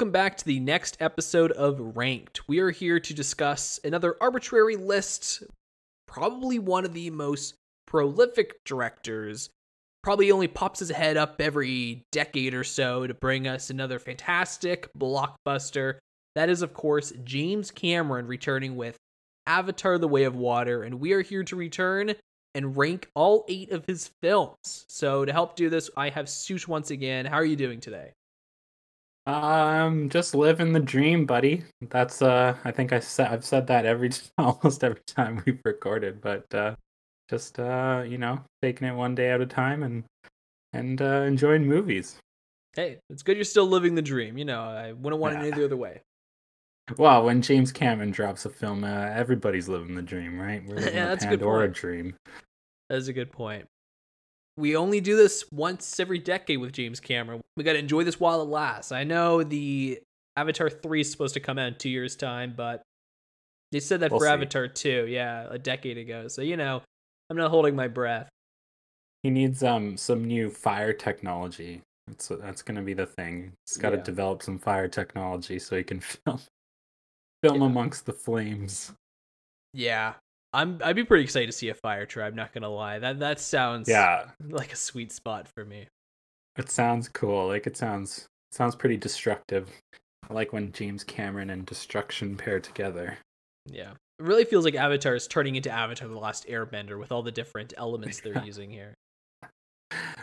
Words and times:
welcome 0.00 0.12
back 0.12 0.34
to 0.34 0.46
the 0.46 0.60
next 0.60 0.96
episode 0.98 1.52
of 1.52 1.94
Ranked. 1.94 2.48
We 2.48 2.60
are 2.60 2.70
here 2.70 2.98
to 2.98 3.12
discuss 3.12 3.78
another 3.84 4.16
arbitrary 4.18 4.76
list, 4.76 5.42
probably 6.06 6.58
one 6.58 6.86
of 6.86 6.94
the 6.94 7.10
most 7.10 7.52
prolific 7.86 8.64
directors. 8.64 9.50
Probably 10.02 10.32
only 10.32 10.48
pops 10.48 10.78
his 10.78 10.88
head 10.88 11.18
up 11.18 11.38
every 11.38 12.06
decade 12.12 12.54
or 12.54 12.64
so 12.64 13.06
to 13.06 13.12
bring 13.12 13.46
us 13.46 13.68
another 13.68 13.98
fantastic 13.98 14.88
blockbuster. 14.98 15.98
That 16.34 16.48
is, 16.48 16.62
of 16.62 16.72
course, 16.72 17.12
James 17.22 17.70
Cameron 17.70 18.26
returning 18.26 18.76
with 18.76 18.96
Avatar 19.46 19.98
The 19.98 20.08
Way 20.08 20.24
of 20.24 20.34
Water, 20.34 20.82
and 20.82 20.98
we 20.98 21.12
are 21.12 21.20
here 21.20 21.44
to 21.44 21.56
return 21.56 22.14
and 22.54 22.74
rank 22.74 23.10
all 23.14 23.44
eight 23.50 23.70
of 23.70 23.84
his 23.84 24.10
films. 24.22 24.86
So, 24.88 25.26
to 25.26 25.32
help 25.34 25.56
do 25.56 25.68
this, 25.68 25.90
I 25.94 26.08
have 26.08 26.30
Sush 26.30 26.66
once 26.66 26.90
again. 26.90 27.26
How 27.26 27.36
are 27.36 27.44
you 27.44 27.54
doing 27.54 27.80
today? 27.80 28.14
Um, 29.30 30.08
just 30.08 30.34
living 30.34 30.72
the 30.72 30.80
dream, 30.80 31.24
buddy. 31.24 31.62
That's 31.88 32.20
uh, 32.20 32.56
I 32.64 32.72
think 32.72 32.92
I 32.92 32.98
said 32.98 33.28
I've 33.28 33.44
said 33.44 33.68
that 33.68 33.86
every 33.86 34.10
almost 34.38 34.82
every 34.82 35.02
time 35.06 35.42
we've 35.46 35.60
recorded, 35.64 36.20
but 36.20 36.52
uh, 36.52 36.74
just 37.28 37.60
uh, 37.60 38.02
you 38.06 38.18
know, 38.18 38.42
taking 38.60 38.88
it 38.88 38.94
one 38.94 39.14
day 39.14 39.30
at 39.30 39.40
a 39.40 39.46
time 39.46 39.84
and 39.84 40.02
and 40.72 41.00
uh, 41.00 41.22
enjoying 41.22 41.66
movies. 41.66 42.16
Hey, 42.74 42.98
it's 43.08 43.22
good 43.22 43.36
you're 43.36 43.44
still 43.44 43.66
living 43.66 43.94
the 43.94 44.02
dream. 44.02 44.36
You 44.36 44.46
know, 44.46 44.62
I 44.62 44.92
wouldn't 44.92 45.22
want 45.22 45.36
yeah. 45.36 45.44
it 45.44 45.54
any 45.54 45.64
other 45.64 45.76
way. 45.76 46.02
Well, 46.98 47.24
when 47.24 47.40
James 47.40 47.70
Cameron 47.70 48.10
drops 48.10 48.46
a 48.46 48.50
film, 48.50 48.82
uh, 48.82 48.88
everybody's 48.88 49.68
living 49.68 49.94
the 49.94 50.02
dream, 50.02 50.40
right? 50.40 50.66
We're 50.66 50.74
living 50.76 50.94
yeah, 50.94 51.14
the 51.14 51.26
Pandora 51.26 51.68
dream. 51.68 52.16
That's 52.88 53.06
a 53.06 53.12
good 53.12 53.30
point 53.30 53.68
we 54.56 54.76
only 54.76 55.00
do 55.00 55.16
this 55.16 55.44
once 55.52 55.98
every 55.98 56.18
decade 56.18 56.58
with 56.58 56.72
James 56.72 57.00
Cameron. 57.00 57.40
We 57.56 57.64
got 57.64 57.74
to 57.74 57.78
enjoy 57.78 58.04
this 58.04 58.20
while 58.20 58.42
it 58.42 58.46
lasts. 58.48 58.92
I 58.92 59.04
know 59.04 59.42
the 59.42 60.00
Avatar 60.36 60.70
3 60.70 61.00
is 61.00 61.10
supposed 61.10 61.34
to 61.34 61.40
come 61.40 61.58
out 61.58 61.68
in 61.68 61.74
two 61.76 61.90
years' 61.90 62.16
time, 62.16 62.54
but 62.56 62.82
they 63.72 63.80
said 63.80 64.00
that 64.00 64.10
we'll 64.10 64.20
for 64.20 64.26
see. 64.26 64.32
Avatar 64.32 64.68
2, 64.68 65.06
yeah, 65.08 65.46
a 65.50 65.58
decade 65.58 65.98
ago. 65.98 66.28
So, 66.28 66.42
you 66.42 66.56
know, 66.56 66.82
I'm 67.28 67.36
not 67.36 67.50
holding 67.50 67.76
my 67.76 67.88
breath. 67.88 68.28
He 69.22 69.30
needs 69.30 69.62
um 69.62 69.96
some 69.96 70.24
new 70.24 70.48
fire 70.48 70.92
technology. 70.92 71.82
That's 72.06 72.28
that's 72.28 72.62
going 72.62 72.76
to 72.76 72.82
be 72.82 72.94
the 72.94 73.06
thing. 73.06 73.52
He's 73.66 73.76
got 73.76 73.90
to 73.90 73.96
yeah. 73.98 74.02
develop 74.02 74.42
some 74.42 74.58
fire 74.58 74.88
technology 74.88 75.58
so 75.58 75.76
he 75.76 75.84
can 75.84 76.00
film 76.00 76.40
film 77.42 77.60
yeah. 77.60 77.66
amongst 77.66 78.06
the 78.06 78.12
flames. 78.12 78.92
Yeah, 79.72 80.14
I'm 80.52 80.80
I'd 80.84 80.96
be 80.96 81.04
pretty 81.04 81.24
excited 81.24 81.46
to 81.46 81.52
see 81.52 81.68
a 81.68 81.74
fire 81.74 82.06
tribe. 82.06 82.34
Not 82.34 82.52
gonna 82.52 82.68
lie, 82.68 82.98
that 82.98 83.20
that 83.20 83.40
sounds 83.40 83.88
yeah 83.88 84.26
like 84.48 84.72
a 84.72 84.76
sweet 84.76 85.12
spot 85.12 85.48
for 85.48 85.64
me. 85.64 85.86
It 86.56 86.70
sounds 86.70 87.08
cool. 87.08 87.46
Like 87.48 87.66
it 87.66 87.76
sounds 87.76 88.26
sounds 88.50 88.74
pretty 88.74 88.96
destructive. 88.96 89.70
I 90.28 90.34
like 90.34 90.52
when 90.52 90.72
James 90.72 91.04
Cameron 91.04 91.50
and 91.50 91.66
destruction 91.66 92.36
pair 92.36 92.60
together. 92.60 93.18
Yeah, 93.66 93.92
it 93.92 94.24
really 94.24 94.44
feels 94.44 94.64
like 94.64 94.74
Avatar 94.74 95.14
is 95.14 95.28
turning 95.28 95.56
into 95.56 95.70
Avatar: 95.70 96.08
The 96.08 96.18
Last 96.18 96.48
Airbender 96.48 96.98
with 96.98 97.12
all 97.12 97.22
the 97.22 97.32
different 97.32 97.72
elements 97.76 98.20
they're 98.20 98.42
using 98.44 98.70
here. 98.70 98.94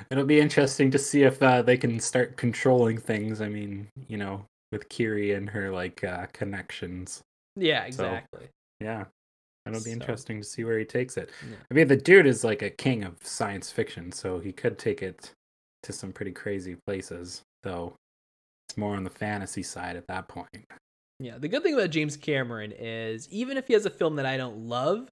It'll 0.09 0.25
be 0.25 0.39
interesting 0.39 0.92
to 0.92 1.00
see 1.00 1.23
if 1.23 1.42
uh, 1.42 1.61
they 1.61 1.78
can 1.78 2.00
start 2.00 2.38
controlling 2.38 2.98
things. 2.98 3.42
I 3.42 3.50
mean, 3.50 3.88
you 4.08 4.17
know, 4.17 4.45
with 4.72 4.89
Kiri 4.89 5.33
and 5.33 5.50
her 5.50 5.72
like 5.72 6.03
uh, 6.03 6.28
connections. 6.33 7.22
Yeah, 7.55 7.83
exactly. 7.86 8.45
So, 8.45 8.50
yeah, 8.80 9.05
It'll 9.69 9.83
be 9.83 9.91
so. 9.91 9.99
interesting 9.99 10.39
to 10.39 10.47
see 10.47 10.63
where 10.63 10.79
he 10.79 10.85
takes 10.85 11.17
it. 11.17 11.29
Yeah. 11.49 11.57
I 11.69 11.73
mean, 11.73 11.87
the 11.87 11.95
dude 11.95 12.27
is 12.27 12.43
like 12.43 12.61
a 12.61 12.69
king 12.69 13.03
of 13.03 13.15
science 13.21 13.71
fiction, 13.71 14.11
so 14.11 14.39
he 14.39 14.51
could 14.51 14.77
take 14.77 15.01
it 15.01 15.31
to 15.83 15.93
some 15.93 16.11
pretty 16.11 16.31
crazy 16.31 16.77
places, 16.85 17.43
though 17.64 17.93
it's 18.67 18.77
more 18.77 18.95
on 18.95 19.03
the 19.03 19.09
fantasy 19.09 19.64
side 19.64 19.95
at 19.95 20.08
that 20.08 20.27
point. 20.27 20.65
Yeah, 21.19 21.37
the 21.37 21.47
good 21.47 21.64
thing 21.64 21.73
about 21.73 21.89
James 21.89 22.17
Cameron 22.17 22.73
is 22.77 23.27
even 23.30 23.58
if 23.58 23.67
he 23.67 23.73
has 23.73 23.86
a 23.86 23.89
film 23.89 24.17
that 24.17 24.25
I 24.25 24.37
don't 24.37 24.67
love, 24.67 25.08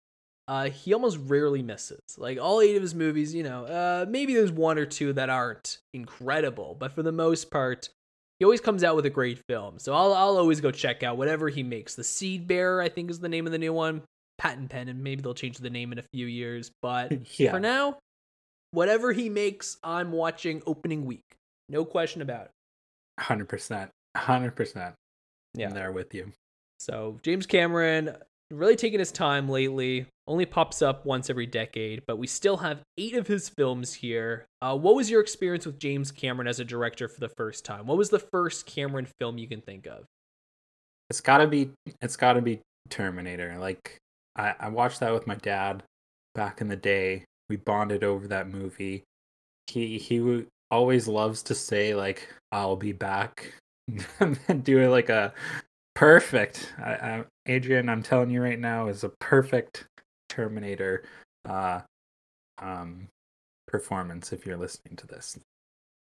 uh, 0.48 0.70
he 0.70 0.94
almost 0.94 1.18
rarely 1.26 1.64
misses. 1.64 2.00
Like 2.18 2.38
all 2.40 2.62
eight 2.62 2.76
of 2.76 2.82
his 2.82 2.94
movies, 2.94 3.34
you 3.34 3.44
know, 3.44 3.66
uh, 3.66 4.06
maybe 4.08 4.36
there's 4.36 4.52
one 4.52 4.78
or 4.78 4.86
two 4.86 5.14
that 5.14 5.30
aren't 5.30 5.80
incredible, 5.94 6.76
but 6.78 6.92
for 6.92 7.02
the 7.02 7.12
most 7.12 7.50
part, 7.50 7.90
he 8.40 8.46
always 8.46 8.62
comes 8.62 8.84
out 8.84 8.96
with 8.96 9.06
a 9.06 9.10
great 9.10 9.40
film. 9.48 9.80
So 9.80 9.94
I'll 9.94 10.14
I'll 10.14 10.38
always 10.38 10.62
go 10.62 10.70
check 10.70 11.02
out 11.02 11.18
whatever 11.18 11.50
he 11.50 11.64
makes. 11.64 11.96
The 11.96 12.04
Seed 12.04 12.48
Bearer, 12.48 12.82
I 12.82 12.90
think, 12.90 13.10
is 13.10 13.20
the 13.20 13.30
name 13.30 13.46
of 13.46 13.52
the 13.52 13.58
new 13.58 13.74
one 13.74 14.04
patent 14.38 14.70
pen 14.70 14.90
and 14.90 15.04
maybe 15.04 15.22
they'll 15.22 15.34
change 15.34 15.58
the 15.58 15.70
name 15.70 15.92
in 15.92 16.00
a 16.00 16.04
few 16.14 16.28
years 16.28 16.72
but 16.82 17.12
yeah. 17.40 17.52
for 17.52 17.60
now 17.60 17.98
whatever 18.72 19.14
he 19.14 19.30
makes 19.30 19.78
i'm 19.84 20.12
watching 20.12 20.62
opening 20.66 21.06
week. 21.06 21.24
No 21.68 21.84
question 21.84 22.22
about 22.22 22.46
it. 22.46 22.52
100% 23.20 23.90
100% 24.16 24.94
yeah 25.56 25.68
I'm 25.68 25.74
there 25.74 25.92
with 25.92 26.14
you. 26.14 26.32
So 26.80 27.20
james 27.24 27.46
cameron 27.46 28.16
really 28.52 28.76
taking 28.76 29.00
his 29.00 29.12
time 29.12 29.50
lately 29.50 30.06
only 30.28 30.46
pops 30.46 30.82
up 30.82 31.06
once 31.06 31.30
every 31.30 31.46
decade 31.46 32.04
but 32.06 32.18
we 32.18 32.28
still 32.28 32.58
have 32.58 32.82
eight 32.98 33.16
of 33.16 33.28
his 33.28 33.50
films 33.50 33.94
here. 33.94 34.46
Uh, 34.62 34.78
what 34.78 34.96
was 34.96 35.10
your 35.10 35.22
experience 35.22 35.66
with 35.66 35.80
james 35.80 36.12
cameron 36.12 36.48
as 36.48 36.60
a 36.60 36.66
director 36.66 37.08
for 37.08 37.20
the 37.22 37.30
first 37.30 37.64
time? 37.64 37.88
What 37.88 37.98
was 37.98 38.10
the 38.10 38.20
first 38.20 38.66
cameron 38.66 39.08
film 39.20 39.38
you 39.38 39.48
can 39.48 39.62
think 39.62 39.88
of? 39.88 40.06
It's 41.10 41.22
gotta 41.22 41.48
be 41.48 41.72
it's 42.02 42.18
gotta 42.18 42.42
be 42.42 42.62
terminator 42.90 43.58
like 43.58 43.98
I, 44.36 44.56
I 44.60 44.70
watched 44.70 45.00
that 45.00 45.14
with 45.14 45.28
my 45.28 45.36
dad 45.36 45.84
back 46.34 46.62
in 46.62 46.68
the 46.68 46.76
day. 46.76 47.26
We 47.50 47.58
bonded 47.58 48.04
over 48.04 48.28
that 48.28 48.50
movie. 48.50 49.04
He 49.68 49.98
he 49.98 50.46
always 50.72 51.08
loves 51.08 51.44
to 51.44 51.56
say 51.56 51.96
like 51.96 52.28
I'll 52.52 52.76
be 52.76 52.92
back 52.92 53.54
and 54.20 54.64
do 54.64 54.80
it 54.80 54.90
like 54.90 55.10
a 55.10 55.34
perfect. 55.96 56.74
I, 56.78 56.94
I, 56.94 57.24
Adrian, 57.46 57.90
I'm 57.90 58.04
telling 58.04 58.30
you 58.30 58.42
right 58.42 58.60
now, 58.60 58.88
is 58.88 59.04
a 59.04 59.10
perfect 59.20 59.88
Terminator 60.30 61.04
uh, 61.48 61.82
um, 62.60 63.08
performance. 63.68 64.34
If 64.34 64.46
you're 64.46 64.58
listening 64.58 64.96
to 64.98 65.08
this, 65.08 65.38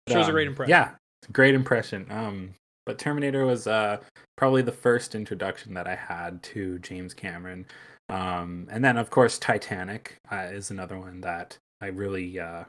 shows 0.08 0.26
um, 0.26 0.30
a 0.30 0.34
great 0.34 0.48
impression. 0.48 0.70
Yeah, 0.70 0.92
great 1.32 1.56
impression. 1.56 2.06
Um, 2.10 2.54
but 2.86 2.98
Terminator 2.98 3.46
was 3.46 3.68
uh, 3.68 3.98
probably 4.36 4.62
the 4.62 4.72
first 4.72 5.16
introduction 5.16 5.74
that 5.76 5.88
I 5.88 5.96
had 5.96 6.42
to 6.44 6.80
James 6.80 7.14
Cameron. 7.14 7.66
Um, 8.10 8.68
and 8.72 8.84
then, 8.84 8.98
of 8.98 9.10
course, 9.10 9.38
Titanic 9.38 10.18
uh, 10.32 10.48
is 10.52 10.72
another 10.72 10.98
one 10.98 11.22
that 11.22 11.58
I 11.80 11.88
really 11.88 12.40
uh, 12.40 12.64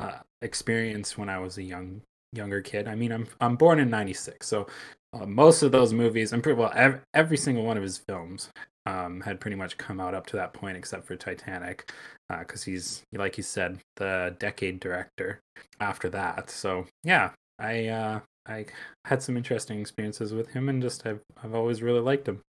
uh, 0.00 0.18
experienced 0.42 1.16
when 1.16 1.28
I 1.28 1.38
was 1.38 1.58
a 1.58 1.62
young 1.62 2.02
younger 2.32 2.60
kid. 2.60 2.88
I 2.88 2.94
mean, 2.94 3.12
I'm 3.12 3.28
I'm 3.40 3.56
born 3.56 3.78
in 3.78 3.88
'96, 3.88 4.46
so 4.46 4.66
uh, 5.12 5.26
most 5.26 5.62
of 5.62 5.72
those 5.72 5.92
movies, 5.92 6.32
and 6.32 6.42
pretty 6.42 6.58
well 6.58 6.72
every, 6.74 7.00
every 7.14 7.36
single 7.36 7.64
one 7.64 7.76
of 7.76 7.82
his 7.82 7.98
films, 7.98 8.50
um, 8.86 9.20
had 9.20 9.40
pretty 9.40 9.56
much 9.56 9.78
come 9.78 10.00
out 10.00 10.14
up 10.14 10.26
to 10.26 10.36
that 10.36 10.52
point, 10.52 10.76
except 10.76 11.06
for 11.06 11.16
Titanic, 11.16 11.92
because 12.28 12.62
uh, 12.62 12.70
he's 12.70 13.02
like 13.12 13.36
you 13.36 13.44
said, 13.44 13.78
the 13.96 14.34
decade 14.38 14.80
director 14.80 15.40
after 15.80 16.08
that. 16.10 16.50
So 16.50 16.86
yeah, 17.04 17.30
I 17.60 17.86
uh, 17.86 18.20
I 18.46 18.66
had 19.04 19.22
some 19.22 19.36
interesting 19.36 19.80
experiences 19.80 20.34
with 20.34 20.50
him, 20.50 20.68
and 20.68 20.82
just 20.82 21.06
I've 21.06 21.20
I've 21.42 21.54
always 21.54 21.80
really 21.80 22.00
liked 22.00 22.28
him 22.28 22.40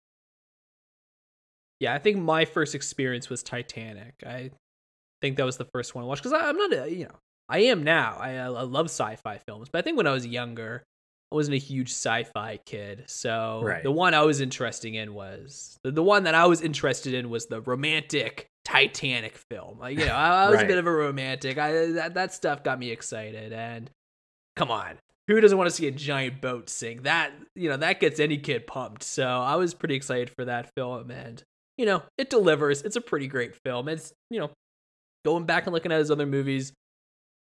yeah, 1.80 1.94
I 1.94 2.00
think 2.00 2.18
my 2.18 2.46
first 2.46 2.76
experience 2.76 3.30
was 3.30 3.44
Titanic. 3.44 4.16
I 4.26 4.52
think 5.22 5.38
that 5.38 5.46
was 5.46 5.58
the 5.58 5.68
first 5.74 5.96
one 5.96 6.04
I 6.04 6.08
watched 6.08 6.24
because 6.24 6.40
I'm 6.42 6.58
not, 6.58 6.74
a, 6.74 6.94
you 6.94 7.06
know, 7.06 7.16
I 7.48 7.60
am 7.60 7.84
now. 7.84 8.18
I, 8.20 8.36
I 8.36 8.48
love 8.48 8.88
sci-fi 8.88 9.40
films, 9.40 9.70
but 9.72 9.80
I 9.80 9.82
think 9.82 9.98
when 9.98 10.08
I 10.08 10.12
was 10.12 10.26
younger, 10.26 10.84
I 11.32 11.36
wasn't 11.36 11.56
a 11.56 11.60
huge 11.60 11.90
sci-fi 11.90 12.60
kid. 12.66 13.04
So 13.08 13.62
right. 13.64 13.84
the 13.84 13.92
one 13.92 14.14
I 14.14 14.24
was 14.24 14.42
interested 14.42 14.94
in 14.94 15.14
was 15.14 15.78
the, 15.84 15.92
the 15.92 16.04
one 16.04 16.24
that 16.24 16.36
I 16.36 16.46
was 16.48 16.62
interested 16.62 17.14
in 17.14 17.30
was 17.30 17.46
the 17.48 17.62
romantic 17.62 18.50
Titanic 18.66 19.38
film. 19.50 19.80
Like, 19.80 19.98
you 19.98 20.06
know, 20.06 20.14
I, 20.14 20.46
I 20.46 20.50
was 20.50 20.58
right. 20.58 20.66
a 20.66 20.68
bit 20.68 20.78
of 20.78 20.88
a 20.88 20.92
romantic. 20.92 21.58
I 21.58 21.88
that 21.92 22.16
that 22.16 22.34
stuff 22.34 22.64
got 22.64 22.80
me 22.80 22.92
excited. 22.92 23.54
And 23.54 23.90
come 24.56 24.70
on, 24.72 24.96
who 25.28 25.40
doesn't 25.40 25.58
want 25.58 25.70
to 25.70 25.76
see 25.76 25.88
a 25.88 25.92
giant 25.92 26.42
boat 26.42 26.70
sink? 26.70 27.04
That 27.04 27.32
you 27.56 27.70
know 27.70 27.78
that 27.78 28.00
gets 28.00 28.20
any 28.20 28.38
kid 28.38 28.68
pumped. 28.68 29.04
So 29.04 29.28
I 29.28 29.56
was 29.56 29.74
pretty 29.74 29.96
excited 29.96 30.30
for 30.30 30.46
that 30.46 30.74
film, 30.76 31.12
and 31.12 31.44
you 31.80 31.86
know, 31.86 32.04
it 32.18 32.30
delivers. 32.30 32.82
It's 32.82 32.98
a 32.98 33.02
pretty 33.02 33.28
great 33.28 33.56
film. 33.64 33.88
It's, 33.88 34.12
you 34.30 34.38
know, 34.38 34.52
going 35.24 35.46
back 35.46 35.66
and 35.66 35.74
looking 35.74 35.94
at 35.94 36.00
his 36.00 36.12
other 36.12 36.26
movies, 36.26 36.74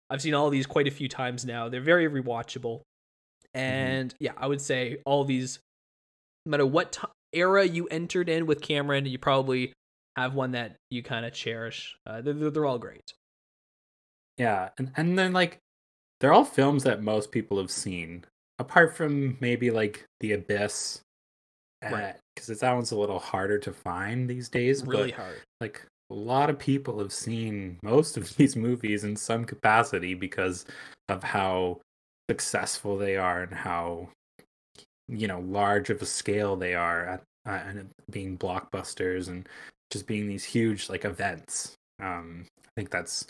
I've 0.08 0.22
seen 0.22 0.32
all 0.32 0.48
these 0.48 0.64
quite 0.64 0.88
a 0.88 0.90
few 0.90 1.06
times 1.06 1.44
now. 1.44 1.68
They're 1.68 1.82
very 1.82 2.08
rewatchable. 2.08 2.78
Mm-hmm. 2.78 3.60
And 3.60 4.08
mm-hmm. 4.14 4.24
yeah, 4.24 4.32
I 4.38 4.46
would 4.46 4.62
say 4.62 5.02
all 5.04 5.24
these, 5.24 5.58
no 6.46 6.50
matter 6.50 6.64
what 6.64 6.92
t- 6.92 7.02
era 7.34 7.66
you 7.66 7.86
entered 7.88 8.30
in 8.30 8.46
with 8.46 8.62
Cameron, 8.62 9.04
you 9.04 9.18
probably 9.18 9.74
have 10.16 10.34
one 10.34 10.52
that 10.52 10.76
you 10.90 11.02
kind 11.02 11.26
of 11.26 11.34
cherish. 11.34 11.94
Uh, 12.06 12.22
they're, 12.22 12.32
they're 12.32 12.66
all 12.66 12.78
great. 12.78 13.12
Yeah. 14.38 14.70
And, 14.78 14.92
and 14.96 15.18
then, 15.18 15.34
like, 15.34 15.58
they're 16.20 16.32
all 16.32 16.46
films 16.46 16.84
that 16.84 17.02
most 17.02 17.32
people 17.32 17.58
have 17.58 17.70
seen, 17.70 18.24
apart 18.58 18.96
from 18.96 19.36
maybe 19.40 19.70
like 19.70 20.06
The 20.20 20.32
Abyss 20.32 21.02
right 21.82 22.14
because 22.34 22.58
that 22.60 22.72
one's 22.72 22.92
a 22.92 22.98
little 22.98 23.18
harder 23.18 23.58
to 23.58 23.72
find 23.72 24.28
these 24.28 24.48
days 24.48 24.84
really 24.86 25.10
hard 25.10 25.40
like 25.60 25.84
a 26.10 26.14
lot 26.14 26.50
of 26.50 26.58
people 26.58 26.98
have 26.98 27.12
seen 27.12 27.78
most 27.82 28.16
of 28.16 28.36
these 28.36 28.56
movies 28.56 29.04
in 29.04 29.16
some 29.16 29.44
capacity 29.44 30.14
because 30.14 30.66
of 31.08 31.22
how 31.22 31.80
successful 32.30 32.96
they 32.96 33.16
are 33.16 33.42
and 33.42 33.54
how 33.54 34.08
you 35.08 35.26
know 35.26 35.40
large 35.40 35.90
of 35.90 36.00
a 36.00 36.06
scale 36.06 36.56
they 36.56 36.74
are 36.74 37.06
at 37.06 37.22
uh, 37.46 37.60
and 37.66 37.90
being 38.10 38.38
blockbusters 38.38 39.28
and 39.28 39.48
just 39.90 40.06
being 40.06 40.28
these 40.28 40.44
huge 40.44 40.88
like 40.88 41.04
events. 41.04 41.74
Um, 42.00 42.46
I 42.64 42.68
think 42.76 42.90
that's 42.90 43.26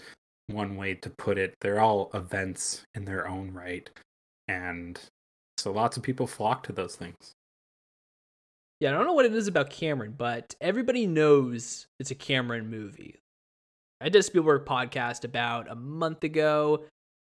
one 0.48 0.76
way 0.76 0.94
to 0.94 1.10
put 1.10 1.38
it. 1.38 1.54
They're 1.60 1.80
all 1.80 2.10
events 2.14 2.82
in 2.94 3.04
their 3.04 3.26
own 3.26 3.52
right, 3.52 3.88
and 4.48 5.00
so 5.56 5.72
lots 5.72 5.96
of 5.96 6.02
people 6.02 6.26
flock 6.26 6.62
to 6.64 6.72
those 6.72 6.94
things. 6.96 7.32
Yeah, 8.82 8.88
I 8.88 8.94
don't 8.94 9.06
know 9.06 9.12
what 9.12 9.26
it 9.26 9.34
is 9.36 9.46
about 9.46 9.70
Cameron, 9.70 10.16
but 10.18 10.56
everybody 10.60 11.06
knows 11.06 11.86
it's 12.00 12.10
a 12.10 12.16
Cameron 12.16 12.68
movie. 12.68 13.20
I 14.00 14.08
did 14.08 14.18
a 14.18 14.22
Spielberg 14.24 14.64
podcast 14.64 15.22
about 15.22 15.70
a 15.70 15.76
month 15.76 16.24
ago, 16.24 16.86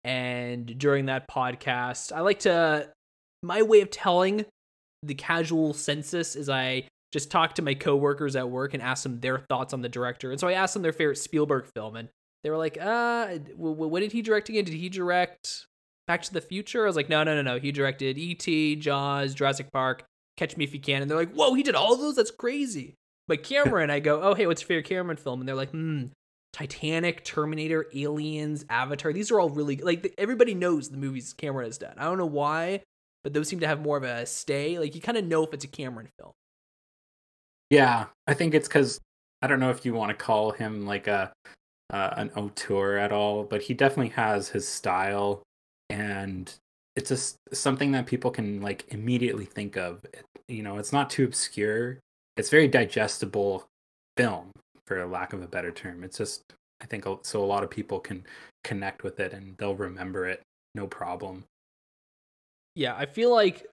and 0.04 0.78
during 0.78 1.06
that 1.06 1.30
podcast, 1.30 2.12
I 2.12 2.20
like 2.20 2.40
to 2.40 2.92
my 3.44 3.62
way 3.62 3.80
of 3.80 3.90
telling 3.92 4.46
the 5.04 5.16
casual 5.16 5.74
census 5.74 6.36
is 6.36 6.50
I 6.50 6.84
just 7.14 7.32
talk 7.32 7.54
to 7.54 7.62
my 7.62 7.76
coworkers 7.76 8.36
at 8.36 8.50
work 8.50 8.74
and 8.74 8.84
ask 8.84 9.04
them 9.04 9.22
their 9.22 9.38
thoughts 9.38 9.74
on 9.74 9.82
the 9.82 9.88
director. 9.88 10.32
And 10.32 10.42
so 10.42 10.50
I 10.50 10.52
asked 10.52 10.74
them 10.74 10.84
their 10.84 10.92
favorite 10.92 11.18
Spielberg 11.18 11.68
film, 11.74 11.96
and 11.96 12.10
they 12.44 12.50
were 12.50 12.58
like, 12.58 12.78
"Uh, 12.78 13.38
what 13.56 14.02
did 14.02 14.12
he 14.12 14.22
direct 14.22 14.50
again? 14.50 14.66
Did 14.66 14.74
he 14.74 14.90
direct 14.90 15.66
Back 16.08 16.24
to 16.24 16.34
the 16.34 16.42
Future?" 16.42 16.84
I 16.84 16.88
was 16.88 16.98
like, 16.98 17.08
"No, 17.08 17.24
no, 17.24 17.42
no, 17.42 17.42
no. 17.42 17.58
He 17.58 17.72
directed 17.72 18.18
E.T., 18.18 18.76
Jaws, 18.76 19.34
Jurassic 19.34 19.72
Park, 19.72 20.04
Catch 20.38 20.56
Me 20.58 20.64
If 20.64 20.74
You 20.74 20.80
Can." 20.80 21.02
And 21.02 21.12
they're 21.12 21.18
like, 21.18 21.34
"Whoa, 21.34 21.54
he 21.54 21.64
did 21.64 21.76
all 21.76 21.98
those? 21.98 22.16
That's 22.16 22.32
crazy." 22.32 22.96
But 23.28 23.44
Cameron, 23.44 23.90
I 23.90 24.00
go, 24.00 24.22
"Oh, 24.22 24.34
hey, 24.34 24.48
what's 24.48 24.62
your 24.62 24.68
favorite 24.68 24.88
Cameron 24.88 25.18
film?" 25.18 25.42
And 25.42 25.48
they're 25.48 25.56
like, 25.56 25.72
"Hmm." 25.72 26.06
Titanic, 26.54 27.24
Terminator, 27.24 27.86
Aliens, 27.94 28.66
Avatar. 28.70 29.14
These 29.14 29.30
are 29.30 29.40
all 29.40 29.50
really 29.50 29.78
like 29.78 30.14
everybody 30.18 30.56
knows 30.56 30.90
the 30.90 30.98
movies 30.98 31.34
Cameron 31.34 31.68
has 31.68 31.78
done. 31.78 31.94
I 31.98 32.06
don't 32.06 32.18
know 32.18 32.26
why, 32.26 32.82
but 33.24 33.34
those 33.34 33.48
seem 33.48 33.60
to 33.60 33.68
have 33.68 33.82
more 33.82 33.98
of 33.98 34.04
a 34.04 34.26
stay. 34.26 34.80
Like 34.80 34.96
you 34.96 35.02
kind 35.02 35.20
of 35.20 35.26
know 35.26 35.44
if 35.44 35.54
it's 35.54 35.66
a 35.66 35.68
Cameron 35.68 36.10
film. 36.18 36.32
Yeah, 37.70 38.06
I 38.26 38.34
think 38.34 38.54
it's 38.54 38.68
because 38.68 39.00
I 39.42 39.48
don't 39.48 39.60
know 39.60 39.70
if 39.70 39.86
you 39.86 39.94
want 39.94 40.10
to 40.10 40.16
call 40.16 40.52
him 40.52 40.86
like 40.86 41.08
a 41.08 41.32
uh, 41.92 42.14
an 42.18 42.32
auteur 42.36 42.98
at 42.98 43.12
all, 43.12 43.44
but 43.44 43.62
he 43.62 43.74
definitely 43.74 44.10
has 44.10 44.50
his 44.50 44.68
style, 44.68 45.44
and 45.90 46.52
it's 46.96 47.10
just 47.10 47.38
something 47.54 47.92
that 47.92 48.08
people 48.08 48.32
can 48.32 48.62
like 48.62 48.86
immediately 48.90 49.46
think 49.46 49.78
of. 49.78 50.04
It, 50.06 50.26
you 50.48 50.64
know, 50.64 50.78
it's 50.78 50.94
not 50.94 51.10
too 51.10 51.26
obscure. 51.26 52.00
It's 52.36 52.50
very 52.50 52.68
digestible 52.68 53.68
film, 54.16 54.52
for 54.86 55.06
lack 55.06 55.34
of 55.34 55.42
a 55.42 55.48
better 55.48 55.72
term. 55.72 56.04
It's 56.04 56.18
just 56.18 56.44
I 56.82 56.86
think 56.86 57.06
so 57.24 57.44
a 57.44 57.46
lot 57.46 57.64
of 57.64 57.70
people 57.70 58.00
can 58.00 58.26
connect 58.64 59.04
with 59.04 59.20
it 59.20 59.34
and 59.34 59.58
they'll 59.58 59.76
remember 59.76 60.28
it 60.28 60.42
no 60.76 60.86
problem 60.86 61.46
yeah, 62.78 62.96
I 62.96 63.08
feel 63.08 63.32
like 63.32 63.66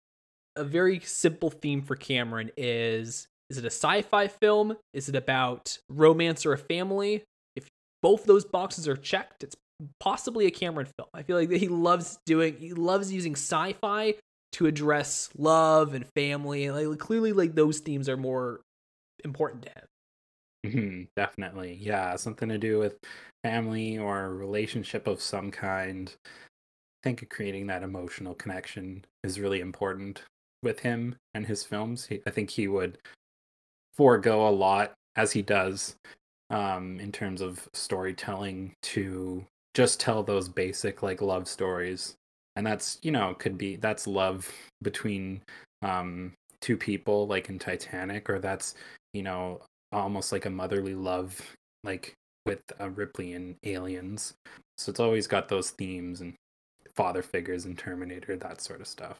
a 0.56 0.64
very 0.64 0.98
simple 1.00 1.50
theme 1.50 1.82
for 1.82 1.94
Cameron 1.94 2.50
is 2.56 3.28
is 3.50 3.58
it 3.58 3.64
a 3.64 3.70
sci-fi 3.70 4.28
film? 4.28 4.78
Is 4.94 5.10
it 5.10 5.14
about 5.14 5.78
romance 5.90 6.46
or 6.46 6.54
a 6.54 6.58
family? 6.58 7.22
If 7.54 7.68
both 8.00 8.24
those 8.24 8.46
boxes 8.46 8.88
are 8.88 8.96
checked, 8.96 9.44
it's 9.44 9.54
possibly 10.00 10.46
a 10.46 10.50
Cameron 10.50 10.86
film. 10.86 11.10
I 11.12 11.22
feel 11.22 11.36
like 11.36 11.50
he 11.50 11.68
loves 11.68 12.18
doing 12.24 12.56
he 12.56 12.72
loves 12.72 13.12
using 13.12 13.32
sci-fi 13.32 14.14
to 14.54 14.66
address 14.66 15.30
love 15.36 15.94
and 15.94 16.06
family. 16.14 16.70
Like 16.70 16.98
clearly 16.98 17.32
like 17.32 17.54
those 17.54 17.80
themes 17.80 18.08
are 18.08 18.16
more 18.16 18.60
important 19.24 19.64
to 19.64 19.70
him. 19.70 19.84
Mm-hmm, 20.66 21.02
definitely. 21.16 21.78
Yeah, 21.80 22.16
something 22.16 22.48
to 22.48 22.58
do 22.58 22.78
with 22.78 22.96
family 23.42 23.98
or 23.98 24.34
relationship 24.34 25.06
of 25.06 25.20
some 25.20 25.50
kind 25.50 26.14
I 27.04 27.04
think 27.04 27.28
creating 27.28 27.66
that 27.66 27.82
emotional 27.82 28.34
connection 28.34 29.04
is 29.22 29.38
really 29.38 29.60
important 29.60 30.22
with 30.62 30.80
him 30.80 31.16
and 31.34 31.46
his 31.46 31.62
films. 31.62 32.06
He, 32.06 32.22
I 32.26 32.30
think 32.30 32.48
he 32.48 32.66
would 32.66 32.96
forego 33.94 34.48
a 34.48 34.50
lot 34.50 34.94
as 35.14 35.32
he 35.32 35.42
does 35.42 35.96
um, 36.48 36.98
in 37.00 37.12
terms 37.12 37.42
of 37.42 37.68
storytelling 37.74 38.74
to 38.84 39.44
just 39.74 40.00
tell 40.00 40.22
those 40.22 40.48
basic 40.48 41.02
like 41.02 41.20
love 41.20 41.46
stories. 41.46 42.14
And 42.56 42.66
that's, 42.66 42.98
you 43.02 43.10
know, 43.10 43.34
could 43.34 43.58
be 43.58 43.76
that's 43.76 44.06
love 44.06 44.50
between 44.82 45.42
um, 45.82 46.32
two 46.60 46.76
people 46.76 47.26
like 47.26 47.48
in 47.48 47.58
Titanic 47.58 48.30
or 48.30 48.38
that's, 48.38 48.74
you 49.12 49.22
know, 49.22 49.60
almost 49.92 50.32
like 50.32 50.46
a 50.46 50.50
motherly 50.50 50.94
love 50.94 51.40
like 51.82 52.14
with 52.46 52.60
uh, 52.80 52.90
Ripley 52.90 53.32
and 53.32 53.56
Aliens. 53.64 54.34
So 54.78 54.90
it's 54.90 55.00
always 55.00 55.26
got 55.26 55.48
those 55.48 55.70
themes 55.70 56.20
and 56.20 56.34
father 56.94 57.22
figures 57.22 57.66
in 57.66 57.76
Terminator, 57.76 58.36
that 58.36 58.60
sort 58.60 58.80
of 58.80 58.86
stuff. 58.86 59.18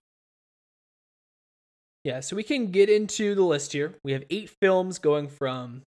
Yeah, 2.04 2.20
so 2.20 2.36
we 2.36 2.42
can 2.42 2.70
get 2.70 2.90
into 2.90 3.34
the 3.34 3.42
list 3.42 3.72
here. 3.72 3.94
We 4.04 4.12
have 4.12 4.24
eight 4.30 4.50
films 4.60 4.98
going 4.98 5.28
from 5.28 5.82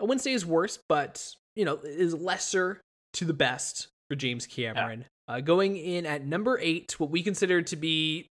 I 0.00 0.04
wouldn't 0.04 0.20
say 0.20 0.32
is 0.32 0.44
worse 0.44 0.78
but 0.88 1.34
you 1.54 1.64
know, 1.64 1.78
is 1.84 2.14
lesser 2.14 2.80
to 3.14 3.24
the 3.24 3.34
best 3.34 3.88
for 4.08 4.16
James 4.16 4.46
Cameron. 4.46 5.00
Yeah. 5.00 5.06
Uh, 5.28 5.40
going 5.40 5.76
in 5.76 6.06
at 6.06 6.26
number 6.26 6.58
eight, 6.60 6.98
what 6.98 7.10
we 7.10 7.22
consider 7.22 7.62
to 7.62 7.76
be 7.76 8.28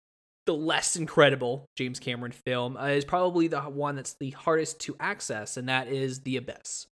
the 0.46 0.54
less 0.54 0.96
incredible 0.96 1.66
James 1.76 1.98
Cameron 1.98 2.32
film 2.32 2.76
uh, 2.76 2.86
is 2.86 3.04
probably 3.04 3.48
the 3.48 3.62
one 3.62 3.96
that's 3.96 4.14
the 4.14 4.30
hardest 4.30 4.80
to 4.80 4.96
access, 5.00 5.56
and 5.56 5.68
that 5.68 5.88
is 5.88 6.20
The 6.20 6.36
Abyss. 6.36 6.86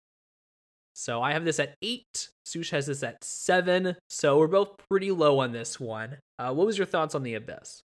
So 0.93 1.21
I 1.21 1.33
have 1.33 1.45
this 1.45 1.59
at 1.59 1.75
eight. 1.81 2.29
Sush 2.45 2.71
has 2.71 2.87
this 2.87 3.03
at 3.03 3.23
seven. 3.23 3.95
So 4.09 4.37
we're 4.37 4.47
both 4.47 4.75
pretty 4.89 5.11
low 5.11 5.39
on 5.39 5.53
this 5.53 5.79
one. 5.79 6.17
Uh, 6.37 6.53
what 6.53 6.67
was 6.67 6.77
your 6.77 6.87
thoughts 6.87 7.15
on 7.15 7.23
the 7.23 7.35
Abyss? 7.35 7.83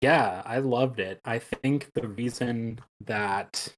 Yeah, 0.00 0.42
I 0.46 0.58
loved 0.58 0.98
it. 0.98 1.20
I 1.24 1.38
think 1.38 1.90
the 1.94 2.08
reason 2.08 2.80
that 3.04 3.74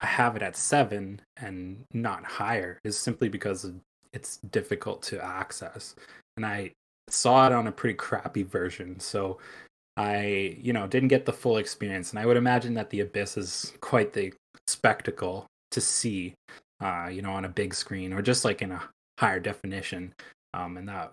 I 0.00 0.06
have 0.06 0.34
it 0.34 0.42
at 0.42 0.56
seven 0.56 1.20
and 1.36 1.84
not 1.92 2.24
higher 2.24 2.80
is 2.82 2.98
simply 2.98 3.28
because 3.28 3.70
it's 4.12 4.38
difficult 4.50 5.02
to 5.02 5.24
access. 5.24 5.94
And 6.36 6.46
I 6.46 6.72
saw 7.08 7.46
it 7.46 7.52
on 7.52 7.66
a 7.66 7.72
pretty 7.72 7.94
crappy 7.94 8.42
version. 8.42 8.98
So 9.00 9.38
I, 9.96 10.56
you 10.60 10.72
know, 10.72 10.86
didn't 10.86 11.08
get 11.08 11.26
the 11.26 11.32
full 11.32 11.58
experience. 11.58 12.10
And 12.10 12.18
I 12.18 12.26
would 12.26 12.36
imagine 12.36 12.74
that 12.74 12.90
the 12.90 13.00
Abyss 13.00 13.36
is 13.36 13.72
quite 13.80 14.12
the 14.12 14.32
spectacle 14.66 15.46
to 15.70 15.80
see 15.80 16.34
uh, 16.82 17.08
you 17.08 17.22
know, 17.22 17.32
on 17.32 17.44
a 17.44 17.48
big 17.48 17.74
screen 17.74 18.12
or 18.12 18.20
just 18.20 18.44
like 18.44 18.60
in 18.60 18.72
a 18.72 18.82
higher 19.18 19.40
definition. 19.40 20.12
Um, 20.54 20.76
and 20.76 20.88
that 20.88 21.12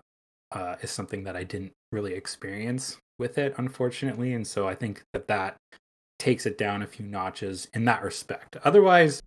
uh, 0.52 0.76
is 0.82 0.90
something 0.90 1.24
that 1.24 1.36
I 1.36 1.44
didn't 1.44 1.72
really 1.92 2.14
experience 2.14 2.98
with 3.18 3.38
it, 3.38 3.54
unfortunately. 3.56 4.34
And 4.34 4.46
so 4.46 4.66
I 4.66 4.74
think 4.74 5.02
that 5.12 5.28
that 5.28 5.56
takes 6.18 6.44
it 6.44 6.58
down 6.58 6.82
a 6.82 6.86
few 6.86 7.06
notches 7.06 7.68
in 7.72 7.84
that 7.84 8.02
respect. 8.02 8.56
Otherwise, 8.64 9.22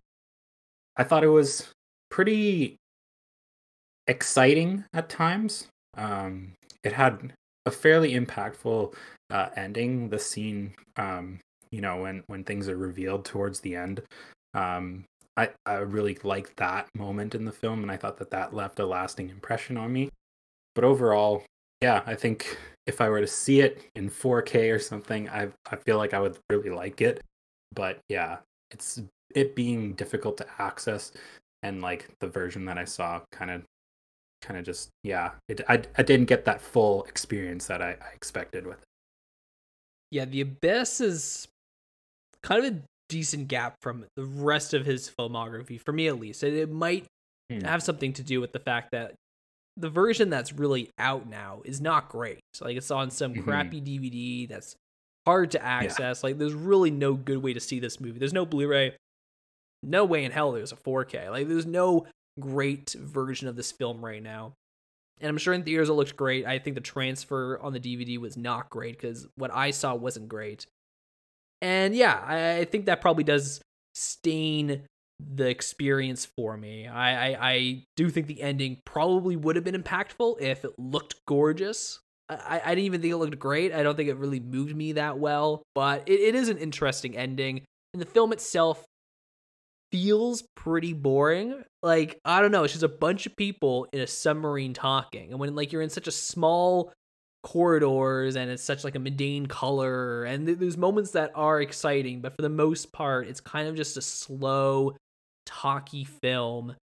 I 0.96 1.04
thought 1.04 1.24
it 1.24 1.28
was 1.28 1.72
pretty 2.10 2.76
exciting 4.06 4.84
at 4.92 5.08
times. 5.08 5.68
Um, 5.96 6.52
it 6.82 6.92
had 6.92 7.32
a 7.66 7.70
fairly 7.70 8.12
impactful 8.12 8.94
uh, 9.30 9.48
ending. 9.56 10.08
The 10.08 10.18
scene, 10.18 10.74
um, 10.96 11.40
you 11.70 11.80
know, 11.80 12.02
when 12.02 12.22
when 12.26 12.44
things 12.44 12.68
are 12.68 12.76
revealed 12.76 13.24
towards 13.24 13.60
the 13.60 13.76
end, 13.76 14.02
um, 14.54 15.04
I, 15.36 15.50
I 15.66 15.74
really 15.76 16.18
liked 16.22 16.56
that 16.58 16.88
moment 16.94 17.34
in 17.34 17.44
the 17.44 17.52
film, 17.52 17.82
and 17.82 17.90
I 17.90 17.96
thought 17.96 18.18
that 18.18 18.30
that 18.30 18.54
left 18.54 18.78
a 18.78 18.86
lasting 18.86 19.30
impression 19.30 19.76
on 19.76 19.92
me. 19.92 20.10
But 20.74 20.84
overall, 20.84 21.44
yeah, 21.80 22.02
I 22.06 22.14
think 22.14 22.56
if 22.86 23.00
I 23.00 23.08
were 23.08 23.20
to 23.20 23.26
see 23.26 23.60
it 23.60 23.82
in 23.94 24.10
4K 24.10 24.74
or 24.74 24.78
something, 24.78 25.28
I 25.28 25.48
I 25.70 25.76
feel 25.76 25.98
like 25.98 26.14
I 26.14 26.20
would 26.20 26.38
really 26.50 26.70
like 26.70 27.00
it. 27.00 27.22
But 27.74 27.98
yeah, 28.08 28.38
it's 28.70 29.02
it 29.34 29.56
being 29.56 29.94
difficult 29.94 30.36
to 30.38 30.46
access, 30.58 31.12
and 31.62 31.82
like 31.82 32.08
the 32.20 32.28
version 32.28 32.64
that 32.66 32.78
I 32.78 32.84
saw, 32.84 33.20
kind 33.32 33.50
of, 33.50 33.62
kind 34.44 34.58
of 34.58 34.64
just 34.64 34.90
yeah, 35.02 35.32
it 35.48 35.60
I 35.68 35.82
I 35.96 36.02
didn't 36.02 36.26
get 36.26 36.44
that 36.44 36.60
full 36.60 37.04
experience 37.04 37.66
that 37.66 37.82
I, 37.82 37.90
I 37.90 38.14
expected 38.14 38.66
with 38.66 38.78
it. 38.78 38.84
Yeah, 40.10 40.26
the 40.26 40.42
abyss 40.42 41.00
is 41.00 41.48
kind 42.42 42.64
of 42.64 42.72
a 42.72 42.78
decent 43.08 43.48
gap 43.48 43.76
from 43.80 44.04
the 44.16 44.24
rest 44.24 44.74
of 44.74 44.86
his 44.86 45.10
filmography, 45.18 45.80
for 45.80 45.92
me 45.92 46.06
at 46.06 46.20
least. 46.20 46.44
It, 46.44 46.54
it 46.54 46.70
might 46.70 47.06
hmm. 47.50 47.64
have 47.64 47.82
something 47.82 48.12
to 48.14 48.22
do 48.22 48.40
with 48.40 48.52
the 48.52 48.60
fact 48.60 48.90
that 48.92 49.14
the 49.76 49.88
version 49.88 50.30
that's 50.30 50.52
really 50.52 50.90
out 50.98 51.28
now 51.28 51.62
is 51.64 51.80
not 51.80 52.08
great. 52.08 52.40
Like 52.60 52.76
it's 52.76 52.90
on 52.90 53.10
some 53.10 53.32
mm-hmm. 53.32 53.42
crappy 53.42 53.80
DVD 53.80 54.48
that's 54.48 54.76
hard 55.26 55.50
to 55.52 55.64
access. 55.64 56.20
Yeah. 56.22 56.28
Like 56.28 56.38
there's 56.38 56.54
really 56.54 56.90
no 56.90 57.14
good 57.14 57.38
way 57.38 57.54
to 57.54 57.60
see 57.60 57.80
this 57.80 58.00
movie. 58.00 58.18
There's 58.18 58.32
no 58.32 58.46
Blu-ray. 58.46 58.94
No 59.82 60.04
way 60.04 60.24
in 60.24 60.32
hell 60.32 60.52
there's 60.52 60.72
a 60.72 60.76
4K. 60.76 61.30
Like 61.30 61.48
there's 61.48 61.66
no 61.66 62.06
great 62.40 62.94
version 62.98 63.48
of 63.48 63.56
this 63.56 63.72
film 63.72 64.04
right 64.04 64.22
now. 64.22 64.54
And 65.20 65.28
I'm 65.28 65.38
sure 65.38 65.54
in 65.54 65.62
theaters 65.62 65.88
it 65.88 65.92
looked 65.92 66.16
great. 66.16 66.44
I 66.44 66.58
think 66.58 66.74
the 66.74 66.80
transfer 66.80 67.58
on 67.60 67.72
the 67.72 67.80
DVD 67.80 68.18
was 68.18 68.36
not 68.36 68.70
great 68.70 69.00
because 69.00 69.26
what 69.36 69.54
I 69.54 69.70
saw 69.70 69.94
wasn't 69.94 70.28
great. 70.28 70.66
And 71.62 71.94
yeah, 71.94 72.20
I, 72.26 72.58
I 72.58 72.64
think 72.64 72.86
that 72.86 73.00
probably 73.00 73.24
does 73.24 73.62
stain 73.94 74.82
the 75.20 75.48
experience 75.48 76.26
for 76.26 76.56
me. 76.56 76.88
I, 76.88 77.30
I, 77.30 77.50
I 77.50 77.84
do 77.96 78.10
think 78.10 78.26
the 78.26 78.42
ending 78.42 78.82
probably 78.84 79.36
would 79.36 79.56
have 79.56 79.64
been 79.64 79.80
impactful 79.80 80.40
if 80.40 80.64
it 80.64 80.78
looked 80.78 81.14
gorgeous. 81.26 82.00
I, 82.28 82.60
I 82.64 82.68
didn't 82.70 82.86
even 82.86 83.00
think 83.00 83.12
it 83.12 83.16
looked 83.16 83.38
great. 83.38 83.72
I 83.72 83.82
don't 83.82 83.96
think 83.96 84.08
it 84.08 84.16
really 84.16 84.40
moved 84.40 84.74
me 84.74 84.92
that 84.92 85.18
well, 85.18 85.62
but 85.74 86.08
it, 86.08 86.20
it 86.20 86.34
is 86.34 86.48
an 86.48 86.58
interesting 86.58 87.16
ending. 87.16 87.62
And 87.92 88.02
the 88.02 88.06
film 88.06 88.32
itself 88.32 88.84
feels 89.92 90.42
pretty 90.56 90.92
boring. 90.92 91.62
Like, 91.82 92.20
I 92.24 92.40
don't 92.42 92.50
know, 92.50 92.64
it's 92.64 92.72
just 92.72 92.82
a 92.84 92.88
bunch 92.88 93.26
of 93.26 93.36
people 93.36 93.86
in 93.92 94.00
a 94.00 94.06
submarine 94.06 94.74
talking. 94.74 95.30
And 95.30 95.38
when 95.38 95.54
like 95.54 95.72
you're 95.72 95.82
in 95.82 95.90
such 95.90 96.06
a 96.08 96.12
small 96.12 96.92
corridors 97.42 98.36
and 98.36 98.50
it's 98.50 98.62
such 98.62 98.84
like 98.84 98.94
a 98.94 98.98
mundane 98.98 99.46
color 99.46 100.24
and 100.24 100.46
th- 100.46 100.58
there's 100.58 100.76
moments 100.78 101.10
that 101.12 101.30
are 101.34 101.60
exciting, 101.60 102.20
but 102.22 102.34
for 102.34 102.42
the 102.42 102.48
most 102.48 102.92
part 102.92 103.28
it's 103.28 103.40
kind 103.40 103.68
of 103.68 103.76
just 103.76 103.96
a 103.96 104.02
slow 104.02 104.96
talky 105.46 106.04
film 106.04 106.74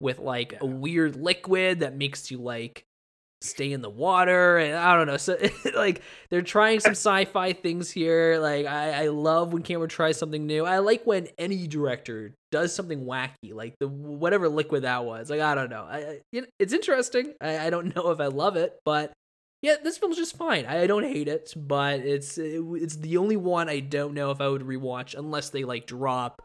with 0.00 0.18
like 0.18 0.52
Yeah. 0.52 0.58
a 0.62 0.66
weird 0.66 1.16
liquid 1.16 1.80
that 1.80 1.96
makes 1.96 2.30
you 2.30 2.38
like 2.38 2.84
stay 3.46 3.72
in 3.72 3.80
the 3.80 3.90
water 3.90 4.58
and 4.58 4.74
I 4.74 4.96
don't 4.96 5.06
know. 5.06 5.16
So 5.16 5.38
like 5.74 6.02
they're 6.30 6.42
trying 6.42 6.80
some 6.80 6.92
sci-fi 6.92 7.52
things 7.52 7.90
here. 7.90 8.38
Like 8.40 8.66
I, 8.66 9.04
I 9.04 9.08
love 9.08 9.52
when 9.52 9.62
Cameron 9.62 9.88
tries 9.88 10.18
something 10.18 10.46
new. 10.46 10.64
I 10.64 10.78
like 10.78 11.04
when 11.04 11.28
any 11.38 11.66
director 11.66 12.34
does 12.50 12.74
something 12.74 13.04
wacky, 13.04 13.52
like 13.52 13.74
the 13.78 13.88
whatever 13.88 14.48
liquid 14.48 14.82
that 14.82 15.04
was. 15.04 15.30
Like 15.30 15.40
I 15.40 15.54
don't 15.54 15.70
know. 15.70 15.82
I, 15.82 16.20
it's 16.58 16.72
interesting. 16.72 17.34
I, 17.40 17.66
I 17.66 17.70
don't 17.70 17.94
know 17.96 18.10
if 18.10 18.20
I 18.20 18.26
love 18.26 18.56
it, 18.56 18.78
but 18.84 19.12
yeah, 19.62 19.76
this 19.82 19.98
film's 19.98 20.16
just 20.16 20.36
fine. 20.36 20.66
I, 20.66 20.82
I 20.82 20.86
don't 20.86 21.04
hate 21.04 21.28
it, 21.28 21.52
but 21.56 22.00
it's 22.00 22.38
it, 22.38 22.62
it's 22.74 22.96
the 22.96 23.16
only 23.16 23.36
one 23.36 23.68
I 23.68 23.80
don't 23.80 24.14
know 24.14 24.30
if 24.30 24.40
I 24.40 24.48
would 24.48 24.62
rewatch 24.62 25.16
unless 25.16 25.50
they 25.50 25.64
like 25.64 25.86
drop 25.86 26.42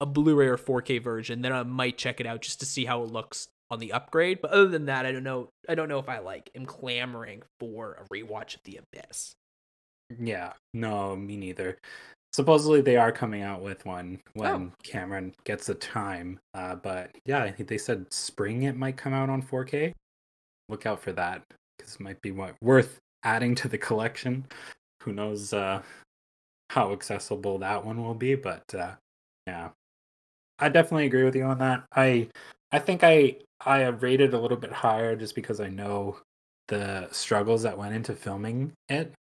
a 0.00 0.06
Blu-ray 0.06 0.48
or 0.48 0.58
4K 0.58 1.00
version. 1.02 1.42
Then 1.42 1.52
I 1.52 1.62
might 1.62 1.96
check 1.96 2.20
it 2.20 2.26
out 2.26 2.42
just 2.42 2.60
to 2.60 2.66
see 2.66 2.84
how 2.84 3.02
it 3.04 3.10
looks 3.10 3.48
on 3.72 3.80
the 3.80 3.92
upgrade. 3.92 4.40
But 4.42 4.52
other 4.52 4.68
than 4.68 4.84
that, 4.86 5.06
I 5.06 5.12
don't 5.12 5.24
know. 5.24 5.48
I 5.68 5.74
don't 5.74 5.88
know 5.88 5.98
if 5.98 6.08
I 6.08 6.18
like 6.18 6.50
am 6.54 6.66
clamoring 6.66 7.42
for 7.58 7.94
a 7.94 8.14
rewatch 8.14 8.54
of 8.54 8.60
The 8.64 8.78
Abyss. 8.78 9.32
Yeah, 10.20 10.52
no, 10.74 11.16
me 11.16 11.36
neither. 11.36 11.78
Supposedly 12.34 12.82
they 12.82 12.96
are 12.96 13.10
coming 13.12 13.42
out 13.42 13.62
with 13.62 13.84
one 13.86 14.20
when 14.34 14.72
Oh. 14.72 14.72
Cameron 14.82 15.34
gets 15.44 15.66
the 15.66 15.74
time. 15.74 16.38
Uh, 16.54 16.76
but 16.76 17.10
yeah, 17.24 17.42
I 17.42 17.50
think 17.50 17.68
they 17.68 17.78
said 17.78 18.12
spring 18.12 18.64
it 18.64 18.76
might 18.76 18.96
come 18.96 19.14
out 19.14 19.30
on 19.30 19.42
4K. 19.42 19.94
Look 20.68 20.86
out 20.86 21.00
for 21.00 21.12
that 21.12 21.42
because 21.76 21.94
it 21.94 22.00
might 22.00 22.20
be 22.20 22.30
what, 22.30 22.54
worth 22.62 22.98
adding 23.24 23.54
to 23.56 23.68
the 23.68 23.78
collection. 23.78 24.46
Who 25.02 25.12
knows 25.12 25.52
uh, 25.52 25.82
how 26.70 26.92
accessible 26.92 27.58
that 27.58 27.84
one 27.84 28.02
will 28.02 28.14
be? 28.14 28.34
But 28.34 28.62
uh, 28.74 28.92
yeah, 29.46 29.70
I 30.58 30.68
definitely 30.68 31.06
agree 31.06 31.24
with 31.24 31.36
you 31.36 31.44
on 31.44 31.58
that. 31.58 31.84
I 31.94 32.28
I 32.72 32.78
think 32.78 33.04
I 33.04 33.36
I 33.64 33.84
rated 33.86 34.34
a 34.34 34.40
little 34.40 34.56
bit 34.56 34.72
higher 34.72 35.14
just 35.14 35.34
because 35.34 35.60
I 35.60 35.68
know 35.68 36.18
the 36.68 37.08
struggles 37.12 37.62
that 37.62 37.76
went 37.78 37.94
into 37.94 38.14
filming 38.14 38.72
it 38.88 39.12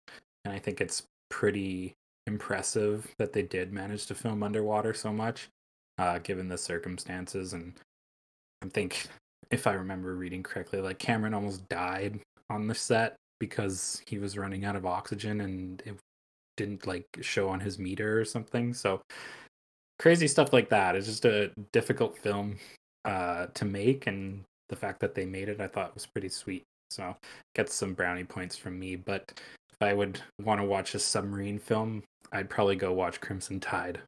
and 0.46 0.54
I 0.54 0.60
think 0.60 0.82
it's 0.82 1.04
pretty 1.30 1.94
impressive 2.28 3.08
that 3.18 3.34
they 3.34 3.44
did 3.44 3.74
manage 3.74 4.06
to 4.08 4.16
film 4.16 4.44
underwater 4.44 4.94
so 4.94 5.12
much, 5.12 5.50
uh, 5.98 6.20
given 6.20 6.48
the 6.48 6.58
circumstances. 6.58 7.54
And 7.54 7.74
I 8.64 8.68
think, 8.70 9.08
if 9.50 9.68
I 9.68 9.74
remember 9.74 10.16
reading 10.16 10.44
correctly, 10.44 10.82
like 10.82 11.00
Cameron 11.00 11.34
almost 11.34 11.68
died 11.70 12.20
on 12.50 12.68
the 12.68 12.76
set 12.76 13.16
because 13.40 14.02
he 14.08 14.18
was 14.18 14.38
running 14.38 14.66
out 14.66 14.76
of 14.76 14.86
oxygen 14.86 15.42
and 15.42 15.82
it 15.86 15.96
didn't 16.58 16.86
like 16.88 17.06
show 17.22 17.50
on 17.50 17.60
his 17.60 17.80
meter 17.80 18.20
or 18.20 18.26
something. 18.26 18.74
So 18.74 19.02
crazy 20.00 20.28
stuff 20.28 20.54
like 20.54 20.70
that. 20.70 20.96
It's 20.96 21.08
just 21.08 21.26
a 21.26 21.52
difficult 21.74 22.18
film 22.18 22.58
uh, 23.06 23.48
to 23.54 23.66
make, 23.66 24.08
and 24.08 24.44
the 24.70 24.76
fact 24.76 25.00
that 25.02 25.16
they 25.16 25.26
made 25.26 25.50
it, 25.50 25.60
I 25.62 25.68
thought 25.68 25.94
was 25.94 26.06
pretty 26.06 26.30
sweet. 26.30 26.64
So 26.90 27.16
gets 27.56 27.74
some 27.74 27.94
brownie 27.94 28.24
points 28.26 28.58
from 28.58 28.78
me. 28.80 28.96
But 28.98 29.32
if 29.72 29.82
I 29.82 29.94
would 29.94 30.20
want 30.44 30.60
to 30.60 30.66
watch 30.66 30.94
a 30.94 31.00
submarine 31.00 31.58
film, 31.60 32.04
I'd 32.34 32.50
probably 32.50 32.76
go 32.76 32.92
watch 32.94 33.22
Crimson 33.22 33.60
Tide. 33.60 34.00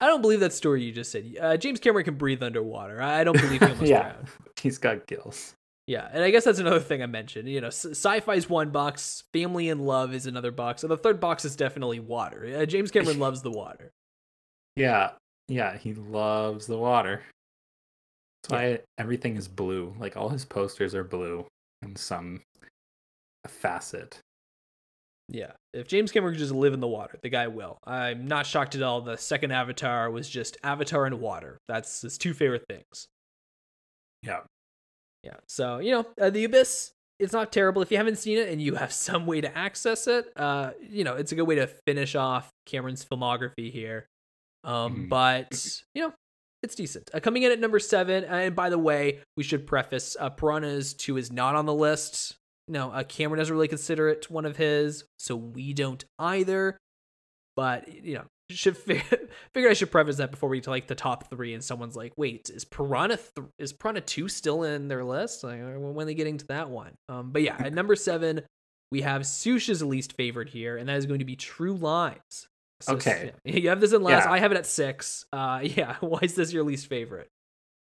I 0.00 0.06
don't 0.06 0.20
believe 0.22 0.40
that 0.40 0.52
story 0.52 0.82
you 0.82 0.92
just 0.92 1.10
said. 1.10 1.34
Uh, 1.40 1.56
James 1.56 1.80
Cameron 1.80 2.04
can 2.04 2.14
breathe 2.16 2.42
underwater. 2.42 3.00
I 3.00 3.24
don't 3.24 3.40
believe 3.40 3.60
he 3.60 3.66
almost 3.70 3.82
Yeah. 3.82 4.02
drowned. 4.12 4.28
He's 4.60 4.78
got 4.78 5.06
gills. 5.06 5.54
Yeah, 5.86 6.08
and 6.12 6.24
I 6.24 6.30
guess 6.30 6.44
that's 6.44 6.58
another 6.58 6.80
thing 6.80 7.02
I 7.02 7.06
mentioned. 7.06 7.48
You 7.48 7.60
know, 7.60 7.66
sci-fi 7.68 8.34
is 8.34 8.48
one 8.48 8.70
box, 8.70 9.24
family 9.34 9.68
and 9.68 9.84
love 9.84 10.14
is 10.14 10.26
another 10.26 10.50
box, 10.50 10.82
and 10.82 10.90
the 10.90 10.96
third 10.96 11.20
box 11.20 11.44
is 11.44 11.56
definitely 11.56 12.00
water. 12.00 12.50
Uh, 12.56 12.64
James 12.66 12.90
Cameron 12.90 13.18
loves 13.18 13.42
the 13.42 13.50
water. 13.50 13.90
Yeah, 14.76 15.10
yeah, 15.48 15.76
he 15.76 15.92
loves 15.94 16.66
the 16.66 16.78
water. 16.78 17.22
That's 18.48 18.52
why 18.52 18.80
everything 18.98 19.36
is 19.36 19.48
blue. 19.48 19.94
Like 19.98 20.16
all 20.16 20.28
his 20.28 20.44
posters 20.44 20.94
are 20.94 21.04
blue 21.04 21.46
in 21.82 21.96
some 21.96 22.42
facet. 23.46 24.18
Yeah, 25.28 25.52
if 25.72 25.88
James 25.88 26.12
Cameron 26.12 26.34
could 26.34 26.40
just 26.40 26.52
live 26.52 26.74
in 26.74 26.80
the 26.80 26.86
water, 26.88 27.18
the 27.22 27.30
guy 27.30 27.46
will. 27.48 27.78
I'm 27.84 28.28
not 28.28 28.44
shocked 28.46 28.74
at 28.74 28.82
all. 28.82 29.00
The 29.00 29.16
second 29.16 29.52
Avatar 29.52 30.10
was 30.10 30.28
just 30.28 30.58
Avatar 30.62 31.06
and 31.06 31.18
water. 31.18 31.56
That's 31.66 32.02
his 32.02 32.18
two 32.18 32.34
favorite 32.34 32.64
things. 32.68 33.06
Yeah. 34.22 34.40
Yeah. 35.22 35.36
So, 35.48 35.78
you 35.78 35.92
know, 35.92 36.06
uh, 36.20 36.28
The 36.28 36.44
Abyss, 36.44 36.92
it's 37.18 37.32
not 37.32 37.52
terrible. 37.52 37.80
If 37.80 37.90
you 37.90 37.96
haven't 37.96 38.16
seen 38.18 38.36
it 38.36 38.50
and 38.50 38.60
you 38.60 38.74
have 38.74 38.92
some 38.92 39.24
way 39.24 39.40
to 39.40 39.56
access 39.56 40.06
it, 40.06 40.26
uh, 40.36 40.72
you 40.82 41.04
know, 41.04 41.14
it's 41.14 41.32
a 41.32 41.34
good 41.34 41.48
way 41.48 41.54
to 41.54 41.66
finish 41.86 42.14
off 42.14 42.50
Cameron's 42.66 43.02
filmography 43.04 43.72
here. 43.72 44.06
Um, 44.62 45.06
Mhm. 45.06 45.08
but, 45.08 45.80
you 45.94 46.02
know, 46.02 46.12
it's 46.64 46.74
decent. 46.74 47.10
Uh, 47.14 47.20
coming 47.20 47.44
in 47.44 47.52
at 47.52 47.60
number 47.60 47.78
seven, 47.78 48.24
and 48.24 48.56
by 48.56 48.70
the 48.70 48.78
way, 48.78 49.20
we 49.36 49.44
should 49.44 49.66
preface 49.66 50.16
uh, 50.18 50.30
Piranhas 50.30 50.94
2 50.94 51.16
is 51.16 51.30
not 51.30 51.54
on 51.54 51.66
the 51.66 51.74
list. 51.74 52.36
No, 52.66 52.90
uh, 52.90 53.04
Cameron 53.04 53.38
doesn't 53.38 53.54
really 53.54 53.68
consider 53.68 54.08
it 54.08 54.30
one 54.30 54.46
of 54.46 54.56
his, 54.56 55.04
so 55.18 55.36
we 55.36 55.74
don't 55.74 56.04
either. 56.18 56.78
But, 57.56 57.92
you 57.92 58.14
know, 58.14 58.24
should 58.50 58.76
fi- 58.76 59.02
figure 59.54 59.70
I 59.70 59.74
should 59.74 59.90
preface 59.90 60.16
that 60.16 60.30
before 60.30 60.48
we 60.48 60.58
get 60.58 60.64
to 60.64 60.70
like 60.70 60.86
the 60.86 60.94
top 60.94 61.28
three, 61.30 61.54
and 61.54 61.62
someone's 61.62 61.96
like, 61.96 62.12
"Wait, 62.16 62.50
is 62.50 62.64
Piranha 62.64 63.16
th- 63.16 63.48
is 63.58 63.72
Piranha 63.72 64.00
two 64.00 64.28
still 64.28 64.64
in 64.64 64.88
their 64.88 65.04
list? 65.04 65.44
Like, 65.44 65.60
uh, 65.60 65.78
when 65.78 66.04
are 66.04 66.06
they 66.06 66.14
getting 66.14 66.38
to 66.38 66.46
that 66.48 66.70
one?" 66.70 66.94
Um, 67.08 67.30
but 67.30 67.42
yeah, 67.42 67.56
at 67.58 67.72
number 67.72 67.96
seven, 67.96 68.42
we 68.90 69.02
have 69.02 69.26
Susha's 69.26 69.82
least 69.82 70.14
favorite 70.14 70.48
here, 70.48 70.76
and 70.76 70.88
that 70.88 70.96
is 70.96 71.06
going 71.06 71.20
to 71.20 71.24
be 71.24 71.36
True 71.36 71.74
Lies. 71.74 72.48
So, 72.84 72.94
Okay. 72.94 73.32
yeah, 73.44 73.56
you 73.56 73.68
have 73.68 73.80
this 73.80 73.92
in 73.92 74.02
last. 74.02 74.26
Yeah. 74.26 74.32
I 74.32 74.38
have 74.38 74.52
it 74.52 74.58
at 74.58 74.66
six. 74.66 75.24
Uh, 75.32 75.60
yeah, 75.64 75.96
why 76.00 76.20
is 76.22 76.34
this 76.34 76.52
your 76.52 76.64
least 76.64 76.86
favorite? 76.86 77.28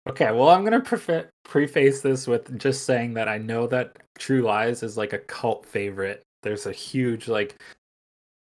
Okay, 0.07 0.31
well, 0.31 0.49
I'm 0.49 0.63
gonna 0.63 0.81
prefa- 0.81 1.27
preface 1.43 2.01
this 2.01 2.25
with 2.25 2.57
just 2.57 2.85
saying 2.85 3.13
that 3.15 3.27
I 3.27 3.37
know 3.37 3.67
that 3.67 3.97
True 4.17 4.41
Lies 4.41 4.81
is 4.81 4.97
like 4.97 5.13
a 5.13 5.19
cult 5.19 5.65
favorite. 5.65 6.23
There's 6.41 6.65
a 6.65 6.71
huge 6.71 7.27
like 7.27 7.61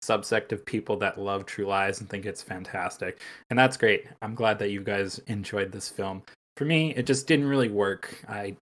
subsect 0.04 0.52
of 0.52 0.66
people 0.66 0.96
that 0.98 1.20
love 1.20 1.46
True 1.46 1.66
Lies 1.66 2.00
and 2.00 2.10
think 2.10 2.26
it's 2.26 2.42
fantastic, 2.44 3.22
and 3.50 3.58
that's 3.60 3.76
great. 3.76 4.06
I'm 4.22 4.36
glad 4.36 4.60
that 4.60 4.70
you 4.72 4.82
guys 4.82 5.20
enjoyed 5.28 5.72
this 5.72 5.90
film. 5.90 6.22
For 6.56 6.66
me, 6.66 6.94
it 6.96 7.06
just 7.06 7.28
didn't 7.28 7.48
really 7.48 7.70
work. 7.70 8.16
I, 8.30 8.56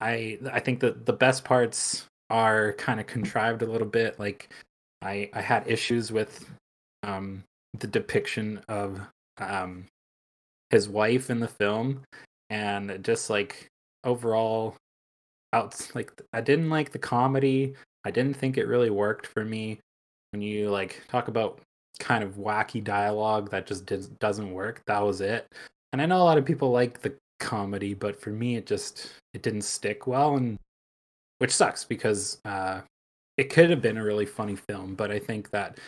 I, 0.00 0.38
I 0.52 0.60
think 0.60 0.80
that 0.80 1.06
the 1.06 1.12
best 1.12 1.44
parts 1.44 2.04
are 2.30 2.74
kind 2.74 3.00
of 3.00 3.06
contrived 3.06 3.62
a 3.62 3.66
little 3.66 3.88
bit. 3.88 4.18
Like, 4.20 4.50
I, 5.02 5.30
I 5.32 5.40
had 5.40 5.66
issues 5.66 6.12
with, 6.12 6.48
um, 7.02 7.44
the 7.78 7.86
depiction 7.86 8.60
of, 8.68 9.00
um, 9.38 9.86
his 10.70 10.88
wife 10.88 11.30
in 11.30 11.40
the 11.40 11.48
film 11.48 12.02
and 12.50 13.02
just 13.02 13.30
like 13.30 13.68
overall 14.04 14.76
out 15.52 15.90
like 15.94 16.12
i 16.32 16.40
didn't 16.40 16.68
like 16.68 16.92
the 16.92 16.98
comedy 16.98 17.74
i 18.04 18.10
didn't 18.10 18.36
think 18.36 18.58
it 18.58 18.66
really 18.66 18.90
worked 18.90 19.26
for 19.26 19.44
me. 19.44 19.78
When 20.32 20.42
you 20.42 20.68
like 20.68 21.02
talk 21.08 21.28
about 21.28 21.60
kind 21.98 22.22
of 22.22 22.36
wacky 22.36 22.84
dialogue 22.84 23.50
that 23.50 23.66
just 23.66 23.86
did, 23.86 24.18
doesn't 24.18 24.52
work 24.52 24.82
that 24.86 25.00
was 25.00 25.20
it. 25.20 25.46
And 25.92 26.02
i 26.02 26.06
know 26.06 26.18
a 26.18 26.24
lot 26.24 26.38
of 26.38 26.44
people 26.44 26.70
like 26.70 27.00
the 27.00 27.14
comedy 27.40 27.94
but 27.94 28.20
for 28.20 28.30
me 28.30 28.56
it 28.56 28.66
just 28.66 29.12
it 29.32 29.42
didn't 29.42 29.62
stick 29.62 30.06
well 30.06 30.36
and 30.36 30.58
which 31.38 31.54
sucks 31.54 31.84
because 31.84 32.40
uh 32.44 32.80
it 33.36 33.48
could 33.48 33.70
have 33.70 33.80
been 33.80 33.96
a 33.96 34.04
really 34.04 34.26
funny 34.26 34.56
film 34.56 34.94
but 34.94 35.10
i 35.10 35.18
think 35.18 35.48
that 35.50 35.78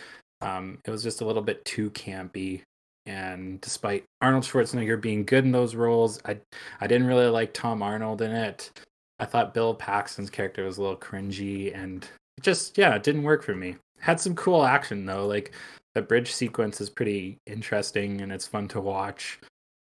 um 0.40 0.78
it 0.84 0.90
was 0.90 1.02
just 1.02 1.20
a 1.20 1.24
little 1.24 1.42
bit 1.42 1.64
too 1.64 1.90
campy 1.90 2.62
and 3.06 3.60
despite 3.60 4.04
Arnold 4.20 4.44
Schwarzenegger 4.44 5.00
being 5.00 5.24
good 5.24 5.44
in 5.44 5.52
those 5.52 5.74
roles, 5.74 6.20
I 6.24 6.38
I 6.80 6.86
didn't 6.86 7.06
really 7.06 7.26
like 7.26 7.52
Tom 7.52 7.82
Arnold 7.82 8.22
in 8.22 8.30
it. 8.30 8.70
I 9.18 9.24
thought 9.24 9.54
Bill 9.54 9.74
Paxton's 9.74 10.30
character 10.30 10.64
was 10.64 10.78
a 10.78 10.82
little 10.82 10.96
cringy 10.96 11.76
and 11.76 12.06
just 12.40 12.78
yeah, 12.78 12.94
it 12.94 13.02
didn't 13.02 13.22
work 13.22 13.42
for 13.42 13.54
me. 13.54 13.76
Had 13.98 14.20
some 14.20 14.34
cool 14.34 14.64
action 14.64 15.06
though, 15.06 15.26
like 15.26 15.52
the 15.94 16.02
bridge 16.02 16.32
sequence 16.32 16.80
is 16.80 16.90
pretty 16.90 17.38
interesting 17.46 18.20
and 18.20 18.32
it's 18.32 18.46
fun 18.46 18.68
to 18.68 18.80
watch 18.80 19.40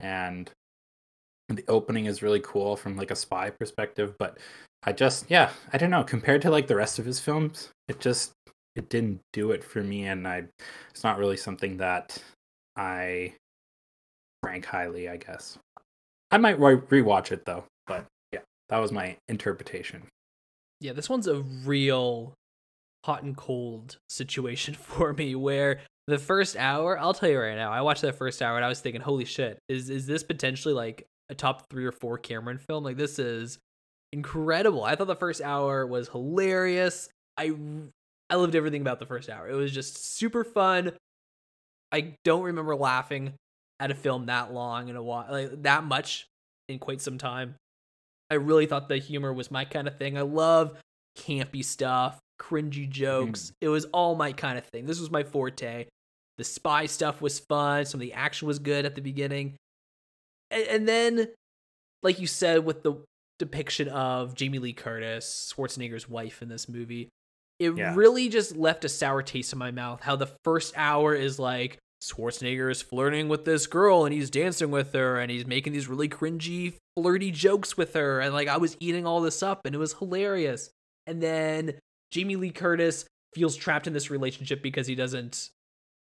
and 0.00 0.50
the 1.48 1.64
opening 1.66 2.06
is 2.06 2.22
really 2.22 2.40
cool 2.40 2.76
from 2.76 2.96
like 2.96 3.10
a 3.10 3.16
spy 3.16 3.50
perspective, 3.50 4.14
but 4.18 4.38
I 4.84 4.92
just 4.92 5.30
yeah, 5.30 5.50
I 5.72 5.78
don't 5.78 5.90
know, 5.90 6.04
compared 6.04 6.42
to 6.42 6.50
like 6.50 6.66
the 6.66 6.76
rest 6.76 6.98
of 6.98 7.04
his 7.04 7.20
films, 7.20 7.70
it 7.88 8.00
just 8.00 8.32
it 8.78 8.88
didn't 8.88 9.20
do 9.32 9.50
it 9.50 9.64
for 9.64 9.82
me 9.82 10.06
and 10.06 10.26
I 10.26 10.44
it's 10.90 11.02
not 11.02 11.18
really 11.18 11.36
something 11.36 11.76
that 11.78 12.22
I 12.76 13.34
rank 14.44 14.64
highly, 14.64 15.08
I 15.08 15.16
guess. 15.16 15.58
I 16.30 16.38
might 16.38 16.60
re- 16.60 16.76
rewatch 16.76 17.32
it 17.32 17.44
though, 17.44 17.64
but 17.88 18.06
yeah, 18.32 18.40
that 18.68 18.78
was 18.78 18.92
my 18.92 19.16
interpretation. 19.28 20.04
Yeah, 20.80 20.92
this 20.92 21.10
one's 21.10 21.26
a 21.26 21.40
real 21.40 22.34
hot 23.04 23.24
and 23.24 23.36
cold 23.36 23.98
situation 24.08 24.74
for 24.80 25.12
me 25.12 25.34
where 25.34 25.80
the 26.06 26.18
first 26.18 26.56
hour, 26.56 26.98
I'll 26.98 27.14
tell 27.14 27.28
you 27.28 27.40
right 27.40 27.56
now, 27.56 27.72
I 27.72 27.82
watched 27.82 28.02
that 28.02 28.16
first 28.16 28.40
hour 28.40 28.56
and 28.56 28.64
I 28.64 28.68
was 28.68 28.80
thinking, 28.80 29.00
holy 29.00 29.24
shit, 29.24 29.58
is 29.68 29.90
is 29.90 30.06
this 30.06 30.22
potentially 30.22 30.72
like 30.72 31.04
a 31.30 31.34
top 31.34 31.68
three 31.68 31.84
or 31.84 31.92
four 31.92 32.16
Cameron 32.16 32.58
film? 32.58 32.84
Like 32.84 32.96
this 32.96 33.18
is 33.18 33.58
incredible. 34.12 34.84
I 34.84 34.94
thought 34.94 35.08
the 35.08 35.16
first 35.16 35.42
hour 35.42 35.84
was 35.84 36.08
hilarious. 36.08 37.08
I 37.36 37.54
I 38.30 38.36
loved 38.36 38.54
everything 38.54 38.82
about 38.82 38.98
the 38.98 39.06
first 39.06 39.30
hour. 39.30 39.48
It 39.48 39.54
was 39.54 39.72
just 39.72 40.16
super 40.16 40.44
fun. 40.44 40.92
I 41.90 42.14
don't 42.24 42.42
remember 42.42 42.76
laughing 42.76 43.34
at 43.80 43.90
a 43.90 43.94
film 43.94 44.26
that 44.26 44.52
long 44.52 44.88
in 44.88 44.96
a 44.96 45.02
while, 45.02 45.26
like 45.30 45.62
that 45.62 45.84
much 45.84 46.26
in 46.68 46.78
quite 46.78 47.00
some 47.00 47.18
time. 47.18 47.54
I 48.30 48.34
really 48.34 48.66
thought 48.66 48.88
the 48.88 48.98
humor 48.98 49.32
was 49.32 49.50
my 49.50 49.64
kind 49.64 49.88
of 49.88 49.96
thing. 49.96 50.18
I 50.18 50.22
love 50.22 50.76
campy 51.16 51.64
stuff, 51.64 52.18
cringy 52.40 52.88
jokes. 52.88 53.50
Mm. 53.50 53.52
It 53.62 53.68
was 53.68 53.86
all 53.86 54.14
my 54.14 54.32
kind 54.32 54.58
of 54.58 54.66
thing. 54.66 54.86
This 54.86 55.00
was 55.00 55.10
my 55.10 55.22
forte. 55.22 55.86
The 56.36 56.44
spy 56.44 56.86
stuff 56.86 57.22
was 57.22 57.38
fun. 57.38 57.86
Some 57.86 58.00
of 58.00 58.02
the 58.02 58.12
action 58.12 58.46
was 58.46 58.58
good 58.58 58.84
at 58.84 58.94
the 58.94 59.00
beginning. 59.00 59.56
And, 60.50 60.66
and 60.68 60.88
then, 60.88 61.28
like 62.02 62.20
you 62.20 62.26
said, 62.26 62.64
with 62.64 62.82
the 62.82 62.94
depiction 63.38 63.88
of 63.88 64.34
Jamie 64.34 64.58
Lee 64.58 64.72
Curtis, 64.72 65.52
Schwarzenegger's 65.56 66.08
wife 66.08 66.42
in 66.42 66.48
this 66.48 66.68
movie, 66.68 67.08
it 67.58 67.76
yeah. 67.76 67.94
really 67.94 68.28
just 68.28 68.56
left 68.56 68.84
a 68.84 68.88
sour 68.88 69.22
taste 69.22 69.52
in 69.52 69.58
my 69.58 69.70
mouth. 69.70 70.00
How 70.00 70.16
the 70.16 70.30
first 70.44 70.74
hour 70.76 71.14
is 71.14 71.38
like 71.38 71.78
Schwarzenegger 72.02 72.70
is 72.70 72.82
flirting 72.82 73.28
with 73.28 73.44
this 73.44 73.66
girl 73.66 74.04
and 74.04 74.14
he's 74.14 74.30
dancing 74.30 74.70
with 74.70 74.92
her 74.92 75.18
and 75.18 75.30
he's 75.30 75.46
making 75.46 75.72
these 75.72 75.88
really 75.88 76.08
cringy, 76.08 76.74
flirty 76.96 77.30
jokes 77.30 77.76
with 77.76 77.94
her. 77.94 78.20
And 78.20 78.32
like 78.32 78.48
I 78.48 78.58
was 78.58 78.76
eating 78.80 79.06
all 79.06 79.20
this 79.20 79.42
up 79.42 79.62
and 79.64 79.74
it 79.74 79.78
was 79.78 79.94
hilarious. 79.94 80.70
And 81.06 81.20
then 81.20 81.74
Jamie 82.12 82.36
Lee 82.36 82.50
Curtis 82.50 83.04
feels 83.34 83.56
trapped 83.56 83.86
in 83.86 83.92
this 83.92 84.10
relationship 84.10 84.62
because 84.62 84.86
he 84.86 84.94
doesn't 84.94 85.50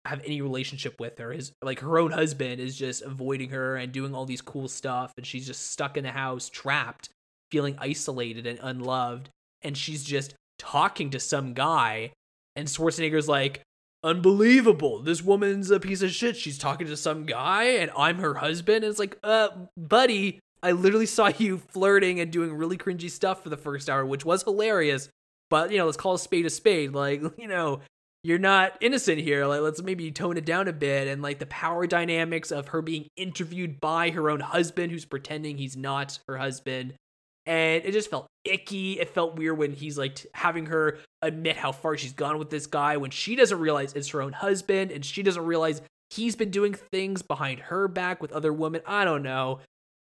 have 0.06 0.22
any 0.24 0.42
relationship 0.42 1.00
with 1.00 1.18
her. 1.18 1.32
His 1.32 1.54
like 1.64 1.80
her 1.80 1.98
own 1.98 2.12
husband 2.12 2.62
is 2.62 2.78
just 2.78 3.02
avoiding 3.02 3.50
her 3.50 3.76
and 3.78 3.92
doing 3.92 4.14
all 4.14 4.26
these 4.26 4.42
cool 4.42 4.68
stuff 4.68 5.12
and 5.18 5.26
she's 5.26 5.48
just 5.48 5.72
stuck 5.72 5.98
in 5.98 6.04
the 6.04 6.12
house 6.12 6.50
trapped, 6.50 7.10
feeling 7.52 7.76
isolated 7.80 8.46
and 8.46 8.60
unloved 8.62 9.30
and 9.64 9.76
she's 9.76 10.04
just 10.04 10.36
talking 10.62 11.10
to 11.10 11.20
some 11.20 11.54
guy 11.54 12.12
and 12.56 12.68
Schwarzenegger's 12.68 13.28
like 13.28 13.62
unbelievable. 14.04 15.02
This 15.02 15.24
woman's 15.24 15.72
a 15.72 15.80
piece 15.80 16.04
of 16.04 16.12
shit. 16.12 16.38
She's 16.38 16.60
talking 16.60 16.88
to 16.88 16.96
some 16.96 17.26
guy 17.26 17.64
and 17.64 17.90
I'm 17.98 18.20
her 18.20 18.36
husband. 18.36 18.84
And 18.84 18.92
it's 18.92 19.00
like, 19.00 19.18
uh, 19.24 19.50
buddy, 19.76 20.40
I 20.62 20.72
literally 20.72 21.08
saw 21.08 21.32
you 21.38 21.58
flirting 21.58 22.20
and 22.20 22.32
doing 22.32 22.54
really 22.54 22.78
cringy 22.78 23.10
stuff 23.10 23.42
for 23.42 23.50
the 23.50 23.58
first 23.58 23.90
hour, 23.90 24.06
which 24.06 24.24
was 24.24 24.44
hilarious. 24.44 25.10
But, 25.50 25.72
you 25.72 25.78
know, 25.78 25.86
let's 25.86 25.98
call 25.98 26.14
a 26.14 26.20
spade 26.20 26.46
a 26.46 26.50
spade. 26.50 26.94
Like, 26.94 27.22
you 27.38 27.48
know, 27.48 27.82
you're 28.24 28.38
not 28.38 28.78
innocent 28.82 29.20
here. 29.20 29.48
Like, 29.48 29.62
let's 29.62 29.82
maybe 29.82 30.12
tone 30.12 30.38
it 30.38 30.46
down 30.46 30.68
a 30.68 30.74
bit. 30.74 31.08
And, 31.08 31.24
like, 31.24 31.40
the 31.40 31.48
power 31.48 31.88
dynamics 31.88 32.52
of 32.52 32.70
her 32.70 32.84
being 32.84 33.08
interviewed 33.18 33.82
by 33.82 34.12
her 34.12 34.30
own 34.30 34.42
husband, 34.42 34.92
who's 34.92 35.06
pretending 35.06 35.58
he's 35.58 35.76
not 35.76 36.20
her 36.28 36.38
husband, 36.38 36.94
and 37.46 37.84
it 37.84 37.92
just 37.92 38.10
felt 38.10 38.28
icky. 38.46 39.00
It 39.00 39.10
felt 39.10 39.36
weird 39.36 39.58
when 39.58 39.72
he's 39.72 39.98
like 39.98 40.26
having 40.34 40.68
her 40.68 41.00
admit 41.22 41.58
how 41.58 41.72
far 41.72 41.98
she's 41.98 42.14
gone 42.14 42.38
with 42.40 42.50
this 42.50 42.68
guy 42.68 42.98
when 42.98 43.12
she 43.12 43.36
doesn't 43.36 43.60
realize 43.60 43.94
it's 43.94 44.10
her 44.10 44.22
own 44.22 44.34
husband 44.34 44.92
and 44.92 45.06
she 45.06 45.24
doesn't 45.24 45.46
realize 45.46 45.82
he's 46.10 46.36
been 46.36 46.52
doing 46.52 46.74
things 46.74 47.22
behind 47.22 47.60
her 47.60 47.88
back 47.88 48.22
with 48.22 48.32
other 48.32 48.52
women. 48.54 48.82
I 48.86 49.06
don't 49.06 49.24
know. 49.24 49.60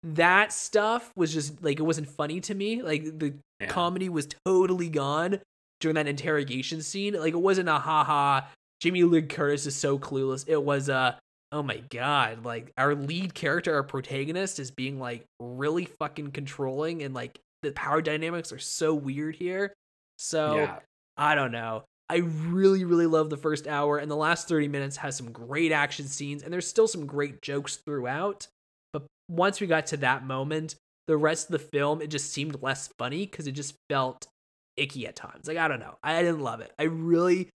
That 0.04 0.54
stuff 0.54 1.12
was 1.16 1.34
just 1.34 1.62
like 1.64 1.80
it 1.80 1.84
wasn't 1.84 2.10
funny 2.10 2.40
to 2.42 2.56
me. 2.56 2.82
Like 2.82 3.20
the 3.20 3.34
yeah. 3.60 3.68
comedy 3.68 4.10
was 4.10 4.28
totally 4.46 4.90
gone 4.90 5.40
during 5.82 5.96
that 5.96 6.08
interrogation 6.08 6.82
scene. 6.82 7.14
Like 7.14 7.34
it 7.34 7.38
wasn't 7.38 7.70
a 7.70 7.80
haha. 7.80 8.42
Jamie 8.80 9.04
Lee 9.04 9.24
Curtis 9.24 9.66
is 9.66 9.76
so 9.76 10.00
clueless. 10.00 10.46
It 10.48 10.64
was 10.64 10.88
a 10.88 11.20
oh 11.52 11.64
my 11.64 11.82
god, 11.90 12.46
like 12.46 12.72
our 12.78 12.96
lead 12.96 13.34
character, 13.34 13.74
our 13.74 13.84
protagonist 13.84 14.60
is 14.60 14.72
being 14.72 15.00
like 15.00 15.26
really 15.40 15.86
fucking 15.86 16.32
controlling 16.32 17.04
and 17.04 17.14
like 17.14 17.40
the 17.62 17.72
power 17.72 18.02
dynamics 18.02 18.52
are 18.52 18.60
so 18.60 18.94
weird 18.94 19.36
here. 19.36 19.74
So 20.18 20.56
yeah. 20.56 20.80
I 21.18 21.36
don't 21.36 21.52
know. 21.52 21.84
I 22.10 22.18
really, 22.18 22.86
really 22.86 23.06
love 23.06 23.30
the 23.30 23.38
first 23.38 23.68
hour, 23.68 24.00
and 24.00 24.10
the 24.10 24.16
last 24.16 24.48
30 24.48 24.68
minutes 24.68 24.98
has 24.98 25.16
some 25.16 25.32
great 25.32 25.72
action 25.72 26.08
scenes, 26.08 26.42
and 26.42 26.52
there's 26.52 26.68
still 26.68 26.88
some 26.88 27.06
great 27.06 27.42
jokes 27.42 27.76
throughout. 27.76 28.48
But 28.92 29.06
once 29.30 29.62
we 29.62 29.68
got 29.68 29.86
to 29.88 29.98
that 29.98 30.26
moment, 30.26 30.76
the 31.08 31.18
rest 31.18 31.48
of 31.48 31.52
the 31.52 31.60
film, 31.60 32.02
it 32.02 32.08
just 32.08 32.34
seemed 32.34 32.64
less 32.64 32.90
funny 32.98 33.28
because 33.28 33.46
it 33.46 33.52
just 33.52 33.76
felt 33.90 34.28
icky 34.76 35.06
at 35.06 35.16
times. 35.16 35.48
Like, 35.48 35.58
I 35.58 35.68
don't 35.68 35.80
know. 35.80 35.98
I 36.02 36.24
didn't 36.24 36.42
love 36.42 36.62
it. 36.62 36.72
I 36.80 36.84
really 36.84 37.50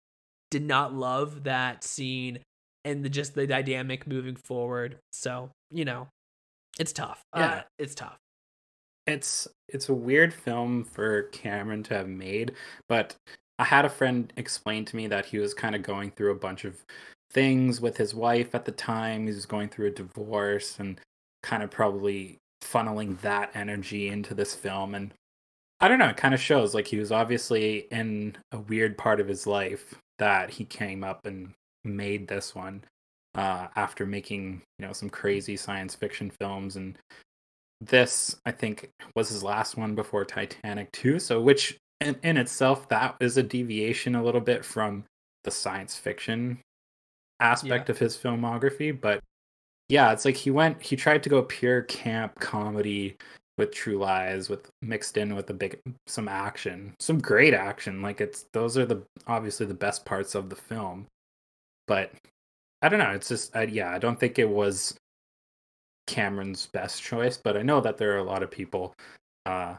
did 0.50 0.62
not 0.62 0.92
love 0.92 1.44
that 1.44 1.82
scene 1.82 2.40
and 2.84 3.04
the, 3.04 3.08
just 3.08 3.34
the 3.34 3.46
dynamic 3.46 4.06
moving 4.06 4.36
forward. 4.36 4.98
So 5.12 5.50
you 5.70 5.84
know, 5.84 6.08
it's 6.78 6.92
tough. 6.92 7.22
Yeah, 7.34 7.46
uh, 7.46 7.62
it's 7.78 7.94
tough. 7.94 8.18
It's 9.06 9.48
it's 9.68 9.88
a 9.88 9.94
weird 9.94 10.32
film 10.32 10.84
for 10.84 11.24
Cameron 11.24 11.82
to 11.84 11.94
have 11.94 12.08
made, 12.08 12.52
but 12.88 13.16
I 13.58 13.64
had 13.64 13.84
a 13.84 13.90
friend 13.90 14.32
explain 14.36 14.84
to 14.86 14.96
me 14.96 15.06
that 15.08 15.26
he 15.26 15.38
was 15.38 15.54
kind 15.54 15.74
of 15.74 15.82
going 15.82 16.10
through 16.12 16.32
a 16.32 16.36
bunch 16.36 16.64
of 16.64 16.84
things 17.30 17.80
with 17.80 17.96
his 17.96 18.14
wife 18.14 18.54
at 18.54 18.64
the 18.64 18.72
time. 18.72 19.26
He 19.26 19.32
was 19.32 19.46
going 19.46 19.68
through 19.68 19.88
a 19.88 19.90
divorce 19.90 20.78
and 20.78 21.00
kind 21.42 21.62
of 21.62 21.70
probably 21.70 22.38
funneling 22.62 23.20
that 23.20 23.50
energy 23.54 24.08
into 24.08 24.34
this 24.34 24.54
film 24.54 24.94
and 24.94 25.12
I 25.80 25.88
don't 25.88 25.98
know, 25.98 26.10
it 26.10 26.16
kind 26.16 26.32
of 26.32 26.40
shows 26.40 26.74
like 26.74 26.86
he 26.86 26.98
was 26.98 27.10
obviously 27.10 27.88
in 27.90 28.36
a 28.52 28.60
weird 28.60 28.96
part 28.96 29.18
of 29.18 29.26
his 29.26 29.48
life 29.48 29.96
that 30.20 30.48
he 30.48 30.64
came 30.64 31.02
up 31.02 31.26
and 31.26 31.54
made 31.82 32.28
this 32.28 32.54
one 32.54 32.84
uh, 33.34 33.66
after 33.74 34.06
making 34.06 34.62
you 34.78 34.86
know 34.86 34.92
some 34.92 35.10
crazy 35.10 35.56
science 35.56 35.96
fiction 35.96 36.30
films 36.30 36.76
and 36.76 36.96
this 37.86 38.36
i 38.46 38.50
think 38.50 38.90
was 39.14 39.28
his 39.28 39.42
last 39.42 39.76
one 39.76 39.94
before 39.94 40.24
titanic 40.24 40.90
too 40.92 41.18
so 41.18 41.40
which 41.40 41.78
in, 42.00 42.16
in 42.22 42.36
itself 42.36 42.88
that 42.88 43.16
is 43.20 43.36
a 43.36 43.42
deviation 43.42 44.14
a 44.14 44.22
little 44.22 44.40
bit 44.40 44.64
from 44.64 45.04
the 45.44 45.50
science 45.50 45.96
fiction 45.96 46.58
aspect 47.40 47.88
yeah. 47.88 47.92
of 47.92 47.98
his 47.98 48.16
filmography 48.16 48.98
but 48.98 49.20
yeah 49.88 50.12
it's 50.12 50.24
like 50.24 50.36
he 50.36 50.50
went 50.50 50.80
he 50.82 50.96
tried 50.96 51.22
to 51.22 51.28
go 51.28 51.42
pure 51.42 51.82
camp 51.82 52.38
comedy 52.38 53.16
with 53.58 53.72
true 53.72 53.98
lies 53.98 54.48
with 54.48 54.70
mixed 54.80 55.16
in 55.16 55.34
with 55.34 55.50
a 55.50 55.54
big 55.54 55.78
some 56.06 56.28
action 56.28 56.94
some 57.00 57.18
great 57.18 57.52
action 57.52 58.00
like 58.00 58.20
it's 58.20 58.46
those 58.52 58.78
are 58.78 58.86
the 58.86 59.02
obviously 59.26 59.66
the 59.66 59.74
best 59.74 60.04
parts 60.04 60.34
of 60.34 60.48
the 60.48 60.56
film 60.56 61.06
but 61.86 62.12
I 62.82 62.88
don't 62.88 62.98
know. 62.98 63.10
It's 63.10 63.28
just, 63.28 63.54
I, 63.56 63.62
yeah, 63.62 63.90
I 63.90 63.98
don't 63.98 64.18
think 64.18 64.38
it 64.38 64.48
was 64.48 64.94
Cameron's 66.12 66.66
best 66.66 67.02
choice, 67.02 67.36
but 67.36 67.56
I 67.56 67.62
know 67.62 67.80
that 67.80 67.96
there 67.96 68.12
are 68.14 68.18
a 68.18 68.24
lot 68.24 68.42
of 68.42 68.50
people 68.50 68.94
uh, 69.46 69.74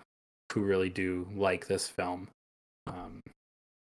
who 0.52 0.62
really 0.62 0.90
do 0.90 1.28
like 1.36 1.68
this 1.68 1.88
film. 1.88 2.28
Um, 2.88 3.22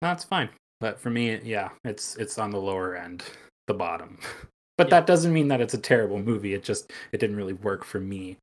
that's 0.01 0.23
fine, 0.23 0.49
but 0.79 0.99
for 0.99 1.09
me, 1.09 1.39
yeah, 1.43 1.69
it's 1.83 2.15
it's 2.17 2.37
on 2.37 2.51
the 2.51 2.61
lower 2.61 2.95
end, 2.95 3.23
the 3.67 3.73
bottom. 3.73 4.19
but 4.77 4.87
yeah. 4.87 4.99
that 4.99 5.07
doesn't 5.07 5.33
mean 5.33 5.47
that 5.47 5.61
it's 5.61 5.73
a 5.73 5.79
terrible 5.79 6.19
movie. 6.19 6.53
It 6.53 6.63
just 6.63 6.91
it 7.11 7.19
didn't 7.19 7.37
really 7.37 7.53
work 7.53 7.83
for 7.83 7.99
me 7.99 8.37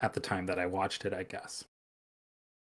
at 0.00 0.14
the 0.14 0.20
time 0.20 0.46
that 0.46 0.58
I 0.58 0.66
watched 0.66 1.04
it. 1.04 1.12
I 1.12 1.24
guess 1.24 1.64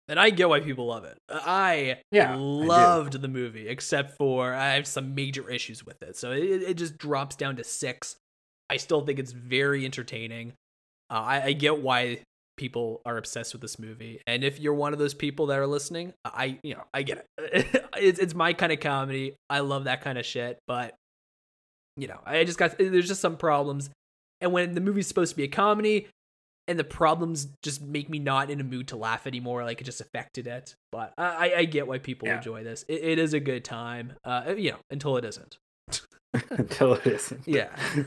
and 0.09 0.21
I 0.21 0.31
get 0.31 0.49
why 0.49 0.61
people 0.61 0.87
love 0.87 1.05
it. 1.05 1.19
I 1.29 1.99
yeah, 2.13 2.37
loved 2.39 3.17
I 3.17 3.19
the 3.19 3.29
movie, 3.29 3.69
except 3.69 4.17
for 4.17 4.55
I 4.55 4.75
have 4.75 4.87
some 4.87 5.15
major 5.15 5.51
issues 5.51 5.85
with 5.85 6.03
it. 6.03 6.17
So 6.17 6.33
it, 6.33 6.63
it 6.63 6.75
just 6.75 6.97
drops 6.99 7.37
down 7.37 7.57
to 7.57 7.65
six. 7.65 8.17
I 8.71 8.77
still 8.77 9.01
think 9.03 9.19
it's 9.19 9.33
very 9.33 9.85
entertaining. 9.85 10.53
Uh, 11.11 11.15
I, 11.15 11.43
I 11.45 11.53
get 11.53 11.81
why 11.81 12.21
people 12.57 13.03
are 13.05 13.17
obsessed 13.17 13.53
with 13.53 13.63
this 13.63 13.79
movie, 13.79 14.21
and 14.27 14.43
if 14.43 14.59
you're 14.59 14.75
one 14.75 14.93
of 14.93 14.99
those 14.99 15.15
people 15.15 15.47
that 15.47 15.59
are 15.59 15.67
listening, 15.67 16.13
I 16.25 16.59
you 16.63 16.75
know 16.75 16.85
I 16.93 17.03
get 17.03 17.27
it. 17.39 17.85
it's 17.97 18.19
it's 18.19 18.35
my 18.35 18.53
kind 18.53 18.73
of 18.73 18.81
comedy. 18.81 19.37
I 19.49 19.61
love 19.61 19.85
that 19.85 20.01
kind 20.01 20.19
of 20.19 20.27
shit, 20.27 20.59
but 20.67 20.95
you 21.97 22.09
know 22.09 22.21
I 22.25 22.45
just 22.45 22.59
got 22.59 22.79
there's 22.79 23.09
just 23.09 23.21
some 23.21 23.37
problems. 23.37 23.91
And 24.41 24.53
when 24.53 24.75
the 24.75 24.83
movie's 24.83 25.07
supposed 25.07 25.31
to 25.31 25.37
be 25.37 25.45
a 25.45 25.49
comedy, 25.49 26.09
and 26.69 26.79
the 26.79 26.85
problems 26.85 27.49
just 27.63 27.83
make 27.83 28.09
me 28.09 28.19
not 28.19 28.51
in 28.51 28.61
a 28.61 28.65
mood 28.65 28.89
to 28.89 28.97
laugh 28.97 29.27
anymore. 29.27 29.65
Like 29.65 29.81
it 29.81 29.85
just 29.85 30.01
affected 30.01 30.47
it. 30.47 30.75
But 30.91 31.13
I, 31.17 31.53
I 31.57 31.65
get 31.65 31.87
why 31.87 31.99
people 31.99 32.29
yeah. 32.29 32.39
enjoy 32.39 32.65
this. 32.65 32.85
It, 32.89 33.03
it 33.03 33.19
is 33.19 33.35
a 33.35 33.41
good 33.41 33.65
time. 33.65 34.15
Uh, 34.25 34.55
you 34.57 34.73
know, 34.73 34.79
until 34.91 35.17
it 35.17 35.25
isn't. 35.25 35.59
until 36.51 36.95
it 36.95 37.07
isn't. 37.07 37.43
Yeah. 37.47 37.69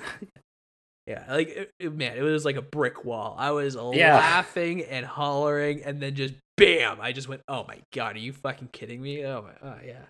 yeah. 1.10 1.24
Like 1.28 1.48
it, 1.50 1.72
it, 1.80 1.94
man, 1.94 2.16
it 2.16 2.22
was 2.22 2.46
like 2.46 2.56
a 2.56 2.62
brick 2.62 3.04
wall. 3.04 3.36
I 3.38 3.52
was 3.52 3.76
yeah. 3.94 4.16
laughing 4.16 4.84
and 4.84 5.06
hollering, 5.06 5.84
and 5.84 6.00
then 6.00 6.14
just 6.14 6.36
bam! 6.56 7.00
I 7.02 7.12
just 7.12 7.28
went, 7.28 7.42
"Oh 7.48 7.66
my 7.68 7.80
god, 7.94 8.16
are 8.16 8.20
you 8.20 8.32
fucking 8.32 8.70
kidding 8.72 9.02
me?" 9.02 9.26
Oh 9.26 9.42
my, 9.42 9.70
oh 9.70 9.78
yeah. 9.84 10.04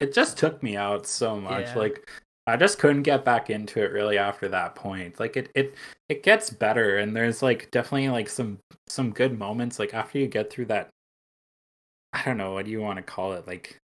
It 0.00 0.12
just 0.12 0.36
took 0.36 0.60
me 0.60 0.76
out 0.76 1.06
so 1.06 1.40
much. 1.40 1.66
Yeah. 1.66 1.78
Like 1.78 2.10
I 2.48 2.56
just 2.56 2.80
couldn't 2.80 3.04
get 3.04 3.24
back 3.24 3.50
into 3.50 3.80
it 3.80 3.92
really 3.92 4.18
after 4.18 4.48
that 4.48 4.74
point. 4.74 5.20
Like 5.20 5.36
it 5.36 5.48
it 5.54 5.76
it 6.08 6.24
gets 6.24 6.50
better 6.50 6.98
and 6.98 7.14
there's 7.14 7.40
like 7.40 7.70
definitely 7.70 8.08
like 8.08 8.28
some 8.28 8.58
some 8.88 9.12
good 9.12 9.38
moments 9.38 9.78
like 9.78 9.94
after 9.94 10.18
you 10.18 10.26
get 10.26 10.50
through 10.52 10.66
that 10.66 10.90
I 12.12 12.22
don't 12.24 12.36
know 12.36 12.54
what 12.54 12.64
do 12.64 12.72
you 12.72 12.80
want 12.80 12.96
to 12.98 13.02
call 13.02 13.34
it 13.34 13.46
like 13.46 13.78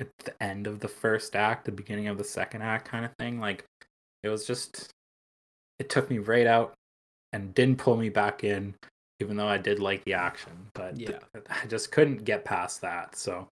at 0.00 0.08
the 0.24 0.42
end 0.42 0.66
of 0.66 0.80
the 0.80 0.88
first 0.88 1.36
act, 1.36 1.66
the 1.66 1.72
beginning 1.72 2.08
of 2.08 2.18
the 2.18 2.24
second 2.24 2.62
act 2.62 2.88
kind 2.88 3.04
of 3.04 3.12
thing. 3.18 3.40
Like 3.40 3.66
it 4.22 4.30
was 4.30 4.46
just 4.46 4.94
it 5.78 5.88
took 5.90 6.08
me 6.10 6.18
right 6.18 6.46
out 6.46 6.74
and 7.32 7.54
didn't 7.54 7.78
pull 7.78 7.96
me 7.96 8.08
back 8.08 8.44
in 8.44 8.74
even 9.20 9.36
though 9.36 9.48
I 9.48 9.56
did 9.56 9.78
like 9.78 10.04
the 10.04 10.12
action, 10.14 10.52
but 10.74 10.98
Yeah. 11.00 11.18
I 11.50 11.66
just 11.66 11.90
couldn't 11.90 12.24
get 12.24 12.44
past 12.44 12.82
that. 12.82 13.16
So 13.16 13.48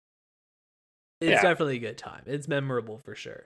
It's 1.21 1.29
Yeah. 1.31 1.43
definitely 1.43 1.77
a 1.77 1.81
good 1.81 1.99
time. 1.99 2.23
It's 2.27 2.49
memorable 2.49 2.99
for 3.05 3.15
sure. 3.15 3.45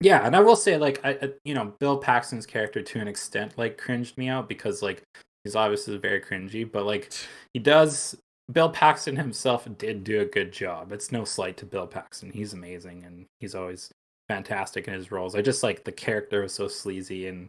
Yeah, 0.00 0.24
and 0.26 0.34
I 0.34 0.40
will 0.40 0.56
say, 0.56 0.78
like, 0.78 0.98
I, 1.04 1.10
I- 1.20 1.32
you 1.44 1.52
know, 1.52 1.74
Bill 1.78 1.98
Paxton's 1.98 2.46
character 2.46 2.80
to 2.80 3.00
an 3.00 3.06
extent, 3.08 3.58
like, 3.58 3.76
cringed 3.76 4.16
me 4.16 4.28
out 4.28 4.48
because, 4.48 4.80
like, 4.80 5.02
he's 5.44 5.54
obviously 5.54 5.98
very 5.98 6.22
cringy, 6.22 6.70
but 6.70 6.86
like, 6.86 7.12
he 7.52 7.60
does. 7.60 8.16
Bill 8.50 8.70
Paxton 8.70 9.14
himself 9.16 9.68
did 9.76 10.02
do 10.04 10.20
a 10.22 10.24
good 10.24 10.52
job. 10.52 10.90
It's 10.90 11.12
no 11.12 11.24
slight 11.24 11.58
to 11.58 11.66
Bill 11.66 11.86
Paxton; 11.86 12.30
he's 12.32 12.54
amazing, 12.54 13.04
and 13.04 13.26
he's 13.40 13.54
always 13.54 13.90
fantastic 14.30 14.86
in 14.88 14.94
his 14.94 15.10
roles. 15.10 15.34
I 15.34 15.42
just 15.42 15.62
like 15.62 15.84
the 15.84 15.92
character 15.92 16.42
was 16.42 16.52
so 16.54 16.68
sleazy, 16.68 17.26
and 17.26 17.48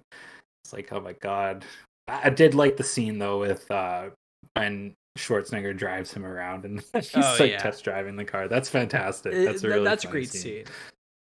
it's 0.64 0.74
like, 0.74 0.92
oh 0.92 1.00
my 1.00 1.14
god. 1.14 1.64
I, 2.08 2.22
I 2.26 2.30
did 2.30 2.56
like 2.56 2.78
the 2.78 2.84
scene 2.84 3.20
though 3.20 3.40
with 3.40 3.70
uh 3.70 4.10
when 4.56 4.94
Schwarzenegger 5.18 5.78
drives 5.78 6.12
him 6.14 6.26
around 6.26 6.66
and 6.66 6.80
he's 6.94 7.12
Oh, 7.16 7.36
like 7.40 7.52
yeah. 7.52 7.58
test 7.60 7.84
driving 7.84 8.16
the 8.16 8.26
car. 8.26 8.48
That's 8.48 8.70
fantastic. 8.70 9.34
That's 9.34 9.64
a 9.64 9.68
really 9.70 9.84
that's 9.84 10.06
a 10.06 10.08
great 10.08 10.30
scene. 10.30 10.64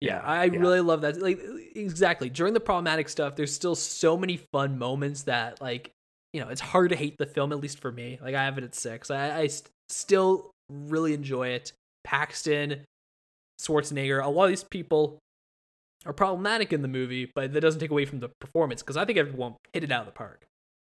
Yeah, 0.00 0.16
Yeah, 0.16 0.20
I 0.24 0.44
yeah. 0.44 0.58
really 0.60 0.80
love 0.80 1.00
that. 1.00 1.20
Like 1.20 1.40
exactly 1.74 2.28
during 2.30 2.54
the 2.54 2.60
problematic 2.60 3.08
stuff, 3.08 3.34
there's 3.34 3.52
still 3.54 3.74
so 3.74 4.16
many 4.16 4.36
fun 4.52 4.78
moments 4.78 5.24
that 5.24 5.60
like 5.60 5.90
you 6.32 6.40
know 6.40 6.48
it's 6.50 6.60
hard 6.60 6.90
to 6.90 6.96
hate 6.96 7.16
the 7.18 7.26
film. 7.26 7.50
At 7.52 7.60
least 7.60 7.80
for 7.80 7.90
me, 7.90 8.18
like 8.22 8.34
I 8.34 8.44
have 8.44 8.58
it 8.58 8.64
at 8.64 8.74
six. 8.74 9.10
I, 9.10 9.40
I 9.40 9.46
st- 9.48 9.68
still 9.88 10.50
really 10.70 11.14
enjoy 11.14 11.48
it. 11.48 11.72
Paxton, 12.04 12.84
Schwarzenegger, 13.60 14.24
a 14.24 14.28
lot 14.28 14.44
of 14.44 14.50
these 14.50 14.64
people 14.64 15.18
are 16.04 16.12
problematic 16.12 16.72
in 16.72 16.82
the 16.82 16.88
movie, 16.88 17.30
but 17.34 17.52
that 17.52 17.60
doesn't 17.60 17.80
take 17.80 17.90
away 17.90 18.04
from 18.04 18.20
the 18.20 18.28
performance 18.40 18.82
because 18.82 18.96
I 18.96 19.04
think 19.04 19.18
everyone 19.18 19.56
hit 19.72 19.84
it 19.84 19.92
out 19.92 20.00
of 20.00 20.06
the 20.06 20.12
park. 20.12 20.44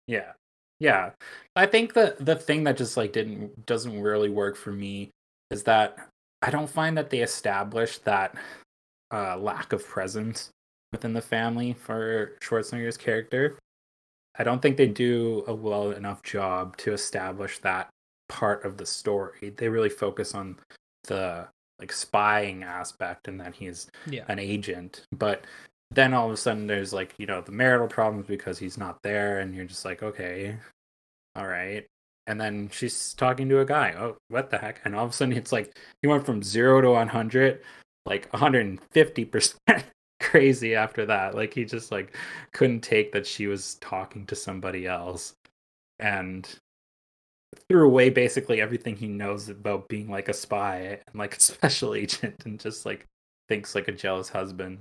Yeah. 0.07 0.33
Yeah. 0.79 1.11
I 1.57 1.67
think 1.67 1.95
the 1.95 2.17
the 2.19 2.37
thing 2.37 2.65
that 2.65 2.77
just 2.77 2.97
like 2.97 3.13
didn't 3.13 3.67
doesn't 3.67 4.01
really 4.01 4.31
work 4.31 4.57
for 4.57 4.73
me 4.73 5.11
is 5.51 5.65
that 5.65 5.97
I 6.41 6.51
don't 6.51 6.71
find 6.71 6.97
that 6.99 7.11
they 7.11 7.21
established 7.21 8.05
that 8.05 8.35
uh 9.13 9.37
lack 9.37 9.73
of 9.73 9.87
presence 9.87 10.51
within 10.93 11.13
the 11.13 11.23
family 11.23 11.73
for 11.73 12.33
Schwarzenegger's 12.41 12.97
character. 12.97 13.59
I 14.39 14.45
don't 14.45 14.63
think 14.63 14.77
they 14.77 14.87
do 14.87 15.45
a 15.47 15.55
well 15.55 15.91
enough 15.91 16.23
job 16.23 16.77
to 16.79 16.93
establish 16.93 17.59
that 17.59 17.89
part 18.29 18.65
of 18.65 18.77
the 18.77 18.87
story. 18.87 19.53
They 19.57 19.69
really 19.69 19.91
focus 19.91 20.35
on 20.35 20.59
the 21.05 21.49
like 21.83 21.93
spying 21.93 22.65
aspect 22.65 23.29
and 23.29 23.41
that 23.41 23.55
he's 23.55 23.91
Yeah, 24.07 24.25
an 24.29 24.39
agent. 24.39 25.07
But 25.13 25.47
then 25.91 26.15
all 26.15 26.27
of 26.29 26.33
a 26.33 26.37
sudden 26.39 26.67
there's 26.67 26.93
like 26.93 27.15
you 27.19 27.27
know 27.27 27.43
the 27.43 27.53
marital 27.53 27.89
problems 27.89 28.27
because 28.27 28.59
he's 28.59 28.79
not 28.79 29.03
there 29.03 29.41
and 29.41 29.55
you're 29.55 29.67
just 29.67 29.85
like 29.85 30.03
okay 30.03 30.57
all 31.37 31.47
right. 31.47 31.87
And 32.27 32.41
then 32.41 32.69
she's 32.73 33.15
talking 33.15 33.49
to 33.49 33.61
a 33.61 33.65
guy. 33.65 33.95
Oh 33.99 34.17
what 34.29 34.51
the 34.51 34.59
heck? 34.59 34.81
And 34.85 34.95
all 34.97 35.05
of 35.05 35.11
a 35.11 35.15
sudden 35.15 35.37
it's 35.37 35.53
like 35.53 35.77
he 36.03 36.09
went 36.09 36.27
from 36.27 36.43
0 36.43 36.83
to 36.83 36.91
100 36.91 37.63
like 38.07 38.31
150% 38.33 39.57
crazy 40.21 40.75
after 40.75 41.07
that. 41.07 41.35
Like 41.35 41.55
he 41.55 41.65
just 41.65 41.93
like 41.93 42.17
couldn't 42.53 42.81
take 42.83 43.13
that 43.13 43.27
she 43.27 43.47
was 43.47 43.77
talking 43.77 44.27
to 44.27 44.37
somebody 44.37 44.87
else. 44.87 45.35
And 45.99 46.49
threw 47.69 47.87
away 47.87 48.11
basically 48.11 48.61
everything 48.61 48.97
he 48.97 49.09
knows 49.09 49.49
about 49.49 49.89
being 49.89 50.11
like 50.11 50.29
a 50.29 50.33
spy 50.33 51.01
and 51.07 51.15
like 51.15 51.37
a 51.37 51.41
special 51.53 51.95
agent 51.95 52.43
and 52.45 52.59
just 52.61 52.87
like 52.87 53.07
thinks 53.49 53.75
like 53.75 53.89
a 53.89 53.93
jealous 53.93 54.29
husband. 54.31 54.79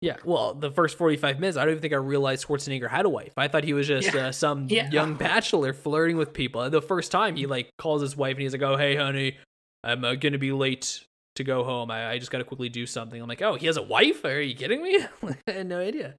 yeah. 0.00 0.16
Well, 0.24 0.54
the 0.54 0.70
first 0.70 0.96
forty-five 0.96 1.40
minutes, 1.40 1.56
I 1.56 1.62
don't 1.64 1.72
even 1.72 1.82
think 1.82 1.92
I 1.92 1.96
realized 1.96 2.46
Schwarzenegger 2.46 2.88
had 2.88 3.04
a 3.06 3.08
wife. 3.08 3.32
I 3.36 3.48
thought 3.48 3.64
he 3.64 3.72
was 3.72 3.86
just 3.88 4.14
Yeah. 4.14 4.28
uh, 4.28 4.32
some 4.32 4.66
Yeah. 4.70 4.90
young 4.90 5.14
bachelor 5.14 5.72
flirting 5.72 6.16
with 6.16 6.32
people. 6.32 6.68
The 6.70 6.80
first 6.82 7.10
time 7.12 7.36
he 7.36 7.46
like 7.46 7.70
calls 7.78 8.02
his 8.02 8.16
wife 8.16 8.34
and 8.36 8.42
he's 8.42 8.52
like, 8.52 8.62
"Oh, 8.62 8.76
hey, 8.76 8.96
honey, 8.96 9.36
I'm 9.84 10.04
uh, 10.04 10.14
gonna 10.14 10.38
be 10.38 10.52
late 10.52 11.04
to 11.36 11.44
go 11.44 11.64
home. 11.64 11.90
I, 11.90 12.10
I 12.12 12.18
just 12.18 12.30
gotta 12.30 12.44
quickly 12.44 12.68
do 12.68 12.86
something." 12.86 13.20
I'm 13.20 13.28
like, 13.28 13.42
"Oh, 13.42 13.56
he 13.56 13.66
has 13.66 13.76
a 13.76 13.82
wife? 13.82 14.24
Are 14.24 14.40
you 14.40 14.54
kidding 14.54 14.82
me?" 14.82 15.04
I 15.48 15.50
had 15.50 15.66
no 15.66 15.80
idea. 15.80 16.14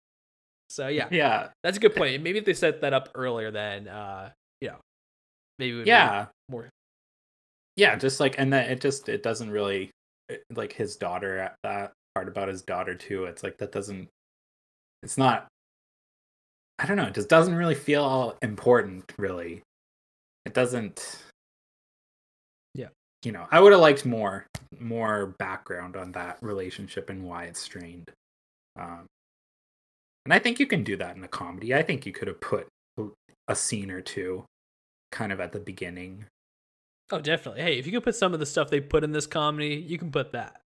So 0.69 0.88
yeah, 0.88 1.07
Yeah. 1.12 1.49
that's 1.63 1.77
a 1.77 1.79
good 1.79 1.95
point. 1.95 2.21
Maybe 2.23 2.38
if 2.39 2.45
they 2.45 2.53
set 2.53 2.81
that 2.81 2.93
up 2.93 3.10
earlier, 3.15 3.51
then 3.51 3.88
uh, 3.88 4.31
maybe 5.62 5.74
it 5.74 5.78
would 5.78 5.84
be 5.86 5.89
Yeah. 5.89 6.26
more. 6.50 6.67
Yeah, 7.78 7.95
just 7.95 8.19
like 8.19 8.36
and 8.38 8.52
then 8.52 8.69
it 8.69 8.82
just 8.82 9.08
it 9.08 9.24
doesn't 9.24 9.50
really 9.50 9.91
it- 10.28 10.43
like 10.54 10.74
his 10.74 10.97
daughter 10.97 11.38
at 11.38 11.56
that 11.63 11.93
part 12.15 12.28
about 12.28 12.50
his 12.50 12.62
daughter 12.63 12.95
too. 12.95 13.26
It's 13.26 13.43
like 13.43 13.58
that 13.60 13.71
doesn't 13.71 14.10
it's 15.04 15.17
not 15.17 15.47
I 16.80 16.86
don't 16.88 16.97
know, 16.97 17.06
it 17.06 17.13
just 17.13 17.30
doesn't 17.30 17.56
really 17.56 17.76
feel 17.76 18.04
all 18.04 18.38
important 18.41 19.13
really. 19.17 19.62
It 20.45 20.54
doesn't 20.54 21.24
Yeah. 22.74 22.89
You 23.24 23.32
know, 23.32 23.47
I 23.52 23.60
would 23.60 23.71
have 23.71 23.82
liked 23.82 24.06
more 24.06 24.45
more 24.80 25.28
background 25.38 25.95
on 25.95 26.12
that 26.13 26.41
relationship 26.41 27.10
and 27.10 27.24
why 27.24 27.45
it's 27.45 27.60
strained. 27.62 28.12
Um 28.76 29.06
and 30.26 30.34
I 30.34 30.39
think 30.39 30.60
you 30.60 30.67
can 30.67 30.84
do 30.84 30.97
that 30.97 31.15
in 31.15 31.24
a 31.24 31.28
comedy. 31.28 31.74
I 31.74 31.82
think 31.84 32.06
you 32.06 32.12
could 32.12 32.28
have 32.28 32.41
put 32.41 32.67
a 33.47 33.56
scene 33.56 33.89
or 33.91 34.02
two 34.02 34.45
kind 35.12 35.32
of 35.32 35.39
at 35.39 35.52
the 35.52 35.60
beginning 35.60 36.26
Oh, 37.12 37.19
definitely. 37.19 37.62
Hey, 37.62 37.78
if 37.78 37.86
you 37.86 37.91
can 37.91 38.02
put 38.02 38.15
some 38.15 38.34
of 38.34 38.39
the 38.39 38.45
stuff 38.45 38.69
they 38.69 38.80
put 38.80 39.04
in 39.04 39.12
this 39.12 39.28
comedy, 39.28 39.76
you 39.76 39.97
can 39.97 40.12
put 40.12 40.32
that. 40.32 40.62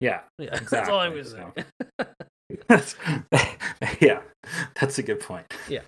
Yeah, 0.00 0.20
Yeah, 0.38 0.58
that's 0.58 0.88
all 0.88 0.98
I'm 0.98 1.10
gonna 1.12 1.24
say. 1.24 1.44
That's, 2.68 2.96
yeah, 4.00 4.20
that's 4.80 4.98
a 4.98 5.02
good 5.02 5.20
point. 5.20 5.52
Yeah. 5.68 5.80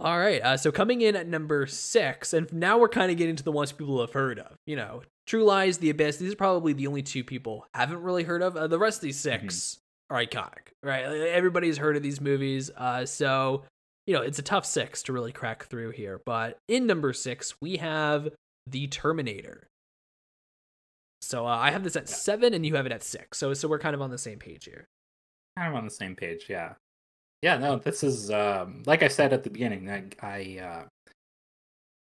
All 0.00 0.18
right. 0.18 0.40
Uh, 0.42 0.56
so 0.56 0.70
coming 0.70 1.00
in 1.00 1.16
at 1.16 1.26
number 1.26 1.66
six, 1.66 2.32
and 2.32 2.52
now 2.52 2.78
we're 2.78 2.88
kind 2.88 3.10
of 3.10 3.16
getting 3.16 3.36
to 3.36 3.42
the 3.42 3.52
ones 3.52 3.72
people 3.72 4.00
have 4.00 4.12
heard 4.12 4.38
of. 4.38 4.56
You 4.66 4.76
know, 4.76 5.02
True 5.26 5.44
Lies, 5.44 5.78
The 5.78 5.90
Abyss. 5.90 6.18
These 6.18 6.32
are 6.32 6.36
probably 6.36 6.72
the 6.72 6.86
only 6.86 7.02
two 7.02 7.24
people 7.24 7.66
haven't 7.74 8.02
really 8.02 8.22
heard 8.22 8.42
of. 8.42 8.56
Uh, 8.56 8.66
the 8.68 8.78
rest 8.78 8.98
of 8.98 9.02
these 9.02 9.18
6 9.18 9.78
are 10.10 10.24
iconic, 10.24 10.68
right? 10.84 11.02
Everybody's 11.04 11.78
heard 11.78 11.96
of 11.96 12.02
these 12.02 12.20
movies. 12.20 12.70
Uh, 12.76 13.06
so 13.06 13.64
you 14.08 14.14
know, 14.14 14.22
it's 14.22 14.38
a 14.38 14.42
tough 14.42 14.64
six 14.64 15.02
to 15.02 15.12
really 15.12 15.32
crack 15.32 15.66
through 15.66 15.90
here. 15.90 16.18
But 16.24 16.56
in 16.66 16.86
number 16.86 17.12
six, 17.12 17.54
we 17.60 17.76
have 17.76 18.30
The 18.66 18.86
Terminator. 18.86 19.68
So 21.20 21.46
uh, 21.46 21.50
I 21.50 21.72
have 21.72 21.84
this 21.84 21.94
at 21.94 22.08
seven, 22.08 22.54
and 22.54 22.64
you 22.64 22.74
have 22.76 22.86
it 22.86 22.92
at 22.92 23.02
six. 23.02 23.36
So 23.36 23.52
so 23.52 23.68
we're 23.68 23.78
kind 23.78 23.94
of 23.94 24.00
on 24.00 24.10
the 24.10 24.16
same 24.16 24.38
page 24.38 24.64
here. 24.64 24.86
I'm 25.58 25.74
on 25.74 25.84
the 25.84 25.90
same 25.90 26.16
page. 26.16 26.46
Yeah, 26.48 26.72
yeah. 27.42 27.58
No, 27.58 27.76
this 27.76 28.02
is 28.02 28.30
um, 28.30 28.82
like 28.86 29.02
I 29.02 29.08
said 29.08 29.34
at 29.34 29.44
the 29.44 29.50
beginning. 29.50 29.90
I, 29.90 30.04
I 30.22 30.58
uh, 30.58 31.10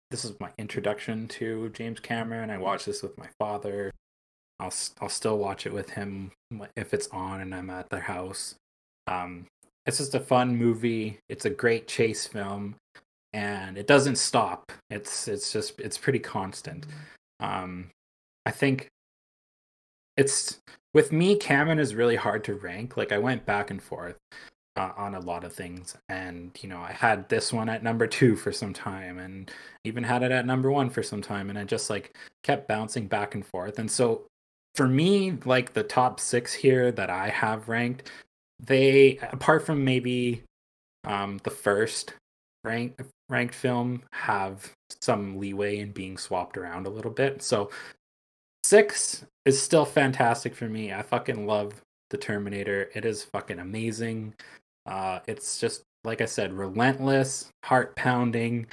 this 0.10 0.24
is 0.24 0.40
my 0.40 0.52
introduction 0.58 1.28
to 1.28 1.68
James 1.72 2.00
Cameron. 2.00 2.50
I 2.50 2.58
watched 2.58 2.86
this 2.86 3.04
with 3.04 3.18
my 3.18 3.28
father. 3.38 3.92
I'll 4.62 4.74
I'll 5.02 5.10
still 5.10 5.38
watch 5.38 5.66
it 5.66 5.74
with 5.74 5.90
him 5.90 6.32
if 6.78 6.94
it's 6.94 7.10
on 7.10 7.42
and 7.42 7.54
I'm 7.54 7.70
at 7.70 7.90
their 7.90 8.00
house. 8.00 8.56
Um, 9.08 9.48
it's 9.88 9.98
just 9.98 10.16
a 10.16 10.20
fun 10.20 10.56
movie. 10.56 11.20
It's 11.30 11.46
a 11.46 11.50
great 11.50 11.88
chase 11.88 12.28
film, 12.28 12.76
and 13.32 13.78
it 13.78 13.88
doesn't 13.88 14.18
stop. 14.18 14.72
It's 14.90 15.28
it's 15.30 15.52
just 15.52 15.80
it's 15.80 15.98
pretty 15.98 16.20
constant. 16.20 16.86
Um, 17.40 17.90
I 18.46 18.52
think 18.52 18.90
it's 20.18 20.60
with 20.94 21.12
me. 21.14 21.38
Cameron 21.38 21.80
is 21.80 21.96
really 21.96 22.18
hard 22.18 22.44
to 22.46 22.56
rank. 22.56 22.98
Like 22.98 23.14
I 23.14 23.18
went 23.18 23.46
back 23.46 23.72
and 23.72 23.82
forth 23.82 24.18
uh, 24.76 24.92
on 24.98 25.16
a 25.16 25.22
lot 25.22 25.46
of 25.46 25.54
things, 25.54 25.96
and 26.10 26.52
you 26.62 26.68
know 26.68 26.80
I 26.80 26.92
had 26.92 27.30
this 27.30 27.54
one 27.54 27.70
at 27.70 27.82
number 27.82 28.08
two 28.08 28.36
for 28.36 28.52
some 28.52 28.74
time, 28.74 29.20
and 29.20 29.50
even 29.86 30.04
had 30.04 30.22
it 30.22 30.32
at 30.32 30.46
number 30.46 30.70
one 30.70 30.90
for 30.90 31.02
some 31.02 31.22
time, 31.22 31.50
and 31.50 31.58
I 31.58 31.64
just 31.64 31.90
like 31.90 32.14
kept 32.44 32.68
bouncing 32.68 33.08
back 33.08 33.36
and 33.36 33.46
forth. 33.46 33.80
And 33.80 33.90
so 33.90 34.28
for 34.76 34.88
me, 34.88 35.32
like 35.46 35.74
the 35.74 35.84
top 35.84 36.20
six 36.20 36.54
here 36.54 36.92
that 36.92 37.10
I 37.10 37.30
have 37.30 37.70
ranked, 37.70 38.12
they 38.60 39.18
apart 39.32 39.66
from 39.66 39.84
maybe 39.84 40.44
um 41.04 41.40
the 41.44 41.52
first 41.52 42.14
rank 42.64 43.00
ranked 43.30 43.56
film 43.56 44.02
have 44.12 44.72
some 45.02 45.38
leeway 45.38 45.80
in 45.80 45.92
being 45.92 46.18
swapped 46.18 46.58
around 46.58 46.88
a 46.88 46.90
little 46.90 47.12
bit. 47.12 47.42
So 47.42 47.70
six 48.64 49.26
is 49.46 49.62
still 49.62 49.86
fantastic 49.86 50.56
for 50.56 50.68
me. 50.68 50.94
I 50.94 51.02
fucking 51.02 51.46
love 51.46 51.82
the 52.10 52.18
Terminator. 52.18 52.90
It 52.94 53.06
is 53.06 53.24
fucking 53.24 53.60
amazing. 53.60 54.34
Uh 54.86 55.20
it's 55.28 55.60
just 55.60 55.84
like 56.04 56.22
I 56.22 56.26
said, 56.26 56.54
relentless, 56.54 57.50
heart 57.66 57.96
pounding, 57.96 58.68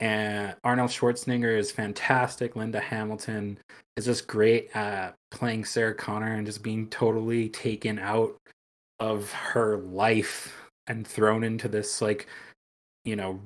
and 0.00 0.54
Arnold 0.64 0.90
Schwarzenegger 0.90 1.56
is 1.58 1.70
fantastic. 1.70 2.56
Linda 2.56 2.80
Hamilton 2.80 3.58
is 3.96 4.06
just 4.06 4.26
great 4.26 4.74
at 4.74 5.14
playing 5.30 5.64
Sarah 5.64 5.94
Connor 5.94 6.34
and 6.34 6.46
just 6.46 6.62
being 6.62 6.88
totally 6.88 7.48
taken 7.48 7.98
out 7.98 8.36
of 9.00 9.32
her 9.32 9.78
life 9.78 10.70
and 10.86 11.06
thrown 11.06 11.44
into 11.44 11.68
this 11.68 12.00
like 12.00 12.26
you 13.04 13.16
know 13.16 13.40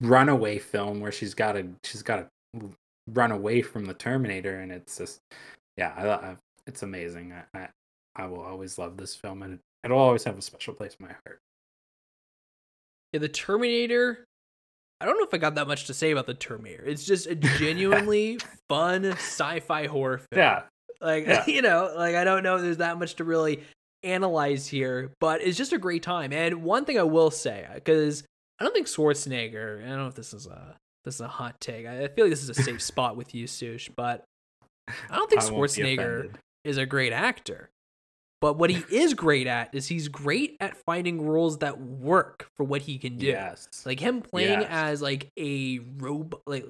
runaway 0.00 0.58
film 0.58 1.00
where 1.00 1.12
she's 1.12 1.34
got 1.34 1.52
to 1.52 1.66
she's 1.84 2.02
got 2.02 2.28
to 2.56 2.70
run 3.08 3.32
away 3.32 3.62
from 3.62 3.84
the 3.84 3.94
Terminator, 3.94 4.60
and 4.60 4.72
it's 4.72 4.98
just 4.98 5.20
yeah, 5.76 5.92
I, 5.96 6.08
I 6.08 6.36
it's 6.66 6.82
amazing. 6.82 7.32
I, 7.32 7.58
I 7.58 7.68
I 8.16 8.26
will 8.26 8.42
always 8.42 8.78
love 8.78 8.96
this 8.96 9.14
film, 9.14 9.42
and 9.42 9.58
it'll 9.82 9.98
always 9.98 10.24
have 10.24 10.38
a 10.38 10.42
special 10.42 10.74
place 10.74 10.96
in 10.98 11.06
my 11.06 11.12
heart. 11.24 11.40
Yeah, 13.12 13.20
the 13.20 13.28
Terminator. 13.28 14.24
I 15.00 15.06
don't 15.06 15.18
know 15.18 15.24
if 15.24 15.34
I 15.34 15.38
got 15.38 15.56
that 15.56 15.66
much 15.66 15.86
to 15.88 15.94
say 15.94 16.12
about 16.12 16.26
the 16.26 16.34
Terminator. 16.34 16.84
It's 16.84 17.04
just 17.04 17.26
a 17.26 17.34
genuinely 17.58 18.38
fun 18.68 19.04
sci-fi 19.04 19.86
horror 19.86 20.18
film. 20.18 20.38
Yeah, 20.38 20.62
like 21.00 21.26
yeah. 21.26 21.44
you 21.46 21.62
know, 21.62 21.92
like 21.96 22.14
I 22.14 22.24
don't 22.24 22.42
know. 22.42 22.56
If 22.56 22.62
there's 22.62 22.76
that 22.78 22.98
much 22.98 23.16
to 23.16 23.24
really 23.24 23.60
analyze 24.04 24.66
here, 24.66 25.12
but 25.20 25.40
it's 25.42 25.56
just 25.56 25.72
a 25.72 25.78
great 25.78 26.02
time. 26.02 26.32
And 26.32 26.62
one 26.62 26.84
thing 26.84 26.98
I 26.98 27.02
will 27.02 27.30
say, 27.30 27.66
because 27.74 28.24
I 28.58 28.64
don't 28.64 28.72
think 28.72 28.86
Schwarzenegger. 28.86 29.84
I 29.84 29.88
don't 29.88 29.98
know 29.98 30.06
if 30.06 30.14
this 30.14 30.32
is 30.32 30.46
a 30.46 30.76
this 31.04 31.16
is 31.16 31.20
a 31.20 31.28
hot 31.28 31.60
take. 31.60 31.86
I 31.86 32.08
feel 32.08 32.24
like 32.24 32.30
this 32.30 32.42
is 32.42 32.50
a 32.50 32.54
safe 32.54 32.82
spot 32.82 33.16
with 33.16 33.34
you, 33.34 33.46
Sush, 33.46 33.90
but 33.96 34.24
I 34.88 35.16
don't 35.16 35.28
think 35.28 35.42
I 35.42 35.46
Schwarzenegger 35.46 36.34
is 36.64 36.78
a 36.78 36.86
great 36.86 37.12
actor. 37.12 37.70
But 38.40 38.58
what 38.58 38.70
he 38.70 38.84
is 38.94 39.14
great 39.14 39.46
at 39.46 39.74
is 39.74 39.86
he's 39.86 40.08
great 40.08 40.56
at 40.60 40.76
finding 40.76 41.26
roles 41.26 41.58
that 41.58 41.80
work 41.80 42.48
for 42.56 42.64
what 42.64 42.82
he 42.82 42.98
can 42.98 43.16
do. 43.16 43.26
Yes. 43.26 43.68
Like 43.84 44.00
him 44.00 44.20
playing 44.20 44.60
yes. 44.60 44.68
as 44.70 45.02
like 45.02 45.30
a 45.38 45.78
robot, 45.96 46.42
like 46.46 46.66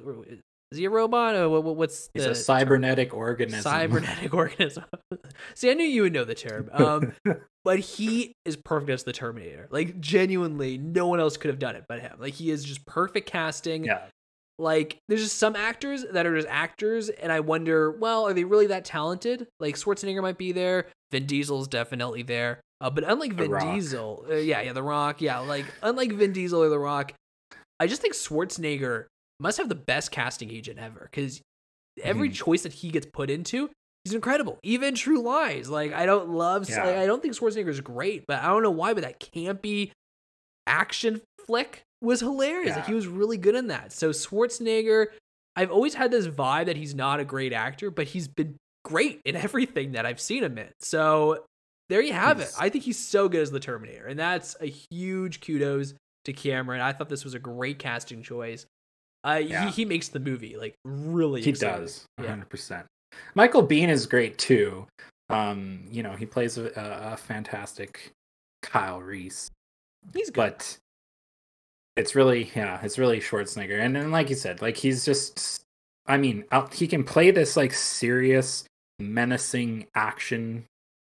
is 0.73 0.79
he 0.79 0.85
a 0.87 0.91
robot? 0.91 1.35
Or 1.37 1.49
what, 1.49 1.77
what's 1.77 2.11
He's 2.15 2.25
a 2.25 2.35
cybernetic 2.35 3.11
term? 3.11 3.21
organism. 3.21 3.63
Cybernetic 3.63 4.35
organism. 4.35 4.85
See, 5.55 5.71
I 5.71 5.75
knew 5.75 5.85
you 5.85 6.03
would 6.03 6.13
know 6.13 6.25
the 6.25 6.35
term. 6.35 6.69
Um, 6.73 7.13
but 7.65 7.79
he 7.79 8.33
is 8.45 8.57
perfect 8.57 8.91
as 8.91 9.05
the 9.05 9.13
Terminator. 9.13 9.69
Like 9.71 10.01
genuinely, 10.01 10.79
no 10.79 11.07
one 11.07 11.21
else 11.21 11.37
could 11.37 11.51
have 11.51 11.59
done 11.59 11.77
it 11.77 11.85
but 11.89 12.01
him. 12.01 12.17
Like 12.19 12.35
he 12.35 12.51
is 12.51 12.65
just 12.65 12.85
perfect 12.87 13.31
casting. 13.31 13.85
Yeah. 13.85 14.03
Like 14.59 14.99
there's 15.09 15.23
just 15.23 15.39
some 15.39 15.57
actors 15.57 16.05
that 16.13 16.27
are 16.27 16.37
just 16.37 16.49
actors, 16.49 17.09
and 17.09 17.33
I 17.33 17.41
wonder, 17.41 17.91
well, 17.91 18.25
are 18.27 18.33
they 18.33 18.45
really 18.45 18.69
that 18.69 18.85
talented? 18.85 19.49
Like 19.59 19.75
Schwarzenegger 19.75 20.23
might 20.23 20.39
be 20.39 20.53
there. 20.53 20.87
Vin 21.11 21.27
Diesel's 21.27 21.67
definitely 21.67 22.23
there. 22.23 22.61
Uh, 22.81 22.91
but 22.91 23.05
unlike 23.05 23.33
Vin 23.33 23.57
Diesel, 23.59 24.27
uh, 24.31 24.35
yeah, 24.35 24.61
yeah, 24.61 24.73
The 24.73 24.83
Rock, 24.83 25.21
yeah, 25.21 25.39
like 25.39 25.65
unlike 25.83 26.13
Vin 26.13 26.33
Diesel 26.33 26.63
or 26.63 26.69
The 26.69 26.79
Rock, 26.79 27.15
I 27.81 27.87
just 27.87 28.01
think 28.03 28.15
Schwarzenegger 28.15 29.07
must 29.41 29.59
have 29.59 29.69
the 29.69 29.75
best 29.75 30.11
casting 30.11 30.51
agent 30.51 30.79
ever 30.79 31.09
because 31.11 31.41
every 32.03 32.31
mm. 32.31 32.35
choice 32.35 32.63
that 32.63 32.73
he 32.73 32.91
gets 32.91 33.07
put 33.07 33.31
into, 33.31 33.71
he's 34.05 34.15
incredible. 34.15 34.59
Even 34.63 34.95
True 34.95 35.23
Lies, 35.23 35.69
like 35.69 35.93
I 35.93 36.07
don't 36.07 36.31
love, 36.31 36.69
yeah. 36.69 36.85
like, 36.85 36.97
I 36.97 37.07
don't 37.07 37.23
think 37.23 37.35
Schwarzenegger 37.35 37.69
is 37.69 37.81
great, 37.81 38.25
but 38.27 38.43
I 38.43 38.47
don't 38.47 38.63
know 38.63 38.71
why, 38.71 38.95
but 38.95 39.03
that 39.03 39.21
campy 39.21 39.91
action 40.67 41.21
flick 41.47 41.83
was 42.01 42.21
hilarious. 42.21 42.71
Yeah. 42.71 42.77
Like 42.77 42.87
he 42.87 42.95
was 42.95 43.07
really 43.07 43.39
good 43.39 43.55
in 43.55 43.69
that. 43.69 43.93
So 43.93 44.11
Schwarzenegger, 44.11 45.07
I've 45.57 45.71
always 45.71 45.95
had 45.95 46.11
this 46.11 46.27
vibe 46.27 46.67
that 46.67 46.77
he's 46.77 46.95
not 46.95 47.21
a 47.21 47.25
great 47.25 47.53
actor, 47.53 47.91
but 47.91 48.07
he's 48.07 48.29
been 48.29 48.57
great 48.85 49.21
in 49.25 49.37
everything 49.37 49.93
that 49.93 50.07
I've 50.07 50.21
seen 50.21 50.45
him 50.45 50.59
in. 50.59 50.69
So 50.81 51.45
there 51.89 52.01
you 52.01 52.13
have 52.13 52.41
it. 52.41 52.51
I 52.59 52.69
think 52.69 52.85
he's 52.85 52.99
so 52.99 53.29
good 53.29 53.43
as 53.43 53.51
the 53.51 53.61
Terminator, 53.61 54.07
and 54.07 54.19
that's 54.19 54.57
a 54.61 54.73
huge 54.91 55.41
kudos 55.41 55.95
to 56.25 56.33
Cameron. 56.33 56.81
I 56.81 56.93
thought 56.93 57.09
this 57.09 57.25
was 57.25 57.35
a 57.35 57.39
great 57.39 57.79
casting 57.79 58.23
choice. 58.23 58.67
Uh, 59.25 59.41
yeah. 59.43 59.67
he, 59.67 59.71
he 59.71 59.85
makes 59.85 60.09
the 60.09 60.21
movie 60.21 60.57
like 60.57 60.75
really. 60.85 61.43
He 61.43 61.51
exciting. 61.51 61.83
does, 61.83 62.05
one 62.17 62.29
hundred 62.29 62.51
percent. 62.51 62.87
Michael 63.35 63.67
Biehn 63.67 63.89
is 63.89 64.07
great 64.07 64.39
too. 64.39 64.87
Um, 65.31 65.85
you 65.91 66.03
know, 66.03 66.13
he 66.13 66.27
plays 66.27 66.59
a, 66.59 66.71
a 67.13 67.17
fantastic 67.17 68.13
Kyle 68.63 69.01
Reese. 69.01 69.51
He's 70.15 70.29
good. 70.29 70.37
But 70.37 70.79
it's 71.97 72.15
really, 72.15 72.51
yeah, 72.55 72.81
it's 72.83 72.99
really 72.99 73.21
Schwarzenegger, 73.21 73.81
and 73.81 73.97
then 73.97 74.11
like 74.11 74.29
you 74.29 74.37
said, 74.37 74.61
like 74.63 74.77
he's 74.77 75.05
just. 75.05 75.61
I 76.07 76.19
mean, 76.19 76.45
he 76.71 76.87
can 76.87 77.03
play 77.03 77.31
this 77.31 77.57
like 77.57 77.73
serious, 77.73 78.65
menacing 78.99 79.87
action 79.95 80.67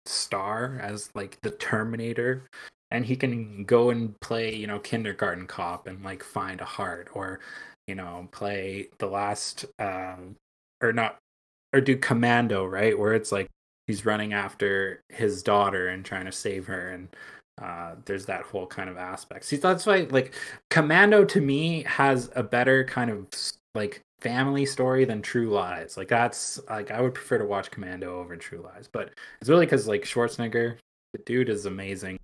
star 0.07 0.79
as 0.81 1.11
like 1.17 1.41
the 1.41 1.51
Terminator, 1.51 2.45
and 2.93 3.05
he 3.05 3.17
can 3.17 3.65
go 3.65 3.91
and 3.91 4.15
play, 4.21 4.55
you 4.55 4.69
know, 4.69 4.79
kindergarten 4.79 5.49
cop 5.49 5.89
and 5.89 6.05
like 6.05 6.23
find 6.23 6.61
a 6.61 6.65
heart, 6.65 7.09
or 7.13 7.41
you 7.87 7.95
know, 7.95 8.29
play 8.33 8.89
the 8.99 9.07
last 9.07 9.65
um 9.79 10.37
or 10.83 10.93
not 10.93 11.19
or 11.73 11.81
do 11.81 11.97
commando, 11.97 12.65
right? 12.65 12.99
Where 12.99 13.15
it's 13.15 13.33
like 13.33 13.49
he's 13.87 14.07
running 14.07 14.33
after 14.33 15.03
his 15.09 15.43
daughter 15.43 15.89
and 15.89 16.05
trying 16.05 16.27
to 16.27 16.33
save 16.33 16.67
her 16.67 16.91
and 16.91 17.09
uh 17.63 17.95
there's 18.05 18.27
that 18.27 18.43
whole 18.43 18.67
kind 18.67 18.91
of 18.91 18.97
aspect. 18.97 19.45
See 19.45 19.57
that's 19.57 19.87
why 19.87 20.07
like 20.11 20.35
commando 20.71 21.25
to 21.27 21.41
me 21.41 21.85
has 21.85 22.31
a 22.35 22.43
better 22.43 22.85
kind 22.85 23.11
of 23.11 23.27
like 23.75 24.03
family 24.25 24.65
story 24.65 25.05
than 25.05 25.21
True 25.21 25.51
Lies. 25.51 25.97
Like 25.97 26.09
that's 26.09 26.59
like 26.69 26.91
I 26.91 27.01
would 27.01 27.15
prefer 27.15 27.39
to 27.39 27.45
watch 27.45 27.71
Commando 27.71 28.19
over 28.19 28.37
True 28.37 28.63
Lies, 28.63 28.89
but 28.91 29.13
it's 29.41 29.51
really 29.51 29.67
because 29.67 29.87
like 29.87 30.05
Schwarzenegger, 30.05 30.79
the 31.13 31.19
dude 31.27 31.51
is 31.51 31.67
amazing 31.67 32.19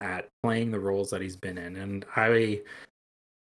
at 0.00 0.28
playing 0.42 0.70
the 0.72 0.80
roles 0.80 1.10
that 1.10 1.22
he's 1.22 1.36
been 1.36 1.56
in, 1.56 1.76
and 1.76 2.04
I 2.16 2.62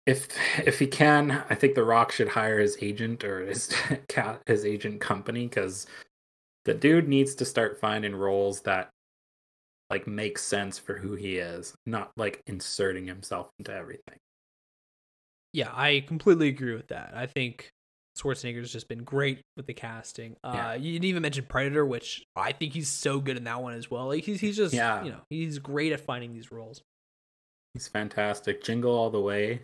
if 0.06 0.28
if 0.66 0.80
he 0.80 0.88
can, 0.88 1.44
I 1.50 1.56
think 1.56 1.76
The 1.76 1.84
Rock 1.84 2.12
should 2.12 2.30
hire 2.30 2.60
his 2.60 2.78
agent 2.82 3.24
or 3.24 3.46
his 3.46 3.74
cat 4.08 4.42
his 4.46 4.66
agent 4.66 5.02
company 5.02 5.48
because 5.48 5.88
the 6.66 6.74
dude 6.74 7.08
needs 7.08 7.36
to 7.36 7.46
start 7.46 7.80
finding 7.80 8.16
roles 8.16 8.62
that 8.62 8.90
like 9.90 10.08
make 10.08 10.38
sense 10.38 10.78
for 10.78 10.98
who 10.98 11.16
he 11.16 11.38
is, 11.38 11.74
not 11.86 12.12
like 12.16 12.44
inserting 12.48 13.08
himself 13.08 13.50
into 13.58 13.74
everything. 13.74 14.18
Yeah, 15.52 15.70
I 15.74 16.04
completely 16.08 16.50
agree 16.50 16.76
with 16.76 16.90
that. 16.90 17.14
I 17.16 17.26
think 17.26 17.72
Schwarzenegger's 18.20 18.72
just 18.72 18.88
been 18.88 19.04
great 19.04 19.42
with 19.58 19.66
the 19.66 19.74
casting. 19.74 20.36
Uh, 20.44 20.52
yeah. 20.54 20.74
You 20.76 20.94
didn't 20.94 21.06
even 21.06 21.22
mention 21.24 21.46
Predator, 21.46 21.86
which 21.86 22.24
I 22.36 22.52
think 22.52 22.74
he's 22.74 22.90
so 22.90 23.20
good 23.20 23.38
in 23.38 23.46
that 23.46 23.62
one 23.62 23.74
as 23.74 23.90
well. 23.90 24.08
Like 24.08 24.24
he's 24.24 24.40
he's 24.40 24.58
just 24.58 24.74
yeah. 24.74 25.04
you 25.04 25.12
know 25.12 25.22
he's 25.30 25.60
great 25.60 25.92
at 25.92 26.02
finding 26.02 26.34
these 26.34 26.52
roles. 26.52 26.84
He's 27.74 27.88
fantastic. 27.88 28.64
Jingle 28.64 28.96
all 28.96 29.10
the 29.10 29.22
way. 29.22 29.62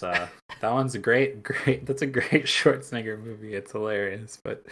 That's 0.00 0.20
uh, 0.20 0.28
that 0.60 0.72
one's 0.72 0.94
a 0.94 0.98
great, 0.98 1.42
great. 1.42 1.86
That's 1.86 2.02
a 2.02 2.06
great 2.06 2.30
Schwarzenegger 2.46 3.22
movie. 3.22 3.54
It's 3.54 3.72
hilarious, 3.72 4.38
but 4.42 4.64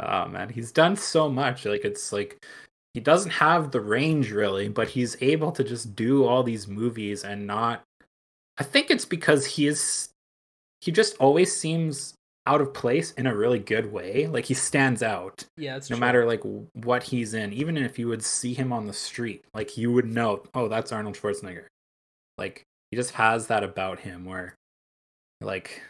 oh 0.00 0.26
man, 0.26 0.48
he's 0.48 0.72
done 0.72 0.96
so 0.96 1.28
much. 1.28 1.64
Like 1.64 1.84
it's 1.84 2.12
like 2.12 2.44
he 2.94 3.00
doesn't 3.00 3.30
have 3.30 3.70
the 3.70 3.80
range 3.80 4.30
really, 4.30 4.68
but 4.68 4.88
he's 4.88 5.16
able 5.20 5.52
to 5.52 5.64
just 5.64 5.96
do 5.96 6.24
all 6.24 6.42
these 6.42 6.68
movies 6.68 7.24
and 7.24 7.46
not. 7.46 7.82
I 8.58 8.64
think 8.64 8.90
it's 8.90 9.04
because 9.04 9.46
he 9.46 9.66
is. 9.66 10.08
He 10.80 10.90
just 10.90 11.16
always 11.18 11.54
seems 11.54 12.14
out 12.44 12.60
of 12.60 12.74
place 12.74 13.12
in 13.12 13.28
a 13.28 13.36
really 13.36 13.60
good 13.60 13.92
way. 13.92 14.26
Like 14.26 14.46
he 14.46 14.54
stands 14.54 15.02
out. 15.02 15.44
Yeah, 15.56 15.74
no 15.74 15.80
true. 15.80 15.96
matter 15.96 16.26
like 16.26 16.42
what 16.74 17.04
he's 17.04 17.34
in. 17.34 17.52
Even 17.52 17.76
if 17.76 17.98
you 17.98 18.08
would 18.08 18.22
see 18.22 18.52
him 18.52 18.72
on 18.72 18.86
the 18.86 18.92
street, 18.92 19.44
like 19.54 19.76
you 19.78 19.92
would 19.92 20.06
know, 20.06 20.42
oh, 20.54 20.68
that's 20.68 20.92
Arnold 20.92 21.16
Schwarzenegger. 21.16 21.66
Like 22.36 22.64
he 22.92 22.96
just 22.96 23.12
has 23.12 23.46
that 23.46 23.64
about 23.64 24.00
him 24.00 24.26
where 24.26 24.54
like 25.40 25.82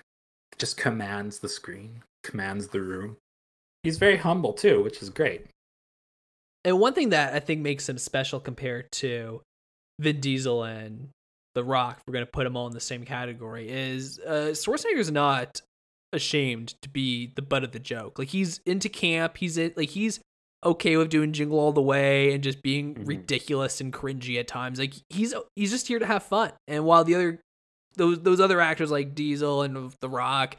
just 0.57 0.77
commands 0.77 1.41
the 1.41 1.49
screen, 1.49 2.05
commands 2.23 2.69
the 2.69 2.81
room. 2.81 3.17
He's 3.83 3.99
very 3.99 4.17
humble 4.17 4.53
too, 4.53 4.85
which 4.85 5.03
is 5.03 5.11
great. 5.11 5.47
And 6.65 6.79
one 6.79 6.95
thing 6.95 7.09
that 7.09 7.35
I 7.35 7.41
think 7.41 7.61
makes 7.61 7.89
him 7.89 7.99
special 7.99 8.39
compared 8.39 8.93
to 8.93 9.43
Vin 9.99 10.21
Diesel 10.21 10.63
and 10.63 11.09
The 11.57 11.65
Rock, 11.65 12.01
we're 12.07 12.13
going 12.13 12.25
to 12.25 12.31
put 12.31 12.45
them 12.45 12.57
all 12.57 12.69
in 12.69 12.73
the 12.73 12.81
same 12.81 13.05
category, 13.05 13.69
is 13.69 14.21
uh, 14.21 14.53
Schwarzenegger's 14.55 15.11
not 15.11 15.61
ashamed 16.13 16.81
to 16.83 16.89
be 16.89 17.33
the 17.35 17.43
butt 17.43 17.65
of 17.65 17.73
the 17.73 17.81
joke. 17.81 18.21
Like 18.21 18.29
he's 18.29 18.61
into 18.65 18.89
camp, 18.89 19.39
he's 19.39 19.59
like 19.59 19.89
he's 19.89 20.21
okay 20.65 20.97
with 20.97 21.11
doing 21.11 21.33
jingle 21.33 21.59
all 21.59 21.73
the 21.73 21.83
way 21.83 22.33
and 22.33 22.43
just 22.43 22.63
being 22.63 22.95
mm-hmm. 22.95 23.05
ridiculous 23.05 23.81
and 23.81 23.93
cringy 23.93 24.39
at 24.39 24.47
times. 24.47 24.79
Like 24.79 24.95
he's 25.11 25.35
he's 25.57 25.71
just 25.71 25.89
here 25.89 25.99
to 25.99 26.07
have 26.07 26.23
fun. 26.23 26.53
And 26.69 26.85
while 26.85 27.05
the 27.05 27.15
other 27.15 27.41
those 27.97 28.21
those 28.21 28.41
other 28.41 28.61
actors 28.61 28.91
like 28.91 29.15
Diesel 29.15 29.63
and 29.63 29.93
The 30.01 30.09
Rock, 30.09 30.57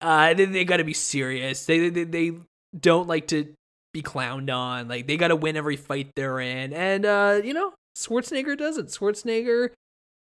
uh, 0.00 0.34
they, 0.34 0.44
they 0.44 0.64
got 0.64 0.78
to 0.78 0.84
be 0.84 0.94
serious. 0.94 1.66
They, 1.66 1.88
they 1.88 2.04
they 2.04 2.32
don't 2.78 3.08
like 3.08 3.28
to 3.28 3.52
be 3.92 4.02
clowned 4.02 4.54
on. 4.54 4.88
Like 4.88 5.06
they 5.06 5.16
got 5.16 5.28
to 5.28 5.36
win 5.36 5.56
every 5.56 5.76
fight 5.76 6.10
they're 6.16 6.40
in. 6.40 6.72
And 6.72 7.06
uh, 7.06 7.40
you 7.42 7.54
know, 7.54 7.72
Schwarzenegger 7.96 8.56
doesn't. 8.56 8.88
Schwarzenegger 8.88 9.70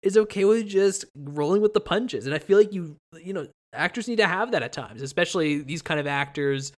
is 0.02 0.18
okay 0.18 0.46
with 0.46 0.68
just 0.68 1.06
rolling 1.16 1.62
with 1.62 1.74
the 1.74 1.82
punches. 1.82 2.26
And 2.26 2.34
I 2.34 2.40
feel 2.40 2.58
like 2.58 2.74
you 2.74 2.96
you 3.22 3.34
know 3.34 3.48
actors 3.74 4.08
need 4.08 4.18
to 4.18 4.28
have 4.28 4.52
that 4.52 4.64
at 4.64 4.74
times, 4.74 5.02
especially 5.02 5.62
these 5.62 5.82
kind 5.82 6.00
of 6.00 6.08
actors 6.08 6.72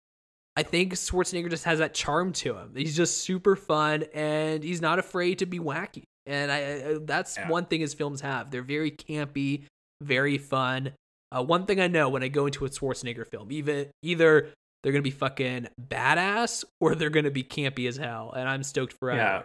I 0.56 0.64
think 0.64 0.94
Schwarzenegger 0.94 1.50
just 1.50 1.64
has 1.64 1.80
that 1.80 1.94
charm 1.94 2.34
to 2.34 2.58
him. 2.58 2.74
He's 2.76 2.96
just 2.96 3.20
super 3.20 3.56
fun 3.56 4.04
and 4.14 4.64
he's 4.64 4.82
not 4.82 5.00
afraid 5.00 5.40
to 5.40 5.46
be 5.46 5.60
wacky. 5.60 6.04
And 6.26 6.52
I, 6.52 6.58
I 6.58 6.98
that's 7.02 7.38
yeah. 7.38 7.50
one 7.50 7.66
thing 7.66 7.82
his 7.82 7.94
films 7.94 8.22
have. 8.22 8.52
They're 8.52 8.62
very 8.62 8.92
campy, 8.92 9.66
very 10.02 10.38
fun. 10.38 10.92
Uh, 11.36 11.44
one 11.44 11.66
thing 11.66 11.80
I 11.80 11.88
know 11.88 12.10
when 12.10 12.24
I 12.24 12.28
go 12.28 12.46
into 12.46 12.66
a 12.66 12.70
Schwarzenegger 12.70 13.26
film, 13.26 13.52
even 13.52 13.88
either 14.04 14.50
they're 14.84 14.92
gonna 14.92 15.02
be 15.02 15.12
fucking 15.12 15.70
badass 15.82 16.66
or 16.80 16.96
they're 16.96 17.10
gonna 17.10 17.32
be 17.32 17.44
campy 17.44 17.88
as 17.88 17.96
hell, 17.98 18.34
and 18.36 18.50
I'm 18.50 18.64
stoked 18.64 18.94
for 19.00 19.14
yeah. 19.14 19.44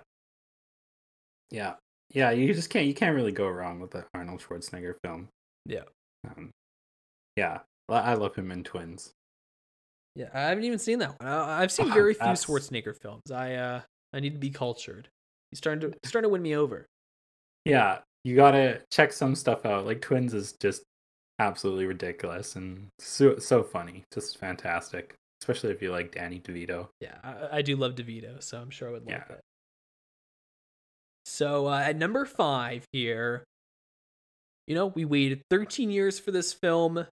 Yeah, 1.50 1.74
yeah. 2.12 2.32
You 2.32 2.52
just 2.52 2.70
can't 2.70 2.86
you 2.86 2.94
can't 2.94 3.14
really 3.14 3.32
go 3.32 3.48
wrong 3.48 3.78
with 3.78 3.92
the 3.92 4.04
Arnold 4.12 4.40
Schwarzenegger 4.40 4.94
film. 5.04 5.28
Yeah. 5.64 5.84
Um, 6.26 6.50
yeah, 7.36 7.60
I 7.88 8.14
love 8.14 8.34
him 8.34 8.50
in 8.50 8.64
Twins. 8.64 9.12
Yeah, 10.16 10.30
I 10.32 10.40
haven't 10.48 10.64
even 10.64 10.78
seen 10.78 10.98
that 11.00 11.20
one. 11.20 11.28
I, 11.28 11.62
I've 11.62 11.70
seen 11.70 11.92
very 11.92 12.14
few 12.14 12.26
Schwarzenegger 12.26 12.96
films. 13.00 13.30
I 13.30 13.54
uh, 13.54 13.80
I 14.12 14.20
need 14.20 14.32
to 14.32 14.38
be 14.40 14.50
cultured. 14.50 15.08
He's 15.50 15.58
starting 15.58 15.80
to 15.82 15.96
he's 16.02 16.08
starting 16.08 16.28
to 16.28 16.32
win 16.32 16.42
me 16.42 16.56
over. 16.56 16.86
Yeah, 17.66 17.98
you 18.24 18.34
gotta 18.34 18.80
check 18.90 19.12
some 19.12 19.34
stuff 19.34 19.66
out. 19.66 19.84
Like 19.84 20.00
Twins 20.00 20.32
is 20.32 20.54
just 20.58 20.82
absolutely 21.38 21.84
ridiculous 21.84 22.56
and 22.56 22.86
so 22.98 23.38
so 23.38 23.62
funny, 23.62 24.04
just 24.12 24.38
fantastic. 24.38 25.12
Especially 25.42 25.70
if 25.70 25.82
you 25.82 25.92
like 25.92 26.12
Danny 26.12 26.40
DeVito. 26.40 26.88
Yeah, 27.00 27.18
I, 27.22 27.58
I 27.58 27.62
do 27.62 27.76
love 27.76 27.94
DeVito, 27.94 28.42
so 28.42 28.58
I'm 28.58 28.70
sure 28.70 28.88
I 28.88 28.92
would 28.92 29.02
love 29.04 29.10
Yeah. 29.28 29.34
it. 29.34 29.40
So 31.26 31.66
uh, 31.66 31.80
at 31.80 31.96
number 31.96 32.24
five 32.24 32.84
here, 32.92 33.44
you 34.66 34.74
know, 34.74 34.86
we 34.86 35.04
waited 35.04 35.42
13 35.50 35.90
years 35.90 36.18
for 36.18 36.30
this 36.30 36.52
film. 36.54 37.06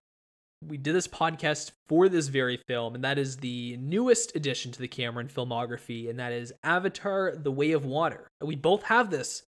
We 0.67 0.77
did 0.77 0.95
this 0.95 1.07
podcast 1.07 1.71
for 1.87 2.09
this 2.09 2.27
very 2.27 2.57
film, 2.67 2.95
and 2.95 3.03
that 3.03 3.17
is 3.17 3.37
the 3.37 3.77
newest 3.77 4.35
addition 4.35 4.71
to 4.71 4.79
the 4.79 4.87
Cameron 4.87 5.27
filmography, 5.27 6.09
and 6.09 6.19
that 6.19 6.31
is 6.31 6.53
Avatar: 6.63 7.33
The 7.35 7.51
Way 7.51 7.71
of 7.71 7.85
Water. 7.85 8.27
We 8.41 8.55
both 8.55 8.83
have 8.83 9.11
this 9.11 9.43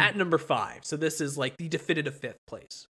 at 0.00 0.16
number 0.16 0.38
five, 0.38 0.84
so 0.84 0.96
this 0.96 1.20
is 1.20 1.38
like 1.38 1.56
the 1.56 1.68
definitive 1.68 2.16
fifth 2.16 2.38
place. 2.46 2.86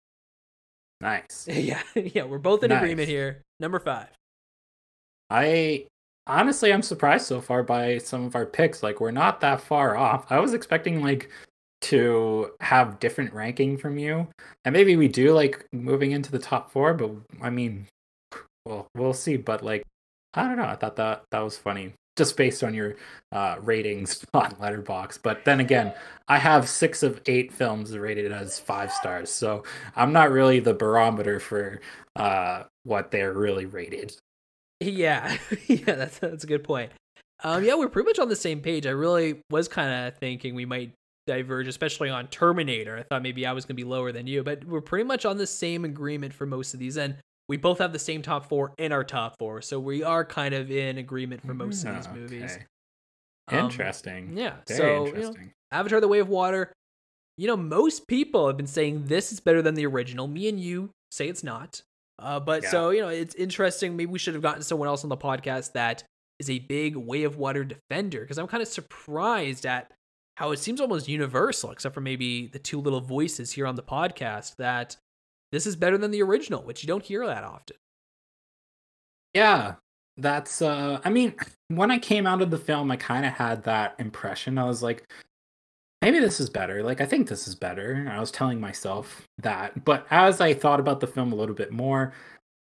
Nice. 1.01 1.47
yeah, 1.51 1.83
yeah, 1.95 2.25
we're 2.25 2.39
both 2.39 2.63
in 2.63 2.71
Nice. 2.71 2.79
agreement 2.83 3.09
here. 3.09 3.43
Number 3.59 3.79
five. 3.79 4.09
I 5.31 5.87
honestly 6.27 6.73
I'm 6.73 6.83
surprised 6.83 7.27
so 7.27 7.41
far 7.41 7.63
by 7.63 7.99
some 7.99 8.25
of 8.27 8.37
our 8.37 8.47
picks. 8.47 8.83
Like 8.83 9.01
we're 9.01 9.11
not 9.11 9.41
that 9.41 9.61
far 9.61 9.97
off. 9.97 10.31
I 10.31 10.39
was 10.39 10.55
expecting 10.55 11.03
like 11.03 11.31
to 11.83 12.51
have 12.61 12.99
different 12.99 13.33
ranking 13.33 13.77
from 13.77 13.99
you. 13.99 14.29
And 14.65 14.73
maybe 14.73 14.97
we 14.97 15.09
do 15.09 15.33
like 15.33 15.67
moving 15.73 16.13
into 16.13 16.31
the 16.31 16.39
top 16.39 16.71
4, 16.71 16.95
but 16.95 17.11
I 17.41 17.51
mean 17.51 17.87
well, 18.65 18.89
we'll 18.97 19.13
see, 19.13 19.37
but 19.37 19.65
like 19.65 19.85
I 20.35 20.43
don't 20.43 20.57
know. 20.57 20.65
I 20.65 20.77
thought 20.77 20.97
that 20.97 21.23
that 21.31 21.41
was 21.41 21.57
funny 21.57 21.93
just 22.17 22.37
based 22.37 22.65
on 22.65 22.75
your 22.75 22.97
uh 23.33 23.57
ratings 23.61 24.25
on 24.35 24.53
Letterboxd. 24.53 25.21
But 25.23 25.45
then 25.45 25.61
again, 25.61 25.93
I 26.29 26.39
have 26.39 26.69
6 26.69 27.03
of 27.03 27.21
8 27.27 27.53
films 27.53 27.97
rated 27.97 28.33
as 28.33 28.59
5 28.59 28.93
stars. 28.93 29.31
So 29.31 29.65
I'm 29.95 30.13
not 30.13 30.31
really 30.31 30.61
the 30.61 30.75
barometer 30.75 31.41
for 31.41 31.81
uh 32.17 32.65
what 32.85 33.11
they're 33.11 33.33
really 33.33 33.67
rated. 33.67 34.17
Yeah, 34.81 35.37
yeah, 35.67 35.95
that's 35.95 36.19
that's 36.19 36.45
a 36.45 36.47
good 36.47 36.65
point. 36.65 36.93
Um, 37.45 37.65
yeah, 37.65 37.75
we're 37.75 37.89
pretty 37.89 38.07
much 38.07 38.19
on 38.19 38.29
the 38.29 38.37
same 38.37 38.61
page. 38.61 38.87
I 38.87 38.91
really 38.91 39.41
was 39.51 39.69
kind 39.69 40.09
of 40.09 40.17
thinking 40.19 40.55
we 40.55 40.65
might 40.65 40.93
diverge, 41.27 41.67
especially 41.69 42.09
on 42.11 42.29
Terminator. 42.29 42.97
I 42.97 43.03
thought 43.03 43.23
maybe 43.23 43.47
I 43.47 43.53
was 43.53 43.65
going 43.65 43.77
to 43.77 43.83
be 43.83 43.89
lower 43.89 44.13
than 44.13 44.27
you, 44.27 44.43
but 44.43 44.65
we're 44.65 44.81
pretty 44.81 45.05
much 45.05 45.25
on 45.25 45.37
the 45.37 45.47
same 45.47 45.85
agreement 45.85 46.33
for 46.33 46.47
most 46.47 46.75
of 46.75 46.81
these, 46.81 46.97
and 46.97 47.17
we 47.49 47.57
both 47.57 47.79
have 47.79 47.93
the 47.93 47.99
same 47.99 48.23
top 48.23 48.49
four 48.49 48.73
in 48.79 48.93
our 48.93 49.05
top 49.05 49.39
four, 49.39 49.63
so 49.63 49.79
we 49.79 50.03
are 50.03 50.25
kind 50.25 50.55
of 50.55 50.71
in 50.71 50.99
agreement 50.99 51.45
for 51.47 51.55
most 51.55 51.85
of 51.85 51.95
these 51.95 52.09
movies. 52.13 52.53
okay. 52.53 52.65
Um, 53.49 53.67
Interesting. 53.67 54.37
Yeah, 54.37 54.55
Very 54.67 54.79
so 54.79 55.07
you 55.17 55.23
know. 55.23 55.35
Avatar: 55.71 56.01
The 56.01 56.09
Way 56.09 56.19
of 56.19 56.29
Water. 56.29 56.73
You 57.39 57.47
know, 57.47 57.57
most 57.57 58.09
people 58.09 58.47
have 58.47 58.57
been 58.57 58.67
saying 58.67 59.05
this 59.07 59.31
is 59.31 59.41
better 59.41 59.63
than 59.63 59.75
the 59.75 59.87
original. 59.87 60.27
Me 60.27 60.49
and 60.49 60.59
you 60.59 60.91
say 61.11 61.29
it's 61.29 61.45
not. 61.45 61.83
Uh, 62.19 62.41
but 62.41 62.63
Yeah. 62.63 62.71
so 62.71 62.91
you 62.91 63.01
know, 63.03 63.09
it's 63.09 63.35
interesting. 63.35 63.97
Maybe 63.97 64.11
we 64.11 64.19
should 64.19 64.35
have 64.35 64.43
gotten 64.43 64.63
someone 64.63 64.89
else 64.89 65.05
on 65.05 65.11
the 65.11 65.17
podcast 65.17 65.73
that 65.73 66.03
is 66.41 66.51
a 66.51 66.59
big 66.61 66.97
Way 66.97 67.23
of 67.25 67.37
Water 67.37 67.63
defender 67.63 68.21
because 68.21 68.39
I'm 68.39 68.47
kind 68.47 68.63
of 68.63 68.69
surprised 68.69 69.65
at 69.67 69.93
how 70.37 70.53
it 70.53 70.59
seems 70.59 70.81
almost 70.81 71.09
universal, 71.09 71.71
except 71.71 71.95
for 71.95 72.01
maybe 72.01 72.47
the 72.47 72.59
two 72.59 72.81
little 72.81 73.01
voices 73.01 73.53
here 73.53 73.67
on 73.67 73.75
the 73.75 73.83
podcast 73.83 74.57
that 74.57 74.97
this 75.51 75.67
is 75.67 75.77
better 75.77 75.99
than 75.99 76.11
the 76.11 76.23
original, 76.23 76.63
which 76.63 76.83
you 76.83 76.87
don't 76.87 77.05
hear 77.05 77.27
that 77.27 77.45
often. 77.45 77.77
Yeah, 79.35 79.75
that's. 80.17 80.63
uh 80.63 81.01
I 81.05 81.11
mean, 81.11 81.35
when 81.69 81.91
I 81.91 81.99
came 81.99 82.27
out 82.27 82.43
of 82.43 82.51
the 82.51 82.59
film, 82.59 82.91
I 82.91 82.97
kind 82.97 83.27
of 83.27 83.33
had 83.33 83.65
that 83.65 83.95
impression. 83.99 84.59
I 84.59 84.65
was 84.65 84.83
like, 84.83 85.11
maybe 86.03 86.19
this 86.21 86.39
is 86.41 86.51
better. 86.51 86.83
Like, 86.83 87.01
I 87.01 87.07
think 87.07 87.29
this 87.29 87.49
is 87.49 87.55
better. 87.55 88.07
I 88.11 88.21
was 88.21 88.31
telling 88.31 88.61
myself 88.61 89.27
that. 89.39 89.85
But 89.85 90.07
as 90.11 90.41
I 90.41 90.53
thought 90.55 90.81
about 90.81 91.01
the 91.01 91.07
film 91.07 91.33
a 91.33 91.37
little 91.37 91.55
bit 91.55 91.73
more, 91.73 92.13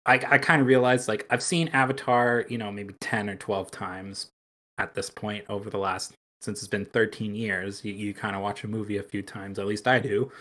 I, 0.05 0.15
I 0.27 0.38
kind 0.39 0.62
of 0.62 0.67
realized 0.67 1.08
like 1.08 1.27
I've 1.29 1.43
seen 1.43 1.67
Avatar, 1.69 2.45
you 2.49 2.58
know, 2.58 2.71
maybe 2.71 2.95
ten 2.99 3.29
or 3.29 3.36
twelve 3.36 3.69
times 3.69 4.32
at 4.79 4.95
this 4.95 5.10
point 5.10 5.45
over 5.49 5.69
the 5.69 5.77
last 5.77 6.13
since 6.41 6.60
it's 6.60 6.67
been 6.67 6.86
13 6.86 7.36
years. 7.36 7.84
You, 7.84 7.93
you 7.93 8.13
kind 8.13 8.36
of 8.36 8.41
watch 8.41 8.63
a 8.63 8.67
movie 8.67 8.97
a 8.97 9.04
few 9.04 9.21
times, 9.21 9.60
at 9.60 9.67
least 9.67 9.88
I 9.88 9.99
do. 9.99 10.32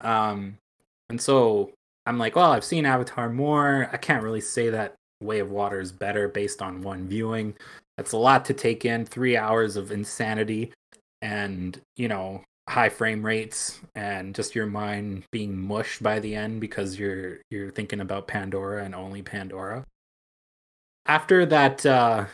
Um, 0.00 0.58
and 1.08 1.20
so 1.20 1.72
I'm 2.06 2.18
like, 2.18 2.36
well, 2.36 2.52
I've 2.52 2.64
seen 2.64 2.86
Avatar 2.86 3.28
more. 3.28 3.88
I 3.92 3.96
can't 3.96 4.22
really 4.22 4.40
say 4.40 4.70
that 4.70 4.94
Way 5.20 5.40
of 5.40 5.50
Water 5.50 5.80
is 5.80 5.92
better 5.92 6.28
based 6.28 6.62
on 6.62 6.82
one 6.82 7.06
viewing. 7.08 7.54
That's 7.96 8.12
a 8.12 8.18
lot 8.18 8.44
to 8.46 8.54
take 8.54 8.84
in. 8.84 9.06
Three 9.06 9.36
hours 9.36 9.76
of 9.76 9.92
insanity 9.92 10.72
and, 11.22 11.80
you 11.96 12.08
know, 12.08 12.42
high 12.68 12.88
frame 12.88 13.24
rates 13.24 13.80
and 13.94 14.34
just 14.34 14.54
your 14.54 14.66
mind 14.66 15.24
being 15.30 15.58
mushed 15.58 16.02
by 16.02 16.18
the 16.18 16.34
end 16.34 16.60
because 16.60 16.98
you're 16.98 17.38
you're 17.50 17.70
thinking 17.70 18.00
about 18.00 18.26
Pandora 18.26 18.84
and 18.84 18.94
only 18.94 19.22
Pandora. 19.22 19.84
After 21.06 21.44
that 21.46 21.84
uh 21.84 22.26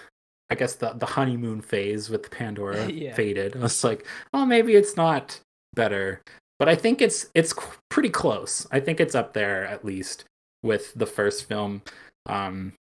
I 0.50 0.54
guess 0.54 0.74
the 0.74 0.92
the 0.92 1.06
honeymoon 1.06 1.60
phase 1.60 2.10
with 2.10 2.30
Pandora 2.30 2.88
Yeah. 2.90 3.14
faded. 3.14 3.56
I 3.56 3.60
was 3.60 3.84
like, 3.84 4.06
oh, 4.34 4.44
maybe 4.46 4.74
it's 4.74 4.96
not 4.96 5.40
better, 5.74 6.20
but 6.58 6.68
I 6.68 6.74
think 6.74 7.00
it's 7.00 7.26
it's 7.34 7.54
pretty 7.88 8.10
close. 8.10 8.66
I 8.70 8.80
think 8.80 9.00
it's 9.00 9.14
up 9.14 9.32
there 9.32 9.64
at 9.66 9.84
least 9.84 10.24
with 10.62 10.92
the 10.94 11.06
first 11.06 11.46
film. 11.46 11.82
Um, 12.26 12.72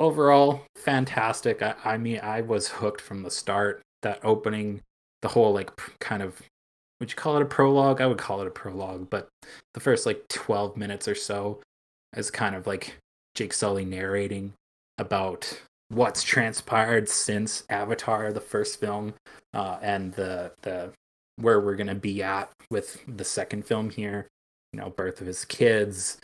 overall, 0.00 0.62
fantastic. 0.76 1.62
I, 1.62 1.74
I 1.84 1.96
mean, 1.98 2.20
I 2.22 2.40
was 2.40 2.68
hooked 2.68 3.00
from 3.00 3.22
the 3.22 3.30
start. 3.30 3.80
That 4.02 4.20
opening, 4.22 4.82
the 5.22 5.28
whole 5.28 5.54
like 5.54 5.70
kind 5.98 6.22
of 6.22 6.42
would 7.00 7.10
you 7.10 7.16
call 7.16 7.36
it 7.36 7.42
a 7.42 7.46
prologue? 7.46 8.00
I 8.00 8.06
would 8.06 8.18
call 8.18 8.40
it 8.42 8.46
a 8.46 8.50
prologue, 8.50 9.08
but 9.08 9.28
the 9.72 9.80
first 9.80 10.04
like 10.04 10.26
twelve 10.28 10.76
minutes 10.76 11.08
or 11.08 11.14
so 11.14 11.60
is 12.16 12.30
kind 12.30 12.54
of 12.54 12.66
like 12.66 12.96
Jake 13.34 13.52
Sully 13.54 13.84
narrating 13.84 14.52
about 14.98 15.62
what's 15.94 16.22
transpired 16.22 17.08
since 17.08 17.64
Avatar, 17.70 18.32
the 18.32 18.40
first 18.40 18.80
film, 18.80 19.14
uh, 19.52 19.78
and 19.82 20.12
the 20.14 20.52
the 20.62 20.92
where 21.36 21.60
we're 21.60 21.76
gonna 21.76 21.94
be 21.94 22.22
at 22.22 22.50
with 22.70 23.04
the 23.06 23.24
second 23.24 23.66
film 23.66 23.90
here. 23.90 24.28
You 24.72 24.80
know, 24.80 24.90
birth 24.90 25.20
of 25.20 25.26
his 25.26 25.44
kids, 25.44 26.18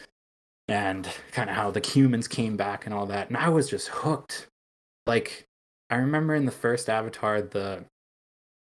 and 0.69 1.09
kind 1.33 1.51
of 1.51 1.57
how 1.57 1.71
the 1.71 1.81
humans 1.81 2.29
came 2.29 2.57
back 2.57 2.87
and 2.87 2.95
all 2.95 3.07
that. 3.07 3.29
And 3.29 3.37
I 3.37 3.49
was 3.49 3.71
just 3.71 3.89
hooked. 3.89 4.49
Like 5.07 5.47
I 5.91 5.97
remember 5.97 6.35
in 6.35 6.47
the 6.47 6.53
first 6.53 6.89
Avatar, 6.89 7.43
the 7.43 7.85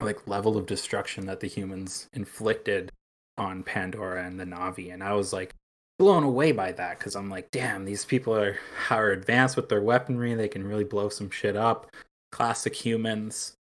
like 0.01 0.27
level 0.29 0.57
of 0.57 0.67
destruction 0.67 1.27
that 1.27 1.41
the 1.41 1.49
humans 1.49 2.09
inflicted 2.13 2.93
on 3.39 3.63
Pandora 3.63 4.25
and 4.25 4.39
the 4.41 4.45
Navi, 4.45 4.93
and 4.93 5.03
I 5.03 5.15
was 5.15 5.33
like 5.33 5.55
blown 5.99 6.25
away 6.25 6.53
by 6.53 6.73
that 6.73 6.99
because 6.99 7.17
I'm 7.17 7.31
like, 7.31 7.51
damn, 7.51 7.85
these 7.85 8.05
people 8.05 8.35
are 8.35 8.57
are 8.91 9.11
advanced 9.11 9.57
with 9.57 9.69
their 9.69 9.83
weaponry. 9.83 10.35
They 10.35 10.49
can 10.49 10.67
really 10.67 10.85
blow 10.85 11.09
some 11.09 11.31
shit 11.31 11.57
up. 11.57 11.91
Classic 12.33 12.75
humans. 12.75 13.55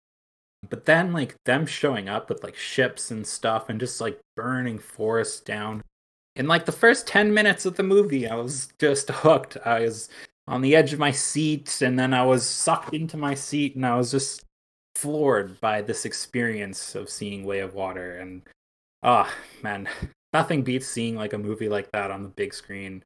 But 0.70 0.86
then 0.86 1.14
like 1.14 1.36
them 1.46 1.66
showing 1.66 2.10
up 2.10 2.30
with 2.30 2.44
like 2.44 2.56
ships 2.56 3.12
and 3.12 3.26
stuff 3.26 3.70
and 3.70 3.80
just 3.80 4.02
like 4.02 4.20
burning 4.36 4.80
forests 4.80 5.40
down. 5.40 5.82
In 6.36 6.48
like 6.48 6.66
the 6.66 6.72
first 6.72 7.08
10 7.08 7.34
minutes 7.34 7.66
of 7.66 7.78
the 7.78 7.84
movie, 7.84 8.28
I 8.28 8.36
was 8.36 8.70
just 8.80 9.10
hooked. 9.12 9.58
I 9.66 9.82
was 9.82 10.10
on 10.48 10.62
the 10.62 10.76
edge 10.76 10.94
of 10.94 11.00
my 11.00 11.12
seat 11.12 11.82
and 11.82 11.98
then 11.98 12.14
I 12.14 12.24
was 12.24 12.46
sucked 12.46 12.94
into 12.94 13.18
my 13.18 13.34
seat 13.34 13.76
and 13.76 13.86
I 13.86 13.96
was 13.96 14.12
just 14.12 14.44
floored 14.96 15.60
by 15.62 15.82
this 15.82 16.06
experience 16.06 16.96
of 16.96 17.10
seeing 17.10 17.44
Way 17.44 17.60
of 17.60 17.74
Water 17.74 18.18
and 18.18 18.42
oh 19.04 19.30
man, 19.62 19.88
nothing 20.36 20.64
beats 20.64 20.86
seeing 20.86 21.16
like 21.16 21.32
a 21.32 21.38
movie 21.38 21.70
like 21.70 21.90
that 21.94 22.12
on 22.12 22.22
the 22.22 22.28
big 22.30 22.54
screen. 22.54 23.02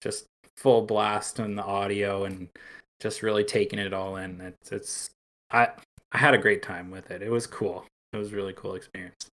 Just 0.00 0.26
full 0.56 0.82
blast 0.82 1.40
on 1.40 1.56
the 1.56 1.64
audio 1.64 2.24
and 2.24 2.48
just 3.00 3.20
really 3.20 3.42
taking 3.42 3.80
it 3.80 3.92
all 3.92 4.16
in. 4.16 4.40
It's 4.40 4.70
it's 4.70 5.10
I 5.50 5.70
I 6.12 6.18
had 6.18 6.34
a 6.34 6.38
great 6.38 6.62
time 6.62 6.92
with 6.92 7.10
it. 7.10 7.20
It 7.20 7.30
was 7.30 7.48
cool. 7.48 7.84
It 8.12 8.16
was 8.16 8.32
a 8.32 8.36
really 8.36 8.52
cool 8.52 8.74
experience. 8.74 9.26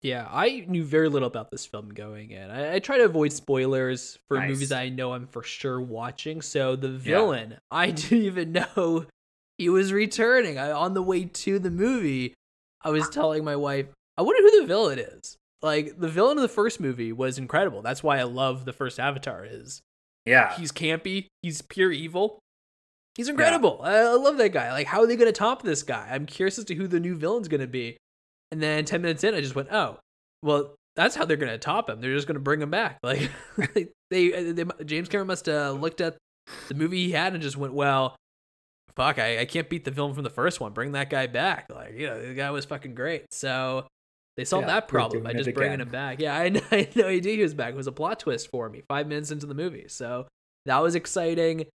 Yeah, 0.00 0.26
I 0.30 0.64
knew 0.68 0.84
very 0.84 1.08
little 1.10 1.26
about 1.26 1.50
this 1.50 1.66
film 1.66 1.90
going 1.90 2.30
in. 2.30 2.50
I, 2.50 2.76
I 2.76 2.78
try 2.78 2.96
to 2.96 3.04
avoid 3.04 3.32
spoilers 3.32 4.18
for 4.28 4.38
Nice. 4.38 4.50
movies 4.50 4.72
I 4.72 4.88
know 4.88 5.12
I'm 5.12 5.26
for 5.26 5.42
sure 5.42 5.80
watching. 5.80 6.40
So 6.40 6.76
the 6.76 6.90
villain, 6.90 7.58
I 7.70 7.90
didn't 7.90 8.22
even 8.22 8.52
know 8.52 9.06
he 9.58 9.68
was 9.68 9.92
returning. 9.92 10.58
I, 10.58 10.70
on 10.70 10.94
the 10.94 11.02
way 11.02 11.24
to 11.24 11.58
the 11.58 11.70
movie, 11.70 12.34
I 12.82 12.90
was 12.90 13.08
telling 13.10 13.44
my 13.44 13.56
wife, 13.56 13.86
I 14.16 14.22
wonder 14.22 14.40
who 14.42 14.60
the 14.60 14.66
villain 14.66 14.98
is. 14.98 15.36
Like 15.66 15.98
the 15.98 16.08
villain 16.08 16.38
of 16.38 16.42
the 16.42 16.48
first 16.48 16.80
movie 16.80 17.12
was 17.12 17.38
incredible. 17.38 17.82
That's 17.82 18.02
why 18.02 18.18
I 18.18 18.22
love 18.22 18.64
the 18.64 18.72
first 18.72 18.98
Avatar. 18.98 19.44
Is 19.44 19.82
Yeah. 20.24 20.56
he's 20.56 20.72
campy, 20.72 21.26
he's 21.42 21.60
pure 21.62 21.92
evil. 21.92 22.38
He's 23.16 23.28
incredible. 23.28 23.80
I, 23.82 23.96
I 23.96 24.12
love 24.14 24.36
that 24.38 24.50
guy. 24.50 24.70
Like, 24.72 24.86
how 24.86 25.00
are 25.00 25.06
they 25.06 25.16
going 25.16 25.26
to 25.26 25.32
top 25.32 25.62
this 25.62 25.82
guy? 25.82 26.06
I'm 26.10 26.26
curious 26.26 26.58
as 26.58 26.64
to 26.66 26.74
who 26.74 26.86
the 26.86 27.00
new 27.00 27.16
villain's 27.16 27.48
going 27.48 27.62
to 27.62 27.66
be. 27.66 27.96
And 28.52 28.62
then 28.62 28.84
10 28.84 29.00
minutes 29.02 29.24
in, 29.24 29.34
I 29.34 29.40
just 29.40 29.54
went, 29.54 29.68
oh, 29.72 29.98
well, 30.42 30.74
that's 30.96 31.14
how 31.14 31.24
they're 31.24 31.36
gonna 31.36 31.58
top 31.58 31.90
him. 31.90 32.00
They're 32.00 32.14
just 32.14 32.26
gonna 32.26 32.40
bring 32.40 32.60
him 32.62 32.70
back. 32.70 32.98
Like 33.02 33.30
they, 34.10 34.52
they, 34.52 34.64
James 34.84 35.08
Cameron 35.08 35.26
must 35.26 35.46
have 35.46 35.80
looked 35.80 36.00
at 36.00 36.16
the 36.68 36.74
movie 36.74 37.04
he 37.04 37.10
had 37.12 37.34
and 37.34 37.42
just 37.42 37.56
went, 37.56 37.74
well, 37.74 38.16
fuck, 38.94 39.18
I, 39.18 39.40
I 39.40 39.44
can't 39.44 39.68
beat 39.68 39.84
the 39.84 39.92
film 39.92 40.14
from 40.14 40.24
the 40.24 40.30
first 40.30 40.60
one. 40.60 40.72
Bring 40.72 40.92
that 40.92 41.10
guy 41.10 41.26
back. 41.26 41.66
Like 41.70 41.94
you 41.98 42.06
know, 42.06 42.26
the 42.26 42.34
guy 42.34 42.50
was 42.50 42.64
fucking 42.64 42.94
great. 42.94 43.26
So 43.32 43.86
they 44.36 44.44
solved 44.44 44.66
Yeah, 44.66 44.74
that 44.74 44.88
problem 44.88 45.22
by 45.22 45.32
just 45.32 45.52
bringing 45.54 45.74
again. 45.74 45.80
him 45.80 45.88
back. 45.90 46.20
Yeah, 46.20 46.34
I, 46.36 46.44
I 46.70 46.76
had 46.76 46.96
no 46.96 47.06
idea 47.06 47.36
he 47.36 47.42
was 47.42 47.54
back. 47.54 47.70
It 47.72 47.76
was 47.76 47.86
a 47.86 47.92
plot 47.92 48.20
twist 48.20 48.50
for 48.50 48.68
me 48.68 48.82
five 48.88 49.06
minutes 49.06 49.30
into 49.30 49.46
the 49.46 49.54
movie. 49.54 49.86
So 49.88 50.26
that 50.66 50.78
was 50.82 50.94
exciting. 50.94 51.66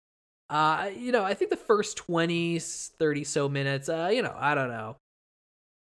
Uh, 0.49 0.89
you 0.95 1.11
know, 1.11 1.23
I 1.23 1.33
think 1.33 1.49
the 1.49 1.57
first 1.57 1.97
20, 1.97 2.59
30 2.59 3.23
so 3.23 3.47
minutes, 3.49 3.87
uh, 3.89 4.09
you 4.13 4.21
know, 4.21 4.35
I 4.37 4.53
don't 4.53 4.67
know. 4.69 4.97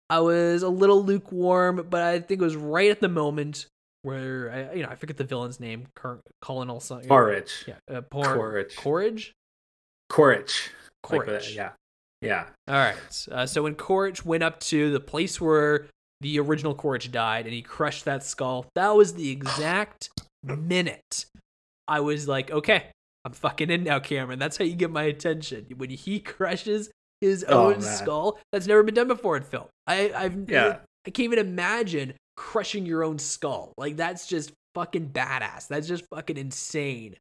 I 0.09 0.19
was 0.21 0.63
a 0.63 0.69
little 0.69 1.03
lukewarm, 1.03 1.87
but 1.89 2.01
I 2.01 2.19
think 2.19 2.41
it 2.41 2.43
was 2.43 2.55
right 2.55 2.89
at 2.91 2.99
the 3.01 3.09
moment 3.09 3.65
where 4.03 4.69
I, 4.71 4.75
you 4.75 4.83
know, 4.83 4.89
I 4.89 4.95
forget 4.95 5.17
the 5.17 5.23
villain's 5.23 5.59
name, 5.59 5.87
Cur- 5.95 6.21
Colonel 6.41 6.79
something. 6.79 7.07
Quaritch. 7.07 7.65
Yeah, 7.67 7.75
uh, 7.93 8.01
Por- 8.01 8.35
Quaritch. 8.35 8.75
Quaritch. 8.77 9.33
Quaritch. 10.09 10.71
Like 11.11 11.55
yeah. 11.55 11.71
Yeah. 12.21 12.45
All 12.67 12.75
right. 12.75 12.95
Uh, 13.31 13.45
so 13.45 13.63
when 13.63 13.75
Quaritch 13.75 14.23
went 14.23 14.43
up 14.43 14.59
to 14.61 14.91
the 14.91 14.99
place 14.99 15.41
where 15.41 15.87
the 16.23 16.39
original 16.39 16.73
Quaritch 16.73 17.11
died 17.11 17.45
and 17.45 17.53
he 17.53 17.61
crushed 17.61 18.05
that 18.05 18.23
skull, 18.23 18.65
that 18.75 18.89
was 18.95 19.13
the 19.13 19.29
exact 19.29 20.09
minute 20.43 21.25
I 21.87 21.99
was 21.99 22.27
like, 22.27 22.49
okay, 22.49 22.85
I'm 23.25 23.33
fucking 23.33 23.69
in 23.69 23.83
now, 23.83 23.99
Cameron. 23.99 24.39
That's 24.39 24.57
how 24.57 24.65
you 24.65 24.75
get 24.75 24.89
my 24.91 25.03
attention. 25.03 25.67
When 25.77 25.89
he 25.89 26.19
crushes 26.21 26.89
his 27.21 27.45
Oh, 27.47 27.67
own 27.67 27.71
man. 27.73 27.81
skull, 27.81 28.39
that's 28.51 28.67
never 28.67 28.83
been 28.83 28.95
done 28.95 29.07
before 29.07 29.37
in 29.37 29.43
film. 29.43 29.65
I, 29.87 30.11
I've 30.15 30.49
Yeah. 30.49 30.77
I 31.05 31.09
can't 31.11 31.25
even 31.25 31.39
imagine 31.39 32.13
crushing 32.37 32.85
your 32.85 33.03
own 33.03 33.19
skull. 33.19 33.73
Like 33.77 33.97
that's 33.97 34.27
just 34.27 34.51
fucking 34.75 35.09
badass. 35.09 35.67
That's 35.67 35.87
just 35.87 36.05
fucking 36.13 36.37
insane. 36.37 37.15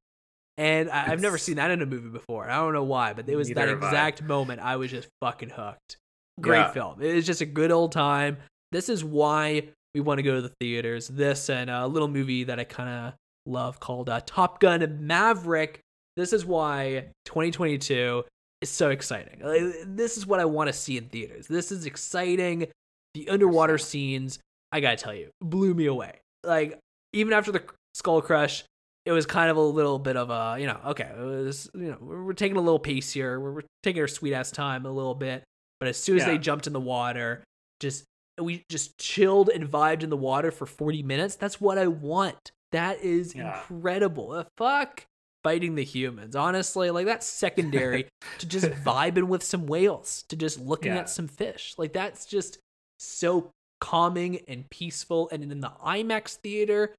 And 0.58 0.88
I, 0.90 1.10
I've 1.10 1.20
never 1.20 1.38
seen 1.38 1.56
that 1.56 1.70
in 1.72 1.82
a 1.82 1.86
movie 1.86 2.08
before. 2.10 2.48
I 2.48 2.56
don't 2.56 2.72
know 2.74 2.84
why, 2.84 3.12
but 3.14 3.28
it 3.28 3.34
was 3.36 3.48
that 3.50 3.68
have 3.68 3.82
I. 3.82 3.86
exact 3.88 4.22
moment 4.22 4.60
I 4.60 4.76
was 4.76 4.90
just 4.90 5.08
fucking 5.20 5.50
hooked. 5.50 5.96
Great 6.40 6.58
Yeah. 6.58 6.70
film. 6.72 7.02
It 7.02 7.14
was 7.14 7.26
just 7.26 7.40
a 7.40 7.46
good 7.46 7.72
old 7.72 7.90
time. 7.92 8.36
This 8.72 8.88
is 8.88 9.04
why 9.04 9.68
we 9.94 10.00
want 10.00 10.18
to 10.18 10.22
go 10.22 10.34
to 10.34 10.42
the 10.42 10.52
theaters. 10.60 11.06
This 11.08 11.50
and 11.50 11.70
a 11.70 11.86
little 11.86 12.08
movie 12.08 12.44
that 12.44 12.58
I 12.58 12.64
kind 12.64 12.88
of 12.88 13.14
love 13.46 13.78
called 13.78 14.08
uh, 14.08 14.20
Top 14.24 14.60
Gun 14.60 15.06
Maverick. 15.06 15.80
This 16.16 16.32
is 16.32 16.44
why 16.44 17.06
2022 17.26 18.24
is 18.62 18.70
so 18.70 18.90
exciting. 18.90 19.40
Like, 19.42 19.62
this 19.86 20.16
is 20.16 20.26
what 20.26 20.40
I 20.40 20.46
want 20.46 20.68
to 20.68 20.72
see 20.72 20.96
in 20.96 21.08
theaters. 21.08 21.46
This 21.46 21.70
is 21.70 21.86
exciting. 21.86 22.68
The 23.14 23.28
underwater 23.28 23.76
scenes, 23.76 24.38
I 24.72 24.80
gotta 24.80 24.96
tell 24.96 25.14
you, 25.14 25.30
blew 25.42 25.74
me 25.74 25.86
away. 25.86 26.20
Like 26.42 26.78
even 27.12 27.34
after 27.34 27.52
the 27.52 27.62
skull 27.92 28.22
crush, 28.22 28.64
it 29.04 29.12
was 29.12 29.26
kind 29.26 29.50
of 29.50 29.58
a 29.58 29.60
little 29.60 29.98
bit 29.98 30.16
of 30.16 30.30
a 30.30 30.58
you 30.58 30.66
know 30.66 30.78
okay, 30.86 31.10
it 31.14 31.20
was 31.20 31.68
you 31.74 31.90
know 31.90 31.98
we're, 32.00 32.32
taking 32.32 32.56
a 32.56 32.60
little 32.60 32.78
pace 32.78 33.12
here. 33.12 33.38
We're, 33.38 33.52
we're 33.52 33.62
taking 33.82 34.00
our 34.00 34.08
sweet 34.08 34.32
ass 34.32 34.50
time 34.50 34.86
a 34.86 34.90
little 34.90 35.14
bit. 35.14 35.44
But 35.78 35.88
as 35.88 35.98
soon 35.98 36.18
as 36.18 36.24
they 36.24 36.38
jumped 36.38 36.68
in 36.68 36.72
the 36.72 36.80
water, 36.80 37.42
just 37.80 38.04
we 38.42 38.64
just 38.68 38.98
chilled 38.98 39.48
and 39.48 39.68
vibed 39.68 40.02
in 40.02 40.10
the 40.10 40.16
water 40.16 40.50
for 40.50 40.66
40 40.66 41.02
minutes. 41.02 41.36
That's 41.36 41.60
what 41.60 41.78
I 41.78 41.86
want. 41.86 42.52
That 42.72 43.00
is 43.00 43.34
Yeah. 43.34 43.58
incredible. 43.70 44.46
Fuck 44.56 45.06
fighting 45.44 45.74
the 45.74 45.84
humans. 45.84 46.36
Honestly, 46.36 46.90
like 46.90 47.06
that's 47.06 47.26
secondary 47.26 48.08
to 48.38 48.46
just 48.46 48.66
vibing 48.68 49.24
with 49.28 49.42
some 49.42 49.66
whales, 49.66 50.24
to 50.28 50.36
just 50.36 50.58
looking 50.60 50.92
Yeah. 50.92 51.00
at 51.00 51.10
some 51.10 51.28
fish. 51.28 51.74
Like 51.78 51.92
that's 51.92 52.26
just 52.26 52.58
so 52.98 53.50
calming 53.80 54.38
and 54.48 54.68
peaceful. 54.70 55.28
And 55.32 55.42
in 55.50 55.60
the 55.60 55.72
IMAX 55.84 56.36
theater, 56.36 56.94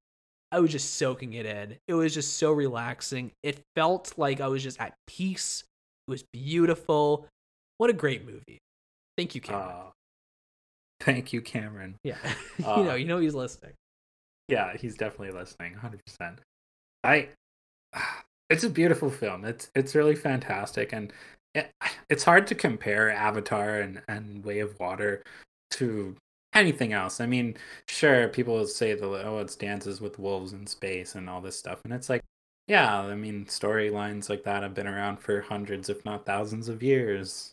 I 0.52 0.60
was 0.60 0.70
just 0.70 0.94
soaking 0.94 1.32
it 1.32 1.46
in. 1.46 1.78
It 1.88 1.94
was 1.94 2.14
just 2.14 2.36
so 2.36 2.52
relaxing. 2.52 3.32
It 3.42 3.60
felt 3.74 4.12
like 4.16 4.40
I 4.40 4.46
was 4.48 4.62
just 4.62 4.80
at 4.80 4.94
peace. 5.06 5.64
It 6.06 6.10
was 6.10 6.22
beautiful. 6.32 7.26
What 7.78 7.90
a 7.90 7.94
great 7.94 8.24
movie. 8.24 8.58
Thank 9.16 9.34
you, 9.34 9.40
Cameron. 9.40 9.70
Uh, 9.70 9.90
thank 11.04 11.32
you, 11.32 11.40
Cameron. 11.40 11.96
yeah. 12.02 12.16
uh, 12.64 12.74
you 12.78 12.84
know, 12.84 12.94
you 12.94 13.04
know 13.04 13.18
he's 13.18 13.34
listening. 13.34 13.72
Yeah, 14.48 14.76
he's 14.76 14.96
definitely 14.96 15.38
listening, 15.38 15.74
hundred 15.74 16.00
percent. 16.04 16.40
I, 17.02 17.28
it's 18.50 18.64
a 18.64 18.70
beautiful 18.70 19.10
film. 19.10 19.44
It's 19.44 19.70
it's 19.74 19.94
really 19.94 20.16
fantastic, 20.16 20.92
and 20.92 21.12
it, 21.54 21.70
it's 22.10 22.24
hard 22.24 22.46
to 22.48 22.54
compare 22.54 23.10
Avatar 23.10 23.80
and 23.80 24.02
and 24.08 24.44
Way 24.44 24.60
of 24.60 24.78
Water 24.78 25.22
to 25.72 26.16
anything 26.54 26.92
else. 26.92 27.20
I 27.20 27.26
mean, 27.26 27.56
sure, 27.88 28.28
people 28.28 28.54
will 28.54 28.66
say 28.66 28.94
the 28.94 29.06
oh, 29.06 29.38
it's 29.38 29.56
dances 29.56 30.00
with 30.00 30.18
wolves 30.18 30.52
in 30.52 30.66
space 30.66 31.14
and 31.14 31.28
all 31.28 31.40
this 31.40 31.58
stuff, 31.58 31.80
and 31.84 31.92
it's 31.92 32.08
like, 32.08 32.22
yeah, 32.68 33.00
I 33.00 33.14
mean, 33.14 33.46
storylines 33.46 34.28
like 34.28 34.44
that 34.44 34.62
have 34.62 34.74
been 34.74 34.86
around 34.86 35.18
for 35.20 35.40
hundreds, 35.40 35.88
if 35.88 36.04
not 36.04 36.26
thousands, 36.26 36.68
of 36.68 36.82
years. 36.82 37.52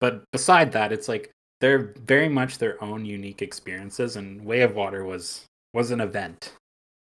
But 0.00 0.24
beside 0.32 0.72
that, 0.72 0.92
it's 0.92 1.08
like 1.08 1.32
they're 1.60 1.92
very 2.04 2.28
much 2.28 2.58
their 2.58 2.82
own 2.82 3.04
unique 3.04 3.42
experiences, 3.42 4.16
and 4.16 4.44
Way 4.44 4.60
of 4.62 4.74
Water 4.74 5.04
was 5.04 5.44
was 5.74 5.90
an 5.90 6.00
event. 6.00 6.52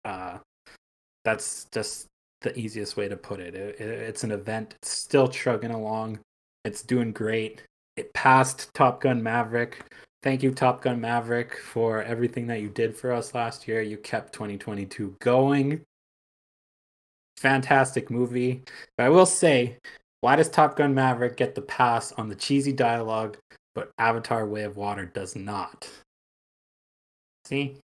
Uh, 0.04 0.38
that's 1.24 1.66
just 1.72 2.06
the 2.42 2.56
easiest 2.58 2.96
way 2.96 3.08
to 3.08 3.16
put 3.16 3.40
it. 3.40 3.54
It- 3.54 3.80
it- 3.80 3.88
It's 4.08 4.24
an 4.24 4.32
event. 4.32 4.74
It's 4.82 4.90
still 4.90 5.28
chugging 5.28 5.70
along. 5.72 6.20
It's 6.64 6.82
doing 6.82 7.12
great. 7.12 7.62
It 7.96 8.12
passed 8.14 8.72
Top 8.74 9.00
Gun 9.00 9.22
Maverick. 9.22 9.84
Thank 10.22 10.42
you, 10.42 10.52
Top 10.52 10.82
Gun 10.82 11.00
Maverick, 11.00 11.56
for 11.58 12.02
everything 12.02 12.46
that 12.48 12.60
you 12.60 12.68
did 12.68 12.96
for 12.96 13.12
us 13.12 13.34
last 13.34 13.68
year. 13.68 13.82
You 13.82 13.96
kept 13.98 14.32
2022 14.32 15.16
going. 15.20 15.84
Fantastic 17.36 18.10
movie. 18.10 18.62
But 18.96 19.04
I 19.06 19.08
will 19.10 19.26
say, 19.26 19.78
why 20.20 20.36
does 20.36 20.48
Top 20.48 20.76
Gun 20.76 20.94
Maverick 20.94 21.36
get 21.36 21.54
the 21.54 21.62
pass 21.62 22.12
on 22.12 22.28
the 22.28 22.34
cheesy 22.34 22.72
dialogue, 22.72 23.38
but 23.78 23.90
Avatar 23.98 24.44
Way 24.44 24.64
of 24.64 24.76
Water 24.76 25.04
does 25.06 25.36
not? 25.36 25.88
See? 27.44 27.76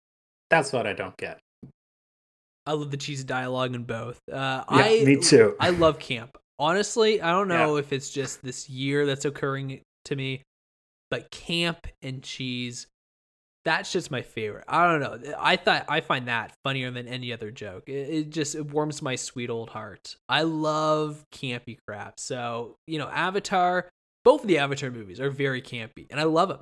That's 0.49 0.73
what 0.73 0.87
I 0.87 0.93
don't 0.93 1.15
get. 1.17 1.39
I 2.65 2.73
love 2.73 2.89
the 2.89 2.97
cheesy 2.97 3.23
dialogue 3.23 3.75
in 3.75 3.83
both. 3.83 4.19
Uh, 4.31 4.63
Yeah, 4.71 4.77
I 4.77 5.03
me 5.03 5.17
too. 5.17 5.55
I 5.59 5.69
love 5.69 5.99
camp. 5.99 6.37
Honestly, 6.57 7.21
I 7.21 7.31
don't 7.31 7.47
know 7.47 7.77
if 7.77 7.91
it's 7.93 8.09
just 8.09 8.41
this 8.41 8.69
year 8.69 9.05
that's 9.05 9.25
occurring 9.25 9.81
to 10.05 10.15
me, 10.15 10.41
but 11.11 11.29
camp 11.29 11.87
and 12.01 12.23
cheese, 12.23 12.87
that's 13.65 13.91
just 13.91 14.11
my 14.11 14.21
favorite. 14.21 14.63
I 14.67 14.85
don't 14.87 15.01
know. 15.01 15.35
I 15.37 15.57
thought 15.57 15.85
I 15.89 16.01
find 16.01 16.27
that 16.27 16.53
funnier 16.63 16.89
than 16.91 17.07
any 17.07 17.33
other 17.33 17.51
joke. 17.51 17.87
It, 17.87 18.09
it 18.09 18.29
just 18.29 18.55
it 18.55 18.71
warms 18.71 19.01
my 19.01 19.15
sweet 19.15 19.49
old 19.49 19.69
heart. 19.69 20.15
I 20.29 20.43
love 20.43 21.25
campy 21.31 21.77
crap. 21.87 22.19
So 22.19 22.77
you 22.87 22.97
know, 22.97 23.09
Avatar. 23.09 23.89
Both 24.23 24.41
of 24.41 24.47
the 24.47 24.57
Avatar 24.59 24.89
movies 24.91 25.19
are 25.19 25.29
very 25.29 25.61
campy, 25.61 26.07
and 26.09 26.19
I 26.19 26.23
love 26.23 26.49
them. 26.49 26.61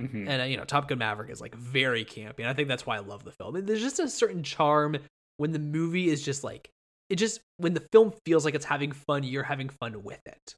Mhm. 0.00 0.28
And 0.28 0.42
uh, 0.42 0.44
you 0.46 0.56
know, 0.56 0.64
Top 0.64 0.88
Gun 0.88 0.98
Maverick 0.98 1.30
is 1.30 1.40
like 1.40 1.54
very 1.54 2.04
campy, 2.04 2.40
and 2.40 2.48
I 2.48 2.54
think 2.54 2.68
that's 2.68 2.86
why 2.86 2.96
I 2.96 3.00
love 3.00 3.24
the 3.24 3.32
film. 3.32 3.64
There's 3.64 3.80
just 3.82 3.98
a 3.98 4.08
certain 4.08 4.42
charm 4.42 4.96
when 5.36 5.52
the 5.52 5.58
movie 5.58 6.08
is 6.08 6.22
just 6.22 6.42
like 6.44 6.70
it 7.08 7.16
just 7.16 7.40
when 7.58 7.74
the 7.74 7.86
film 7.92 8.12
feels 8.24 8.44
like 8.44 8.54
it's 8.54 8.64
having 8.64 8.92
fun, 8.92 9.22
you're 9.22 9.42
having 9.42 9.68
fun 9.68 10.02
with 10.02 10.20
it. 10.26 10.54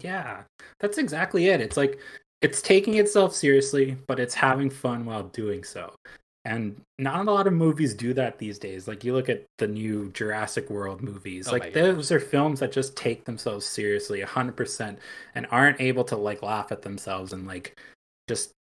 Yeah, 0.00 0.42
that's 0.80 0.98
exactly 0.98 1.46
it. 1.46 1.60
It's 1.60 1.76
like 1.76 1.98
it's 2.42 2.60
taking 2.60 2.94
itself 2.94 3.34
seriously, 3.34 3.96
but 4.06 4.20
it's 4.20 4.34
having 4.34 4.70
fun 4.70 5.04
while 5.04 5.24
doing 5.24 5.64
so. 5.64 5.94
And 6.48 6.80
not 6.98 7.28
a 7.28 7.30
lot 7.30 7.46
of 7.46 7.52
movies 7.52 7.92
do 7.92 8.14
that 8.14 8.38
these 8.38 8.58
days. 8.58 8.88
Like 8.88 9.04
you 9.04 9.12
look 9.12 9.28
at 9.28 9.44
the 9.58 9.68
new 9.68 10.10
Jurassic 10.12 10.70
World 10.70 11.02
movies, 11.02 11.48
Oh 11.48 11.52
like 11.52 11.74
those 11.74 12.10
are 12.10 12.18
films 12.18 12.60
that 12.60 12.72
just 12.72 12.96
take 12.96 13.26
themselves 13.26 13.66
seriously 13.66 14.22
100% 14.22 14.96
and 15.34 15.46
aren't 15.50 15.78
able 15.78 16.04
to 16.04 16.16
like 16.16 16.42
laugh 16.42 16.72
at 16.72 16.80
themselves 16.80 17.34
and 17.34 17.46
like 17.46 17.78
just 18.28 18.52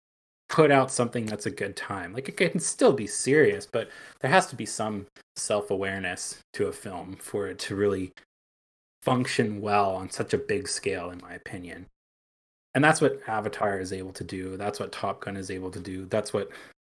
put 0.49 0.72
out 0.72 0.91
something 0.91 1.26
that's 1.26 1.47
a 1.47 1.51
good 1.51 1.76
time. 1.76 2.12
Like 2.12 2.28
it 2.28 2.37
can 2.37 2.59
still 2.59 2.93
be 2.93 3.07
serious, 3.07 3.66
but 3.66 3.89
there 4.18 4.32
has 4.32 4.49
to 4.49 4.57
be 4.57 4.66
some 4.66 5.07
self-awareness 5.37 6.41
to 6.55 6.66
a 6.66 6.72
film 6.72 7.14
for 7.20 7.47
it 7.47 7.61
to 7.61 7.76
really 7.76 8.12
function 9.03 9.61
well 9.61 9.95
on 9.95 10.11
such 10.11 10.34
a 10.34 10.39
big 10.39 10.66
scale 10.66 11.11
in 11.11 11.20
my 11.22 11.34
opinion 11.34 11.87
and 12.74 12.82
that's 12.82 13.01
what 13.01 13.20
avatar 13.28 13.78
is 13.78 13.93
able 13.93 14.12
to 14.12 14.24
do 14.24 14.57
that's 14.57 14.80
what 14.80 14.91
top 14.91 15.20
gun 15.20 15.37
is 15.37 15.49
able 15.49 15.70
to 15.70 15.78
do 15.78 16.07
that's 16.07 16.32
what 16.32 16.51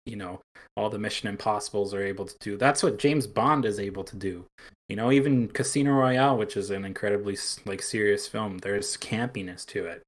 you 0.06 0.16
know 0.16 0.40
all 0.76 0.90
the 0.90 0.98
mission 0.98 1.28
impossibles 1.28 1.94
are 1.94 2.02
able 2.02 2.24
to 2.24 2.34
do. 2.40 2.56
That's 2.56 2.82
what 2.82 2.98
james 2.98 3.26
bond 3.26 3.64
is 3.64 3.78
able 3.78 4.04
to 4.04 4.16
do. 4.16 4.44
You 4.88 4.96
know 4.96 5.12
even 5.12 5.48
casino 5.48 5.92
royale 5.92 6.36
which 6.36 6.56
is 6.56 6.70
an 6.70 6.84
incredibly 6.84 7.36
like 7.64 7.82
serious 7.82 8.26
film 8.26 8.58
there's 8.58 8.96
campiness 8.96 9.64
to 9.66 9.86
it. 9.86 10.02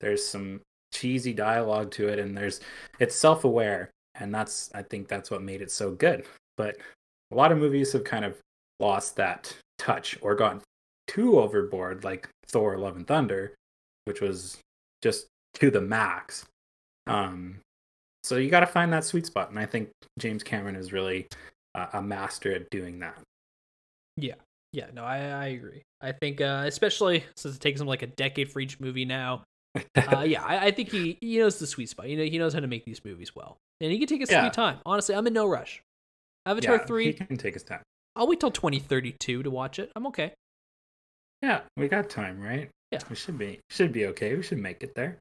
There's 0.00 0.24
some 0.24 0.60
cheesy 0.92 1.32
dialogue 1.32 1.90
to 1.92 2.08
it 2.08 2.18
and 2.18 2.36
there's 2.36 2.60
it's 2.98 3.14
self-aware 3.14 3.90
and 4.16 4.34
that's 4.34 4.70
i 4.74 4.82
think 4.82 5.06
that's 5.06 5.30
what 5.30 5.42
made 5.42 5.62
it 5.62 5.70
so 5.70 5.92
good. 5.92 6.24
But 6.56 6.76
a 7.30 7.34
lot 7.34 7.52
of 7.52 7.58
movies 7.58 7.92
have 7.92 8.04
kind 8.04 8.24
of 8.24 8.36
lost 8.80 9.16
that 9.16 9.54
touch 9.78 10.18
or 10.20 10.34
gone 10.34 10.60
too 11.06 11.40
overboard 11.40 12.04
like 12.04 12.28
thor 12.46 12.76
love 12.78 12.96
and 12.96 13.06
thunder 13.06 13.54
which 14.04 14.20
was 14.20 14.58
just 15.02 15.26
to 15.54 15.70
the 15.70 15.80
max. 15.80 16.44
Um 17.06 17.60
so 18.30 18.36
you 18.36 18.48
got 18.48 18.60
to 18.60 18.66
find 18.66 18.92
that 18.92 19.02
sweet 19.02 19.26
spot, 19.26 19.50
and 19.50 19.58
I 19.58 19.66
think 19.66 19.90
James 20.16 20.44
Cameron 20.44 20.76
is 20.76 20.92
really 20.92 21.26
uh, 21.74 21.88
a 21.94 22.00
master 22.00 22.54
at 22.54 22.70
doing 22.70 23.00
that. 23.00 23.18
Yeah, 24.16 24.36
yeah, 24.72 24.86
no, 24.94 25.02
I 25.02 25.16
I 25.16 25.46
agree. 25.46 25.82
I 26.00 26.12
think 26.12 26.40
uh, 26.40 26.62
especially 26.64 27.24
since 27.34 27.56
it 27.56 27.60
takes 27.60 27.80
him 27.80 27.88
like 27.88 28.02
a 28.02 28.06
decade 28.06 28.48
for 28.48 28.60
each 28.60 28.78
movie 28.78 29.04
now. 29.04 29.42
uh, 29.74 30.20
yeah, 30.28 30.44
I, 30.44 30.66
I, 30.66 30.70
think 30.70 30.90
he 30.90 31.18
he 31.20 31.38
knows 31.38 31.58
the 31.58 31.66
sweet 31.66 31.88
spot. 31.88 32.08
You 32.08 32.16
know, 32.18 32.22
he 32.22 32.38
knows 32.38 32.54
how 32.54 32.60
to 32.60 32.68
make 32.68 32.84
these 32.84 33.04
movies 33.04 33.34
well, 33.34 33.56
and 33.80 33.90
he 33.90 33.98
can 33.98 34.06
take 34.06 34.20
his 34.20 34.30
yeah. 34.30 34.42
sweet 34.42 34.52
time. 34.52 34.78
Honestly, 34.86 35.16
I'm 35.16 35.26
in 35.26 35.32
no 35.32 35.48
rush. 35.48 35.82
Avatar 36.46 36.76
yeah, 36.76 36.86
three, 36.86 37.06
he 37.06 37.12
can 37.14 37.36
take 37.36 37.54
his 37.54 37.64
time. 37.64 37.82
I'll 38.14 38.28
wait 38.28 38.38
till 38.38 38.52
2032 38.52 39.42
to 39.42 39.50
watch 39.50 39.80
it. 39.80 39.90
I'm 39.96 40.06
okay. 40.06 40.34
Yeah, 41.42 41.62
we 41.76 41.88
got 41.88 42.08
time, 42.08 42.40
right? 42.40 42.70
Yeah, 42.90 42.98
we 43.08 43.14
should 43.14 43.38
be 43.38 43.60
should 43.70 43.92
be 43.92 44.06
okay. 44.06 44.34
We 44.34 44.42
should 44.42 44.58
make 44.58 44.82
it 44.82 44.96
there. 44.96 45.16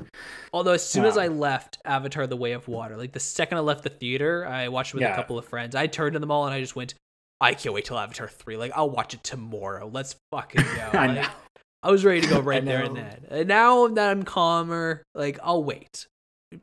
Although 0.53 0.71
as 0.71 0.85
soon 0.85 1.03
wow. 1.03 1.09
as 1.09 1.17
I 1.17 1.27
left 1.27 1.77
Avatar: 1.85 2.25
The 2.25 2.35
Way 2.35 2.53
of 2.53 2.67
Water, 2.67 2.97
like 2.97 3.11
the 3.11 3.19
second 3.19 3.59
I 3.59 3.61
left 3.61 3.83
the 3.83 3.91
theater, 3.91 4.45
I 4.47 4.69
watched 4.69 4.91
it 4.91 4.95
with 4.95 5.03
yeah. 5.03 5.13
a 5.13 5.15
couple 5.15 5.37
of 5.37 5.45
friends. 5.45 5.75
I 5.75 5.85
turned 5.85 6.13
to 6.13 6.19
them 6.19 6.31
all 6.31 6.45
and 6.45 6.53
I 6.53 6.61
just 6.61 6.75
went, 6.75 6.95
I 7.39 7.53
can't 7.53 7.75
wait 7.75 7.85
till 7.85 7.99
Avatar 7.99 8.27
three. 8.27 8.57
Like 8.57 8.71
I'll 8.75 8.89
watch 8.89 9.13
it 9.13 9.23
tomorrow. 9.23 9.87
Let's 9.91 10.15
fucking 10.31 10.63
go. 10.63 10.89
I 10.93 11.07
like, 11.07 11.15
know. 11.15 11.27
I 11.83 11.91
was 11.91 12.03
ready 12.03 12.21
to 12.21 12.27
go 12.27 12.39
right 12.41 12.63
there 12.65 12.83
and 12.83 12.95
then. 12.95 13.25
And 13.29 13.47
now 13.47 13.87
that 13.87 14.09
I'm 14.09 14.23
calmer, 14.23 15.03
like 15.13 15.39
I'll 15.43 15.63
wait. 15.63 16.07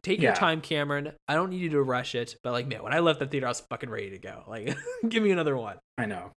Take 0.03 0.21
yeah. 0.21 0.31
your 0.31 0.35
time, 0.35 0.61
Cameron. 0.61 1.13
I 1.29 1.35
don't 1.35 1.51
need 1.51 1.61
you 1.61 1.69
to 1.71 1.83
rush 1.83 2.17
it, 2.17 2.35
but 2.43 2.51
like 2.51 2.67
man, 2.67 2.83
when 2.83 2.93
I 2.93 2.99
left 2.99 3.21
the 3.21 3.27
theater, 3.27 3.47
I 3.47 3.51
was 3.51 3.61
fucking 3.61 3.89
ready 3.89 4.11
to 4.11 4.19
go. 4.19 4.43
Like, 4.49 4.77
give 5.09 5.23
me 5.23 5.31
another 5.31 5.57
one. 5.57 5.77
I 5.97 6.07
know. 6.07 6.33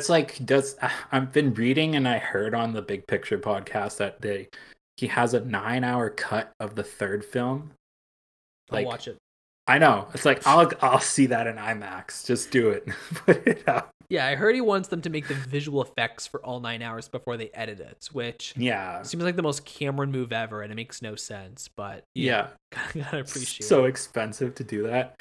It's 0.00 0.08
like 0.08 0.44
does 0.46 0.76
I've 1.12 1.30
been 1.30 1.52
reading 1.52 1.94
and 1.94 2.08
I 2.08 2.16
heard 2.16 2.54
on 2.54 2.72
the 2.72 2.80
Big 2.80 3.06
Picture 3.06 3.38
podcast 3.38 3.98
that 3.98 4.22
they 4.22 4.48
he 4.96 5.06
has 5.08 5.34
a 5.34 5.44
nine 5.44 5.84
hour 5.84 6.08
cut 6.08 6.52
of 6.58 6.74
the 6.74 6.82
third 6.82 7.22
film. 7.22 7.72
Like, 8.70 8.86
I'll 8.86 8.92
watch 8.92 9.08
it. 9.08 9.18
I 9.66 9.76
know. 9.76 10.08
It's 10.14 10.24
like 10.24 10.46
I'll 10.46 10.70
I'll 10.80 11.00
see 11.00 11.26
that 11.26 11.46
in 11.46 11.56
IMAX. 11.56 12.26
Just 12.26 12.50
do 12.50 12.70
it. 12.70 12.88
Put 13.14 13.46
it 13.46 13.68
up. 13.68 13.90
Yeah, 14.08 14.26
I 14.26 14.36
heard 14.36 14.54
he 14.54 14.62
wants 14.62 14.88
them 14.88 15.02
to 15.02 15.10
make 15.10 15.28
the 15.28 15.34
visual 15.34 15.82
effects 15.82 16.26
for 16.26 16.42
all 16.44 16.60
nine 16.60 16.80
hours 16.80 17.06
before 17.06 17.36
they 17.36 17.50
edit 17.52 17.78
it, 17.78 18.08
which 18.10 18.54
yeah 18.56 19.02
seems 19.02 19.22
like 19.22 19.36
the 19.36 19.42
most 19.42 19.66
Cameron 19.66 20.10
move 20.10 20.32
ever, 20.32 20.62
and 20.62 20.72
it 20.72 20.76
makes 20.76 21.02
no 21.02 21.14
sense. 21.14 21.68
But 21.68 22.04
yeah, 22.14 22.48
know, 22.94 23.02
gotta 23.04 23.20
appreciate. 23.20 23.66
So 23.66 23.84
it. 23.84 23.90
expensive 23.90 24.54
to 24.54 24.64
do 24.64 24.84
that. 24.84 25.20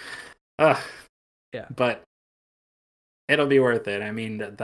Ugh. 0.57 0.77
Yeah, 1.53 1.65
but 1.75 2.03
it'll 3.30 3.47
be 3.47 3.59
worth 3.59 3.88
it. 3.88 4.01
I 4.01 4.11
mean 4.11 4.38
that 4.39 4.57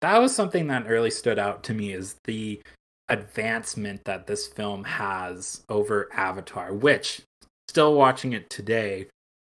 that 0.00 0.18
was 0.18 0.34
something 0.34 0.66
that 0.66 0.86
really 0.86 1.10
stood 1.10 1.38
out 1.38 1.62
to 1.64 1.74
me 1.74 1.92
is 1.92 2.16
the 2.24 2.60
advancement 3.08 4.04
that 4.04 4.26
this 4.26 4.46
film 4.46 4.84
has 4.84 5.62
over 5.70 6.08
Avatar, 6.12 6.74
which 6.74 7.22
still 7.68 7.94
watching 7.94 8.32
it 8.34 8.50
today, 8.50 9.06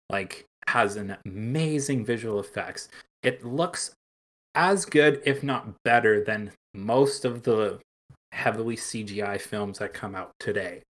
like 0.09 0.45
has 0.67 0.95
an 0.95 1.17
amazing 1.25 2.05
visual 2.05 2.39
effects. 2.39 2.89
It 3.23 3.45
looks 3.45 3.91
as 4.55 4.85
good, 4.85 5.21
if 5.25 5.43
not 5.43 5.71
better, 5.83 6.23
than 6.23 6.51
most 6.73 7.25
of 7.25 7.43
the 7.43 7.79
heavily 8.31 8.75
CGI 8.77 9.39
films 9.39 9.79
that 9.79 9.93
come 9.93 10.15
out 10.15 10.31
today. 10.39 10.81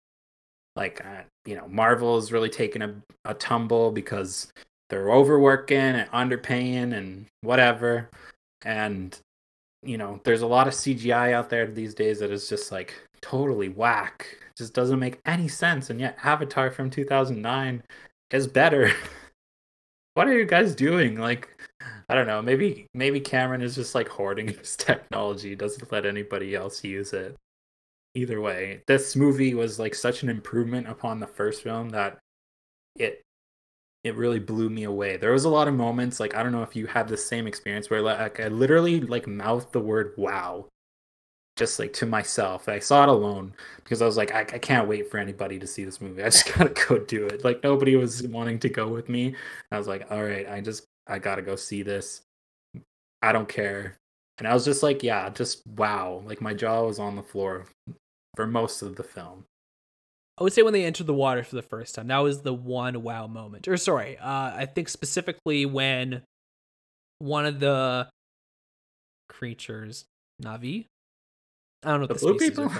Like, 0.76 1.04
uh, 1.04 1.22
you 1.44 1.56
know, 1.56 1.66
Marvel 1.68 2.16
is 2.16 2.32
really 2.32 2.48
taken 2.48 2.82
a, 2.82 2.94
a 3.24 3.34
tumble 3.34 3.90
because 3.90 4.52
they're 4.90 5.10
overworking 5.10 5.78
and 5.78 6.10
underpaying 6.10 6.94
and 6.94 7.26
whatever. 7.40 8.10
And, 8.62 9.18
you 9.82 9.96
know, 9.96 10.20
there's 10.24 10.42
a 10.42 10.46
lot 10.46 10.68
of 10.68 10.74
CGI 10.74 11.32
out 11.32 11.48
there 11.48 11.66
these 11.66 11.94
days 11.94 12.18
that 12.18 12.30
is 12.30 12.48
just 12.48 12.70
like 12.70 12.94
totally 13.22 13.68
whack. 13.68 14.26
It 14.48 14.56
just 14.56 14.74
doesn't 14.74 14.98
make 14.98 15.20
any 15.24 15.48
sense. 15.48 15.88
And 15.88 16.00
yet, 16.00 16.18
Avatar 16.22 16.70
from 16.70 16.90
2009 16.90 17.82
is 18.32 18.46
better. 18.46 18.92
what 20.14 20.28
are 20.28 20.36
you 20.36 20.44
guys 20.44 20.74
doing? 20.74 21.18
Like, 21.18 21.48
I 22.08 22.14
don't 22.14 22.26
know. 22.26 22.42
Maybe 22.42 22.86
maybe 22.92 23.20
Cameron 23.20 23.62
is 23.62 23.76
just 23.76 23.94
like 23.94 24.08
hoarding 24.08 24.48
his 24.58 24.76
technology, 24.76 25.54
doesn't 25.54 25.90
let 25.92 26.04
anybody 26.04 26.54
else 26.54 26.82
use 26.84 27.12
it. 27.12 27.36
Either 28.16 28.40
way, 28.40 28.82
this 28.88 29.14
movie 29.14 29.54
was 29.54 29.78
like 29.78 29.94
such 29.94 30.24
an 30.24 30.28
improvement 30.28 30.88
upon 30.88 31.20
the 31.20 31.28
first 31.28 31.62
film 31.62 31.90
that 31.90 32.18
it 32.96 33.22
it 34.04 34.16
really 34.16 34.38
blew 34.38 34.70
me 34.70 34.84
away. 34.84 35.16
There 35.16 35.32
was 35.32 35.44
a 35.44 35.50
lot 35.50 35.68
of 35.68 35.74
moments 35.74 36.20
like 36.20 36.34
I 36.34 36.42
don't 36.42 36.52
know 36.52 36.62
if 36.62 36.76
you 36.76 36.86
had 36.86 37.08
the 37.08 37.16
same 37.16 37.46
experience 37.46 37.90
where 37.90 38.02
like 38.02 38.40
I 38.40 38.48
literally 38.48 39.00
like 39.00 39.26
mouthed 39.26 39.72
the 39.72 39.80
word 39.80 40.14
wow 40.16 40.66
just 41.60 41.78
like 41.78 41.92
to 41.92 42.06
myself. 42.06 42.70
I 42.70 42.78
saw 42.78 43.02
it 43.02 43.10
alone 43.10 43.52
because 43.76 44.00
I 44.00 44.06
was 44.06 44.16
like, 44.16 44.32
I, 44.32 44.40
I, 44.40 44.58
can't 44.58 44.88
wait 44.88 45.10
for 45.10 45.18
anybody 45.18 45.58
to 45.58 45.66
see 45.66 45.84
this 45.84 46.00
movie. 46.00 46.22
I 46.22 46.30
just 46.30 46.50
gotta 46.56 46.70
go 46.88 46.98
do 46.98 47.26
it. 47.26 47.44
Like 47.44 47.62
nobody 47.62 47.96
was 47.96 48.26
wanting 48.28 48.58
to 48.60 48.70
go 48.70 48.88
with 48.88 49.10
me. 49.10 49.34
I 49.70 49.76
was 49.76 49.86
like, 49.86 50.10
all 50.10 50.22
right, 50.22 50.48
I 50.48 50.62
just 50.62 50.84
I 51.06 51.18
gotta 51.18 51.42
go 51.42 51.56
see 51.56 51.82
this. 51.82 52.22
I 53.20 53.32
don't 53.32 53.48
care. 53.48 53.98
And 54.38 54.48
I 54.48 54.54
was 54.54 54.64
just 54.64 54.82
like, 54.82 55.02
yeah, 55.02 55.28
just 55.28 55.66
wow. 55.76 56.22
Like 56.24 56.40
my 56.40 56.54
jaw 56.54 56.82
was 56.84 56.98
on 56.98 57.14
the 57.14 57.22
floor 57.22 57.66
for 58.36 58.46
most 58.46 58.80
of 58.80 58.96
the 58.96 59.02
film. 59.02 59.44
I 60.40 60.42
would 60.42 60.54
say 60.54 60.62
when 60.62 60.72
they 60.72 60.84
entered 60.84 61.06
the 61.06 61.14
water 61.14 61.44
for 61.44 61.54
the 61.54 61.62
first 61.62 61.94
time, 61.94 62.06
that 62.06 62.18
was 62.18 62.40
the 62.40 62.54
one 62.54 63.02
wow 63.02 63.26
moment. 63.26 63.68
Or 63.68 63.76
sorry, 63.76 64.16
uh, 64.16 64.24
I 64.56 64.66
think 64.66 64.88
specifically 64.88 65.66
when 65.66 66.22
one 67.18 67.44
of 67.44 67.60
the 67.60 68.08
creatures, 69.28 70.06
Navi, 70.42 70.86
I 71.84 71.90
don't 71.90 72.00
know 72.00 72.06
what 72.06 72.08
the, 72.08 72.14
the 72.14 72.20
blue 72.20 72.38
people. 72.38 72.72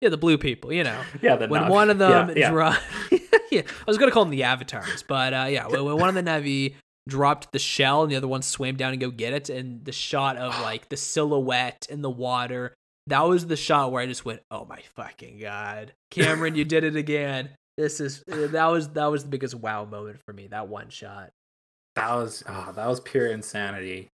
Yeah, 0.00 0.08
the 0.10 0.16
blue 0.16 0.38
people. 0.38 0.72
You 0.72 0.84
know. 0.84 1.00
Yeah, 1.20 1.36
the 1.36 1.48
when 1.48 1.62
Navi. 1.62 1.70
one 1.70 1.90
of 1.90 1.98
them 1.98 2.28
yeah, 2.30 2.34
yeah. 2.36 2.50
Dro- 2.50 3.18
yeah, 3.50 3.62
I 3.62 3.84
was 3.86 3.98
gonna 3.98 4.12
call 4.12 4.24
them 4.24 4.30
the 4.30 4.44
avatars, 4.44 5.02
but 5.02 5.34
uh, 5.34 5.46
yeah, 5.50 5.66
when, 5.66 5.84
when 5.84 5.96
one 5.96 6.08
of 6.08 6.14
the 6.14 6.22
Navi 6.22 6.74
dropped 7.08 7.50
the 7.50 7.58
shell 7.58 8.04
and 8.04 8.12
the 8.12 8.16
other 8.16 8.28
one 8.28 8.42
swam 8.42 8.76
down 8.76 8.92
and 8.92 9.00
go 9.00 9.10
get 9.10 9.32
it, 9.32 9.50
and 9.50 9.84
the 9.84 9.92
shot 9.92 10.36
of 10.36 10.60
like 10.62 10.88
the 10.88 10.96
silhouette 10.96 11.84
in 11.90 12.00
the 12.02 12.10
water. 12.10 12.74
That 13.08 13.22
was 13.22 13.46
the 13.46 13.56
shot 13.56 13.90
where 13.90 14.02
I 14.02 14.06
just 14.06 14.24
went, 14.24 14.42
"Oh 14.50 14.64
my 14.64 14.80
fucking 14.94 15.38
god, 15.38 15.92
Cameron, 16.10 16.54
you 16.54 16.64
did 16.64 16.84
it 16.84 16.96
again!" 16.96 17.50
This 17.76 18.00
is 18.00 18.22
that 18.26 18.66
was 18.66 18.90
that 18.90 19.06
was 19.06 19.24
the 19.24 19.30
biggest 19.30 19.54
wow 19.54 19.84
moment 19.84 20.20
for 20.24 20.32
me. 20.32 20.46
That 20.46 20.68
one 20.68 20.88
shot. 20.88 21.30
That 21.96 22.14
was 22.14 22.42
oh, 22.48 22.72
that 22.74 22.86
was 22.86 23.00
pure 23.00 23.26
insanity. 23.26 24.08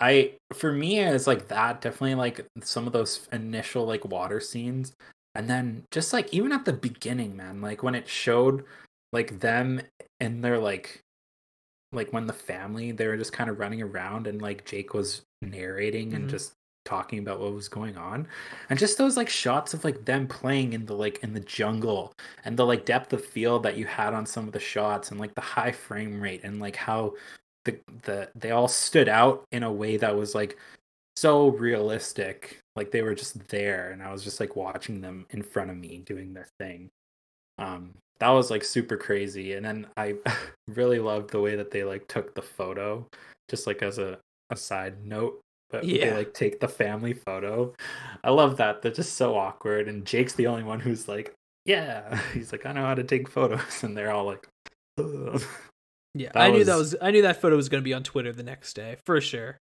I 0.00 0.32
for 0.52 0.72
me 0.72 1.00
it's 1.00 1.26
like 1.26 1.48
that 1.48 1.80
definitely 1.80 2.14
like 2.14 2.46
some 2.62 2.86
of 2.86 2.92
those 2.92 3.28
initial 3.32 3.84
like 3.84 4.04
water 4.04 4.40
scenes 4.40 4.94
and 5.34 5.50
then 5.50 5.84
just 5.90 6.12
like 6.12 6.32
even 6.32 6.52
at 6.52 6.64
the 6.64 6.72
beginning 6.72 7.36
man 7.36 7.60
like 7.60 7.82
when 7.82 7.96
it 7.96 8.08
showed 8.08 8.64
like 9.12 9.40
them 9.40 9.80
and 10.20 10.44
their 10.44 10.58
like 10.58 11.00
like 11.92 12.12
when 12.12 12.26
the 12.26 12.32
family 12.32 12.92
they 12.92 13.06
were 13.06 13.16
just 13.16 13.32
kind 13.32 13.50
of 13.50 13.58
running 13.58 13.82
around 13.82 14.26
and 14.26 14.40
like 14.40 14.64
Jake 14.64 14.94
was 14.94 15.22
narrating 15.42 16.12
and 16.12 16.24
mm-hmm. 16.24 16.30
just 16.30 16.52
talking 16.88 17.18
about 17.18 17.38
what 17.38 17.52
was 17.52 17.68
going 17.68 17.96
on. 17.98 18.26
And 18.70 18.78
just 18.78 18.96
those 18.96 19.16
like 19.16 19.28
shots 19.28 19.74
of 19.74 19.84
like 19.84 20.06
them 20.06 20.26
playing 20.26 20.72
in 20.72 20.86
the 20.86 20.94
like 20.94 21.18
in 21.22 21.34
the 21.34 21.40
jungle 21.40 22.12
and 22.44 22.56
the 22.56 22.64
like 22.64 22.86
depth 22.86 23.12
of 23.12 23.24
field 23.24 23.62
that 23.64 23.76
you 23.76 23.84
had 23.84 24.14
on 24.14 24.24
some 24.24 24.46
of 24.46 24.52
the 24.52 24.60
shots 24.60 25.10
and 25.10 25.20
like 25.20 25.34
the 25.34 25.40
high 25.42 25.72
frame 25.72 26.20
rate 26.20 26.40
and 26.44 26.60
like 26.60 26.76
how 26.76 27.14
the 27.64 27.78
the 28.04 28.30
they 28.34 28.52
all 28.52 28.68
stood 28.68 29.08
out 29.08 29.44
in 29.52 29.62
a 29.62 29.72
way 29.72 29.98
that 29.98 30.16
was 30.16 30.34
like 30.34 30.56
so 31.16 31.48
realistic. 31.48 32.58
Like 32.74 32.90
they 32.90 33.02
were 33.02 33.14
just 33.14 33.46
there 33.48 33.90
and 33.90 34.02
i 34.02 34.12
was 34.12 34.24
just 34.24 34.40
like 34.40 34.56
watching 34.56 35.00
them 35.00 35.26
in 35.30 35.42
front 35.42 35.70
of 35.70 35.76
me 35.76 36.02
doing 36.06 36.32
their 36.32 36.48
thing. 36.58 36.88
Um 37.58 37.94
that 38.20 38.30
was 38.30 38.50
like 38.50 38.64
super 38.64 38.96
crazy. 38.96 39.52
And 39.54 39.64
then 39.64 39.86
i 39.96 40.14
really 40.68 41.00
loved 41.00 41.30
the 41.30 41.40
way 41.40 41.54
that 41.56 41.70
they 41.70 41.84
like 41.84 42.08
took 42.08 42.34
the 42.34 42.42
photo. 42.42 43.06
Just 43.48 43.66
like 43.66 43.82
as 43.82 43.98
a, 43.98 44.18
a 44.50 44.56
side 44.56 45.04
note 45.04 45.40
but 45.70 45.84
yeah. 45.84 46.10
they 46.10 46.16
like 46.16 46.34
take 46.34 46.60
the 46.60 46.68
family 46.68 47.12
photo 47.12 47.72
i 48.24 48.30
love 48.30 48.56
that 48.56 48.82
they're 48.82 48.92
just 48.92 49.14
so 49.14 49.36
awkward 49.36 49.88
and 49.88 50.04
jake's 50.04 50.34
the 50.34 50.46
only 50.46 50.62
one 50.62 50.80
who's 50.80 51.08
like 51.08 51.34
yeah 51.64 52.20
he's 52.34 52.52
like 52.52 52.66
i 52.66 52.72
know 52.72 52.84
how 52.84 52.94
to 52.94 53.04
take 53.04 53.28
photos 53.28 53.60
and 53.82 53.96
they're 53.96 54.12
all 54.12 54.24
like 54.24 54.48
Ugh. 54.98 55.42
Yeah, 56.14 56.30
that 56.32 56.42
I 56.42 56.50
knew 56.50 56.64
that 56.64 56.76
was 56.76 56.96
I 57.00 57.10
knew 57.10 57.22
that 57.22 57.40
photo 57.40 57.56
was 57.56 57.68
going 57.68 57.82
to 57.82 57.84
be 57.84 57.94
on 57.94 58.02
Twitter 58.02 58.32
the 58.32 58.42
next 58.42 58.74
day 58.74 58.96
for 59.04 59.20
sure. 59.20 59.58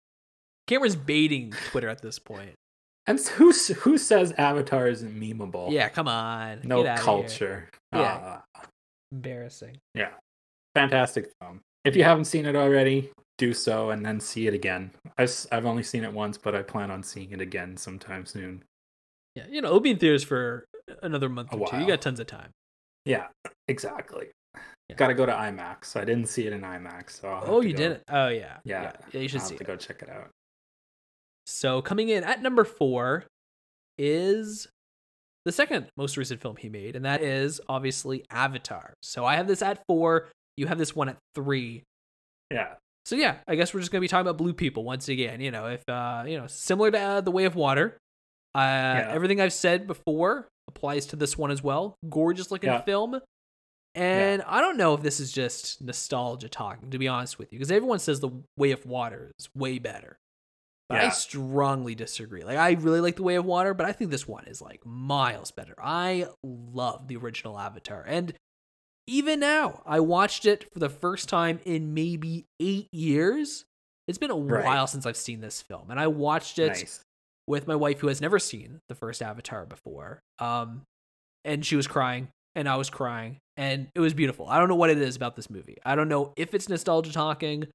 Cameron's 0.67 0.97
baiting 0.97 1.53
Twitter 1.71 1.89
at 1.89 2.03
this 2.03 2.19
point. 2.19 2.53
And 3.07 3.21
who 3.21 3.53
who 3.53 3.99
says 3.99 4.33
Avatar 4.33 4.89
isn't 4.89 5.15
memeable? 5.15 5.71
Yeah, 5.71 5.89
come 5.89 6.09
on. 6.09 6.61
No 6.65 6.83
culture. 6.97 7.69
Yeah. 7.93 8.41
Uh, 8.55 8.61
Embarrassing. 9.13 9.77
Yeah. 9.95 10.11
Fantastic 10.75 11.31
film. 11.41 11.61
If 11.85 11.95
you 11.95 12.03
haven't 12.03 12.25
seen 12.25 12.47
it 12.47 12.57
already, 12.57 13.11
do 13.39 13.53
so 13.53 13.91
and 13.91 14.05
then 14.05 14.21
see 14.21 14.47
it 14.47 14.55
again. 14.55 14.91
I've, 15.19 15.47
I've 15.53 15.67
only 15.67 15.83
seen 15.83 16.05
it 16.05 16.13
once, 16.13 16.39
but 16.39 16.55
I 16.55 16.63
plan 16.63 16.91
on 16.91 17.03
seeing 17.03 17.33
it 17.33 17.41
again 17.41 17.77
sometime 17.77 18.27
soon. 18.27 18.65
Yeah, 19.35 19.45
you 19.51 19.61
know, 19.61 19.69
it'll 19.69 19.81
be 19.81 19.91
in 19.91 19.99
theaters 19.99 20.25
for 20.25 20.67
another 21.03 21.29
month 21.29 21.53
or 21.53 21.67
two. 21.69 21.79
You 21.79 21.87
got 21.87 22.01
tons 22.01 22.21
of 22.21 22.27
time. 22.27 22.51
Yeah, 23.05 23.27
exactly. 23.69 24.29
Yeah. 24.89 24.97
Got 24.97 25.09
to 25.09 25.15
go 25.15 25.27
to 25.27 25.33
IMAX. 25.33 25.97
I 25.97 26.05
didn't 26.05 26.27
see 26.27 26.47
it 26.47 26.53
in 26.53 26.63
IMAX. 26.63 27.21
So 27.21 27.41
oh, 27.45 27.61
you 27.61 27.73
didn't? 27.73 28.03
Oh, 28.09 28.29
yeah. 28.29 28.59
Yeah. 28.65 28.83
Yeah, 28.83 28.93
yeah 29.13 29.21
you 29.21 29.29
should 29.29 29.41
I'll 29.41 29.47
see 29.47 29.55
have 29.55 29.61
it. 29.61 29.65
to 29.65 29.73
go 29.73 29.77
check 29.77 30.03
it 30.03 30.09
out. 30.09 30.29
So 31.47 31.83
coming 31.83 32.09
in 32.09 32.25
at 32.25 32.43
number 32.43 32.65
four 32.65 33.25
is 33.99 34.69
the 35.45 35.53
second 35.53 35.87
most 35.97 36.17
recent 36.17 36.41
film 36.41 36.57
he 36.57 36.69
made, 36.69 36.97
and 36.97 37.05
that 37.05 37.23
is 37.23 37.61
obviously 37.69 38.25
Avatar. 38.31 38.95
So 39.03 39.25
I 39.25 39.37
have 39.37 39.47
this 39.47 39.63
at 39.63 39.83
four. 39.87 40.29
You 40.57 40.67
have 40.67 40.79
this 40.79 40.95
one 40.97 41.09
at 41.09 41.19
three. 41.35 41.85
Yeah. 42.51 42.75
So 43.07 43.15
yeah, 43.15 43.37
I 43.47 43.55
guess 43.55 43.73
we're 43.73 43.79
just 43.81 43.93
gonna 43.93 44.01
be 44.01 44.09
talking 44.09 44.23
about 44.27 44.37
blue 44.37 44.53
people 44.53 44.83
once 44.83 45.09
again. 45.09 45.41
You 45.41 45.53
know, 45.53 45.67
if 45.67 45.89
uh, 45.89 46.25
you 46.27 46.37
know, 46.37 46.49
similar 46.49 46.91
to 46.91 46.99
uh, 46.99 47.21
the 47.21 47.31
Way 47.31 47.45
of 47.45 47.55
Water. 47.55 47.97
Uh, 48.55 48.59
Yeah. 48.59 49.11
everything 49.13 49.41
I've 49.41 49.53
said 49.53 49.87
before 49.87 50.49
applies 50.67 51.07
to 51.07 51.17
this 51.17 51.39
one 51.39 51.51
as 51.53 51.63
well. 51.63 51.95
Gorgeous 52.11 52.51
looking 52.51 52.71
Yeah. 52.71 52.83
film. 52.83 53.21
And 53.95 54.43
I 54.43 54.61
don't 54.61 54.77
know 54.77 54.93
if 54.95 55.03
this 55.03 55.21
is 55.21 55.31
just 55.31 55.81
nostalgia 55.81 56.49
talking, 56.49 56.91
to 56.91 56.99
be 56.99 57.07
honest 57.07 57.39
with 57.39 57.53
you, 57.53 57.59
because 57.59 57.71
everyone 57.71 57.99
says 57.99 58.21
the 58.21 58.31
Way 58.59 58.73
of 58.73 58.85
Water 58.85 59.33
is 59.39 59.49
way 59.55 59.79
better. 59.79 60.19
But 60.89 60.99
I 60.99 61.09
strongly 61.11 61.95
disagree. 61.95 62.45
Like 62.45 62.59
I 62.59 62.73
really 62.73 63.01
like 63.01 63.17
the 63.17 63.23
Way 63.23 63.37
of 63.37 63.45
Water, 63.45 63.73
but 63.73 63.87
I 63.87 63.93
think 63.93 64.11
this 64.11 64.27
one 64.27 64.47
is 64.47 64.61
like 64.61 64.85
miles 64.85 65.51
better. 65.51 65.75
I 65.79 66.27
love 66.43 67.09
the 67.09 67.17
original 67.17 67.59
Avatar. 67.59 68.05
And 68.07 68.35
even 69.07 69.41
now, 69.41 69.83
I 69.87 70.01
watched 70.01 70.47
it 70.47 70.71
for 70.73 70.79
the 70.79 70.89
first 70.89 71.29
time 71.29 71.61
in 71.65 71.95
maybe 71.95 72.47
8 72.61 72.89
years. 72.93 73.65
It's 74.09 74.19
been 74.19 74.31
a 74.31 74.37
Right. 74.37 74.65
while 74.65 74.87
since 74.87 75.07
I've 75.07 75.17
seen 75.17 75.41
this 75.41 75.63
film, 75.63 75.91
and 75.91 75.99
I 75.99 76.07
watched 76.07 76.59
it 76.59 76.69
Nice. 76.69 77.01
with 77.47 77.67
my 77.67 77.75
wife 77.75 78.01
who 78.01 78.09
has 78.09 78.21
never 78.21 78.39
seen 78.39 78.81
the 78.89 78.95
first 78.95 79.21
Avatar 79.23 79.67
before. 79.67 80.21
Um, 80.39 80.83
and 81.45 81.65
she 81.65 81.77
was 81.77 81.87
crying, 81.87 82.29
and 82.55 82.69
I 82.69 82.77
was 82.77 82.91
crying, 82.91 83.39
and 83.57 83.89
it 83.95 84.01
was 84.01 84.15
beautiful. 84.15 84.49
I 84.49 84.59
don't 84.59 84.69
know 84.69 84.75
what 84.77 84.91
it 84.91 84.99
is 84.99 85.17
about 85.17 85.37
this 85.37 85.51
movie. 85.51 85.77
I 85.85 85.95
don't 85.95 86.09
know 86.09 86.33
if 86.37 86.55
it's 86.55 86.69
nostalgia 86.69 87.13
talking, 87.13 87.67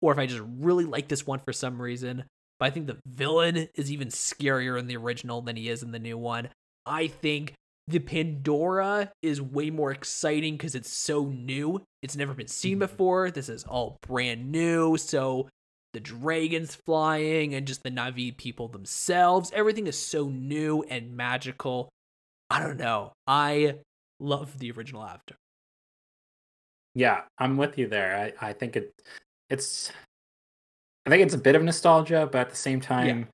or 0.00 0.12
if 0.12 0.18
I 0.18 0.26
just 0.26 0.42
really 0.58 0.84
like 0.84 1.08
this 1.08 1.26
one 1.26 1.40
for 1.40 1.52
some 1.52 1.80
reason. 1.80 2.24
But 2.58 2.66
I 2.66 2.70
think 2.70 2.86
the 2.86 2.98
villain 3.06 3.68
is 3.74 3.90
even 3.92 4.08
scarier 4.08 4.78
in 4.78 4.86
the 4.88 4.96
original 4.96 5.42
than 5.42 5.56
he 5.56 5.68
is 5.68 5.82
in 5.82 5.92
the 5.92 5.98
new 5.98 6.18
one. 6.18 6.48
I 6.86 7.06
think 7.06 7.54
the 7.88 7.98
Pandora 8.00 9.10
is 9.22 9.40
way 9.40 9.70
more 9.70 9.90
exciting 9.90 10.56
because 10.56 10.74
it's 10.74 10.92
so 10.92 11.24
new. 11.24 11.82
It's 12.02 12.16
never 12.16 12.34
been 12.34 12.46
seen 12.46 12.76
Mhm. 12.76 12.80
before. 12.80 13.30
This 13.30 13.48
is 13.48 13.64
all 13.64 13.96
brand 14.02 14.52
new. 14.52 14.98
So 14.98 15.48
the 15.94 16.00
dragons 16.00 16.74
flying 16.74 17.54
and 17.54 17.66
just 17.66 17.82
the 17.82 17.90
Navi 17.90 18.36
people 18.36 18.68
themselves. 18.68 19.50
Everything 19.52 19.86
is 19.86 19.98
so 19.98 20.28
new 20.28 20.82
and 20.82 21.16
magical. 21.16 21.88
I 22.50 22.60
don't 22.60 22.76
know. 22.76 23.12
I 23.26 23.78
love 24.20 24.58
the 24.58 24.70
original 24.70 25.02
Avatar. 25.02 25.38
Yeah, 26.94 27.22
I'm 27.38 27.56
with 27.56 27.78
you 27.78 27.86
there. 27.88 28.34
I, 28.40 28.48
I 28.48 28.52
think 28.52 28.76
it 28.76 28.92
it's 29.48 29.90
I 31.06 31.10
think 31.10 31.22
it's 31.22 31.34
a 31.34 31.38
bit 31.38 31.56
of 31.56 31.62
nostalgia, 31.62 32.28
but 32.30 32.38
at 32.38 32.50
the 32.50 32.56
same 32.56 32.82
time, 32.82 33.28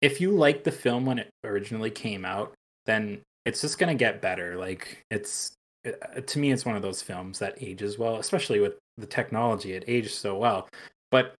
if 0.00 0.20
you 0.20 0.32
like 0.32 0.64
the 0.64 0.72
film 0.72 1.06
when 1.06 1.20
it 1.20 1.30
originally 1.44 1.90
came 1.90 2.24
out, 2.24 2.52
then 2.86 3.22
it's 3.44 3.60
just 3.60 3.78
gonna 3.78 3.94
get 3.94 4.22
better. 4.22 4.56
Like 4.56 5.04
it's 5.10 5.52
uh, 5.86 6.20
to 6.20 6.38
me, 6.38 6.52
it's 6.52 6.64
one 6.64 6.76
of 6.76 6.82
those 6.82 7.02
films 7.02 7.38
that 7.40 7.60
ages 7.60 7.98
well, 7.98 8.16
especially 8.16 8.60
with 8.60 8.78
the 8.96 9.06
technology. 9.06 9.72
It 9.72 9.84
ages 9.86 10.14
so 10.14 10.36
well, 10.36 10.68
but 11.10 11.34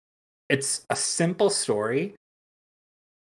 it's 0.49 0.85
a 0.91 0.97
simple 0.97 1.51
story, 1.51 2.15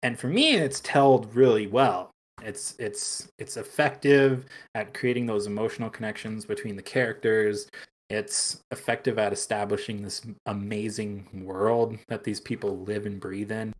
and 0.02 0.18
for 0.18 0.28
me, 0.28 0.54
it's 0.54 0.80
told 0.80 1.34
really 1.34 1.66
well. 1.66 2.10
It's 2.42 2.74
it's 2.78 3.28
it's 3.38 3.56
effective 3.56 4.46
at 4.74 4.94
creating 4.94 5.26
those 5.26 5.46
emotional 5.46 5.90
connections 5.90 6.44
between 6.44 6.76
the 6.76 6.82
characters. 6.82 7.68
It's 8.08 8.60
effective 8.72 9.18
at 9.18 9.32
establishing 9.32 10.02
this 10.02 10.22
amazing 10.46 11.28
world 11.44 11.98
that 12.08 12.24
these 12.24 12.40
people 12.40 12.78
live 12.78 13.06
and 13.06 13.20
breathe 13.20 13.52
in. 13.52 13.72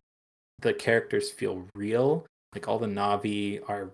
The 0.59 0.73
characters 0.73 1.31
feel 1.31 1.65
real. 1.75 2.25
Like 2.53 2.67
all 2.67 2.79
the 2.79 2.87
Navi 2.87 3.61
are 3.67 3.91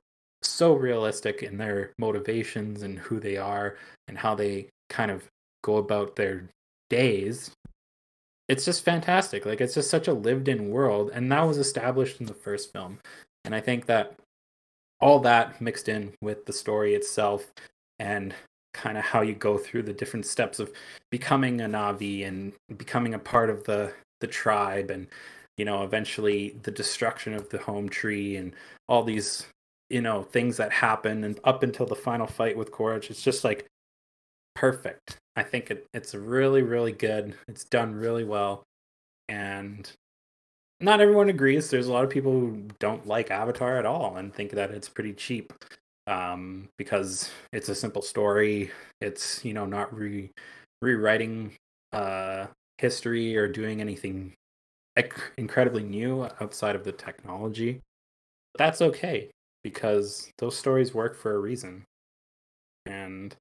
so 0.47 0.73
realistic 0.73 1.43
in 1.43 1.57
their 1.57 1.91
motivations 1.97 2.83
and 2.83 2.99
who 2.99 3.19
they 3.19 3.37
are 3.37 3.77
and 4.07 4.17
how 4.17 4.35
they 4.35 4.67
kind 4.89 5.11
of 5.11 5.27
go 5.63 5.77
about 5.77 6.15
their 6.15 6.49
days. 6.89 7.51
It's 8.47 8.65
just 8.65 8.85
fantastic. 8.85 9.45
Like 9.45 9.61
it's 9.61 9.73
just 9.75 9.89
such 9.89 10.07
a 10.07 10.13
lived 10.13 10.47
in 10.47 10.69
world 10.69 11.11
and 11.13 11.31
that 11.31 11.41
was 11.41 11.57
established 11.57 12.19
in 12.19 12.27
the 12.27 12.33
first 12.33 12.71
film. 12.71 12.99
And 13.43 13.53
I 13.53 13.59
think 13.59 13.85
that 13.87 14.15
all 14.99 15.19
that 15.19 15.61
mixed 15.61 15.89
in 15.89 16.13
with 16.21 16.45
the 16.45 16.53
story 16.53 16.95
itself 16.95 17.51
and 17.99 18.33
kind 18.73 18.97
of 18.97 19.03
how 19.03 19.21
you 19.21 19.33
go 19.33 19.57
through 19.57 19.83
the 19.83 19.93
different 19.93 20.25
steps 20.25 20.59
of 20.59 20.71
becoming 21.09 21.61
a 21.61 21.65
Navi 21.65 22.27
and 22.27 22.53
becoming 22.77 23.13
a 23.13 23.19
part 23.19 23.49
of 23.49 23.63
the 23.63 23.91
the 24.19 24.27
tribe 24.27 24.89
and 24.89 25.07
you 25.57 25.65
know 25.65 25.83
eventually 25.83 26.55
the 26.63 26.71
destruction 26.71 27.33
of 27.33 27.49
the 27.49 27.57
home 27.57 27.89
tree 27.89 28.35
and 28.35 28.53
all 28.87 29.03
these 29.03 29.45
you 29.89 30.01
know 30.01 30.23
things 30.23 30.57
that 30.57 30.71
happen 30.71 31.23
and 31.23 31.39
up 31.43 31.63
until 31.63 31.85
the 31.85 31.95
final 31.95 32.27
fight 32.27 32.57
with 32.57 32.71
Quaritch 32.71 33.09
it's 33.09 33.21
just 33.21 33.43
like 33.43 33.67
perfect. 34.57 35.17
I 35.35 35.43
think 35.43 35.69
it, 35.69 35.85
it's 35.93 36.15
really 36.15 36.63
really 36.63 36.91
good. 36.91 37.35
It's 37.47 37.63
done 37.63 37.93
really 37.93 38.23
well. 38.23 38.63
And 39.29 39.89
not 40.81 40.99
everyone 40.99 41.29
agrees. 41.29 41.69
There's 41.69 41.87
a 41.87 41.93
lot 41.93 42.03
of 42.03 42.09
people 42.09 42.31
who 42.31 42.67
don't 42.79 43.05
like 43.05 43.29
Avatar 43.29 43.77
at 43.77 43.85
all 43.85 44.17
and 44.17 44.33
think 44.33 44.51
that 44.51 44.71
it's 44.71 44.89
pretty 44.89 45.13
cheap 45.13 45.53
um, 46.07 46.69
because 46.77 47.29
it's 47.53 47.69
a 47.69 47.75
simple 47.75 48.01
story. 48.01 48.71
It's 48.99 49.45
you 49.45 49.53
know 49.53 49.67
not 49.67 49.95
re 49.95 50.31
rewriting 50.81 51.53
uh, 51.93 52.47
history 52.79 53.37
or 53.37 53.47
doing 53.47 53.79
anything 53.79 54.33
ec- 54.95 55.33
incredibly 55.37 55.83
new 55.83 56.27
outside 56.41 56.75
of 56.75 56.83
the 56.83 56.91
technology. 56.91 57.81
That's 58.57 58.81
okay 58.81 59.29
because 59.69 60.31
those 60.37 60.57
stories 60.57 60.93
work 60.93 61.13
for 61.13 61.35
a 61.35 61.39
reason. 61.39 61.83
And 62.85 63.35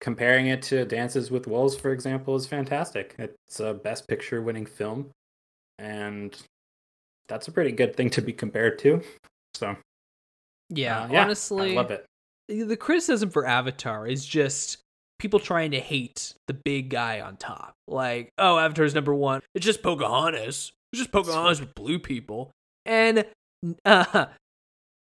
comparing 0.00 0.46
it 0.46 0.62
to 0.62 0.86
Dances 0.86 1.30
with 1.30 1.46
Wolves, 1.46 1.76
for 1.76 1.92
example, 1.92 2.34
is 2.34 2.46
fantastic. 2.46 3.14
It's 3.18 3.60
a 3.60 3.74
Best 3.74 4.08
Picture 4.08 4.40
winning 4.40 4.64
film, 4.64 5.10
and 5.78 6.34
that's 7.28 7.48
a 7.48 7.52
pretty 7.52 7.72
good 7.72 7.94
thing 7.94 8.08
to 8.10 8.22
be 8.22 8.32
compared 8.32 8.78
to. 8.80 9.02
So 9.54 9.76
Yeah, 10.70 11.02
uh, 11.02 11.08
yeah, 11.10 11.22
honestly, 11.24 11.72
I 11.72 11.74
love 11.74 11.90
it. 11.90 12.06
the 12.48 12.76
criticism 12.76 13.28
for 13.28 13.46
Avatar 13.46 14.06
is 14.06 14.24
just 14.24 14.78
people 15.18 15.40
trying 15.40 15.72
to 15.72 15.80
hate 15.80 16.32
the 16.46 16.54
big 16.54 16.88
guy 16.88 17.20
on 17.20 17.36
top. 17.36 17.74
Like, 17.86 18.30
oh, 18.38 18.58
Avatar's 18.58 18.94
number 18.94 19.14
one. 19.14 19.42
It's 19.54 19.66
just 19.66 19.82
Pocahontas. 19.82 20.72
It's 20.92 21.00
just 21.00 21.12
Pocahontas 21.12 21.60
with 21.60 21.74
blue 21.74 21.98
people. 21.98 22.50
And 22.86 23.26
uh, 23.84 24.26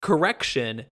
correction, 0.03 0.87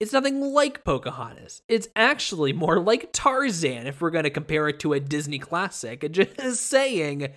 it's 0.00 0.12
nothing 0.12 0.40
like 0.40 0.84
Pocahontas. 0.84 1.62
It's 1.68 1.88
actually 1.96 2.52
more 2.52 2.78
like 2.78 3.12
Tarzan 3.12 3.86
if 3.86 4.00
we're 4.00 4.10
going 4.10 4.24
to 4.24 4.30
compare 4.30 4.68
it 4.68 4.80
to 4.80 4.92
a 4.92 5.00
Disney 5.00 5.38
classic. 5.38 6.04
And 6.04 6.14
just 6.38 6.62
saying, 6.66 7.28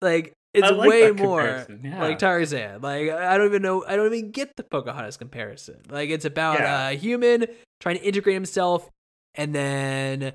like, 0.00 0.32
it's 0.52 0.70
like 0.70 0.88
way 0.88 1.10
more 1.12 1.64
yeah. 1.82 2.00
like 2.00 2.18
Tarzan. 2.18 2.80
Like 2.80 3.10
I 3.10 3.38
don't 3.38 3.46
even 3.46 3.62
know. 3.62 3.84
I 3.86 3.96
don't 3.96 4.12
even 4.12 4.30
get 4.32 4.56
the 4.56 4.64
Pocahontas 4.64 5.16
comparison. 5.16 5.76
Like 5.88 6.10
it's 6.10 6.24
about 6.24 6.58
Yeah. 6.58 6.88
a 6.88 6.94
human 6.96 7.46
trying 7.80 7.98
to 7.98 8.02
integrate 8.02 8.34
himself, 8.34 8.90
and 9.36 9.54
then 9.54 10.32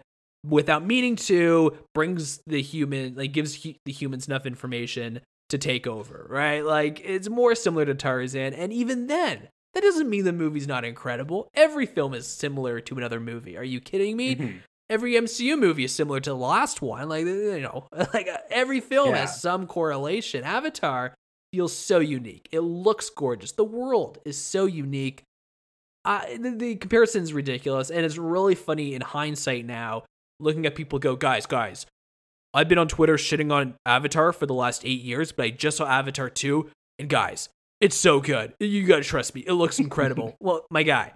without 0.48 0.86
meaning 0.86 1.16
to, 1.18 1.76
brings 1.94 2.40
the 2.48 2.62
human 2.62 3.16
like 3.16 3.34
gives 3.34 3.62
hu- 3.64 3.74
the 3.86 3.92
humans 3.92 4.28
enough 4.28 4.46
information 4.46 5.20
to 5.50 5.58
take 5.58 5.86
over. 5.86 6.26
Right? 6.30 6.64
Like 6.64 7.02
it's 7.04 7.28
more 7.28 7.54
similar 7.54 7.84
to 7.86 7.94
Tarzan, 7.96 8.54
and 8.54 8.72
even 8.72 9.08
then. 9.08 9.50
That 9.76 9.82
doesn't 9.84 10.10
mean 10.10 10.24
the 10.24 10.34
movie's 10.34 10.68
not 10.68 10.84
incredible. 10.86 11.50
Every 11.54 11.86
film 11.86 12.14
is 12.14 12.26
similar 12.26 12.80
to 12.80 12.98
another 12.98 13.20
movie. 13.20 13.58
Are 13.58 13.64
you 13.64 13.80
kidding 13.82 14.18
me? 14.18 14.36
Mhm. 14.36 14.60
every 14.90 15.14
MCU 15.16 15.58
movie 15.60 15.84
is 15.84 15.92
similar 15.94 16.20
to 16.20 16.30
the 16.30 16.36
last 16.36 16.82
one. 16.82 17.10
Like 17.10 17.26
you 17.26 17.60
know, 17.60 17.88
like 18.14 18.28
uh, 18.28 18.38
every 18.50 18.80
film 18.80 19.10
Yeah. 19.12 19.18
has 19.22 19.42
some 19.42 19.68
correlation. 19.68 20.44
Avatar 20.44 21.14
feels 21.52 21.76
so 21.76 22.00
unique. 22.00 22.48
It 22.52 22.60
looks 22.62 23.10
gorgeous. 23.10 23.52
The 23.54 23.64
world 23.64 24.20
is 24.26 24.38
so 24.42 24.66
unique. 24.66 25.24
Uh, 26.06 26.22
the, 26.40 26.52
the 26.52 26.76
comparison 26.76 27.24
is 27.24 27.34
ridiculous, 27.34 27.90
and 27.90 28.06
it's 28.06 28.18
really 28.18 28.54
funny 28.56 28.94
in 28.94 29.02
hindsight 29.02 29.66
now, 29.66 30.04
looking 30.40 30.66
at 30.68 30.76
people 30.76 31.00
go, 31.00 31.16
guys, 31.16 31.46
guys. 31.48 31.86
I've 32.54 32.70
been 32.70 32.78
on 32.78 32.88
Twitter 32.88 33.16
shitting 33.16 33.52
on 33.52 33.74
Avatar 33.88 34.32
for 34.32 34.46
the 34.46 34.54
last 34.54 34.86
eight 34.86 35.02
years, 35.02 35.32
but 35.32 35.46
I 35.46 35.50
just 35.50 35.78
saw 35.78 35.88
Avatar 35.88 36.30
2, 36.30 36.70
and 37.00 37.10
guys, 37.10 37.50
it's 37.82 37.96
so 37.98 38.20
good. 38.20 38.54
You 38.60 38.86
gotta 38.86 39.04
trust 39.04 39.36
me. 39.36 39.44
It 39.46 39.54
looks 39.54 39.80
incredible. 39.80 40.36
well, 40.42 40.66
my 40.70 40.84
guy, 40.84 41.14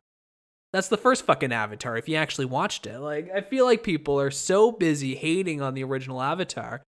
that's 0.74 0.90
the 0.90 0.98
first 0.98 1.26
fucking 1.26 1.52
Avatar 1.52 1.98
if 1.98 2.08
you 2.08 2.16
actually 2.16 2.46
watched 2.46 2.86
it. 2.86 3.00
Like, 3.00 3.30
I 3.34 3.42
feel 3.42 3.66
like 3.66 3.84
people 3.84 4.20
are 4.20 4.32
so 4.32 4.72
busy 4.72 5.16
hating 5.16 5.62
on 5.62 5.74
the 5.74 5.84
original 5.84 6.22
Avatar. 6.22 6.84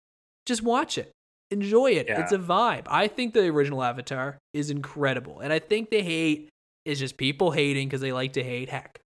Just 0.46 0.64
watch 0.64 0.98
it. 0.98 1.12
Enjoy 1.52 1.92
it. 1.92 2.08
Yeah. 2.08 2.22
It's 2.22 2.32
a 2.32 2.38
vibe. 2.38 2.84
I 2.88 3.08
think 3.08 3.34
the 3.34 3.48
original 3.48 3.84
Avatar 3.84 4.38
is 4.54 4.70
incredible. 4.70 5.40
And 5.40 5.54
I 5.54 5.60
think 5.60 5.90
the 5.90 6.02
hate 6.02 6.50
is 6.86 7.00
just 7.00 7.18
people 7.18 7.52
hating 7.52 7.88
because 7.88 8.02
they 8.02 8.12
like 8.12 8.34
to 8.34 8.44
hate. 8.44 8.70
Heck. 8.70 9.00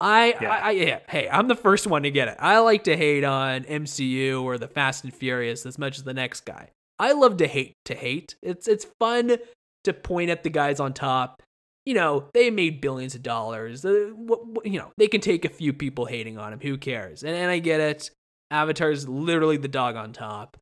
I, 0.00 0.34
Yeah. 0.40 0.50
I, 0.50 0.58
I, 0.58 0.70
yeah, 0.72 0.98
hey, 1.08 1.28
I'm 1.30 1.46
the 1.46 1.54
first 1.54 1.86
one 1.86 2.02
to 2.02 2.10
get 2.10 2.26
it. 2.26 2.36
I 2.40 2.58
like 2.58 2.84
to 2.84 2.96
hate 2.96 3.22
on 3.22 3.62
MCU 3.62 4.42
or 4.42 4.58
the 4.58 4.66
Fast 4.66 5.04
and 5.04 5.14
Furious 5.14 5.64
as 5.64 5.78
much 5.78 5.98
as 5.98 6.04
the 6.04 6.12
next 6.12 6.40
guy. 6.40 6.70
I 6.98 7.12
love 7.12 7.36
to 7.36 7.46
hate 7.46 7.76
to 7.84 7.94
hate. 7.94 8.36
It's 8.42 8.66
it's 8.68 8.86
fun 8.98 9.36
to 9.84 9.92
point 9.92 10.30
at 10.30 10.42
the 10.42 10.50
guys 10.50 10.80
on 10.80 10.92
top 10.92 11.42
you 11.84 11.94
know, 11.94 12.28
they 12.32 12.50
made 12.50 12.80
billions 12.80 13.14
of 13.14 13.22
dollars. 13.22 13.84
What, 13.84 14.46
what, 14.46 14.66
you 14.66 14.78
know, 14.78 14.92
they 14.98 15.08
can 15.08 15.20
take 15.20 15.44
a 15.44 15.48
few 15.48 15.72
people 15.72 16.04
hating 16.06 16.38
on 16.38 16.52
him. 16.52 16.60
Who 16.60 16.78
cares? 16.78 17.24
And, 17.24 17.34
and 17.34 17.50
I 17.50 17.58
get 17.58 17.80
it. 17.80 18.10
Avatar's 18.50 19.08
literally 19.08 19.56
the 19.56 19.68
dog 19.68 19.96
on 19.96 20.12
top. 20.12 20.56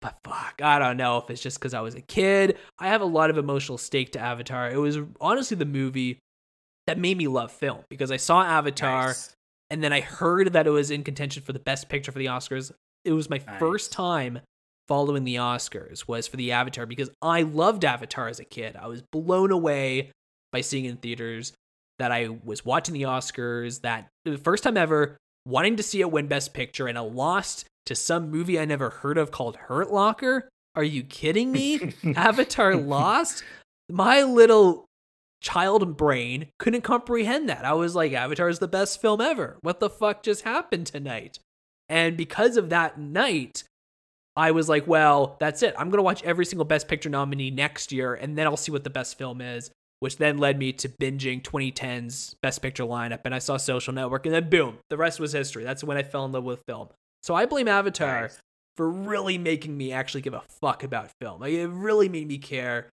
But 0.00 0.18
fuck, 0.24 0.60
I 0.62 0.78
don't 0.78 0.96
know 0.96 1.18
if 1.18 1.28
it's 1.30 1.42
just 1.42 1.58
because 1.58 1.74
I 1.74 1.80
was 1.80 1.94
a 1.94 2.00
kid. 2.00 2.56
I 2.78 2.88
have 2.88 3.00
a 3.00 3.06
lot 3.06 3.30
of 3.30 3.38
emotional 3.38 3.76
stake 3.76 4.12
to 4.12 4.20
Avatar. 4.20 4.70
It 4.70 4.76
was 4.78 4.98
honestly 5.20 5.56
the 5.56 5.66
movie 5.66 6.18
that 6.86 6.96
made 6.98 7.18
me 7.18 7.26
love 7.26 7.52
film 7.52 7.80
because 7.90 8.10
I 8.10 8.16
saw 8.16 8.42
Avatar 8.42 9.08
Nice. 9.08 9.34
and 9.68 9.82
then 9.82 9.92
I 9.92 10.00
heard 10.00 10.52
that 10.54 10.66
it 10.66 10.70
was 10.70 10.90
in 10.90 11.02
contention 11.02 11.42
for 11.42 11.52
the 11.52 11.58
best 11.58 11.88
picture 11.88 12.12
for 12.12 12.18
the 12.18 12.26
Oscars. 12.26 12.72
It 13.04 13.12
was 13.12 13.28
my 13.28 13.38
Nice. 13.46 13.58
first 13.58 13.92
time 13.92 14.40
following 14.90 15.22
the 15.22 15.36
Oscars 15.36 16.08
was 16.08 16.26
for 16.26 16.36
the 16.36 16.50
Avatar 16.50 16.84
because 16.84 17.10
I 17.22 17.42
loved 17.42 17.84
Avatar 17.84 18.26
as 18.26 18.40
a 18.40 18.44
kid. 18.44 18.74
I 18.74 18.88
was 18.88 19.02
blown 19.02 19.52
away 19.52 20.10
by 20.50 20.62
seeing 20.62 20.84
in 20.84 20.96
theaters 20.96 21.52
that 22.00 22.10
I 22.10 22.28
was 22.42 22.64
watching 22.64 22.94
the 22.94 23.02
Oscars 23.02 23.82
that 23.82 24.08
the 24.24 24.36
first 24.36 24.64
time 24.64 24.76
ever 24.76 25.16
wanting 25.46 25.76
to 25.76 25.84
see 25.84 26.00
it 26.00 26.10
win 26.10 26.26
best 26.26 26.52
picture 26.54 26.88
and 26.88 26.98
it 26.98 27.02
lost 27.02 27.66
to 27.86 27.94
some 27.94 28.32
movie 28.32 28.58
I 28.58 28.64
never 28.64 28.90
heard 28.90 29.16
of 29.16 29.30
called 29.30 29.54
Hurt 29.54 29.92
Locker. 29.92 30.48
Are 30.74 30.82
you 30.82 31.04
kidding 31.04 31.52
me? 31.52 31.94
Avatar 32.16 32.74
lost. 32.74 33.44
My 33.88 34.24
little 34.24 34.86
child 35.40 35.96
brain 35.96 36.48
couldn't 36.58 36.82
comprehend 36.82 37.48
that. 37.48 37.64
I 37.64 37.74
was 37.74 37.94
like, 37.94 38.12
Avatar 38.12 38.48
is 38.48 38.58
the 38.58 38.66
best 38.66 39.00
film 39.00 39.20
ever. 39.20 39.56
What 39.60 39.78
the 39.78 39.88
fuck 39.88 40.24
just 40.24 40.42
happened 40.42 40.88
tonight? 40.88 41.38
And 41.88 42.16
because 42.16 42.56
of 42.56 42.70
that 42.70 42.98
night, 42.98 43.62
I 44.36 44.52
was 44.52 44.68
like, 44.68 44.86
well, 44.86 45.36
that's 45.40 45.62
it. 45.62 45.74
I'm 45.76 45.90
going 45.90 45.98
to 45.98 46.02
watch 46.04 46.22
every 46.22 46.44
single 46.46 46.64
Best 46.64 46.88
Picture 46.88 47.10
nominee 47.10 47.50
next 47.50 47.92
year, 47.92 48.14
and 48.14 48.38
then 48.38 48.46
I'll 48.46 48.56
see 48.56 48.72
what 48.72 48.84
the 48.84 48.90
best 48.90 49.18
film 49.18 49.40
is, 49.40 49.70
which 49.98 50.16
then 50.16 50.38
led 50.38 50.58
me 50.58 50.72
to 50.74 50.88
binging 50.88 51.42
2010's 51.42 52.36
Best 52.42 52.62
Picture 52.62 52.84
lineup. 52.84 53.20
And 53.24 53.34
I 53.34 53.38
saw 53.38 53.56
Social 53.56 53.92
Network, 53.92 54.26
and 54.26 54.34
then 54.34 54.48
boom, 54.48 54.78
the 54.88 54.96
rest 54.96 55.20
was 55.20 55.32
history. 55.32 55.64
That's 55.64 55.84
when 55.84 55.96
I 55.96 56.02
fell 56.02 56.24
in 56.24 56.32
love 56.32 56.44
with 56.44 56.62
film. 56.66 56.88
So 57.22 57.34
I 57.34 57.44
blame 57.46 57.68
Avatar 57.68 58.22
Nice. 58.22 58.38
for 58.76 58.88
really 58.88 59.36
making 59.36 59.76
me 59.76 59.92
actually 59.92 60.22
give 60.22 60.32
a 60.34 60.42
fuck 60.60 60.84
about 60.84 61.10
film. 61.20 61.40
Like, 61.40 61.52
it 61.52 61.66
really 61.66 62.08
made 62.08 62.28
me 62.28 62.38
care. 62.38 62.88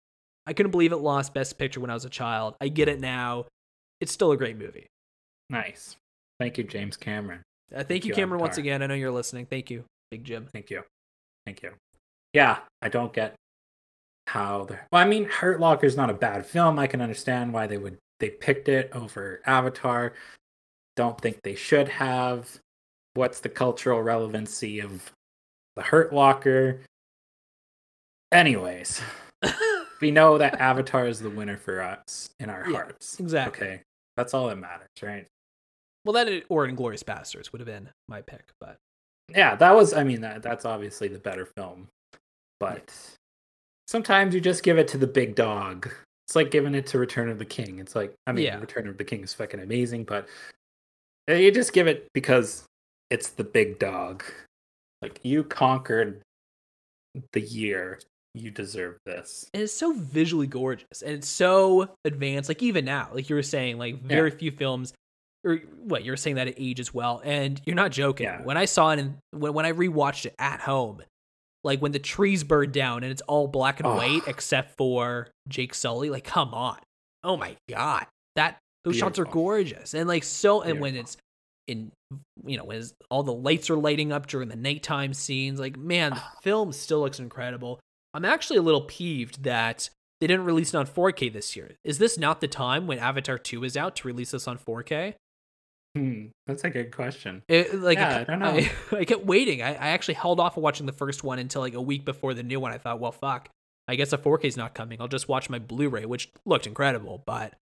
I 0.46 0.52
couldn't 0.52 0.72
believe 0.72 0.92
it 0.92 0.98
lost 0.98 1.34
Best 1.34 1.58
Picture 1.58 1.80
when 1.80 1.90
I 1.90 1.94
was 1.94 2.04
a 2.04 2.10
child. 2.10 2.54
I 2.60 2.68
get 2.68 2.88
it 2.88 3.00
now. 3.00 3.46
It's 4.00 4.12
still 4.12 4.32
a 4.32 4.36
great 4.36 4.56
movie. 4.56 4.86
Nice. 5.50 5.96
Thank 6.38 6.58
you, 6.58 6.64
James 6.64 6.96
Cameron. 6.96 7.42
Uh, 7.74 7.82
thank 7.84 8.04
you, 8.04 8.10
you, 8.10 8.14
Cameron, 8.14 8.40
once 8.40 8.56
again. 8.58 8.82
I 8.82 8.86
know 8.86 8.94
you're 8.94 9.10
listening. 9.10 9.46
Thank 9.46 9.70
you, 9.70 9.84
Big 10.10 10.24
Jim. 10.24 10.48
Thank 10.52 10.70
you. 10.70 10.82
Thank 11.46 11.62
you. 11.62 11.72
Yeah, 12.32 12.58
I 12.82 12.88
don't 12.88 13.12
get 13.12 13.34
how 14.26 14.64
the 14.64 14.78
well, 14.90 15.02
I 15.02 15.06
mean, 15.06 15.26
Hurt 15.26 15.60
Locker 15.60 15.86
is 15.86 15.96
not 15.96 16.10
a 16.10 16.14
bad 16.14 16.46
film. 16.46 16.78
I 16.78 16.86
can 16.86 17.00
understand 17.00 17.52
why 17.52 17.66
they 17.66 17.76
would 17.78 17.98
they 18.20 18.30
picked 18.30 18.68
it 18.68 18.90
over 18.92 19.40
Avatar. 19.46 20.14
Don't 20.96 21.20
think 21.20 21.38
they 21.42 21.54
should 21.54 21.88
have. 21.88 22.58
What's 23.14 23.40
the 23.40 23.48
cultural 23.48 24.02
relevancy 24.02 24.80
of 24.80 25.12
the 25.76 25.82
Hurt 25.82 26.12
Locker? 26.12 26.80
Anyways, 28.32 29.00
we 30.00 30.10
know 30.10 30.38
that 30.38 30.60
Avatar 30.60 31.06
is 31.06 31.20
the 31.20 31.30
winner 31.30 31.56
for 31.56 31.80
us 31.80 32.30
in 32.40 32.50
our 32.50 32.64
Yeah, 32.68 32.76
hearts. 32.78 33.20
exactly. 33.20 33.66
Okay, 33.66 33.82
that's 34.16 34.34
all 34.34 34.48
that 34.48 34.56
matters, 34.56 34.88
right? 35.02 35.26
well, 36.04 36.12
that 36.12 36.44
or 36.50 36.66
Inglourious 36.66 37.02
Basterds 37.04 37.50
would 37.52 37.60
have 37.60 37.66
been 37.66 37.88
my 38.08 38.20
pick, 38.20 38.50
but 38.60 38.76
yeah 39.30 39.54
that 39.54 39.74
was 39.74 39.92
i 39.94 40.04
mean 40.04 40.20
that 40.20 40.42
that's 40.42 40.64
obviously 40.64 41.08
the 41.08 41.18
better 41.18 41.46
film 41.56 41.88
but 42.60 42.92
sometimes 43.86 44.34
you 44.34 44.40
just 44.40 44.62
give 44.62 44.78
it 44.78 44.88
to 44.88 44.98
the 44.98 45.06
big 45.06 45.34
dog. 45.34 45.90
It's 46.26 46.34
like 46.36 46.50
giving 46.50 46.74
it 46.74 46.86
to 46.86 46.98
return 46.98 47.28
of 47.28 47.38
the 47.38 47.44
king. 47.44 47.78
It's 47.78 47.94
like 47.94 48.14
i 48.26 48.32
mean 48.32 48.44
Yeah. 48.44 48.58
return 48.58 48.88
of 48.88 48.96
the 48.96 49.04
king 49.04 49.22
is 49.22 49.34
fucking 49.34 49.60
amazing 49.60 50.04
but 50.04 50.26
uh, 51.28 51.34
you 51.34 51.50
just 51.50 51.72
give 51.72 51.86
it 51.86 52.08
because 52.14 52.64
it's 53.10 53.30
the 53.30 53.44
big 53.44 53.78
dog. 53.78 54.24
Like 55.02 55.20
you 55.22 55.44
conquered 55.44 56.20
the 57.32 57.40
year 57.40 58.00
you 58.34 58.50
deserve 58.50 58.98
this. 59.06 59.48
And 59.54 59.62
it's 59.62 59.72
so 59.72 59.92
visually 59.92 60.46
gorgeous 60.46 61.02
and 61.02 61.12
it's 61.12 61.28
so 61.28 61.88
advanced. 62.04 62.48
Like 62.50 62.62
even 62.62 62.84
now, 62.84 63.08
like 63.12 63.28
you 63.30 63.36
were 63.36 63.42
saying, 63.42 63.78
like 63.78 64.02
very 64.02 64.30
few 64.30 64.50
films, 64.50 64.92
or 65.44 65.56
what 65.82 66.04
you 66.04 66.12
were 66.12 66.16
saying 66.16 66.36
that 66.36 66.48
it 66.48 66.54
ages 66.58 66.92
well, 66.94 67.20
and 67.24 67.60
you're 67.66 67.76
not 67.76 67.92
joking. 67.92 68.24
Yeah. 68.24 68.42
When 68.42 68.56
I 68.56 68.64
saw 68.64 68.90
it 68.90 68.98
and 68.98 69.18
when 69.30 69.52
when 69.54 69.66
I 69.66 69.72
rewatched 69.72 70.26
it 70.26 70.34
at 70.38 70.60
home, 70.60 71.02
like 71.62 71.80
when 71.80 71.92
the 71.92 71.98
trees 71.98 72.44
burn 72.44 72.72
down 72.72 73.02
and 73.02 73.12
it's 73.12 73.22
all 73.22 73.46
black 73.48 73.80
and 73.80 73.86
Oh. 73.86 73.96
white 73.96 74.22
except 74.26 74.76
for 74.76 75.28
Jake 75.48 75.74
Sully, 75.74 76.10
like 76.10 76.24
come 76.24 76.54
on, 76.54 76.78
oh 77.22 77.36
my 77.36 77.56
god, 77.68 78.06
that 78.36 78.58
those 78.84 78.96
shots 78.96 79.18
are 79.18 79.24
gorgeous 79.24 79.94
and 79.94 80.08
like 80.08 80.24
so, 80.24 80.62
and 80.62 80.80
when 80.80 80.96
it's 80.96 81.16
in 81.66 81.90
you 82.44 82.56
know, 82.56 82.64
when 82.64 82.76
it's- 82.76 82.92
all 83.10 83.22
the 83.22 83.32
lights 83.32 83.70
are 83.70 83.76
lighting 83.76 84.12
up 84.12 84.26
during 84.26 84.48
the 84.48 84.56
nighttime 84.56 85.12
scenes, 85.14 85.58
like 85.58 85.76
man, 85.76 86.12
the 86.12 86.22
film 86.42 86.72
still 86.72 87.00
looks 87.00 87.18
incredible. 87.18 87.80
I'm 88.12 88.24
actually 88.24 88.58
a 88.58 88.62
little 88.62 88.82
peeved 88.82 89.42
that 89.42 89.88
they 90.20 90.28
didn't 90.28 90.44
release 90.44 90.72
it 90.72 90.76
on 90.76 90.86
4K 90.86 91.28
this 91.32 91.56
year. 91.56 91.72
Is 91.82 91.98
this 91.98 92.16
not 92.16 92.40
the 92.40 92.46
time 92.46 92.86
when 92.86 92.98
Avatar 93.00 93.36
2 93.36 93.64
is 93.64 93.76
out 93.76 93.96
to 93.96 94.06
release 94.06 94.30
this 94.30 94.46
on 94.46 94.58
4K? 94.58 95.14
Hmm, 95.94 96.26
that's 96.46 96.64
a 96.64 96.70
good 96.70 96.90
question 96.94 97.42
It, 97.48 97.74
like 97.74 97.98
Yeah, 97.98 98.18
I 98.18 98.24
don't 98.30 98.38
know. 98.40 98.46
I, 98.46 98.70
I 98.92 99.04
kept 99.04 99.24
waiting. 99.24 99.62
I, 99.62 99.70
I 99.74 99.88
actually 99.88 100.14
held 100.14 100.40
off 100.40 100.56
watching 100.56 100.86
the 100.86 100.92
first 100.92 101.24
one 101.24 101.38
until 101.38 101.60
like 101.62 101.74
a 101.74 101.80
week 101.82 102.04
before 102.04 102.34
the 102.34 102.42
new 102.42 102.60
one. 102.60 102.72
I 102.72 102.78
thought, 102.78 103.00
well, 103.00 103.12
fuck. 103.12 103.48
I 103.86 103.96
guess 103.96 104.12
a 104.12 104.18
4K 104.18 104.44
is 104.44 104.56
not 104.56 104.74
coming. 104.74 105.00
I'll 105.00 105.08
just 105.08 105.28
watch 105.28 105.50
my 105.50 105.58
Blu-ray, 105.58 106.06
which 106.06 106.30
looked 106.46 106.66
incredible. 106.66 107.22
But 107.26 107.54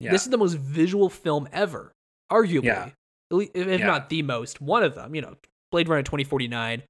yeah 0.00 0.10
this 0.10 0.24
is 0.24 0.30
the 0.30 0.36
most 0.38 0.54
visual 0.54 1.08
film 1.08 1.48
ever, 1.52 1.92
arguably, 2.30 2.64
Yeah. 2.64 2.88
If 3.30 3.80
Yeah. 3.80 3.86
not 3.86 4.08
the 4.10 4.22
most. 4.22 4.60
One 4.60 4.82
of 4.82 4.94
them, 4.94 5.14
you 5.14 5.22
know, 5.22 5.36
Blade 5.72 5.88
Runner 5.88 6.02
2049 6.02 6.82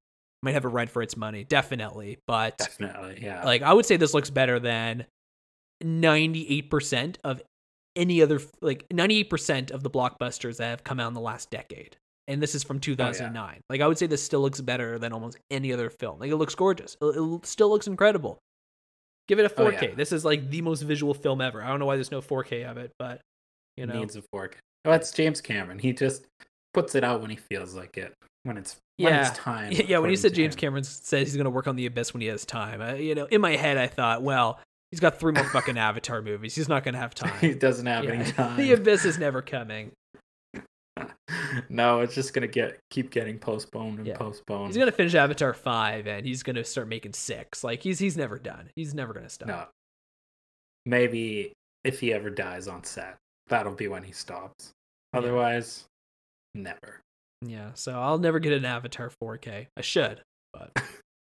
might 0.43 0.53
have 0.53 0.64
a 0.64 0.68
run 0.68 0.89
for 0.89 1.03
its 1.03 1.16
money, 1.16 1.45
definitely. 1.45 2.18
But 2.26 2.59
definitely 2.59 3.20
yeah 3.22 3.45
like 3.45 3.62
I 3.62 3.72
would 3.72 3.87
say 3.87 3.97
this 3.97 4.12
looks 4.12 4.30
better 4.30 4.59
than 4.59 5.07
98% 5.82 7.16
of 7.24 7.43
any 7.97 8.22
other 8.22 8.40
like 8.61 8.84
98% 8.92 9.70
of 9.70 9.82
the 9.82 9.90
blockbusters 9.90 10.57
that 10.59 10.68
have 10.70 10.84
come 10.84 10.99
out 11.01 11.09
in 11.09 11.14
the 11.14 11.20
last 11.20 11.51
decade. 11.51 11.97
And 12.26 12.42
this 12.42 12.55
is 12.55 12.62
from 12.64 12.80
2009. 12.80 13.61
Like 13.68 13.80
I 13.80 13.86
would 13.86 13.99
say 13.99 14.07
this 14.07 14.22
still 14.22 14.40
looks 14.40 14.61
better 14.61 14.99
than 14.99 15.12
almost 15.12 15.38
any 15.51 15.72
other 15.72 15.90
film. 15.90 16.18
Like 16.20 16.30
it 16.30 16.36
looks 16.36 16.55
gorgeous. 16.55 16.97
It, 17.01 17.05
it 17.16 17.47
still 17.47 17.68
looks 17.68 17.86
incredible. 17.86 18.38
Give 19.28 19.38
it 19.38 19.51
a 19.51 19.61
Oh, 19.62 19.70
4K. 19.70 19.82
yeah. 19.82 19.95
This 19.95 20.12
is 20.12 20.24
like 20.24 20.51
the 20.51 20.62
most 20.62 20.82
visual 20.82 21.14
film 21.14 21.40
ever. 21.40 21.62
I 21.62 21.68
don't 21.68 21.78
know 21.80 21.86
why 21.86 21.97
there's 21.97 22.11
no 22.11 22.20
4K 22.20 22.70
of 22.70 22.76
it, 22.78 22.92
but 22.99 23.20
you 23.76 23.86
know. 23.86 23.99
needs 23.99 24.16
a 24.16 24.22
fork. 24.32 24.59
Oh, 24.84 24.90
that's 24.90 25.11
James 25.12 25.40
Cameron. 25.40 25.78
He 25.78 25.92
just 25.92 26.26
puts 26.72 26.95
it 26.95 27.05
out 27.05 27.20
when 27.20 27.30
he 27.30 27.36
feels 27.36 27.74
like 27.74 27.97
it. 27.97 28.12
When 28.45 28.57
it's 28.59 28.76
when 28.99 29.12
Yeah. 29.12 29.28
it's 29.28 29.38
time. 29.38 29.72
Yeah, 29.72 29.78
when 29.78 29.86
you 29.88 29.95
according 29.97 30.16
said 30.18 30.34
James 30.34 30.55
him. 30.55 30.59
Cameron 30.61 30.84
says 30.84 31.26
he's 31.28 31.36
going 31.36 31.45
to 31.45 31.51
work 31.51 31.66
on 31.66 31.76
the 31.76 31.86
Abyss 31.86 32.12
when 32.14 32.20
he 32.20 32.26
has 32.28 32.45
time, 32.45 32.80
I, 32.82 32.97
you 32.97 33.14
know, 33.14 33.24
in 33.26 33.40
my 33.40 33.57
head 33.57 33.76
I 33.78 33.86
thought, 33.86 34.22
well, 34.22 34.61
he's 34.95 35.01
got 35.01 35.18
three 35.18 35.32
more 35.32 35.45
fucking 35.45 35.76
Avatar 35.76 36.22
movies. 36.22 36.55
He's 36.55 36.68
not 36.68 36.84
going 36.84 36.95
to 36.95 37.01
have 37.01 37.14
time. 37.14 37.36
he 37.40 37.53
doesn't 37.55 37.86
have 37.86 38.05
Yeah. 38.05 38.12
any 38.12 38.30
time. 38.32 38.57
the 38.57 38.72
Abyss 38.72 39.05
is 39.05 39.18
never 39.18 39.42
coming. 39.42 39.90
no, 41.68 42.01
it's 42.01 42.14
just 42.14 42.32
gonna 42.34 42.47
get 42.47 42.78
keep 42.90 43.11
getting 43.11 43.38
postponed 43.38 43.99
and 43.99 44.07
Yeah. 44.07 44.16
postponed. 44.16 44.68
He's 44.68 44.76
gonna 44.76 44.92
finish 44.92 45.14
Avatar 45.14 45.53
five, 45.53 46.07
and 46.07 46.24
he's 46.24 46.42
gonna 46.45 46.62
start 46.64 46.86
making 46.88 47.12
six. 47.14 47.64
Like 47.64 47.82
he's 47.82 47.99
he's 47.99 48.16
never 48.16 48.38
done. 48.38 48.70
He's 48.76 48.95
never 48.95 49.12
gonna 49.12 49.28
stop. 49.28 49.49
no. 49.49 49.64
Maybe 50.86 51.53
if 51.82 51.99
he 52.01 52.12
ever 52.12 52.30
dies 52.30 52.68
on 52.68 52.84
set, 52.84 53.16
that'll 53.49 53.74
be 53.74 53.88
when 53.88 54.05
he 54.05 54.12
stops. 54.12 54.70
Yeah. 55.12 55.18
Otherwise, 55.20 55.84
never. 56.55 57.01
Yeah. 57.42 57.70
So 57.74 57.99
I'll 58.01 58.18
never 58.18 58.38
get 58.38 58.53
an 58.53 58.64
Avatar 58.64 59.11
4K. 59.22 59.66
I 59.76 59.80
should, 59.80 60.20
but 60.53 60.70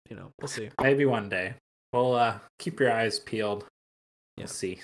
you 0.09 0.17
know, 0.17 0.31
we'll 0.41 0.49
see. 0.49 0.71
Maybe 0.81 1.05
one 1.05 1.29
day. 1.29 1.55
Well, 1.93 2.15
uh, 2.15 2.39
keep 2.59 2.81
your 2.81 2.93
eyes 2.93 3.19
peeled. 3.19 3.65
Yeah. 4.37 4.43
We'll 4.45 4.49
see. 4.49 4.81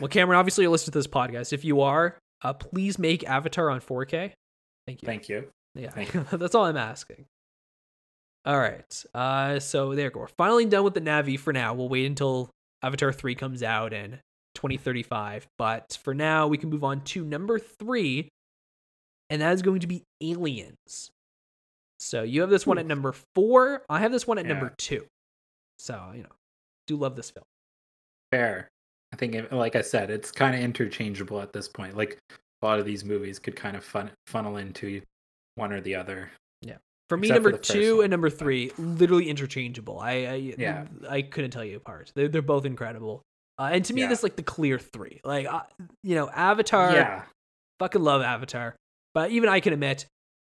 Well, 0.00 0.08
Cameron, 0.08 0.38
obviously 0.38 0.62
you're 0.62 0.70
listening 0.70 0.92
to 0.92 0.98
this 0.98 1.06
podcast. 1.06 1.52
If 1.52 1.64
you 1.64 1.80
are, 1.82 2.16
uh, 2.42 2.52
please 2.52 2.98
make 2.98 3.24
Avatar 3.24 3.70
on 3.70 3.80
4K. 3.80 4.32
Thank 4.86 5.02
you. 5.02 5.06
Thank 5.06 5.28
you. 5.28 5.48
Yeah, 5.74 5.90
Thank 5.90 6.12
that's 6.30 6.54
all 6.54 6.64
I'm 6.64 6.76
asking. 6.76 7.26
All 8.44 8.58
right. 8.58 9.04
Uh, 9.14 9.58
so 9.60 9.94
there 9.94 10.06
you 10.06 10.10
go. 10.10 10.20
We're 10.20 10.26
finally 10.28 10.64
done 10.64 10.84
with 10.84 10.94
the 10.94 11.00
Navi 11.00 11.38
for 11.38 11.52
now. 11.52 11.74
We'll 11.74 11.88
wait 11.88 12.06
until 12.06 12.48
Avatar 12.82 13.12
3 13.12 13.34
comes 13.34 13.62
out 13.62 13.92
in 13.92 14.20
2035. 14.54 15.46
But 15.58 15.98
for 16.02 16.14
now, 16.14 16.46
we 16.48 16.56
can 16.56 16.70
move 16.70 16.84
on 16.84 17.02
to 17.02 17.24
number 17.24 17.58
three, 17.58 18.28
and 19.28 19.42
that 19.42 19.52
is 19.52 19.62
going 19.62 19.80
to 19.80 19.86
be 19.86 20.02
Aliens. 20.22 21.10
So 21.98 22.22
you 22.22 22.40
have 22.40 22.50
this 22.50 22.66
one 22.66 22.78
at 22.78 22.86
number 22.86 23.12
four. 23.34 23.82
I 23.90 23.98
have 23.98 24.12
this 24.12 24.26
one 24.26 24.38
at 24.38 24.46
Yeah. 24.46 24.52
number 24.54 24.72
two. 24.78 25.04
So, 25.78 26.10
you 26.14 26.22
know, 26.22 26.28
do 26.88 26.96
love 26.96 27.14
this 27.14 27.30
film. 27.30 27.44
Fair. 28.32 28.68
I 29.12 29.16
think, 29.16 29.36
like 29.52 29.76
I 29.76 29.80
said, 29.82 30.10
it's 30.10 30.30
kind 30.32 30.54
of 30.54 30.60
interchangeable 30.60 31.40
at 31.40 31.52
this 31.52 31.68
point. 31.68 31.96
Like 31.96 32.18
a 32.62 32.66
lot 32.66 32.78
of 32.80 32.84
these 32.84 33.04
movies 33.04 33.38
could 33.38 33.54
kind 33.56 33.76
of 33.76 33.84
fun- 33.84 34.10
funnel 34.26 34.56
into 34.56 35.00
one 35.54 35.72
or 35.72 35.80
the 35.80 35.94
other. 35.94 36.30
Yeah. 36.62 36.76
For 37.08 37.16
me, 37.16 37.28
Except 37.28 37.42
number 37.44 37.56
first 37.58 37.70
two 37.70 37.96
one, 37.96 38.04
and 38.06 38.10
number 38.10 38.28
three, 38.28 38.72
literally 38.76 39.30
interchangeable. 39.30 39.98
I, 40.00 40.10
I 40.10 40.34
Yeah. 40.58 40.86
I 41.08 41.22
couldn't 41.22 41.52
tell 41.52 41.64
you 41.64 41.76
apart. 41.76 42.12
They're 42.14 42.28
they're 42.28 42.42
both 42.42 42.64
incredible. 42.66 43.22
Uh, 43.58 43.70
and 43.72 43.84
to 43.86 43.94
me, 43.94 44.02
Yeah. 44.02 44.08
this 44.08 44.18
is 44.18 44.22
like 44.24 44.36
the 44.36 44.42
clear 44.42 44.78
three. 44.78 45.20
Like, 45.24 45.46
uh, 45.46 45.62
you 46.02 46.14
know, 46.14 46.28
Avatar. 46.28 46.92
yeah, 46.92 47.22
Fucking 47.78 48.02
love 48.02 48.20
Avatar. 48.22 48.76
But 49.14 49.30
even 49.30 49.48
I 49.48 49.60
can 49.60 49.72
admit, 49.72 50.06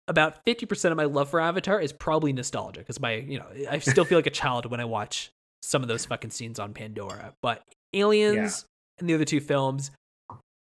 about 0.07 0.43
50% 0.45 0.89
of 0.91 0.97
my 0.97 1.03
love 1.05 1.29
for 1.29 1.39
Avatar 1.39 1.79
is 1.79 1.93
probably 1.93 2.33
nostalgia 2.33 2.79
because 2.79 2.99
my, 2.99 3.13
you 3.13 3.37
know, 3.37 3.45
I 3.69 3.77
still 3.77 4.03
feel 4.05 4.17
like 4.17 4.25
a 4.27 4.31
child 4.31 4.65
when 4.65 4.79
I 4.79 4.85
watch 4.85 5.29
some 5.61 5.81
of 5.81 5.87
those 5.87 6.05
fucking 6.05 6.31
scenes 6.31 6.59
on 6.59 6.73
Pandora. 6.73 7.33
But 7.41 7.63
Aliens 7.93 8.65
and 8.99 9.09
the 9.09 9.13
other 9.13 9.25
two 9.25 9.39
films, 9.39 9.91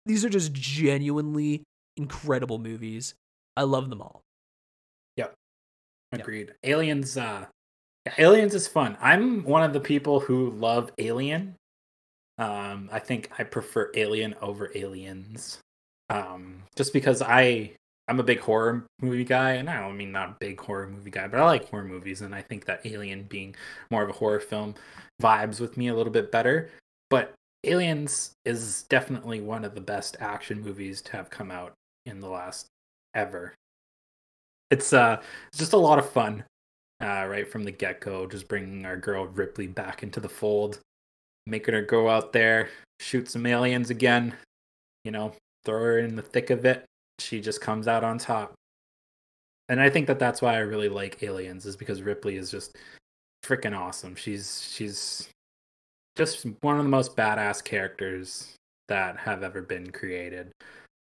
these 0.05 0.25
are 0.25 0.29
just 0.29 0.53
genuinely 0.53 1.63
incredible 1.97 2.59
movies. 2.59 3.13
I 3.55 3.63
love 3.63 3.89
them 3.89 4.01
all. 4.01 4.21
Yep. 5.17 5.33
Agreed. 6.13 6.53
Aliens, 6.63 7.17
uh, 7.17 7.45
yeah, 8.05 8.13
Aliens 8.17 8.55
is 8.55 8.67
fun. 8.67 8.97
I'm 9.01 9.43
one 9.43 9.63
of 9.63 9.73
the 9.73 9.79
people 9.79 10.19
who 10.19 10.51
love 10.51 10.91
Alien. 10.97 11.55
Um, 12.37 12.89
I 12.91 12.99
think 12.99 13.29
I 13.37 13.43
prefer 13.43 13.91
Alien 13.95 14.35
over 14.41 14.71
Aliens. 14.73 15.59
Um, 16.09 16.63
just 16.75 16.91
because 16.91 17.21
I 17.21 17.73
I'm 18.07 18.19
a 18.19 18.23
big 18.23 18.39
horror 18.39 18.85
movie 19.01 19.23
guy, 19.23 19.51
and 19.51 19.69
I 19.69 19.79
don't 19.79 19.97
mean 19.97 20.11
not 20.11 20.29
a 20.29 20.37
big 20.39 20.59
horror 20.59 20.87
movie 20.87 21.11
guy, 21.11 21.27
but 21.27 21.39
I 21.39 21.45
like 21.45 21.69
horror 21.69 21.85
movies, 21.85 22.21
and 22.21 22.35
I 22.35 22.41
think 22.41 22.65
that 22.65 22.85
Alien 22.85 23.23
being 23.23 23.55
more 23.89 24.03
of 24.03 24.09
a 24.09 24.13
horror 24.13 24.39
film 24.39 24.75
vibes 25.21 25.59
with 25.59 25.77
me 25.77 25.87
a 25.87 25.95
little 25.95 26.11
bit 26.11 26.31
better. 26.31 26.69
But 27.09 27.33
Aliens 27.63 28.31
is 28.43 28.83
definitely 28.83 29.39
one 29.39 29.63
of 29.63 29.75
the 29.75 29.81
best 29.81 30.17
action 30.19 30.61
movies 30.61 31.01
to 31.03 31.11
have 31.13 31.29
come 31.29 31.51
out 31.51 31.73
in 32.05 32.19
the 32.19 32.29
last 32.29 32.67
ever. 33.13 33.53
It's 34.71 34.93
uh 34.93 35.21
just 35.53 35.73
a 35.73 35.77
lot 35.77 35.99
of 35.99 36.09
fun, 36.09 36.43
uh, 37.01 37.25
right 37.27 37.49
from 37.49 37.63
the 37.63 37.71
get 37.71 38.01
go. 38.01 38.25
Just 38.25 38.47
bringing 38.47 38.85
our 38.85 38.97
girl 38.97 39.27
Ripley 39.27 39.67
back 39.67 40.01
into 40.01 40.19
the 40.19 40.29
fold, 40.29 40.79
making 41.45 41.73
her 41.73 41.81
go 41.81 42.09
out 42.09 42.33
there, 42.33 42.69
shoot 42.99 43.29
some 43.29 43.45
aliens 43.45 43.89
again. 43.89 44.33
You 45.03 45.11
know, 45.11 45.33
throw 45.65 45.79
her 45.79 45.99
in 45.99 46.15
the 46.15 46.21
thick 46.21 46.49
of 46.49 46.65
it. 46.65 46.85
She 47.21 47.41
just 47.41 47.61
comes 47.61 47.87
out 47.87 48.03
on 48.03 48.17
top. 48.17 48.53
And 49.69 49.79
I 49.79 49.89
think 49.89 50.07
that 50.07 50.19
that's 50.19 50.41
why 50.41 50.55
I 50.55 50.59
really 50.59 50.89
like 50.89 51.23
Aliens 51.23 51.65
is 51.65 51.77
because 51.77 52.01
Ripley 52.01 52.35
is 52.35 52.51
just 52.51 52.75
freaking 53.45 53.77
awesome. 53.77 54.15
She's 54.15 54.69
she's 54.71 55.29
just 56.15 56.45
one 56.61 56.77
of 56.77 56.83
the 56.83 56.89
most 56.89 57.15
badass 57.15 57.63
characters 57.63 58.55
that 58.87 59.17
have 59.17 59.43
ever 59.43 59.61
been 59.61 59.91
created. 59.91 60.51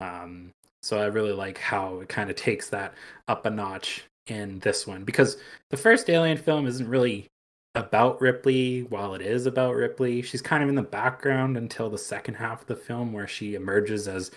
Um, 0.00 0.50
so 0.82 0.98
I 0.98 1.06
really 1.06 1.32
like 1.32 1.58
how 1.58 2.00
it 2.00 2.08
kind 2.08 2.30
of 2.30 2.36
takes 2.36 2.68
that 2.70 2.94
up 3.28 3.46
a 3.46 3.50
notch 3.50 4.04
in 4.26 4.58
this 4.60 4.86
one 4.86 5.04
because 5.04 5.38
the 5.70 5.76
first 5.76 6.08
Alien 6.08 6.36
film 6.36 6.66
isn't 6.66 6.88
really 6.88 7.26
about 7.74 8.20
Ripley 8.20 8.82
while 8.82 9.14
it 9.14 9.22
is 9.22 9.46
about 9.46 9.74
Ripley. 9.74 10.22
She's 10.22 10.42
kind 10.42 10.62
of 10.62 10.68
in 10.68 10.74
the 10.74 10.82
background 10.82 11.56
until 11.56 11.88
the 11.88 11.98
second 11.98 12.34
half 12.34 12.62
of 12.62 12.66
the 12.66 12.76
film 12.76 13.12
where 13.12 13.26
she 13.26 13.54
emerges 13.54 14.08
as 14.08 14.30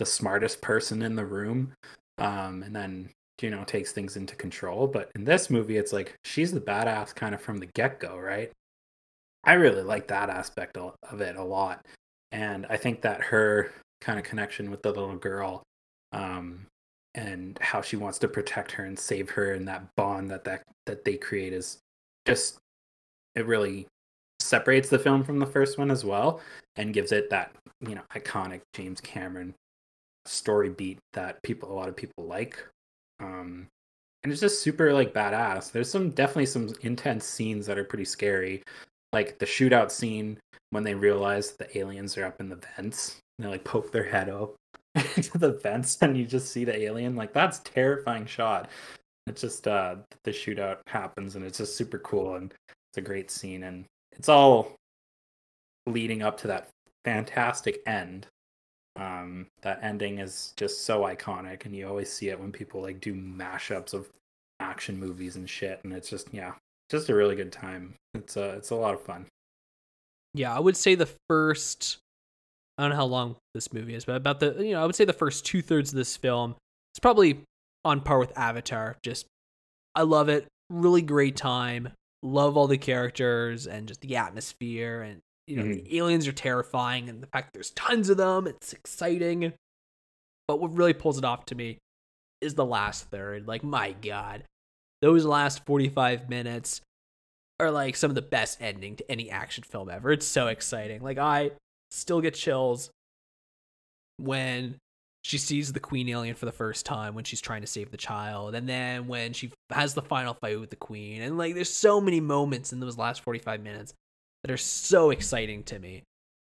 the 0.00 0.06
smartest 0.06 0.60
person 0.62 1.02
in 1.02 1.14
the 1.14 1.24
room 1.24 1.72
um, 2.18 2.62
and 2.64 2.74
then 2.74 3.08
you 3.40 3.50
know 3.50 3.64
takes 3.64 3.92
things 3.92 4.16
into 4.16 4.34
control. 4.34 4.88
But 4.88 5.10
in 5.14 5.24
this 5.24 5.50
movie 5.50 5.76
it's 5.76 5.92
like 5.92 6.16
she's 6.24 6.52
the 6.52 6.60
badass 6.60 7.14
kind 7.14 7.34
of 7.34 7.40
from 7.40 7.58
the 7.58 7.66
get-go 7.66 8.18
right? 8.18 8.50
I 9.44 9.54
really 9.54 9.82
like 9.82 10.08
that 10.08 10.30
aspect 10.30 10.76
of 10.76 11.20
it 11.20 11.36
a 11.36 11.44
lot. 11.44 11.86
And 12.32 12.66
i 12.70 12.76
think 12.76 13.02
that 13.02 13.20
her 13.20 13.72
kind 14.00 14.18
of 14.18 14.24
connection 14.24 14.70
with 14.70 14.82
the 14.82 14.90
little 14.90 15.16
girl 15.16 15.62
um, 16.12 16.66
and 17.14 17.58
how 17.60 17.82
she 17.82 17.96
wants 17.96 18.18
to 18.18 18.28
protect 18.28 18.72
her 18.72 18.84
and 18.84 18.98
save 18.98 19.30
her 19.30 19.52
and 19.52 19.66
that 19.68 19.84
bond 19.96 20.30
that 20.30 20.44
that, 20.44 20.62
that 20.86 21.04
they 21.04 21.16
create 21.16 21.52
is 21.52 21.78
just 22.26 22.58
it 23.34 23.46
really 23.46 23.86
separates 24.38 24.88
the 24.88 24.98
film 24.98 25.22
from 25.22 25.38
the 25.38 25.46
first 25.46 25.78
one 25.78 25.90
as 25.90 26.04
well 26.04 26.40
and 26.76 26.94
gives 26.94 27.12
it 27.12 27.28
that 27.30 27.52
you 27.86 27.94
know 27.94 28.02
iconic 28.14 28.60
james 28.72 29.00
cameron 29.00 29.54
story 30.26 30.70
beat 30.70 30.98
that 31.12 31.42
people 31.42 31.70
a 31.70 31.74
lot 31.74 31.88
of 31.88 31.96
people 31.96 32.24
like. 32.24 32.64
Um 33.20 33.68
and 34.22 34.32
it's 34.32 34.40
just 34.40 34.62
super 34.62 34.92
like 34.92 35.14
badass. 35.14 35.72
There's 35.72 35.90
some 35.90 36.10
definitely 36.10 36.46
some 36.46 36.74
intense 36.82 37.24
scenes 37.24 37.66
that 37.66 37.78
are 37.78 37.84
pretty 37.84 38.04
scary. 38.04 38.62
Like 39.12 39.38
the 39.38 39.46
shootout 39.46 39.90
scene 39.90 40.38
when 40.70 40.84
they 40.84 40.94
realize 40.94 41.52
the 41.52 41.78
aliens 41.78 42.16
are 42.18 42.26
up 42.26 42.40
in 42.40 42.48
the 42.48 42.60
vents. 42.76 43.20
And 43.38 43.46
they 43.46 43.50
like 43.50 43.64
poke 43.64 43.92
their 43.92 44.04
head 44.04 44.28
up 44.28 44.56
into 45.16 45.38
the 45.38 45.52
vents 45.52 45.98
and 46.02 46.16
you 46.16 46.26
just 46.26 46.52
see 46.52 46.64
the 46.64 46.78
alien. 46.78 47.16
Like 47.16 47.32
that's 47.32 47.60
terrifying 47.60 48.26
shot. 48.26 48.68
It's 49.26 49.40
just 49.40 49.66
uh 49.66 49.96
the 50.24 50.32
shootout 50.32 50.78
happens 50.86 51.36
and 51.36 51.44
it's 51.44 51.58
just 51.58 51.76
super 51.76 51.98
cool 51.98 52.36
and 52.36 52.52
it's 52.90 52.98
a 52.98 53.02
great 53.02 53.30
scene 53.30 53.64
and 53.64 53.84
it's 54.12 54.28
all 54.28 54.76
leading 55.86 56.22
up 56.22 56.36
to 56.38 56.48
that 56.48 56.68
fantastic 57.04 57.80
end 57.86 58.26
um 58.96 59.46
that 59.62 59.78
ending 59.82 60.18
is 60.18 60.52
just 60.56 60.84
so 60.84 61.02
iconic 61.02 61.64
and 61.64 61.74
you 61.74 61.86
always 61.86 62.12
see 62.12 62.28
it 62.28 62.40
when 62.40 62.50
people 62.52 62.82
like 62.82 63.00
do 63.00 63.14
mashups 63.14 63.94
of 63.94 64.08
action 64.58 64.98
movies 64.98 65.36
and 65.36 65.48
shit 65.48 65.80
and 65.84 65.92
it's 65.92 66.10
just 66.10 66.28
yeah 66.32 66.52
just 66.90 67.08
a 67.08 67.14
really 67.14 67.36
good 67.36 67.52
time 67.52 67.94
it's 68.14 68.36
a 68.36 68.50
it's 68.50 68.70
a 68.70 68.74
lot 68.74 68.94
of 68.94 69.00
fun 69.00 69.26
Yeah, 70.34 70.54
I 70.54 70.60
would 70.60 70.76
say 70.76 70.94
the 70.94 71.08
first. 71.28 71.98
I 72.78 72.82
don't 72.82 72.90
know 72.90 72.96
how 72.96 73.06
long 73.06 73.36
this 73.54 73.72
movie 73.72 73.94
is, 73.94 74.04
but 74.04 74.16
about 74.16 74.40
the 74.40 74.54
you 74.58 74.72
know 74.72 74.82
I 74.82 74.86
would 74.86 74.94
say 74.94 75.04
the 75.04 75.12
first 75.12 75.44
two 75.44 75.60
thirds 75.62 75.90
of 75.92 75.96
this 75.96 76.16
film 76.16 76.54
is 76.94 77.00
probably 77.00 77.40
on 77.84 78.00
par 78.00 78.18
with 78.18 78.36
Avatar. 78.38 78.96
Just 79.02 79.26
I 79.94 80.02
love 80.02 80.28
it, 80.28 80.46
really 80.70 81.02
great 81.02 81.36
time. 81.36 81.90
Love 82.22 82.56
all 82.56 82.66
the 82.68 82.78
characters 82.78 83.66
and 83.66 83.88
just 83.88 84.00
the 84.02 84.16
atmosphere 84.16 85.02
and 85.02 85.20
you 85.50 85.56
know 85.56 85.64
the 85.64 85.80
mm-hmm. 85.80 85.96
aliens 85.96 86.28
are 86.28 86.32
terrifying 86.32 87.08
and 87.08 87.20
the 87.20 87.26
fact 87.26 87.48
that 87.48 87.52
there's 87.54 87.70
tons 87.70 88.08
of 88.08 88.16
them. 88.16 88.46
It's 88.46 88.72
exciting, 88.72 89.52
but 90.46 90.60
what 90.60 90.74
really 90.74 90.92
pulls 90.92 91.18
it 91.18 91.24
off 91.24 91.44
to 91.46 91.54
me 91.54 91.78
is 92.40 92.54
the 92.54 92.64
last 92.64 93.10
third. 93.10 93.48
Like 93.48 93.64
my 93.64 93.92
god, 93.92 94.44
those 95.02 95.24
last 95.24 95.66
forty 95.66 95.88
five 95.88 96.28
minutes 96.28 96.80
are 97.58 97.70
like 97.70 97.96
some 97.96 98.10
of 98.10 98.14
the 98.14 98.22
best 98.22 98.62
ending 98.62 98.96
to 98.96 99.10
any 99.10 99.28
action 99.28 99.64
film 99.64 99.90
ever. 99.90 100.12
It's 100.12 100.26
so 100.26 100.46
exciting. 100.46 101.02
Like 101.02 101.18
I 101.18 101.50
still 101.90 102.20
get 102.20 102.34
chills 102.34 102.90
when 104.18 104.76
she 105.22 105.36
sees 105.36 105.72
the 105.72 105.80
queen 105.80 106.08
alien 106.08 106.34
for 106.34 106.46
the 106.46 106.52
first 106.52 106.86
time 106.86 107.14
when 107.14 107.24
she's 107.24 107.40
trying 107.40 107.60
to 107.60 107.66
save 107.66 107.90
the 107.90 107.96
child 107.96 108.54
and 108.54 108.68
then 108.68 109.06
when 109.06 109.32
she 109.32 109.50
has 109.68 109.92
the 109.92 110.00
final 110.00 110.32
fight 110.32 110.58
with 110.58 110.70
the 110.70 110.76
queen 110.76 111.20
and 111.20 111.36
like 111.36 111.54
there's 111.54 111.72
so 111.72 112.00
many 112.00 112.20
moments 112.20 112.72
in 112.72 112.80
those 112.80 112.96
last 112.96 113.20
45 113.20 113.62
minutes 113.62 113.92
that 114.42 114.50
are 114.50 114.56
so 114.56 115.10
exciting 115.10 115.62
to 115.64 115.78
me. 115.78 116.02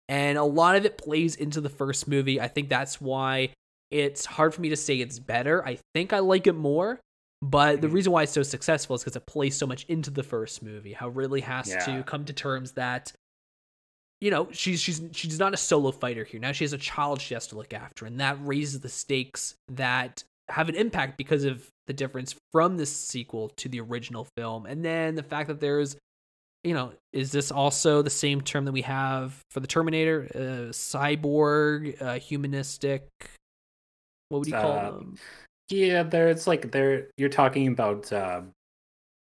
And 0.10 0.38
a 0.38 0.44
lot 0.44 0.76
of 0.76 0.86
it 0.86 0.98
plays 0.98 1.36
into 1.36 1.62
the 1.62 1.70
first 1.70 2.08
movie. 2.08 2.40
I 2.40 2.48
think 2.48 2.70
that's 2.70 3.02
why 3.02 3.50
it's 3.92 4.26
hard 4.26 4.54
for 4.54 4.62
me 4.62 4.70
to 4.70 4.76
say 4.76 4.98
it's 4.98 5.20
better. 5.20 5.66
I 5.66 5.80
think 5.94 6.12
i 6.14 6.20
like 6.20 6.48
it 6.48 6.56
more 6.56 7.00
but 7.42 7.82
the 7.82 7.88
Mhm. 7.88 7.94
reason 7.94 8.12
why 8.14 8.24
it's 8.24 8.32
so 8.32 8.42
successful 8.42 8.96
is 8.96 9.04
because 9.04 9.16
it 9.16 9.26
plays 9.28 9.56
so 9.56 9.68
much 9.68 9.84
into 9.86 10.10
the 10.10 10.24
first 10.24 10.64
movie 10.64 10.94
how 10.94 11.10
ridley 11.10 11.42
has 11.42 11.70
Yeah. 11.70 11.86
to 11.86 12.04
come 12.04 12.26
to 12.26 12.34
terms 12.34 12.72
that 12.74 13.12
you 14.22 14.32
know 14.32 14.48
she's 14.52 14.82
she's 14.82 15.02
she's 15.12 15.38
not 15.38 15.54
a 15.54 15.58
solo 15.58 15.92
fighter 15.92 16.24
here. 16.24 16.40
Now 16.40 16.52
she 16.54 16.64
has 16.64 16.74
a 16.74 16.78
child 16.78 17.22
she 17.22 17.34
has 17.34 17.46
to 17.48 17.56
look 17.56 17.74
after 17.74 18.06
and 18.06 18.20
that 18.20 18.38
raises 18.42 18.80
the 18.80 18.90
stakes 18.90 19.56
that 19.70 20.24
have 20.50 20.70
an 20.70 20.76
impact 20.76 21.18
because 21.18 21.44
of 21.44 21.70
the 21.88 21.94
difference 21.94 22.36
from 22.52 22.78
this 22.78 22.96
sequel 22.96 23.50
to 23.58 23.68
the 23.70 23.80
original 23.82 24.28
film. 24.38 24.66
And 24.66 24.84
then 24.84 25.16
the 25.16 25.24
fact 25.24 25.48
that 25.50 25.60
there's 25.60 25.98
you 26.66 26.74
know 26.74 26.92
is 27.14 27.32
this 27.32 27.52
also 27.52 28.02
the 28.02 28.10
same 28.10 28.42
term 28.42 28.66
that 28.66 28.72
we 28.72 28.82
have 28.82 29.40
for 29.52 29.60
the 29.60 29.68
terminator 29.68 30.28
uh, 30.36 30.72
cyborg 30.72 32.02
uh, 32.02 32.20
humanistic 32.20 33.04
what 34.30 34.40
would 34.40 34.48
you 34.48 34.54
call 34.54 34.78
Uh, 34.78 34.92
them 34.92 35.16
yeah 35.70 36.04
there 36.04 36.28
it's 36.30 36.48
like 36.48 36.72
there 36.72 37.10
you're 37.18 37.30
talking 37.30 37.68
about 37.68 38.12
uh 38.12 38.42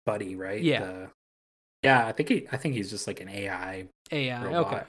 buddy 0.06 0.36
right 0.36 0.62
Yeah. 0.62 0.80
The- 0.80 1.10
yeah 1.82 2.06
i 2.06 2.12
think 2.12 2.28
he 2.28 2.46
i 2.52 2.56
think 2.56 2.74
he's 2.74 2.90
just 2.90 3.06
like 3.06 3.20
an 3.20 3.28
ai 3.28 3.88
AI. 4.12 4.44
robot. 4.44 4.72
Okay. 4.72 4.82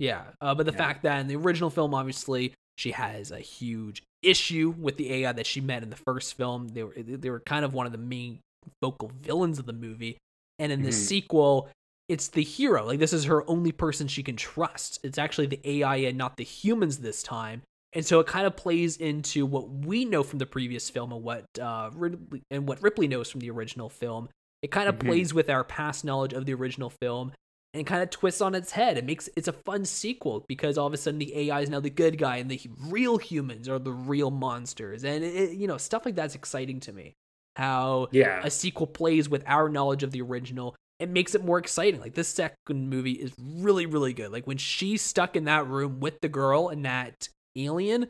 Yeah. 0.00 0.22
Uh, 0.40 0.54
but 0.54 0.64
the 0.64 0.72
Yeah. 0.72 0.78
fact 0.78 1.02
that 1.02 1.18
in 1.20 1.28
the 1.28 1.36
original 1.36 1.68
film, 1.68 1.92
obviously, 1.94 2.54
she 2.78 2.92
has 2.92 3.30
a 3.30 3.38
huge 3.38 4.02
issue 4.22 4.74
with 4.78 4.96
the 4.96 5.12
AI 5.12 5.32
that 5.32 5.46
she 5.46 5.60
met 5.60 5.82
in 5.82 5.90
the 5.90 5.96
first 6.06 6.32
film. 6.38 6.68
They 6.68 6.82
were 6.82 6.94
they 6.96 7.28
were 7.28 7.40
kind 7.40 7.66
of 7.66 7.74
one 7.74 7.84
of 7.84 7.92
the 7.92 7.98
main 7.98 8.38
vocal 8.82 9.12
villains 9.20 9.58
of 9.58 9.66
the 9.66 9.74
movie. 9.74 10.16
And 10.58 10.72
in 10.72 10.80
the 10.82 10.88
Mhm. 10.88 10.94
sequel, 10.94 11.68
it's 12.10 12.28
the 12.28 12.42
hero. 12.42 12.84
Like 12.84 12.98
this 12.98 13.12
is 13.12 13.24
her 13.24 13.48
only 13.48 13.72
person 13.72 14.08
she 14.08 14.22
can 14.22 14.36
trust. 14.36 14.98
It's 15.04 15.18
actually 15.18 15.46
the 15.46 15.60
AI 15.64 15.96
and 16.08 16.18
not 16.18 16.36
the 16.36 16.44
humans 16.44 16.98
this 16.98 17.22
time. 17.22 17.62
And 17.92 18.04
so 18.06 18.20
it 18.20 18.26
kind 18.26 18.46
of 18.46 18.56
plays 18.56 18.96
into 18.96 19.46
what 19.46 19.68
we 19.68 20.04
know 20.04 20.22
from 20.22 20.38
the 20.38 20.46
previous 20.46 20.90
film 20.90 21.12
and 21.12 21.22
what 21.22 21.44
uh 21.60 21.90
Ridley, 21.94 22.42
and 22.50 22.66
what 22.68 22.82
Ripley 22.82 23.08
knows 23.08 23.30
from 23.30 23.40
the 23.40 23.50
original 23.50 23.88
film. 23.88 24.28
It 24.62 24.70
kind 24.70 24.88
of 24.88 24.96
Mhm. 24.96 25.06
plays 25.06 25.32
with 25.34 25.48
our 25.48 25.64
past 25.64 26.04
knowledge 26.04 26.32
of 26.32 26.44
the 26.46 26.54
original 26.54 26.90
film 26.90 27.32
and 27.72 27.86
kind 27.86 28.02
of 28.02 28.10
twists 28.10 28.40
on 28.40 28.54
its 28.54 28.72
head. 28.72 28.98
It 28.98 29.04
makes 29.04 29.28
it's 29.36 29.48
a 29.48 29.52
fun 29.52 29.84
sequel 29.84 30.44
because 30.48 30.76
all 30.76 30.86
of 30.88 30.92
a 30.92 30.96
sudden 30.96 31.18
the 31.20 31.34
AI 31.36 31.60
is 31.62 31.70
now 31.70 31.80
the 31.80 31.90
good 31.90 32.18
guy 32.18 32.36
and 32.38 32.50
the 32.50 32.60
real 32.88 33.16
humans 33.18 33.68
are 33.68 33.78
the 33.78 33.92
real 33.92 34.30
monsters, 34.30 35.04
and 35.04 35.24
it- 35.24 35.52
you 35.56 35.66
know 35.68 35.78
stuff 35.78 36.04
like 36.04 36.16
that's 36.16 36.34
exciting 36.34 36.80
to 36.80 36.92
me. 36.92 37.14
How 37.56 38.08
yeah 38.12 38.40
a 38.44 38.50
sequel 38.50 38.86
plays 38.86 39.28
with 39.28 39.42
our 39.46 39.68
knowledge 39.68 40.02
of 40.02 40.10
the 40.12 40.20
original, 40.22 40.74
it 41.00 41.08
makes 41.08 41.34
it 41.34 41.44
more 41.44 41.58
exciting. 41.58 42.00
Like 42.00 42.14
this 42.14 42.28
second 42.28 42.90
movie 42.90 43.12
is 43.12 43.32
really, 43.38 43.86
really 43.86 44.12
good. 44.12 44.30
Like 44.32 44.46
when 44.46 44.58
she's 44.58 45.02
stuck 45.02 45.34
in 45.36 45.44
that 45.44 45.66
room 45.66 46.00
with 46.00 46.20
the 46.20 46.28
girl 46.28 46.68
and 46.68 46.84
that 46.84 47.28
alien 47.56 48.06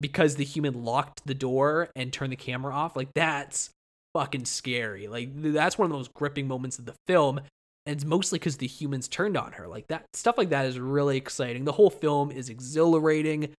because 0.00 0.36
the 0.36 0.44
human 0.44 0.84
locked 0.84 1.24
the 1.24 1.34
door 1.34 1.88
and 1.96 2.12
turned 2.12 2.32
the 2.32 2.36
camera 2.36 2.74
off, 2.74 2.96
like 2.96 3.08
that's 3.14 3.70
fucking 4.14 4.44
scary. 4.44 5.06
Like 5.08 5.30
that's 5.34 5.78
one 5.78 5.86
of 5.90 5.96
those 5.96 6.08
gripping 6.08 6.46
moments 6.48 6.78
of 6.78 6.84
the 6.84 6.94
film. 7.06 7.38
And 7.86 7.94
it's 7.96 8.04
mostly 8.04 8.38
because 8.38 8.56
the 8.56 8.66
humans 8.66 9.08
turned 9.08 9.36
on 9.36 9.52
her. 9.52 9.68
Like 9.68 9.86
that 9.88 10.04
stuff 10.14 10.36
like 10.38 10.48
that 10.50 10.66
is 10.66 10.78
really 10.78 11.16
exciting. 11.16 11.64
The 11.64 11.72
whole 11.72 11.90
film 11.90 12.30
is 12.30 12.48
exhilarating. 12.48 13.50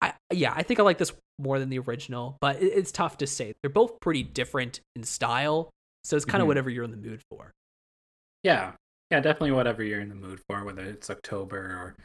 I 0.00 0.14
yeah, 0.32 0.52
I 0.54 0.62
think 0.62 0.80
I 0.80 0.82
like 0.82 0.98
this 0.98 1.12
more 1.38 1.58
than 1.58 1.68
the 1.70 1.78
original, 1.80 2.36
but 2.40 2.62
it, 2.62 2.66
it's 2.66 2.92
tough 2.92 3.18
to 3.18 3.26
say. 3.26 3.54
They're 3.62 3.70
both 3.70 3.98
pretty 4.00 4.22
different 4.22 4.80
in 4.94 5.02
style, 5.02 5.70
so 6.04 6.14
it's 6.16 6.24
kind 6.24 6.42
of 6.42 6.44
Mhm. 6.46 6.48
whatever 6.48 6.70
you're 6.70 6.84
in 6.84 6.90
the 6.90 6.96
mood 6.96 7.20
for. 7.30 7.52
Yeah. 8.44 8.72
Yeah, 9.10 9.20
definitely 9.20 9.52
whatever 9.52 9.82
you're 9.82 10.00
in 10.00 10.08
the 10.08 10.14
mood 10.14 10.40
for, 10.48 10.64
whether 10.64 10.82
it's 10.82 11.10
October 11.10 11.58
or 11.58 11.96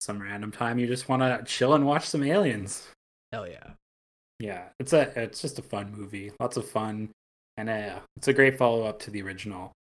some 0.00 0.20
random 0.20 0.52
time 0.52 0.78
you 0.78 0.86
just 0.86 1.08
want 1.08 1.22
to 1.22 1.42
chill 1.46 1.74
and 1.74 1.86
watch 1.86 2.06
some 2.06 2.22
aliens. 2.22 2.88
Hell 3.32 3.46
yeah. 3.46 3.70
Yeah, 4.38 4.64
it's 4.78 4.92
a 4.92 5.12
it's 5.18 5.40
just 5.40 5.58
a 5.58 5.62
fun 5.62 5.92
movie. 5.96 6.32
Lots 6.38 6.56
of 6.56 6.68
fun. 6.68 7.10
And 7.56 7.70
uh, 7.70 8.00
it's 8.16 8.28
a 8.28 8.34
great 8.34 8.58
follow 8.58 8.84
up 8.84 8.98
to 9.00 9.10
the 9.10 9.22
original. 9.22 9.72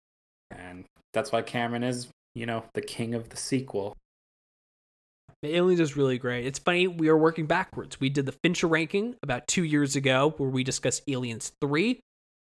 And 0.52 0.86
that's 1.14 1.32
why 1.32 1.42
Cameron 1.42 1.84
is, 1.84 2.08
you 2.34 2.46
know, 2.46 2.64
the 2.74 2.82
king 2.82 3.14
of 3.16 3.30
the 3.30 3.38
sequel. 3.38 3.96
The 5.42 5.56
Aliens 5.58 5.82
is 5.82 5.98
really 5.98 6.18
great. 6.18 6.46
It's 6.46 6.60
funny, 6.60 6.88
we 6.88 7.10
are 7.10 7.18
working 7.18 7.46
backwards. 7.46 8.00
We 8.00 8.10
did 8.10 8.26
the 8.26 8.32
Fincher 8.32 8.68
ranking 8.68 9.16
about 9.22 9.48
two 9.48 9.64
years 9.64 9.96
ago 9.96 10.34
where 10.38 10.50
we 10.50 10.64
discussed 10.64 11.04
Aliens 11.08 11.52
3. 11.62 12.00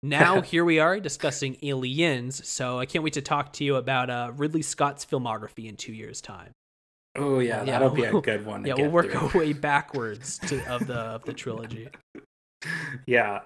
Now 0.02 0.40
here 0.42 0.64
we 0.64 0.78
are 0.78 0.98
discussing 1.00 1.56
Aliens. 1.62 2.46
So 2.48 2.78
I 2.78 2.86
can't 2.86 3.04
wait 3.04 3.12
to 3.14 3.22
talk 3.22 3.52
to 3.54 3.64
you 3.64 3.76
about 3.76 4.10
uh, 4.10 4.32
Ridley 4.36 4.62
Scott's 4.62 5.04
filmography 5.04 5.68
in 5.68 5.76
two 5.76 5.92
years' 5.92 6.20
time. 6.20 6.52
Oh 7.14 7.40
yeah, 7.40 7.58
Yeah, 7.64 7.72
that'll 7.72 7.90
be 7.90 8.04
a 8.04 8.12
we'll- 8.12 8.22
good 8.22 8.46
one. 8.46 8.64
Yeah, 8.64 8.74
we'll 8.76 8.90
work 8.90 9.10
through. 9.10 9.20
our 9.20 9.38
way 9.38 9.52
backwards 9.52 10.38
to, 10.48 10.64
of 10.72 10.86
the 10.86 10.94
of 10.94 11.24
the 11.24 11.32
trilogy. 11.34 11.88
yeah, 13.06 13.40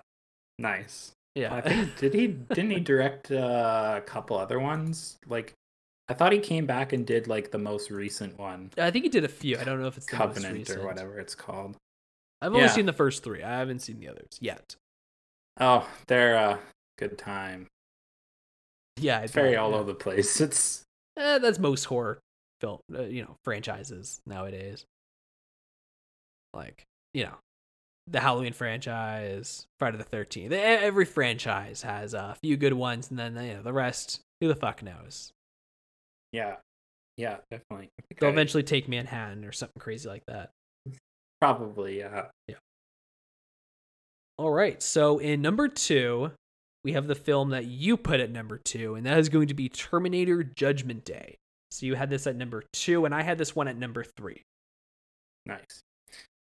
nice. 0.59 1.13
I 1.37 1.41
Yeah. 1.41 1.61
think 1.61 1.97
did 1.99 2.15
he 2.15 2.29
didn't 2.29 2.71
he 2.71 2.81
direct 2.81 3.31
uh, 3.31 3.95
a 3.99 4.01
couple 4.03 4.39
other 4.39 4.59
ones? 4.61 5.19
Like, 5.27 5.53
I 6.09 6.15
thought 6.15 6.33
he 6.33 6.39
came 6.39 6.65
back 6.67 6.93
and 6.93 7.05
did 7.05 7.27
like 7.27 7.51
the 7.51 7.59
most 7.59 7.91
recent 7.91 8.39
one, 8.39 8.71
I 8.79 8.91
think 8.93 9.05
he 9.05 9.09
did 9.09 9.25
a 9.25 9.29
few. 9.29 9.59
I 9.59 9.65
don't 9.65 9.81
know 9.81 9.89
if 9.89 9.97
it's 9.97 10.07
Covenant 10.07 10.71
or 10.71 10.87
whatever 10.87 11.19
it's 11.19 11.35
called. 11.35 11.77
I've 12.41 12.53
only 12.53 12.61
Yeah. 12.63 12.69
seen 12.69 12.87
the 12.87 12.93
first 12.93 13.25
three. 13.25 13.43
I 13.43 13.59
haven't 13.59 13.81
seen 13.81 13.99
the 13.99 14.09
others 14.09 14.39
yet. 14.41 14.77
Oh, 15.59 15.89
they're 16.07 16.35
a 16.35 16.59
good 16.99 17.17
time. 17.19 17.67
Yeah, 18.99 19.21
It's 19.21 19.33
very 19.33 19.57
all 19.57 19.71
yeah. 19.71 19.77
over 19.77 19.93
the 19.93 19.99
place. 19.99 20.41
It's 20.41 20.83
Eh, 21.19 21.39
that's 21.39 21.59
most 21.59 21.85
horror 21.85 22.19
film, 22.61 22.81
uh, 22.95 23.03
you 23.05 23.23
know, 23.23 23.37
franchises 23.45 24.21
nowadays. 24.27 24.85
Like, 26.53 26.85
you 27.15 27.25
know, 27.25 27.35
the 28.07 28.21
Halloween 28.21 28.53
franchise, 28.53 29.67
Friday 29.79 29.97
the 29.99 30.05
Thirteenth. 30.05 30.53
Every 30.53 31.05
franchise 31.07 31.83
has 31.83 32.13
a 32.15 32.37
few 32.43 32.57
good 32.57 32.75
ones, 32.75 33.11
and 33.11 33.19
then 33.19 33.35
you 33.37 33.55
know 33.55 33.63
the 33.63 33.73
rest. 33.73 34.21
Who 34.41 34.49
the 34.49 34.55
fuck 34.55 34.83
knows? 34.83 35.33
yeah, 36.33 36.57
yeah, 37.17 37.39
definitely. 37.51 37.89
They'll 38.19 38.29
I- 38.29 38.33
eventually 38.33 38.63
take 38.63 38.89
Manhattan 38.89 39.45
or 39.45 39.53
something 39.53 39.81
crazy 39.81 40.09
like 40.09 40.25
that. 40.27 40.51
probably 41.41 41.99
yeah. 42.01 42.27
yeah. 42.47 42.57
All 44.39 44.51
right, 44.51 44.83
so 44.83 45.19
in 45.19 45.41
number 45.41 45.67
two, 45.69 46.33
we 46.85 46.93
have 46.93 47.07
the 47.07 47.15
film 47.15 47.51
that 47.51 47.65
you 47.65 47.97
put 47.97 48.21
at 48.21 48.31
number 48.31 48.59
two, 48.59 48.95
and 48.95 49.07
that 49.07 49.19
is 49.19 49.29
going 49.29 49.49
to 49.49 49.55
be 49.55 49.69
Terminator 49.69 50.45
Judgment 50.45 51.05
Day. 51.05 51.37
So 51.71 51.87
you 51.87 51.95
had 51.95 52.11
this 52.11 52.27
at 52.27 52.37
number 52.37 52.65
two, 52.73 53.07
and 53.07 53.15
I 53.15 53.23
had 53.23 53.39
this 53.39 53.57
one 53.57 53.67
at 53.67 53.79
number 53.79 54.05
three. 54.05 54.43
Nice. 55.47 55.81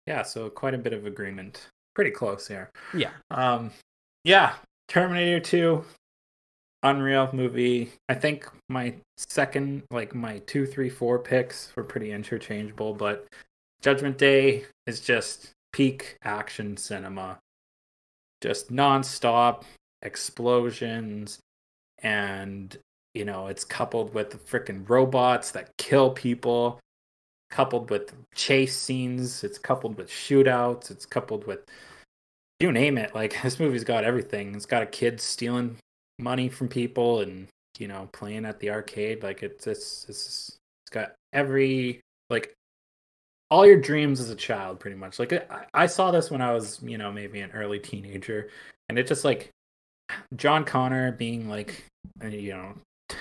Yeah, 0.06 0.22
so 0.22 0.48
quite 0.48 0.74
a 0.74 0.78
bit 0.78 0.92
of 0.92 1.06
agreement. 1.06 1.68
Pretty 1.94 2.10
close 2.10 2.48
here. 2.48 2.70
Yeah. 2.94 3.10
Um, 3.30 3.72
yeah, 4.24 4.54
Terminator 4.88 5.40
2, 5.40 5.84
Unreal 6.82 7.30
movie. 7.32 7.92
I 8.08 8.14
think 8.14 8.48
my 8.68 8.94
second, 9.16 9.82
like 9.90 10.14
my 10.14 10.38
two, 10.46 10.66
three, 10.66 10.90
four 10.90 11.18
picks 11.18 11.74
were 11.76 11.84
pretty 11.84 12.10
interchangeable, 12.12 12.94
but 12.94 13.26
Judgment 13.82 14.18
Day 14.18 14.64
is 14.86 15.00
just 15.00 15.50
peak 15.72 16.16
action 16.24 16.76
cinema. 16.76 17.38
Just 18.42 18.70
nonstop 18.70 19.62
explosions, 20.02 21.38
and 22.02 22.76
you 23.14 23.24
know, 23.24 23.46
it's 23.46 23.64
coupled 23.64 24.12
with 24.14 24.30
the 24.30 24.38
freaking 24.38 24.88
robots 24.88 25.52
that 25.52 25.70
kill 25.78 26.10
people 26.10 26.78
coupled 27.50 27.90
with 27.90 28.14
chase 28.34 28.74
scenes 28.74 29.44
it's 29.44 29.58
coupled 29.58 29.98
with 29.98 30.08
shootouts 30.08 30.90
it's 30.90 31.04
coupled 31.04 31.46
with 31.46 31.60
you 32.62 32.72
name 32.72 32.96
it. 32.96 33.14
Like 33.14 33.36
this 33.42 33.60
movie's 33.60 33.84
got 33.84 34.04
everything. 34.04 34.54
It's 34.54 34.66
got 34.66 34.82
a 34.82 34.86
kid 34.86 35.20
stealing 35.20 35.76
money 36.18 36.48
from 36.48 36.68
people 36.68 37.20
and 37.20 37.48
you 37.78 37.88
know 37.88 38.08
playing 38.12 38.46
at 38.46 38.60
the 38.60 38.70
arcade. 38.70 39.22
Like 39.22 39.42
it's 39.42 39.66
it's 39.66 40.06
it's, 40.08 40.56
it's 40.84 40.90
got 40.90 41.12
every 41.32 42.00
like 42.30 42.54
all 43.52 43.66
your 43.66 43.78
dreams 43.78 44.18
as 44.18 44.30
a 44.30 44.34
child 44.34 44.80
pretty 44.80 44.96
much. 44.96 45.18
Like 45.18 45.46
I, 45.74 45.86
saw 45.86 46.10
this 46.10 46.30
when 46.30 46.40
i 46.40 46.52
was 46.52 46.80
you 46.82 46.96
know 46.96 47.12
maybe 47.12 47.40
an 47.40 47.50
early 47.50 47.78
teenager 47.78 48.48
and 48.88 48.98
it 48.98 49.06
just 49.06 49.26
like 49.26 49.50
john 50.36 50.64
connor 50.64 51.12
being 51.12 51.50
like 51.50 51.84
uh, 52.24 52.28
you 52.28 52.54
know 52.54 52.74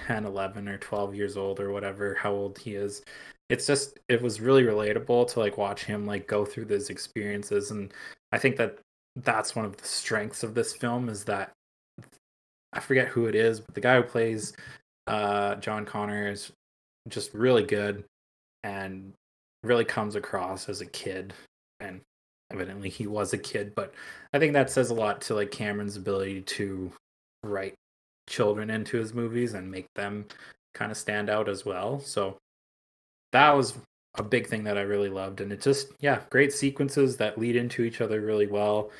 10 0.07 0.25
11 0.25 0.69
or 0.69 0.77
12 0.77 1.15
years 1.15 1.35
old 1.35 1.59
or 1.59 1.71
whatever 1.71 2.13
how 2.15 2.31
old 2.31 2.57
he 2.57 2.75
is 2.75 3.03
it's 3.49 3.67
just 3.67 3.99
it 4.07 4.21
was 4.21 4.39
really 4.39 4.63
relatable 4.63 5.27
to 5.27 5.39
like 5.39 5.57
watch 5.57 5.83
him 5.83 6.05
like 6.05 6.27
go 6.27 6.45
through 6.45 6.65
those 6.65 6.89
experiences 6.89 7.71
and 7.71 7.93
i 8.31 8.37
think 8.37 8.55
that 8.55 8.79
that's 9.17 9.53
one 9.53 9.65
of 9.65 9.75
the 9.75 9.87
strengths 9.87 10.43
of 10.43 10.53
this 10.53 10.73
film 10.73 11.09
is 11.09 11.25
that 11.25 11.51
i 12.71 12.79
forget 12.79 13.09
who 13.09 13.25
it 13.25 13.35
is 13.35 13.59
but 13.59 13.75
the 13.75 13.81
guy 13.81 13.97
who 13.97 14.03
plays 14.03 14.53
uh 15.07 15.55
john 15.55 15.85
connor 15.85 16.29
is 16.29 16.53
just 17.09 17.33
really 17.33 17.63
good 17.63 18.05
and 18.63 19.13
really 19.63 19.85
comes 19.85 20.15
across 20.15 20.69
as 20.69 20.81
a 20.81 20.85
kid 20.85 21.33
and 21.79 22.01
evidently 22.51 22.89
he 22.89 23.07
was 23.07 23.33
a 23.33 23.37
kid 23.37 23.73
but 23.75 23.93
i 24.33 24.39
think 24.39 24.53
that 24.53 24.69
says 24.69 24.89
a 24.89 24.93
lot 24.93 25.21
to 25.21 25.33
like 25.35 25.51
cameron's 25.51 25.95
ability 25.95 26.41
to 26.41 26.91
write 27.43 27.75
children 28.27 28.69
into 28.69 28.97
his 28.97 29.13
movies 29.13 29.53
and 29.53 29.69
make 29.69 29.87
them 29.95 30.25
kind 30.73 30.91
of 30.91 30.97
stand 30.97 31.29
out 31.29 31.47
as 31.47 31.65
well 31.65 31.99
so 31.99 32.37
that 33.31 33.51
was 33.51 33.77
a 34.15 34.23
big 34.23 34.47
thing 34.47 34.63
that 34.63 34.77
I 34.77 34.81
really 34.81 35.09
loved. 35.09 35.41
And 35.41 35.51
it 35.51 35.61
just, 35.61 35.87
yeah, 35.99 36.21
great 36.29 36.51
sequences 36.51 37.17
that 37.17 37.37
lead 37.37 37.55
into 37.55 37.83
each 37.83 38.01
other 38.01 38.21
really 38.21 38.47
well 38.47 38.91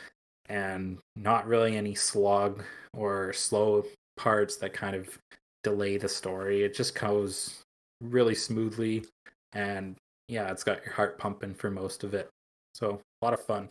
and 0.48 0.98
not 1.16 1.48
really 1.48 1.76
any 1.78 1.96
slog 1.96 2.64
or 2.94 3.34
slow 3.34 3.86
parts 4.18 4.58
that 4.58 4.74
kind 4.74 4.96
of 4.96 5.18
delay 5.64 5.98
the 5.98 6.10
story. 6.10 6.64
It 6.64 6.76
just 6.76 6.96
goes 6.96 7.62
really 8.02 8.36
smoothly. 8.36 9.06
And 9.54 9.98
yeah, 10.28 10.52
it's 10.52 10.64
got 10.64 10.84
your 10.86 10.94
heart 10.94 11.18
pumping 11.18 11.54
for 11.54 11.70
most 11.72 12.04
of 12.04 12.14
it. 12.14 12.30
So 12.74 13.02
a 13.22 13.26
lot 13.26 13.34
of 13.34 13.44
fun. 13.46 13.70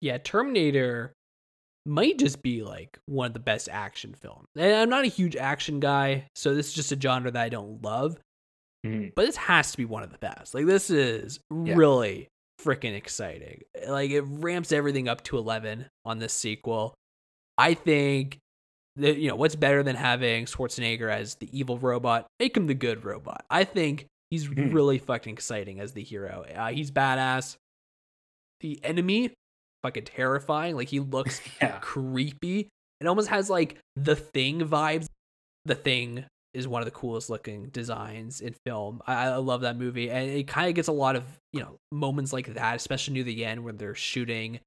Yeah, 0.00 0.18
Terminator 0.18 1.12
might 1.86 2.18
just 2.18 2.42
be 2.42 2.62
like 2.62 2.98
one 3.06 3.28
of 3.28 3.32
the 3.34 3.40
best 3.40 3.68
action 3.70 4.14
films. 4.14 4.46
And 4.56 4.72
I'm 4.74 4.88
not 4.90 5.04
a 5.04 5.08
huge 5.08 5.36
action 5.36 5.80
guy, 5.80 6.26
so 6.34 6.54
this 6.54 6.68
is 6.68 6.74
just 6.74 6.92
a 6.92 7.00
genre 7.00 7.30
that 7.30 7.42
I 7.42 7.48
don't 7.48 7.82
love. 7.82 8.18
Mhm. 8.84 9.12
But 9.14 9.26
this 9.26 9.36
has 9.36 9.70
to 9.72 9.76
be 9.76 9.84
one 9.84 10.02
of 10.02 10.10
the 10.10 10.18
best. 10.18 10.54
Like 10.54 10.66
this 10.66 10.90
is 10.90 11.38
Yeah. 11.50 11.74
really 11.74 12.28
freaking 12.60 12.94
exciting. 12.94 13.62
Like 13.86 14.10
it 14.10 14.22
ramps 14.22 14.72
everything 14.72 15.08
up 15.08 15.22
to 15.24 15.38
11 15.38 15.88
on 16.04 16.18
this 16.18 16.32
sequel. 16.32 16.94
I 17.58 17.74
think 17.74 18.38
that 18.96 19.18
you 19.18 19.28
know 19.28 19.36
what's 19.36 19.56
better 19.56 19.82
than 19.82 19.96
having 19.96 20.46
Schwarzenegger 20.46 21.10
as 21.10 21.36
the 21.36 21.48
evil 21.58 21.78
robot? 21.78 22.26
Make 22.38 22.56
him 22.56 22.66
the 22.66 22.74
good 22.74 23.04
robot. 23.04 23.44
I 23.50 23.64
think 23.64 24.06
he's 24.30 24.46
Hmm. 24.46 24.72
really 24.72 24.98
fucking 24.98 25.32
exciting 25.32 25.80
as 25.80 25.92
the 25.92 26.02
hero. 26.02 26.44
Uh, 26.54 26.68
he's 26.68 26.90
badass. 26.90 27.56
The 28.60 28.78
enemy, 28.84 29.32
fucking 29.82 30.04
terrifying. 30.04 30.76
Like 30.76 30.88
he 30.88 31.00
looks 31.00 31.40
Yeah. 31.62 31.78
creepy. 31.80 32.68
It 33.00 33.06
almost 33.06 33.28
has 33.28 33.48
like 33.48 33.78
the 33.96 34.16
thing 34.16 34.60
vibes. 34.60 35.06
The 35.64 35.74
thing 35.74 36.24
is 36.52 36.66
one 36.66 36.82
of 36.82 36.86
the 36.86 36.90
coolest 36.90 37.30
looking 37.30 37.68
designs 37.68 38.40
in 38.40 38.54
film. 38.66 39.00
I, 39.06 39.26
I 39.28 39.36
love 39.36 39.60
that 39.62 39.76
movie, 39.78 40.10
and 40.10 40.28
it 40.28 40.48
kind 40.48 40.68
of 40.68 40.74
gets 40.74 40.88
a 40.88 40.92
lot 40.92 41.16
of 41.16 41.24
you 41.52 41.60
know 41.60 41.76
moments 41.92 42.32
like 42.32 42.54
that, 42.54 42.76
especially 42.76 43.14
near 43.14 43.22
the 43.24 43.44
end 43.44 43.64
when 43.64 43.76
they're 43.76 43.94
shooting 43.94 44.60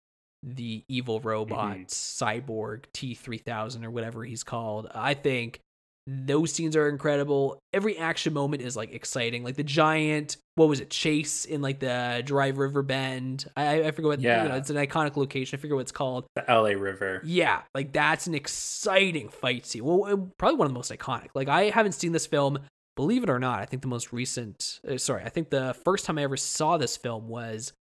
the 0.43 0.84
evil 0.89 1.20
robot 1.20 1.78
cyborg 1.88 2.86
T 2.93 3.14
three 3.16 3.38
thousand 3.38 3.86
or 3.86 3.91
whatever 3.91 4.24
he's 4.24 4.43
called. 4.43 4.88
I 4.93 5.14
think 5.14 5.59
Those 6.06 6.51
scenes 6.51 6.76
are 6.76 6.89
incredible. 6.89 7.60
Every 7.72 7.97
action 7.97 8.34
moment 8.34 8.62
is 8.62 8.76
like 8.76 8.93
exciting. 8.93 9.43
Like 9.43 9.56
the 9.56 9.64
giant, 9.64 10.36
what 10.56 10.68
was 10.68 10.82
it, 10.82 10.89
chase 10.89 11.45
in 11.45 11.62
like 11.62 11.80
the 11.80 12.22
Dry 12.26 12.49
River 12.49 12.82
Bend. 12.82 13.45
I, 13.56 13.84
I 13.84 13.91
forget 13.91 14.08
what. 14.08 14.20
Yeah, 14.20 14.43
you 14.43 14.49
know, 14.49 14.56
it's 14.56 14.70
an 14.70 14.76
iconic 14.76 15.16
location. 15.16 15.58
I 15.58 15.62
forget 15.62 15.76
what 15.76 15.82
it's 15.82 15.93
called. 15.93 16.26
The 16.36 16.49
L.A. 16.49 16.76
River. 16.76 17.22
Yeah, 17.24 17.62
like 17.74 17.93
that's 17.93 18.28
an 18.28 18.36
exciting 18.36 19.30
fight 19.30 19.66
scene. 19.66 19.86
Well, 19.86 20.32
probably 20.38 20.58
one 20.58 20.66
of 20.66 20.74
the 20.74 20.78
most 20.78 20.91
iconic. 20.91 21.30
Like 21.36 21.47
I 21.47 21.70
haven't 21.70 21.93
seen 21.93 22.12
this 22.12 22.28
film. 22.28 22.60
Believe 22.95 23.24
it 23.24 23.30
or 23.30 23.39
not, 23.39 23.60
I 23.60 23.66
think 23.66 23.82
the 23.82 23.88
most 23.88 24.12
recent. 24.14 24.82
Uh, 24.88 24.97
sorry, 24.97 25.24
I 25.24 25.30
think 25.30 25.49
the 25.49 25.76
first 25.86 26.06
time 26.06 26.18
I 26.18 26.24
ever 26.24 26.38
saw 26.38 26.78
this 26.78 26.97
film 26.97 27.28
was 27.28 27.74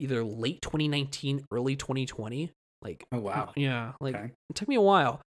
either 0.00 0.22
late 0.22 0.60
2019, 0.62 1.46
early 1.50 1.76
2020. 1.76 2.52
Like, 2.82 3.06
oh 3.10 3.18
wow, 3.18 3.52
yeah, 3.56 3.92
like 4.00 4.14
okay. 4.14 4.30
it 4.50 4.56
took 4.56 4.68
me 4.68 4.74
a 4.74 4.80
while, 4.80 5.22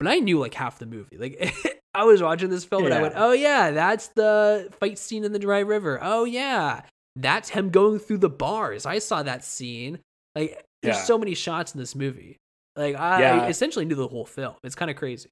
but 0.00 0.08
I 0.08 0.18
knew 0.18 0.38
like 0.38 0.54
half 0.54 0.78
the 0.78 0.86
movie. 0.86 1.18
Like, 1.18 1.54
I 1.94 2.04
was 2.04 2.22
watching 2.22 2.50
this 2.50 2.64
film 2.64 2.84
yeah. 2.84 2.90
and 2.90 2.98
I 2.98 3.02
went, 3.02 3.14
oh 3.16 3.32
yeah, 3.32 3.70
that's 3.70 4.08
the 4.08 4.70
fight 4.80 4.98
scene 4.98 5.24
in 5.24 5.32
the 5.32 5.38
Dry 5.38 5.60
River. 5.60 5.98
Oh 6.02 6.24
yeah, 6.24 6.82
that's 7.16 7.48
him 7.48 7.70
going 7.70 7.98
through 7.98 8.18
the 8.18 8.30
bars. 8.30 8.86
I 8.86 8.98
saw 8.98 9.22
that 9.22 9.44
scene. 9.44 10.00
Like, 10.34 10.64
there's 10.82 10.96
yeah. 10.96 11.02
so 11.04 11.18
many 11.18 11.34
shots 11.34 11.74
in 11.74 11.80
this 11.80 11.94
movie. 11.94 12.36
Like, 12.76 12.96
I 12.96 13.20
yeah. 13.20 13.46
essentially 13.46 13.84
knew 13.84 13.94
the 13.94 14.08
whole 14.08 14.26
film. 14.26 14.54
It's 14.64 14.74
kind 14.74 14.90
of 14.90 14.96
crazy. 14.96 15.30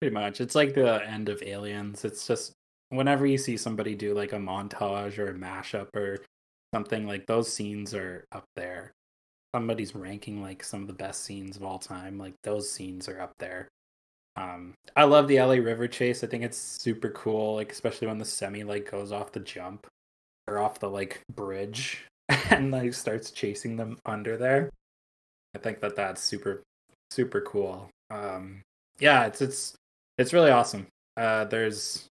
Pretty 0.00 0.14
much, 0.14 0.40
it's 0.40 0.54
like 0.54 0.74
the 0.74 1.06
end 1.08 1.28
of 1.28 1.42
Aliens. 1.42 2.04
It's 2.04 2.26
just 2.26 2.52
whenever 2.90 3.24
you 3.24 3.38
see 3.38 3.56
somebody 3.56 3.94
do 3.94 4.14
like 4.14 4.32
a 4.32 4.36
montage 4.36 5.18
or 5.18 5.30
a 5.30 5.34
mashup 5.34 5.94
or 5.96 6.18
something 6.74 7.06
like 7.06 7.26
those 7.26 7.52
scenes 7.52 7.94
are 7.94 8.24
up 8.32 8.44
there 8.56 8.92
somebody's 9.54 9.94
ranking 9.94 10.42
like 10.42 10.64
some 10.64 10.80
of 10.80 10.86
the 10.86 10.92
best 10.92 11.24
scenes 11.24 11.56
of 11.56 11.62
all 11.62 11.78
time, 11.78 12.18
like 12.18 12.34
those 12.42 12.70
scenes 12.70 13.08
are 13.08 13.20
up 13.20 13.32
there. 13.38 13.68
Um, 14.36 14.74
I 14.96 15.04
love 15.04 15.28
the 15.28 15.40
LA 15.40 15.54
River 15.54 15.86
chase. 15.88 16.24
I 16.24 16.26
think 16.26 16.42
it's 16.44 16.56
super 16.56 17.10
cool, 17.10 17.56
like 17.56 17.72
especially 17.72 18.08
when 18.08 18.18
the 18.18 18.24
semi 18.24 18.64
like 18.64 18.90
goes 18.90 19.12
off 19.12 19.32
the 19.32 19.40
jump 19.40 19.86
or 20.46 20.58
off 20.58 20.80
the 20.80 20.88
like 20.88 21.20
bridge 21.34 22.04
and 22.50 22.70
like 22.70 22.94
starts 22.94 23.30
chasing 23.30 23.76
them 23.76 23.98
under 24.06 24.36
there. 24.36 24.70
I 25.54 25.58
think 25.58 25.80
that 25.80 25.96
that's 25.96 26.22
super 26.22 26.62
super 27.10 27.40
cool. 27.42 27.90
Um, 28.10 28.62
yeah, 28.98 29.26
it's 29.26 29.42
it's 29.42 29.74
it's 30.18 30.32
really 30.32 30.50
awesome. 30.50 30.86
Uh, 31.16 31.44
there's 31.44 32.08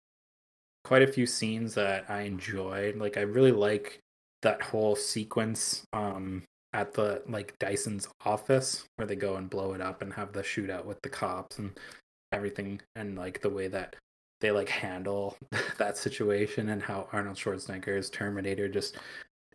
quite 0.84 1.02
a 1.02 1.12
few 1.12 1.26
scenes 1.26 1.74
that 1.74 2.06
I 2.08 2.22
enjoyed. 2.22 2.96
Like 2.96 3.16
I 3.16 3.22
really 3.22 3.52
like 3.52 4.00
that 4.42 4.62
whole 4.62 4.94
sequence 4.94 5.82
um 5.92 6.44
at 6.72 6.94
the 6.94 7.22
like 7.28 7.58
Dyson's 7.58 8.08
office 8.24 8.84
where 8.96 9.06
they 9.06 9.16
go 9.16 9.36
and 9.36 9.50
blow 9.50 9.72
it 9.74 9.80
up 9.80 10.02
and 10.02 10.12
have 10.12 10.32
the 10.32 10.42
shootout 10.42 10.84
with 10.84 11.00
the 11.02 11.08
cops 11.08 11.58
and 11.58 11.78
everything 12.32 12.80
and 12.96 13.16
like 13.16 13.40
the 13.40 13.50
way 13.50 13.68
that 13.68 13.96
they 14.40 14.50
like 14.50 14.68
handle 14.68 15.36
that 15.78 15.96
situation 15.96 16.70
and 16.70 16.82
how 16.82 17.08
Arnold 17.12 17.36
Schwarzenegger's 17.36 18.10
Terminator 18.10 18.68
just 18.68 18.96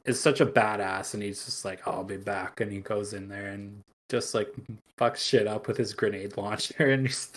is 0.06 0.20
such 0.20 0.42
a 0.42 0.46
badass 0.46 1.14
and 1.14 1.24
he's 1.24 1.46
just 1.46 1.64
like 1.66 1.88
I'll 1.88 2.04
be 2.04 2.18
back 2.18 2.60
and 2.62 2.72
he 2.72 2.80
goes 2.80 3.14
in 3.14 3.28
there 3.28 3.48
and 3.48 3.82
just 4.10 4.34
like 4.34 4.54
fucks 4.98 5.18
shit 5.18 5.48
up 5.48 5.68
with 5.68 5.78
his 5.78 5.94
grenade 5.94 6.38
launcher 6.38 6.90
and 6.92 7.08
he's 7.08 7.32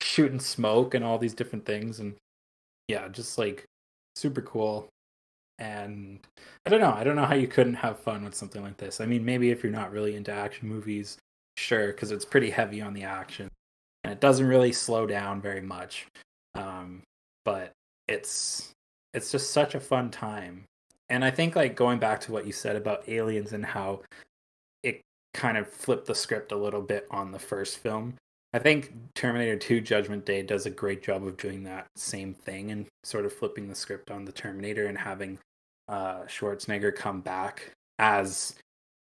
shooting 0.00 0.40
smoke 0.40 0.94
and 0.94 1.04
all 1.04 1.18
these 1.18 1.34
different 1.34 1.64
things 1.64 2.00
and 2.00 2.14
yeah 2.88 3.08
just 3.08 3.38
like 3.38 3.64
super 4.16 4.42
cool 4.42 4.88
and 5.60 6.20
I 6.64 6.70
don't 6.70 6.80
know. 6.80 6.92
I 6.92 7.02
don't 7.02 7.16
know 7.16 7.24
how 7.24 7.34
you 7.34 7.48
couldn't 7.48 7.74
have 7.74 7.98
fun 7.98 8.24
with 8.24 8.34
something 8.34 8.62
like 8.62 8.76
this. 8.76 9.00
I 9.00 9.06
mean, 9.06 9.24
maybe 9.24 9.50
if 9.50 9.64
you're 9.64 9.72
not 9.72 9.90
really 9.90 10.14
into 10.14 10.30
action 10.30 10.68
movies, 10.68 11.18
sure, 11.56 11.88
because 11.88 12.12
it's 12.12 12.24
pretty 12.24 12.48
heavy 12.48 12.80
on 12.80 12.94
the 12.94 13.02
action 13.02 13.50
and 14.04 14.12
it 14.12 14.20
doesn't 14.20 14.46
really 14.46 14.72
slow 14.72 15.06
down 15.06 15.40
very 15.40 15.60
much. 15.60 16.06
Um, 16.54 17.02
but 17.44 17.72
it's 18.06 18.72
it's 19.14 19.30
just 19.30 19.52
such 19.52 19.74
a 19.74 19.80
fun 19.80 20.10
time. 20.10 20.64
And 21.08 21.24
I 21.24 21.30
think 21.30 21.56
like 21.56 21.76
going 21.76 21.98
back 21.98 22.20
to 22.22 22.32
what 22.32 22.46
you 22.46 22.52
said 22.52 22.76
about 22.76 23.08
aliens 23.08 23.52
and 23.52 23.64
how 23.64 24.02
it 24.82 25.00
kind 25.34 25.56
of 25.56 25.68
flipped 25.68 26.06
the 26.06 26.14
script 26.14 26.52
a 26.52 26.56
little 26.56 26.82
bit 26.82 27.06
on 27.10 27.32
the 27.32 27.38
first 27.38 27.78
film. 27.78 28.14
I 28.52 28.58
think 28.58 28.92
Terminator 29.14 29.56
2 29.56 29.80
Judgment 29.80 30.24
Day 30.24 30.42
does 30.42 30.66
a 30.66 30.70
great 30.70 31.02
job 31.02 31.26
of 31.26 31.36
doing 31.36 31.64
that 31.64 31.86
same 31.96 32.32
thing 32.32 32.70
and 32.70 32.86
sort 33.04 33.26
of 33.26 33.32
flipping 33.32 33.68
the 33.68 33.74
script 33.74 34.10
on 34.10 34.24
the 34.24 34.32
Terminator 34.32 34.86
and 34.86 34.96
having 34.96 35.38
uh, 35.88 36.22
Schwarzenegger 36.22 36.94
come 36.94 37.20
back 37.20 37.72
as 37.98 38.54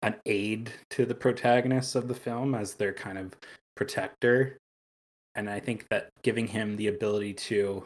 an 0.04 0.16
aid 0.26 0.72
to 0.92 1.06
the 1.06 1.16
protagonists 1.16 1.96
of 1.96 2.08
the 2.08 2.14
film, 2.14 2.54
as 2.54 2.74
their 2.76 2.94
kind 2.94 3.18
of 3.18 3.34
protector. 3.76 4.58
And 5.36 5.50
I 5.50 5.60
think 5.60 5.88
that 5.90 6.10
giving 6.22 6.48
him 6.48 6.76
the 6.76 6.88
ability 6.88 7.34
to 7.34 7.86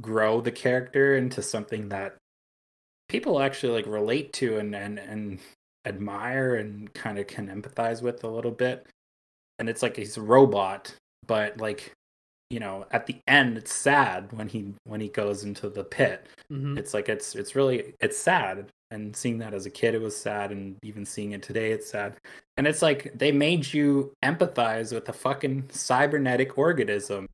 grow 0.00 0.40
the 0.40 0.52
character 0.52 1.16
into 1.16 1.42
something 1.42 1.88
that 1.88 2.16
people 3.08 3.40
actually 3.40 3.72
like 3.72 3.86
relate 3.86 4.32
to 4.34 4.58
and 4.58 4.74
and, 4.74 4.98
and 4.98 5.38
admire 5.86 6.56
and 6.56 6.92
kind 6.94 7.18
of 7.18 7.26
can 7.26 7.48
empathize 7.48 8.02
with 8.02 8.24
a 8.24 8.28
little 8.28 8.50
bit. 8.50 8.86
And 9.58 9.68
it's 9.68 9.82
like 9.82 9.96
he's 9.96 10.16
a 10.16 10.22
robot, 10.22 10.94
but 11.26 11.58
like 11.58 11.92
you 12.50 12.60
know 12.60 12.86
at 12.90 13.06
the 13.06 13.16
end 13.26 13.56
it's 13.56 13.74
sad 13.74 14.32
when 14.32 14.48
he 14.48 14.74
when 14.84 15.00
he 15.00 15.08
goes 15.08 15.44
into 15.44 15.68
the 15.68 15.82
pit 15.82 16.26
mm-hmm. 16.52 16.76
it's 16.76 16.94
like 16.94 17.08
it's 17.08 17.34
it's 17.34 17.56
really 17.56 17.94
it's 18.00 18.18
sad 18.18 18.66
and 18.90 19.14
seeing 19.14 19.38
that 19.38 19.54
as 19.54 19.66
a 19.66 19.70
kid 19.70 19.94
it 19.94 20.00
was 20.00 20.16
sad 20.16 20.52
and 20.52 20.76
even 20.82 21.04
seeing 21.04 21.32
it 21.32 21.42
today 21.42 21.72
it's 21.72 21.90
sad. 21.90 22.16
And 22.56 22.66
it's 22.66 22.82
like 22.82 23.12
they 23.14 23.32
made 23.32 23.72
you 23.72 24.12
empathize 24.24 24.92
with 24.92 25.08
a 25.08 25.12
fucking 25.12 25.70
cybernetic 25.70 26.58
organism 26.58 27.26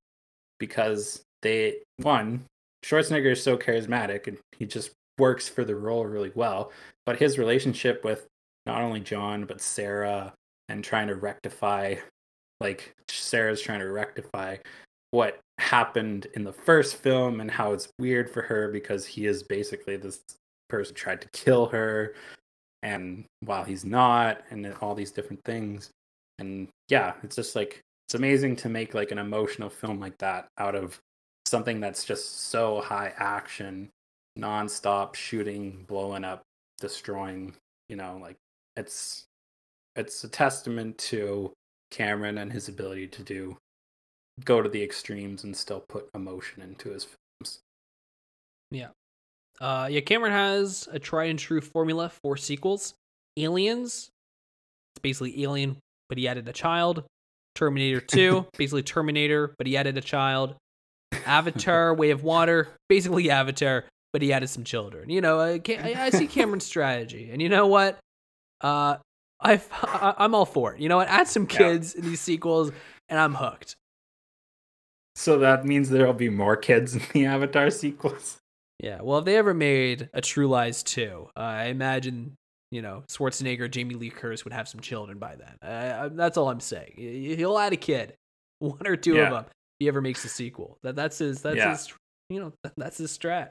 because 0.59 1.23
they 1.43 1.79
one 1.99 2.45
Schwarzenegger 2.85 3.33
is 3.33 3.43
so 3.43 3.57
charismatic 3.57 4.27
and 4.27 4.39
he 4.57 4.67
just 4.67 4.93
works 5.19 5.49
for 5.49 5.65
the 5.65 5.77
role 5.77 6.07
really 6.07 6.33
well 6.35 6.73
but 7.05 7.19
his 7.19 7.39
relationship 7.39 8.05
with 8.05 8.27
not 8.65 8.81
only 8.81 9.01
John 9.01 9.45
but 9.45 9.61
Sarah 9.61 10.33
and 10.69 10.83
trying 10.83 11.09
to 11.09 11.15
rectify 11.15 11.97
like 12.61 12.95
Sarah's 13.09 13.61
trying 13.61 13.81
to 13.81 13.91
rectify 13.91 14.57
what 15.11 15.41
happened 15.59 16.27
in 16.35 16.45
the 16.45 16.53
first 16.53 16.97
film 16.97 17.41
and 17.41 17.51
how 17.51 17.73
it's 17.73 17.89
weird 17.99 18.31
for 18.31 18.43
her 18.43 18.69
because 18.69 19.07
he 19.07 19.27
is 19.27 19.43
basically 19.43 19.97
this 19.97 20.21
person 20.71 20.95
tried 20.95 21.21
to 21.21 21.29
kill 21.31 21.67
her 21.67 22.15
and 22.83 23.25
while 23.41 23.65
he's 23.65 23.85
not 23.85 24.43
and 24.51 24.73
all 24.81 24.95
these 24.95 25.13
different 25.13 25.43
things 25.45 25.91
and 26.39 26.69
yeah 26.89 27.15
it's 27.23 27.37
just 27.37 27.55
like 27.55 27.83
it's 28.07 28.15
amazing 28.15 28.57
to 28.57 28.69
make 28.69 28.95
like 28.95 29.11
an 29.11 29.19
emotional 29.19 29.69
film 29.69 30.01
like 30.01 30.17
that 30.19 30.49
out 30.59 30.75
of 30.75 30.99
something 31.47 31.81
that's 31.81 32.05
just 32.05 32.49
so 32.49 32.81
high 32.81 33.13
action 33.19 33.89
non-stop 34.37 35.15
shooting 35.15 35.85
blowing 35.87 36.25
up 36.25 36.43
destroying 36.81 37.53
you 37.89 37.97
know 37.97 38.19
like 38.23 38.37
it's 38.77 39.25
it's 39.97 40.25
a 40.25 40.29
testament 40.29 40.97
to 40.97 41.53
Cameron 41.91 42.39
and 42.39 42.53
his 42.53 42.69
ability 42.69 43.09
to 43.09 43.23
do 43.23 43.57
go 44.45 44.63
to 44.63 44.69
the 44.69 44.83
extremes 44.83 45.45
and 45.45 45.57
still 45.57 45.81
put 45.81 46.09
emotion 46.15 46.63
into 46.63 46.91
his 46.91 47.05
films. 47.05 47.61
Yeah. 48.71 48.89
Uh, 49.61 49.89
yeah, 49.91 50.01
Cameron 50.01 50.33
has 50.33 50.89
a 50.91 50.99
tried 50.99 51.31
and 51.31 51.39
true 51.39 51.61
formula 51.61 52.11
for 52.23 52.37
sequels. 52.37 52.95
Aliens, 53.37 54.11
it's 54.95 55.01
basically 55.03 55.43
Alien, 55.43 55.77
but 56.09 56.19
he 56.19 56.27
added 56.27 56.49
a 56.49 56.53
child. 56.53 57.05
Terminator 57.55 58.01
2, 58.01 58.47
basically 58.57 58.83
Terminator, 58.83 59.55
but 59.59 59.67
he 59.67 59.77
added 59.77 59.99
a 59.99 60.01
child. 60.01 60.55
Avatar, 61.27 61.93
Way 61.97 62.11
of 62.11 62.23
Water, 62.23 62.69
basically 62.89 63.31
Avatar, 63.31 63.85
but 64.13 64.23
he 64.23 64.33
added 64.33 64.49
some 64.49 64.65
children. 64.65 65.11
You 65.11 65.21
know, 65.21 65.41
I, 65.41 65.61
I 65.69 66.11
see 66.11 66.27
Cameron's 66.27 66.65
strategy, 66.67 67.31
and 67.31 67.43
you 67.43 67.49
know 67.49 67.67
what? 67.67 67.99
Uh, 68.61 68.97
i 69.43 69.61
I'm 70.19 70.35
all 70.35 70.45
for 70.45 70.75
it. 70.75 70.81
You 70.81 70.89
know 70.89 70.99
what? 70.99 71.09
Add 71.09 71.29
some 71.29 71.47
kids 71.47 71.95
yeah. 71.95 72.03
in 72.03 72.11
these 72.11 72.21
sequels, 72.21 72.73
and 73.09 73.19
I'm 73.19 73.35
hooked. 73.35 73.75
So 75.17 75.39
that 75.39 75.65
means 75.65 75.91
there'll 75.91 76.13
be 76.13 76.29
more 76.29 76.57
kids 76.57 76.95
in 76.95 77.03
the 77.13 77.27
Avatar 77.27 77.71
sequels. 77.71 78.39
Yeah, 78.83 79.03
well, 79.03 79.19
if 79.19 79.27
they 79.27 79.37
ever 79.37 79.53
made 79.53 80.09
a 80.15 80.23
True 80.23 80.49
Lies 80.49 80.83
2, 80.83 81.29
uh, 81.37 81.41
I 81.41 81.65
imagine, 81.67 82.37
you 82.71 82.81
know, 82.81 83.05
Schwarzenegger, 83.11 83.71
Jamie 83.71 83.95
Lee 83.95 84.09
Curtis 84.09 84.45
would 84.45 84.55
have 84.55 84.69
some 84.69 84.81
children 84.81 85.19
by 85.19 85.37
then. 85.37 85.71
Uh, 85.71 86.09
that's 86.13 86.39
all 86.39 86.49
I'm 86.49 86.61
saying. 86.61 86.95
He'll 86.97 87.59
add 87.59 87.75
a 87.75 87.77
kid, 87.77 88.15
one 88.59 88.87
or 88.87 88.97
two 88.97 89.17
yeah. 89.17 89.25
of 89.25 89.31
them, 89.33 89.45
if 89.45 89.53
he 89.81 89.89
ever 89.89 90.01
makes 90.01 90.25
a 90.25 90.29
sequel. 90.29 90.79
That 90.83 90.97
That's 90.97 91.19
his, 91.19 91.43
that's 91.43 91.57
yeah. 91.57 91.71
his, 91.73 91.93
you 92.31 92.41
know, 92.41 92.53
that's 92.77 92.97
his 92.97 93.17
strat. 93.17 93.51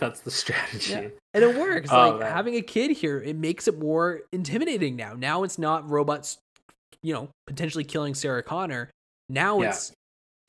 That's 0.00 0.20
the 0.20 0.30
strategy. 0.30 0.92
Yeah. 0.92 1.08
And 1.34 1.44
it 1.44 1.56
works. 1.56 1.90
oh, 1.92 2.10
like 2.10 2.20
man. 2.20 2.32
having 2.32 2.56
a 2.56 2.62
kid 2.62 2.90
here, 2.90 3.20
it 3.20 3.36
makes 3.36 3.68
it 3.68 3.78
more 3.78 4.22
intimidating 4.32 4.96
now. 4.96 5.12
Now 5.12 5.44
it's 5.44 5.58
not 5.58 5.88
robots, 5.88 6.38
you 7.02 7.12
know, 7.12 7.28
potentially 7.46 7.84
killing 7.84 8.14
Sarah 8.14 8.42
Connor. 8.42 8.90
Now 9.28 9.60
it's 9.60 9.92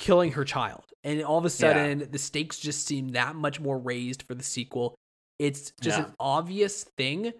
killing 0.01 0.31
her 0.31 0.43
child. 0.43 0.83
And 1.03 1.23
all 1.23 1.37
of 1.37 1.45
a 1.45 1.49
sudden, 1.49 1.99
yeah. 1.99 2.05
the 2.09 2.17
stakes 2.17 2.59
just 2.59 2.85
seem 2.85 3.09
that 3.09 3.35
much 3.35 3.59
more 3.59 3.77
raised 3.77 4.23
for 4.23 4.33
the 4.33 4.43
sequel. 4.43 4.95
It's 5.39 5.71
just 5.79 5.97
yeah. 5.97 6.05
an 6.05 6.13
obvious 6.19 6.83
thing 6.97 7.33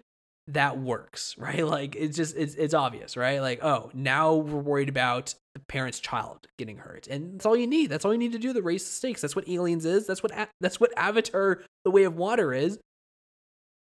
that 0.48 0.78
works, 0.78 1.34
right? 1.38 1.66
Like 1.66 1.94
it's 1.96 2.16
just 2.16 2.36
it's 2.36 2.54
it's 2.54 2.72
obvious, 2.72 3.16
right? 3.16 3.40
Like 3.40 3.62
oh, 3.62 3.90
now 3.92 4.34
we're 4.34 4.60
worried 4.60 4.88
about 4.88 5.34
the 5.54 5.60
parent's 5.60 6.00
child 6.00 6.46
getting 6.56 6.78
hurt, 6.78 7.08
and 7.08 7.34
that's 7.34 7.46
all 7.46 7.56
you 7.56 7.66
need. 7.66 7.90
That's 7.90 8.04
all 8.04 8.12
you 8.12 8.18
need 8.18 8.32
to 8.32 8.38
do 8.38 8.52
to 8.52 8.62
raise 8.62 8.84
the 8.84 8.90
stakes. 8.90 9.20
That's 9.20 9.36
what 9.36 9.48
Aliens 9.48 9.84
is. 9.84 10.06
That's 10.06 10.22
what 10.22 10.32
that's 10.60 10.80
what 10.80 10.92
Avatar: 10.96 11.62
The 11.84 11.90
Way 11.90 12.04
of 12.04 12.16
Water 12.16 12.54
is. 12.54 12.78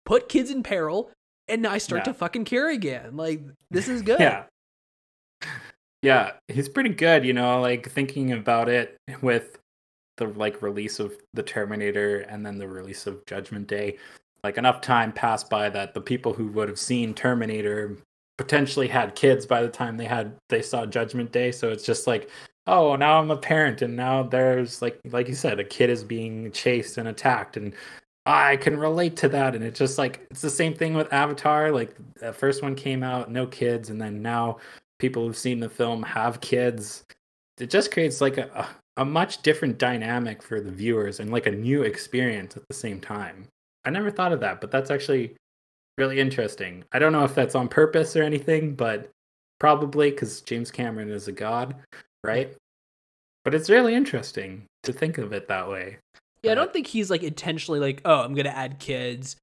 Put 0.06 0.28
kids 0.28 0.49
in 0.49 0.64
peril, 0.64 1.12
and 1.48 1.66
I 1.68 1.78
start 1.78 2.02
yeah. 2.02 2.06
to 2.06 2.14
fucking 2.16 2.45
care 2.45 2.70
again. 2.72 3.16
Like 3.16 3.41
this 3.70 3.88
is 3.88 4.02
good. 4.12 4.20
yeah. 4.20 4.45
Yeah, 6.02 6.34
he's 6.48 6.69
pretty 6.69 6.90
good, 6.90 7.23
you 7.26 7.34
know, 7.34 7.61
like 7.61 7.90
thinking 7.91 8.32
about 8.32 8.69
it 8.69 8.98
with 9.22 9.60
the 10.18 10.28
like 10.28 10.61
release 10.61 10.99
of 10.99 11.15
the 11.34 11.44
Terminator 11.44 12.19
and 12.22 12.45
then 12.45 12.57
the 12.57 12.68
release 12.68 13.07
of 13.07 13.26
Judgment 13.26 13.68
Day 13.68 13.98
like 14.44 14.57
enough 14.57 14.82
time 14.82 15.11
passed 15.11 15.49
by 15.49 15.69
that 15.69 15.94
the 15.94 16.02
people 16.02 16.34
who 16.34 16.48
would 16.48 16.68
have 16.69 16.80
seen 16.80 17.14
Terminator 17.14 17.98
potentially 18.38 18.88
had 18.88 19.15
kids 19.15 19.45
by 19.45 19.61
the 19.61 19.69
time 19.69 19.98
they 19.98 20.06
had 20.06 20.36
they 20.49 20.61
saw 20.61 20.86
Judgment 20.86 21.32
Day. 21.32 21.52
So 21.52 21.69
it's 21.69 21.86
just 21.86 22.07
like, 22.07 22.30
oh, 22.68 22.95
now 22.95 23.19
I'm 23.19 23.32
a 23.32 23.38
parent, 23.38 23.82
and 23.82 23.95
now 23.95 24.23
there's 24.23 24.82
like 24.82 24.99
like 25.11 25.28
you 25.28 25.36
said, 25.36 25.60
a 25.60 25.64
kid 25.64 25.90
is 25.90 26.03
being 26.03 26.52
chased 26.52 26.98
and 26.98 27.07
attacked, 27.07 27.57
and 27.57 27.73
I 28.26 28.57
can 28.57 28.78
relate 28.78 29.18
to 29.18 29.30
that. 29.30 29.56
And 29.56 29.64
it's 29.64 29.80
just 29.80 29.98
like 29.98 30.26
it's 30.32 30.41
the 30.41 30.49
same 30.49 30.73
thing 30.73 30.94
with 30.95 31.11
Avatar. 31.14 31.72
Like 31.72 31.95
the 32.15 32.34
first 32.34 32.64
one 32.64 32.76
came 32.76 33.03
out, 33.03 33.32
no 33.32 33.45
kids, 33.48 33.90
and 33.90 34.02
then 34.02 34.22
now 34.22 34.57
people 35.02 35.26
who've 35.26 35.38
seen 35.38 35.60
the 35.60 35.68
film 35.68 36.03
have 36.03 36.40
kids. 36.40 37.03
It 37.60 37.69
just 37.69 37.91
creates 37.91 38.22
like 38.22 38.38
a, 38.38 38.69
a 38.98 39.03
much 39.03 39.41
different 39.41 39.80
dynamic 39.80 40.41
for 40.44 40.61
the 40.61 40.72
viewers 40.72 41.19
and 41.19 41.32
like 41.32 41.48
a 41.48 41.52
new 41.52 41.82
experience 41.82 42.56
at 42.56 42.64
the 42.69 42.76
same 42.76 43.02
time. 43.02 43.48
I 43.84 43.90
never 43.90 44.11
thought 44.11 44.32
of 44.32 44.40
that, 44.41 44.61
but 44.61 44.69
that's 44.69 44.91
actually 44.91 45.36
really 45.98 46.19
interesting. 46.19 46.84
I 46.94 46.99
don't 46.99 47.11
know 47.11 47.23
if 47.23 47.34
that's 47.34 47.56
on 47.56 47.68
purpose 47.68 48.15
or 48.15 48.22
anything, 48.22 48.76
but 48.76 49.10
probably 49.60 50.11
because 50.11 50.41
James 50.41 50.69
Cameron 50.69 51.10
is 51.10 51.28
a 51.28 51.32
god, 51.32 51.76
right? 52.23 52.56
But 53.44 53.56
it's 53.56 53.72
really 53.72 53.95
interesting 53.95 54.65
to 54.84 54.94
think 54.94 55.18
of 55.18 55.34
it 55.34 55.48
that 55.48 55.68
way. 55.68 55.98
Yeah, 56.44 56.52
I 56.52 56.53
uh, 56.53 56.56
don't 56.56 56.73
think 56.73 56.86
he's 56.86 57.10
like 57.10 57.23
intentionally 57.23 57.80
like, 57.80 58.02
oh, 58.06 58.22
I'm 58.22 58.36
gonna 58.36 58.49
add 58.49 58.78
kids 58.78 59.36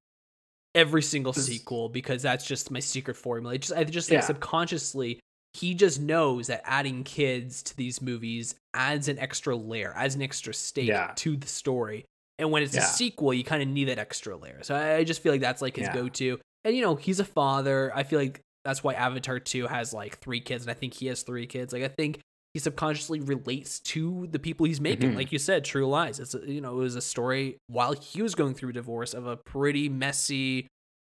every 0.77 1.03
single 1.03 1.33
sequel 1.33 1.89
because 1.89 2.23
that's 2.23 2.47
just 2.47 2.71
my 2.71 2.79
secret 2.79 3.17
formula. 3.17 3.59
just 3.59 3.73
I 3.73 3.83
just 3.83 4.09
think 4.09 4.23
yeah. 4.23 4.27
subconsciously 4.27 5.19
he 5.55 5.75
just 5.75 6.01
knows 6.01 6.49
that 6.49 6.63
adding 6.65 7.05
kids 7.05 7.63
to 7.65 7.77
these 7.77 8.01
movies 8.01 8.55
adds 8.75 9.09
an 9.09 9.19
extra 9.19 9.57
layer, 9.57 9.93
adds 9.97 10.15
an 10.15 10.23
extra 10.23 10.55
stake 10.55 10.89
yeah. 10.89 11.13
to 11.17 11.37
the 11.37 11.47
story. 11.47 12.05
And 12.39 12.53
when 12.53 12.63
it's 12.63 12.75
yeah. 12.75 12.83
a 12.83 12.85
sequel, 12.85 13.35
you 13.35 13.43
kind 13.43 13.63
of 13.63 13.69
need 13.69 13.89
that 13.89 13.99
extra 13.99 14.37
layer. 14.37 14.61
So 14.63 14.77
I, 14.77 15.03
just 15.05 15.23
feel 15.23 15.33
like 15.33 15.41
that's 15.41 15.61
like 15.61 15.77
his 15.77 15.89
yeah. 15.89 15.95
go 15.95 16.09
to. 16.09 16.39
And 16.65 16.77
you 16.77 16.83
know, 16.83 16.95
he's 16.95 17.19
a 17.19 17.25
father. 17.25 17.91
I 17.95 18.05
feel 18.05 18.19
like 18.19 18.41
that's 18.65 18.85
why 18.85 18.95
Avatar 18.95 19.41
2 19.41 19.67
has 19.67 19.93
like 19.93 20.19
three 20.19 20.41
kids, 20.41 20.65
and 20.65 20.71
I 20.71 20.75
think 20.75 20.95
he 20.95 21.07
has 21.07 21.23
three 21.23 21.47
kids. 21.47 21.73
Like 21.73 21.83
I 21.83 21.89
think 21.89 22.21
he 22.55 22.61
subconsciously 22.61 23.21
relates 23.21 23.81
to 23.81 24.29
the 24.31 24.39
people 24.39 24.67
he's 24.67 24.81
making. 24.81 25.11
Mm-hmm. 25.11 25.19
Like 25.19 25.33
you 25.33 25.39
said, 25.39 25.65
True 25.65 25.87
Lies. 25.87 26.21
It's 26.21 26.35
a, 26.35 26.41
you 26.47 26.61
know, 26.61 26.73
it 26.73 26.83
was 26.83 26.97
a 26.97 27.01
story 27.01 27.59
while 27.67 27.93
he 27.93 28.23
was 28.23 28.35
going 28.35 28.55
through 28.55 28.73
divorce 28.73 29.15
of 29.15 29.27
a 29.27 29.37
pretty 29.37 29.89
messy 29.89 30.67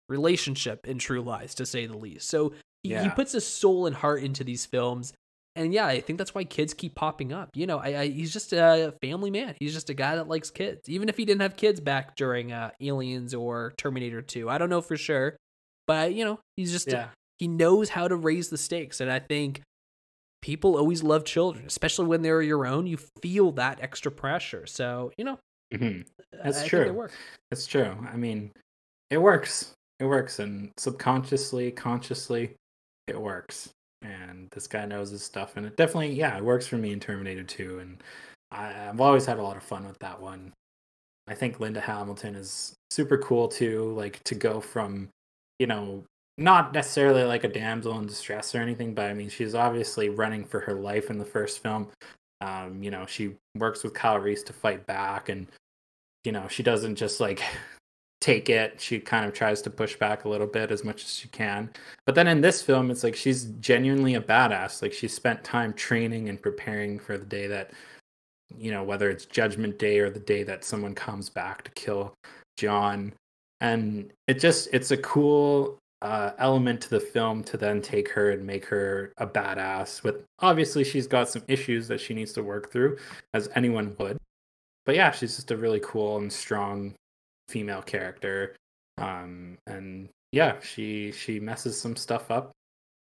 relationship 0.08 0.88
in 0.88 1.00
True 1.00 1.22
Lies, 1.22 1.54
to 1.56 1.66
say 1.66 1.86
the 1.86 1.98
least. 1.98 2.30
So 2.30 2.54
he, 2.84 2.90
yeah. 2.90 3.04
he 3.04 3.10
puts 3.10 3.32
his 3.32 3.46
soul 3.46 3.86
and 3.86 3.96
heart 3.96 4.24
into 4.24 4.44
these 4.44 4.66
films 4.66 5.14
and 5.60 5.74
yeah, 5.74 5.86
I 5.86 6.00
think 6.00 6.18
that's 6.18 6.34
why 6.34 6.46
kids 6.46 6.74
keep 6.74 6.96
popping 6.96 7.34
up. 7.34 7.50
You 7.54 7.68
know, 7.68 7.80
I, 7.80 8.00
I, 8.00 8.08
he's 8.08 8.32
just 8.32 8.54
a 8.54 8.94
family 9.02 9.30
man. 9.30 9.56
He's 9.60 9.74
just 9.74 9.90
a 9.90 9.94
guy 9.94 10.16
that 10.16 10.30
likes 10.30 10.52
kids, 10.52 10.88
even 10.88 11.10
if 11.10 11.18
he 11.18 11.26
didn't 11.26 11.42
have 11.42 11.58
kids 11.58 11.82
back 11.82 12.16
during 12.16 12.54
uh, 12.54 12.72
Aliens 12.80 13.34
or 13.34 13.74
Terminator 13.78 14.22
Two. 14.22 14.50
I 14.50 14.58
don't 14.58 14.70
know 14.70 14.82
for 14.82 14.96
sure, 14.96 15.36
but 15.86 16.14
you 16.14 16.24
know, 16.24 16.40
he's 16.56 16.72
just 16.72 16.90
yeah. 16.90 17.10
he 17.40 17.48
knows 17.50 17.90
how 17.90 18.08
to 18.08 18.16
raise 18.16 18.50
the 18.50 18.58
stakes, 18.58 19.02
and 19.02 19.12
I 19.12 19.20
think 19.20 19.62
people 20.42 20.78
always 20.78 21.04
love 21.04 21.26
children, 21.26 21.66
especially 21.66 22.06
when 22.06 22.22
they're 22.22 22.42
your 22.42 22.66
own. 22.66 22.88
You 22.88 22.98
feel 23.22 23.52
that 23.54 23.80
extra 23.82 24.12
pressure, 24.12 24.66
so 24.66 25.12
you 25.18 25.26
know, 25.26 25.40
mm-hmm. 25.74 26.02
that's 26.44 26.62
I, 26.62 26.68
true. 26.68 27.04
It 27.04 27.12
that's 27.50 27.66
true. 27.66 27.98
I 28.10 28.16
mean, 28.16 28.52
it 29.10 29.18
works. 29.18 29.74
It 30.00 30.06
works, 30.06 30.40
and 30.40 30.72
subconsciously, 30.78 31.72
consciously, 31.72 32.56
it 33.10 33.20
works 33.20 33.70
and 34.02 34.50
this 34.52 34.68
guy 34.68 34.86
knows 34.86 35.12
his 35.12 35.24
stuff 35.24 35.58
and 35.58 35.66
it 35.66 35.76
definitely 35.76 36.14
yeah 36.14 36.38
it 36.38 36.44
works 36.44 36.68
for 36.68 36.78
me 36.78 36.92
in 36.92 37.00
terminator 37.00 37.44
2 37.44 37.80
and 37.80 38.04
I, 38.52 38.68
have 38.72 39.02
always 39.02 39.26
had 39.26 39.38
a 39.38 39.44
lot 39.44 39.58
of 39.58 39.64
fun 39.64 39.86
with 39.86 40.00
that 40.00 40.20
one. 40.20 40.54
I 41.28 41.36
think 41.36 41.60
linda 41.60 41.82
hamilton 41.82 42.36
is 42.36 42.74
super 42.90 43.18
cool 43.18 43.48
too 43.48 43.94
like 43.94 44.24
to 44.24 44.36
go 44.36 44.60
from 44.60 45.10
you 45.60 45.68
know 45.68 46.04
not 46.38 46.74
necessarily 46.74 47.24
like 47.24 47.44
a 47.44 47.50
damsel 47.50 48.00
in 48.00 48.08
distress 48.08 48.56
or 48.56 48.60
anything 48.60 48.94
but 48.94 49.06
i 49.06 49.14
mean 49.14 49.30
she's 49.30 49.54
obviously 49.54 50.10
running 50.10 50.46
for 50.46 50.62
her 50.62 50.74
life 50.74 51.10
in 51.10 51.18
the 51.18 51.26
first 51.26 51.62
film. 51.62 51.88
Um, 52.42 52.82
you 52.82 52.90
know 52.90 53.06
she 53.06 53.36
works 53.58 53.84
with 53.84 53.94
kyle 53.94 54.18
reese 54.18 54.44
to 54.44 54.54
fight 54.54 54.86
back 54.88 55.28
and 55.28 55.46
you 56.24 56.32
know 56.32 56.48
she 56.48 56.64
doesn't 56.64 56.96
just 56.96 57.20
like 57.20 57.44
take 58.22 58.50
it. 58.50 58.80
She 58.82 59.00
kind 59.00 59.26
of 59.26 59.34
tries 59.34 59.62
to 59.62 59.70
push 59.70 59.96
back 59.96 60.26
a 60.26 60.30
little 60.30 60.48
bit 60.48 60.72
as 60.72 60.84
much 60.84 61.04
as 61.04 61.14
she 61.14 61.28
can. 61.30 61.70
But 62.06 62.16
then 62.16 62.28
in 62.28 62.42
this 62.42 62.62
film, 62.62 62.92
it's 62.92 63.04
like 63.04 63.16
she's 63.16 63.46
genuinely 63.60 64.16
a 64.16 64.22
badass. 64.22 64.82
Like 64.82 64.94
she 64.94 65.08
spent 65.08 65.44
time 65.44 65.74
training 65.74 66.30
and 66.30 66.42
preparing 66.42 67.00
for 67.00 67.18
the 67.18 67.26
day 67.26 67.48
that, 67.48 67.72
you 68.58 68.72
know, 68.72 68.84
whether 68.84 69.10
it's 69.10 69.26
Judgment 69.26 69.80
Day 69.80 70.00
or 70.00 70.10
the 70.10 70.20
day 70.20 70.44
that 70.44 70.66
someone 70.66 70.96
comes 70.96 71.30
back 71.30 71.64
to 71.64 71.72
kill 71.72 72.14
John. 72.58 73.14
And 73.62 74.12
it 74.28 74.40
just, 74.40 74.70
it's 74.74 74.92
a 74.92 74.98
cool 74.98 75.78
uh, 76.02 76.32
element 76.40 76.82
to 76.82 76.90
the 76.90 77.00
film 77.00 77.44
to 77.44 77.58
then 77.58 77.82
take 77.82 78.10
her 78.10 78.32
and 78.32 78.46
make 78.46 78.66
her 78.66 79.14
a 79.18 79.28
badass. 79.28 80.04
With 80.04 80.24
obviously, 80.40 80.84
she's 80.84 81.08
got 81.08 81.30
some 81.30 81.44
issues 81.48 81.88
that 81.88 82.00
she 82.00 82.14
needs 82.14 82.34
to 82.34 82.44
work 82.44 82.72
through, 82.72 82.98
as 83.34 83.50
anyone 83.56 83.96
would. 84.00 84.18
But 84.86 84.96
yeah, 84.96 85.12
she's 85.12 85.36
just 85.36 85.52
a 85.52 85.58
really 85.58 85.82
cool 85.82 86.18
and 86.18 86.32
strong 86.32 86.96
female 87.50 87.82
character 87.82 88.56
um 89.00 89.58
and 89.66 90.10
yeah 90.32 90.60
she 90.60 91.12
she 91.12 91.40
messes 91.40 91.80
some 91.80 91.96
stuff 91.96 92.30
up 92.30 92.52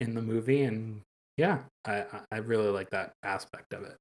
in 0.00 0.14
the 0.14 0.22
movie 0.22 0.62
and 0.62 1.00
yeah 1.36 1.60
i 1.86 2.04
i 2.30 2.36
really 2.38 2.68
like 2.68 2.90
that 2.90 3.12
aspect 3.22 3.72
of 3.72 3.82
it. 3.82 3.96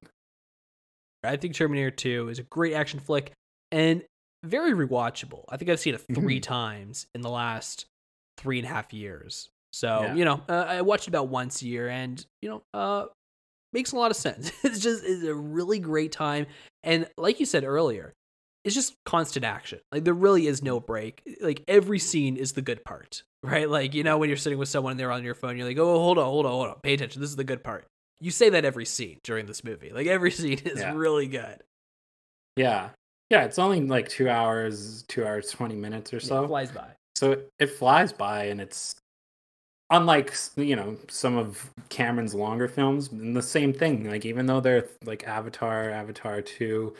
I 1.25 1.37
think 1.37 1.55
terminator 1.55 1.91
2 1.91 2.27
is 2.29 2.39
a 2.39 2.43
great 2.43 2.73
action 2.73 2.99
flick 2.99 3.31
and 3.71 4.03
very 4.43 4.73
rewatchable. 4.73 5.45
I 5.49 5.57
think 5.57 5.71
i've 5.71 5.79
seen 5.79 5.95
it 5.95 6.01
3 6.01 6.15
mm-hmm. 6.15 6.39
times 6.41 7.07
in 7.15 7.21
the 7.21 7.29
last 7.29 7.85
three 8.37 8.59
and 8.59 8.67
a 8.67 8.69
half 8.69 8.91
years. 8.91 9.49
So 9.71 10.01
yeah. 10.01 10.15
you 10.15 10.25
know 10.25 10.41
uh, 10.49 10.65
i 10.67 10.81
watched 10.81 11.05
it 11.05 11.09
about 11.09 11.29
once 11.29 11.61
a 11.61 11.67
year 11.67 11.87
and 11.87 12.23
you 12.41 12.49
know 12.49 12.63
uh 12.73 13.05
makes 13.71 13.91
a 13.91 13.95
lot 13.95 14.11
of 14.11 14.17
sense. 14.17 14.51
It's 14.63 14.79
just 14.79 15.03
it's 15.05 15.23
a 15.23 15.33
really 15.33 15.79
great 15.79 16.11
time. 16.11 16.47
And 16.83 17.07
like 17.17 17.39
you 17.39 17.45
said 17.45 17.63
earlier 17.63 18.13
it's 18.63 18.75
just 18.75 18.95
constant 19.05 19.45
action. 19.45 19.79
Like 19.91 20.03
there 20.03 20.13
really 20.13 20.47
is 20.47 20.63
no 20.63 20.79
break. 20.79 21.37
Like 21.41 21.63
every 21.67 21.99
scene 21.99 22.37
is 22.37 22.53
the 22.53 22.61
good 22.61 22.83
part, 22.83 23.23
right? 23.43 23.69
Like 23.69 23.93
you 23.93 24.03
know 24.03 24.17
when 24.17 24.29
you're 24.29 24.37
sitting 24.37 24.59
with 24.59 24.69
someone 24.69 24.91
and 24.91 24.99
they're 24.99 25.11
on 25.11 25.23
your 25.23 25.35
phone, 25.35 25.57
you're 25.57 25.67
like, 25.67 25.77
oh, 25.77 25.99
hold 25.99 26.17
on, 26.17 26.25
hold 26.25 26.45
on, 26.45 26.51
hold 26.51 26.67
on, 26.69 26.75
pay 26.81 26.93
attention. 26.93 27.21
This 27.21 27.29
is 27.29 27.35
the 27.35 27.43
good 27.43 27.63
part. 27.63 27.85
You 28.19 28.31
say 28.31 28.49
that 28.49 28.63
every 28.63 28.85
scene 28.85 29.19
during 29.23 29.45
this 29.45 29.63
movie. 29.63 29.91
Like 29.91 30.07
every 30.07 30.31
scene 30.39 30.59
is 30.59 30.79
yeah. 30.79 30.93
really 30.95 31.27
good. 31.27 31.61
Yeah, 32.55 32.89
yeah. 33.29 33.43
It's 33.43 33.59
only 33.59 33.81
like 33.81 34.09
two 34.09 34.29
hours, 34.29 35.03
two 35.07 35.25
hours 35.25 35.49
twenty 35.49 35.75
minutes 35.75 36.13
or 36.13 36.19
so. 36.19 36.41
Yeah, 36.41 36.47
flies 36.47 36.71
by. 36.71 36.87
So 37.15 37.37
it 37.59 37.67
flies 37.67 38.13
by, 38.13 38.45
and 38.45 38.61
it's 38.61 38.95
unlike 39.89 40.33
you 40.55 40.75
know 40.75 40.95
some 41.09 41.37
of 41.37 41.69
Cameron's 41.89 42.33
longer 42.33 42.67
films. 42.67 43.11
And 43.11 43.35
the 43.35 43.41
same 43.41 43.73
thing. 43.73 44.09
Like 44.09 44.25
even 44.25 44.45
though 44.45 44.61
they're 44.61 44.87
like 45.03 45.27
Avatar, 45.27 45.89
Avatar 45.89 46.41
two 46.41 46.93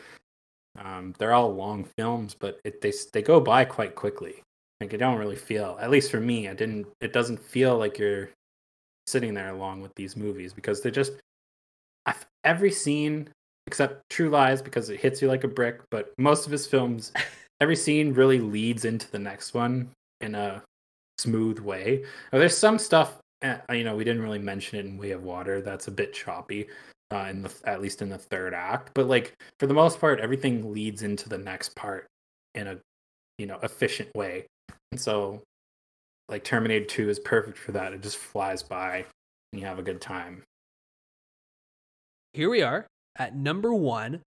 um, 0.78 1.14
they're 1.18 1.32
all 1.32 1.54
long 1.54 1.84
films, 1.96 2.34
but 2.38 2.60
it, 2.64 2.80
they 2.80 2.92
they 3.12 3.22
go 3.22 3.40
by 3.40 3.64
quite 3.64 3.94
quickly. 3.94 4.42
Like 4.80 4.92
I 4.92 4.96
don't 4.96 5.18
really 5.18 5.36
feel, 5.36 5.78
at 5.80 5.90
least 5.90 6.10
for 6.10 6.20
me, 6.20 6.48
I 6.48 6.54
didn't. 6.54 6.86
It 7.00 7.12
doesn't 7.12 7.40
feel 7.40 7.78
like 7.78 7.98
you're 7.98 8.30
sitting 9.06 9.34
there 9.34 9.50
along 9.50 9.82
with 9.82 9.94
these 9.94 10.16
movies 10.16 10.52
because 10.52 10.80
they're 10.80 10.90
just 10.90 11.12
every 12.44 12.70
scene 12.70 13.28
except 13.66 14.08
True 14.10 14.28
Lies 14.28 14.60
because 14.60 14.90
it 14.90 15.00
hits 15.00 15.22
you 15.22 15.28
like 15.28 15.44
a 15.44 15.48
brick. 15.48 15.80
But 15.90 16.12
most 16.18 16.46
of 16.46 16.52
his 16.52 16.66
films, 16.66 17.12
every 17.60 17.76
scene 17.76 18.12
really 18.12 18.40
leads 18.40 18.84
into 18.84 19.10
the 19.10 19.18
next 19.18 19.54
one 19.54 19.90
in 20.20 20.34
a 20.34 20.62
smooth 21.18 21.58
way. 21.58 22.04
Now, 22.32 22.38
there's 22.38 22.56
some 22.56 22.78
stuff, 22.78 23.18
eh, 23.42 23.58
you 23.72 23.84
know, 23.84 23.96
we 23.96 24.04
didn't 24.04 24.22
really 24.22 24.38
mention 24.38 24.78
it 24.78 24.84
in 24.84 24.98
Way 24.98 25.12
of 25.12 25.22
Water. 25.22 25.60
That's 25.60 25.88
a 25.88 25.92
bit 25.92 26.12
choppy 26.12 26.68
uh, 27.12 27.26
in 27.30 27.42
the 27.42 27.52
at 27.64 27.80
least 27.82 28.02
in 28.02 28.08
the 28.08 28.18
third 28.18 28.54
act. 28.54 28.90
But 28.94 29.06
like 29.06 29.34
for 29.58 29.66
the 29.66 29.74
most 29.74 30.00
part, 30.00 30.20
everything 30.20 30.72
leads 30.72 31.02
into 31.02 31.28
the 31.28 31.38
next 31.38 31.74
part 31.76 32.06
in 32.54 32.66
a 32.66 32.78
you 33.38 33.46
know 33.46 33.58
efficient 33.62 34.14
way. 34.14 34.46
And 34.92 35.00
so 35.00 35.42
like 36.28 36.44
Terminator 36.44 36.86
2 36.86 37.08
is 37.10 37.18
perfect 37.18 37.58
for 37.58 37.72
that. 37.72 37.92
It 37.92 38.02
just 38.02 38.16
flies 38.16 38.62
by 38.62 39.04
and 39.52 39.60
you 39.60 39.66
have 39.66 39.78
a 39.78 39.82
good 39.82 40.00
time. 40.00 40.42
Here 42.32 42.48
we 42.48 42.62
are 42.62 42.86
at 43.16 43.36
number 43.36 43.72
one, 43.74 44.22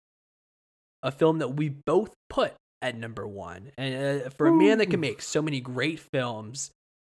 a 1.04 1.12
film 1.12 1.40
that 1.40 1.56
we 1.56 1.70
both 1.70 2.14
put 2.30 2.54
at 2.82 2.96
number 2.96 3.28
one. 3.28 3.72
And 3.78 4.22
uh, 4.24 4.30
for 4.30 4.48
a 4.48 4.54
man 4.54 4.78
that 4.78 4.90
can 4.92 5.00
make 5.00 5.22
so 5.22 5.42
many 5.42 5.60
great 5.60 6.00
films, 6.00 6.72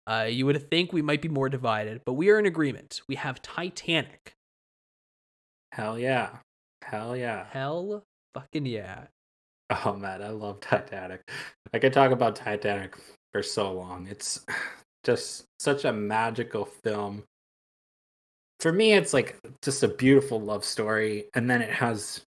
Uh, 0.08 0.24
you 0.24 0.44
would 0.48 0.70
think 0.72 0.92
we 0.92 1.04
might 1.04 1.22
be 1.22 1.30
more 1.30 1.50
divided, 1.50 2.02
but 2.04 2.14
we 2.14 2.32
are 2.32 2.40
in 2.40 2.48
agreement. 2.48 3.02
We 3.08 3.14
have 3.16 3.44
Titanic. 3.44 4.34
Hell 5.80 5.98
yeah. 5.98 6.30
Hell 6.84 7.16
yeah. 7.16 7.46
Hell 7.52 8.04
fucking 8.34 8.66
yeah. 8.66 9.06
Oh 9.70 9.96
man, 9.96 10.22
I 10.22 10.30
love 10.30 10.60
Titanic. 10.60 11.22
I 11.74 11.80
could 11.80 11.94
talk 11.94 12.12
about 12.12 12.36
Titanic 12.36 12.98
for 13.32 13.42
so 13.42 13.72
long. 13.72 14.08
It's 14.08 14.46
just 15.06 15.46
such 15.60 15.86
a 15.86 15.94
magical 15.94 16.66
film. 16.66 17.24
For 18.60 18.74
me, 18.74 18.92
it's 18.92 19.14
like 19.14 19.38
just 19.62 19.84
a 19.84 19.88
beautiful 19.88 20.42
love 20.42 20.66
story, 20.66 21.30
and 21.34 21.50
then 21.50 21.62
it 21.62 21.72
has 21.72 22.24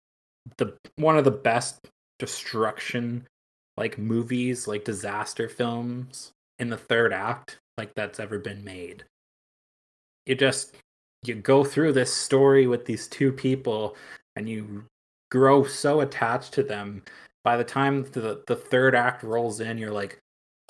the 0.59 0.77
one 0.97 1.17
of 1.17 1.25
the 1.25 1.31
best 1.31 1.79
destruction 2.19 3.27
like 3.79 3.97
movies, 3.97 4.69
like 4.69 4.85
disaster 4.85 5.49
films 5.49 6.33
in 6.59 6.69
the 6.69 6.77
third 6.77 7.15
act, 7.15 7.59
like 7.79 7.95
that's 7.95 8.21
ever 8.21 8.39
been 8.39 8.63
made. 8.63 9.05
It 10.27 10.39
just 10.39 10.75
you 11.25 11.35
go 11.35 11.65
through 11.65 11.93
this 11.93 12.13
story 12.13 12.67
with 12.67 12.85
these 12.85 13.09
two 13.09 13.33
people 13.33 13.97
and 14.37 14.49
you 14.49 14.85
grow 15.31 15.65
so 15.65 16.01
attached 16.01 16.53
to 16.55 16.63
them 16.63 17.03
by 17.45 17.57
the 17.57 17.65
time 17.65 18.05
the, 18.13 18.43
the 18.47 18.57
third 18.57 18.95
act 18.95 19.23
rolls 19.23 19.61
in, 19.61 19.79
you're 19.79 19.93
like, 19.93 20.21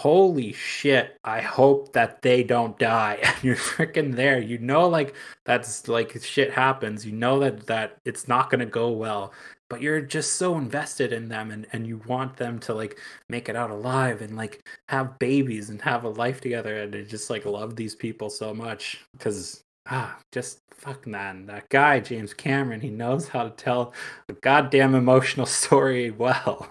holy 0.00 0.52
shit, 0.52 1.18
I 1.24 1.40
hope 1.40 1.92
that 1.92 2.22
they 2.22 2.44
don't 2.44 2.78
die. 2.78 3.18
And 3.22 3.42
you're 3.42 3.56
freaking 3.56 4.14
there. 4.14 4.40
You 4.40 4.58
know, 4.58 4.88
like, 4.88 5.14
that's 5.44 5.88
like 5.88 6.22
shit 6.22 6.52
happens. 6.52 7.04
You 7.04 7.12
know 7.12 7.40
that, 7.40 7.66
that 7.66 7.98
it's 8.04 8.28
not 8.28 8.50
going 8.50 8.60
to 8.60 8.66
go 8.66 8.90
well, 8.90 9.32
but 9.68 9.82
you're 9.82 10.00
just 10.00 10.34
so 10.34 10.56
invested 10.56 11.12
in 11.12 11.28
them 11.28 11.50
and, 11.50 11.66
and 11.72 11.86
you 11.86 12.00
want 12.06 12.36
them 12.36 12.58
to 12.60 12.74
like 12.74 12.98
make 13.28 13.48
it 13.48 13.56
out 13.56 13.70
alive 13.70 14.22
and 14.22 14.36
like 14.36 14.64
have 14.88 15.18
babies 15.18 15.70
and 15.70 15.82
have 15.82 16.04
a 16.04 16.08
life 16.08 16.40
together. 16.40 16.82
And 16.82 16.94
I 16.94 17.02
just 17.02 17.28
like 17.28 17.44
love 17.44 17.76
these 17.76 17.94
people 17.94 18.30
so 18.30 18.54
much 18.54 19.04
because 19.12 19.64
ah, 19.90 20.18
just 20.32 20.60
fuck 20.70 21.06
man, 21.06 21.46
that 21.46 21.68
guy 21.68 22.00
James 22.00 22.32
Cameron, 22.34 22.80
he 22.80 22.90
knows 22.90 23.28
how 23.28 23.44
to 23.44 23.50
tell 23.50 23.92
a 24.28 24.32
goddamn 24.34 24.94
emotional 24.94 25.46
story 25.60 26.10
well. 26.10 26.70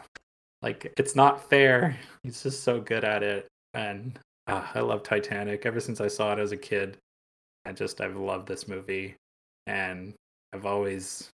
Like 0.61 0.93
it's 0.97 1.15
not 1.15 1.49
fair. 1.49 1.97
He's 2.23 2.41
just 2.43 2.63
so 2.63 2.81
good 2.81 3.03
at 3.03 3.23
it, 3.23 3.47
and 3.73 4.17
ah, 4.47 4.71
I 4.73 4.79
love 4.79 5.03
Titanic. 5.03 5.65
Ever 5.65 5.79
since 5.79 6.01
I 6.01 6.07
saw 6.07 6.33
it 6.33 6.39
as 6.39 6.51
a 6.51 6.57
kid, 6.57 6.97
I 7.65 7.73
just 7.73 8.01
I've 8.01 8.17
loved 8.17 8.47
this 8.47 8.67
movie, 8.67 9.15
and 9.67 10.13
I've 10.53 10.65
always 10.65 11.29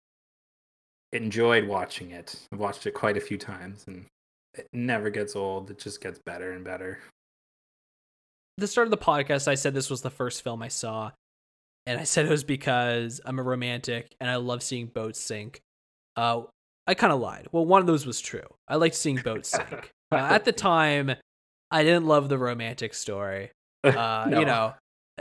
enjoyed 1.12 1.66
watching 1.66 2.12
it. 2.12 2.34
I've 2.52 2.60
watched 2.60 2.86
it 2.86 2.92
quite 2.92 3.16
a 3.16 3.20
few 3.20 3.36
times, 3.36 3.84
and 3.88 4.06
it 4.54 4.66
never 4.72 5.10
gets 5.10 5.36
old. 5.36 5.70
It 5.70 5.78
just 5.78 6.00
gets 6.00 6.18
better 6.24 6.52
and 6.52 6.64
better. 6.64 7.00
the 8.56 8.66
start 8.66 8.86
of 8.86 8.90
the 8.90 8.98
podcast, 8.98 9.48
I 9.48 9.54
said 9.54 9.74
this 9.74 9.90
was 9.90 10.02
the 10.02 10.10
first 10.10 10.42
film 10.42 10.62
I 10.62 10.68
saw, 10.68 11.10
and 11.90 12.00
I 12.00 12.04
said 12.04 12.26
it 12.26 12.30
was 12.30 12.44
because 12.44 13.20
I'm 13.24 13.38
a 13.38 13.42
romantic 13.42 14.14
and 14.20 14.30
I 14.30 14.36
love 14.36 14.62
seeing 14.62 14.86
boats 14.86 15.20
sink. 15.20 15.60
Uh, 16.16 16.42
I 16.86 16.94
kind 16.94 17.12
of 17.12 17.20
lied. 17.20 17.48
Well, 17.52 17.64
one 17.66 17.80
of 17.80 17.86
those 17.86 18.06
was 18.06 18.20
true. 18.20 18.46
I 18.68 18.76
liked 18.76 18.94
seeing 18.94 19.16
boats 19.16 19.48
sink. 19.56 19.90
Uh, 20.12 20.16
at 20.16 20.44
the 20.44 20.52
time, 20.52 21.12
I 21.70 21.82
didn't 21.84 22.06
love 22.06 22.28
the 22.28 22.38
romantic 22.38 22.94
story. 22.94 23.50
Uh, 23.84 24.26
No. 24.28 24.38
You 24.40 24.44
know, 24.46 24.74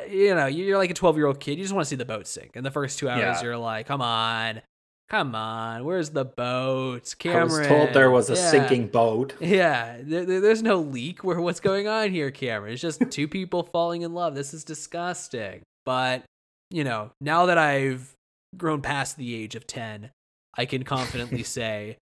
you 0.10 0.36
know, 0.36 0.46
you're 0.48 0.78
like 0.78 0.90
a 0.92 0.94
12 0.94 1.18
year 1.18 1.28
old 1.28 1.40
kid. 1.40 1.58
You 1.58 1.64
just 1.64 1.74
want 1.74 1.86
to 1.86 1.90
see 1.90 1.96
the 1.96 2.06
boat 2.06 2.28
sink. 2.28 2.52
And 2.56 2.66
the 2.66 2.72
first 2.72 3.00
two 3.00 3.10
hours, 3.10 3.20
Yeah. 3.22 3.44
you're 3.44 3.58
like, 3.58 3.86
come 3.88 4.02
on, 4.02 4.62
come 5.10 5.34
on, 5.36 5.84
where's 5.86 6.10
the 6.12 6.26
boat? 6.26 7.14
I 7.26 7.44
was 7.44 7.68
told 7.68 7.94
there 7.94 8.12
was 8.12 8.30
a 8.30 8.34
Yeah. 8.36 8.50
sinking 8.52 8.88
boat. 8.88 9.34
Yeah, 9.42 9.98
there, 10.02 10.26
there- 10.26 10.42
there's 10.42 10.62
no 10.64 10.80
leak. 10.80 11.24
Where 11.24 11.40
what's 11.42 11.60
going 11.60 11.88
on 11.88 12.12
here, 12.12 12.32
Cameron? 12.32 12.74
It's 12.74 12.82
just 12.82 13.02
two 13.12 13.28
people 13.28 13.64
falling 13.64 14.02
in 14.04 14.14
love. 14.14 14.36
This 14.36 14.54
is 14.54 14.64
disgusting. 14.64 15.62
But 15.86 16.24
you 16.70 16.84
know, 16.84 17.12
now 17.22 17.46
that 17.48 17.58
I've 17.58 18.14
grown 18.58 18.82
past 18.82 19.18
the 19.18 19.36
age 19.36 19.56
of 19.56 19.68
ten, 19.68 20.12
I 20.56 20.66
can 20.66 20.84
confidently 20.84 21.44
say 21.58 21.98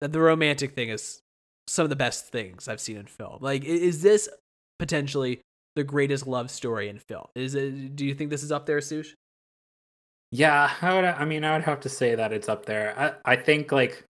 that 0.00 0.12
the 0.12 0.20
romantic 0.20 0.74
thing 0.74 0.88
is 0.88 1.20
some 1.66 1.84
of 1.84 1.90
the 1.90 1.96
best 1.96 2.28
things 2.28 2.68
I've 2.68 2.80
seen 2.80 2.96
in 2.96 3.06
film. 3.06 3.38
Like, 3.40 3.64
is 3.64 4.02
this 4.02 4.28
potentially 4.78 5.40
the 5.76 5.84
greatest 5.84 6.26
love 6.26 6.50
story 6.50 6.88
in 6.88 6.98
film? 6.98 7.26
Is 7.34 7.54
it? 7.54 7.96
Do 7.96 8.04
you 8.04 8.14
think 8.14 8.30
this 8.30 8.42
is 8.42 8.52
up 8.52 8.66
there, 8.66 8.80
Sush? 8.80 9.14
Yeah, 10.32 10.70
I 10.80 10.94
would. 10.94 11.04
I 11.04 11.24
mean, 11.24 11.44
I 11.44 11.52
would 11.52 11.64
have 11.64 11.80
to 11.80 11.88
say 11.88 12.14
that 12.14 12.32
it's 12.32 12.48
up 12.48 12.66
there. 12.66 12.94
I, 12.98 13.32
I 13.32 13.36
think 13.36 13.72
like 13.72 14.04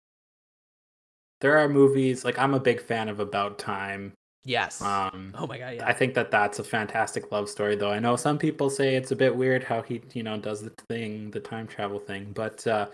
there 1.40 1.58
are 1.58 1.68
movies 1.68 2.24
like 2.24 2.38
I'm 2.38 2.54
a 2.54 2.60
big 2.60 2.80
fan 2.80 3.08
of 3.08 3.20
About 3.20 3.58
Time. 3.58 4.12
Yes. 4.48 4.80
Um, 4.80 5.34
oh 5.34 5.46
my 5.46 5.58
god, 5.58 5.74
yeah. 5.74 5.86
I 5.86 5.92
think 5.92 6.14
that 6.14 6.30
that's 6.30 6.58
a 6.58 6.64
fantastic 6.64 7.30
love 7.30 7.50
story, 7.50 7.76
though. 7.76 7.90
I 7.90 7.98
know 7.98 8.16
some 8.16 8.38
people 8.38 8.70
say 8.70 8.96
it's 8.96 9.10
a 9.10 9.16
bit 9.16 9.36
weird 9.36 9.62
how 9.62 9.82
he, 9.82 10.00
you 10.14 10.22
know, 10.22 10.38
does 10.38 10.62
the 10.62 10.72
thing, 10.88 11.30
the 11.32 11.38
time 11.38 11.66
travel 11.66 11.98
thing, 11.98 12.32
but 12.32 12.66
uh, 12.66 12.86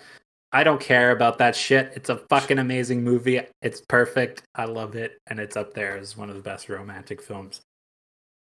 I 0.51 0.64
don't 0.64 0.81
care 0.81 1.12
about 1.12 1.39
that 1.39 1.55
shit. 1.55 1.93
It's 1.94 2.09
a 2.09 2.16
fucking 2.16 2.59
amazing 2.59 3.05
movie. 3.05 3.40
It's 3.62 3.81
perfect. 3.81 4.43
I 4.56 4.64
love 4.64 4.97
it, 4.97 5.20
and 5.28 5.39
it's 5.39 5.56
up 5.56 5.74
there 5.74 5.97
as 5.97 6.16
one 6.16 6.28
of 6.28 6.35
the 6.35 6.43
best 6.43 6.68
romantic 6.68 7.22
films. 7.22 7.60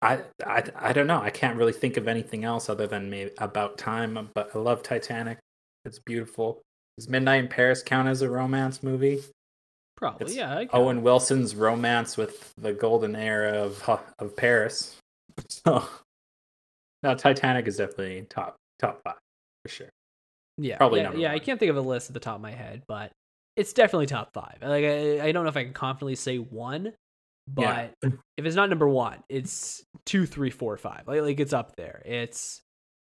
I, 0.02 0.22
I, 0.44 0.64
I 0.76 0.92
don't 0.92 1.06
know. 1.06 1.22
I 1.22 1.30
can't 1.30 1.56
really 1.56 1.74
think 1.74 1.98
of 1.98 2.08
anything 2.08 2.46
else 2.46 2.68
other 2.68 2.88
than 2.88 3.12
maybe 3.12 3.30
About 3.38 3.78
Time, 3.78 4.30
but 4.34 4.50
I 4.56 4.58
love 4.58 4.82
Titanic. 4.82 5.38
It's 5.86 6.00
beautiful. 6.00 6.64
Does 6.98 7.10
Midnight 7.10 7.44
in 7.44 7.48
Paris 7.48 7.84
count 7.84 8.08
as 8.08 8.24
a 8.24 8.30
romance 8.30 8.82
movie? 8.82 9.22
Probably, 9.98 10.28
it's 10.28 10.36
yeah. 10.36 10.64
Owen 10.74 11.02
Wilson's 11.02 11.56
romance 11.56 12.16
with 12.18 12.54
the 12.56 12.72
golden 12.72 13.16
era 13.16 13.52
of 13.64 13.84
of 14.20 14.36
Paris. 14.36 14.96
So, 15.50 15.84
no, 17.04 17.14
Titanic 17.14 17.68
is 17.68 17.78
definitely 17.78 18.26
top 18.30 18.56
top 18.80 19.02
five 19.04 19.18
for 19.64 19.70
sure. 19.70 19.90
Yeah, 20.58 20.78
Probably 20.78 21.00
yeah, 21.00 21.04
number 21.04 21.20
yeah. 21.20 21.32
I 21.32 21.38
can't 21.40 21.60
think 21.60 21.70
of 21.70 21.78
a 21.78 21.82
list 21.82 22.10
at 22.10 22.16
the 22.16 22.20
top 22.20 22.36
of 22.36 22.42
my 22.42 22.52
head, 22.52 22.82
but 22.88 23.12
it's 23.56 23.72
definitely 23.74 24.08
top 24.08 24.34
five. 24.34 24.58
Like 24.62 24.84
I, 24.84 25.28
I 25.28 25.32
don't 25.32 25.44
know 25.44 25.50
if 25.50 25.58
I 25.58 25.64
can 25.64 25.74
confidently 25.74 26.16
say 26.16 26.38
one, 26.38 26.94
but 27.48 27.62
Yeah. 27.62 28.10
if 28.38 28.46
it's 28.46 28.56
not 28.56 28.70
number 28.70 28.88
one, 28.90 29.20
it's 29.30 29.84
two, 30.08 30.26
three, 30.26 30.50
four, 30.50 30.76
five. 30.78 31.04
Like 31.08 31.22
like 31.22 31.40
it's 31.40 31.54
up 31.54 31.76
there. 31.76 32.02
It's 32.04 32.62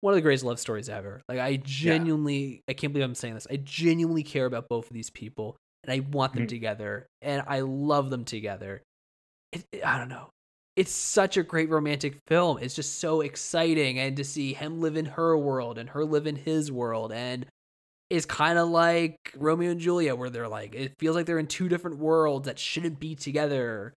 one 0.02 0.14
of 0.14 0.16
the 0.16 0.22
greatest 0.24 0.46
love 0.46 0.60
stories 0.60 0.90
ever. 0.90 1.22
Like 1.30 1.38
I 1.40 1.58
genuinely, 1.58 2.64
I 2.68 2.74
can't 2.74 2.92
believe 2.92 3.06
I'm 3.06 3.14
saying 3.14 3.36
this. 3.36 3.46
I 3.52 3.58
genuinely 3.58 4.24
care 4.24 4.48
about 4.48 4.68
both 4.68 4.88
of 4.88 4.94
these 4.96 5.12
people, 5.12 5.58
and 5.88 5.92
I 5.94 6.00
want 6.00 6.34
them 6.34 6.44
Mhm. 6.46 6.50
together, 6.50 7.08
and 7.22 7.44
I 7.48 7.62
love 7.62 8.10
them 8.10 8.26
together. 8.26 8.82
It, 9.52 9.64
it- 9.72 9.86
I 9.86 9.98
don't 9.98 10.10
know. 10.10 10.30
It's 10.76 10.92
such 10.92 11.38
a 11.38 11.44
great 11.44 11.70
romantic 11.70 12.20
film. 12.28 12.58
It's 12.62 12.76
just 12.76 13.00
so 13.00 13.22
exciting, 13.22 13.98
and 13.98 14.18
to 14.18 14.24
see 14.26 14.54
him 14.54 14.82
live 14.82 14.98
in 14.98 15.06
her 15.06 15.38
world 15.38 15.78
and 15.78 15.90
her 15.92 16.04
live 16.04 16.28
in 16.28 16.36
his 16.36 16.72
world, 16.72 17.14
and 17.14 17.46
it's 18.10 18.26
kind 18.26 18.60
of 18.60 18.70
like 18.70 19.16
Romeo 19.36 19.72
and 19.72 19.80
Juliet, 19.80 20.18
where 20.18 20.30
they're 20.30 20.48
like, 20.50 20.76
it 20.76 20.94
feels 21.00 21.16
like 21.16 21.26
they're 21.26 21.40
in 21.40 21.48
two 21.48 21.70
different 21.70 21.98
worlds 21.98 22.46
that 22.46 22.60
shouldn't 22.60 23.00
be 23.00 23.16
together, 23.16 23.94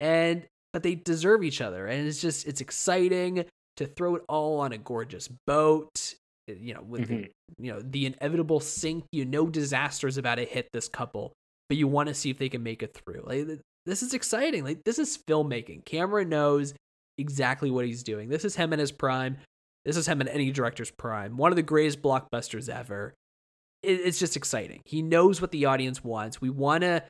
and 0.00 0.46
but 0.72 0.82
they 0.82 0.94
deserve 0.94 1.42
each 1.44 1.60
other, 1.60 1.86
and 1.86 2.06
it's 2.08 2.20
just 2.20 2.46
it's 2.46 2.60
exciting 2.60 3.44
to 3.76 3.86
throw 3.86 4.16
it 4.16 4.22
all 4.28 4.60
on 4.60 4.72
a 4.72 4.78
gorgeous 4.78 5.28
boat. 5.46 6.14
You 6.48 6.74
know, 6.74 6.82
with 6.82 7.08
the 7.08 7.14
Mhm. 7.14 7.30
you 7.58 7.72
know 7.72 7.80
the 7.82 8.06
inevitable 8.06 8.60
sink 8.60 9.04
you 9.12 9.24
know 9.24 9.46
disaster's 9.46 10.16
about 10.16 10.36
to 10.36 10.44
hit 10.44 10.68
this 10.72 10.88
couple 10.88 11.32
but 11.68 11.76
you 11.76 11.86
want 11.86 12.08
to 12.08 12.14
see 12.14 12.30
if 12.30 12.38
they 12.38 12.48
can 12.48 12.62
make 12.62 12.82
it 12.82 12.94
through. 12.94 13.22
Like 13.26 13.60
this 13.84 14.02
is 14.02 14.14
exciting. 14.14 14.64
Like 14.64 14.84
this 14.84 14.98
is 14.98 15.18
filmmaking. 15.28 15.84
Cameron 15.84 16.28
knows 16.30 16.72
exactly 17.18 17.70
what 17.70 17.84
he's 17.84 18.02
doing. 18.02 18.28
This 18.30 18.44
is 18.44 18.56
him 18.56 18.72
in 18.72 18.78
his 18.78 18.92
prime. 18.92 19.36
This 19.84 19.96
is 19.96 20.06
him 20.08 20.20
in 20.20 20.28
any 20.28 20.50
director's 20.50 20.90
prime. 20.90 21.36
One 21.36 21.52
of 21.52 21.56
the 21.56 21.62
greatest 21.62 22.00
blockbusters 22.02 22.68
ever. 22.68 23.14
It, 23.82 24.00
it's 24.00 24.18
just 24.18 24.36
exciting. 24.36 24.80
He 24.84 25.02
knows 25.02 25.40
what 25.40 25.50
the 25.50 25.66
audience 25.66 26.02
wants. 26.02 26.40
We 26.40 26.50
want 26.50 26.82
to 26.82 27.02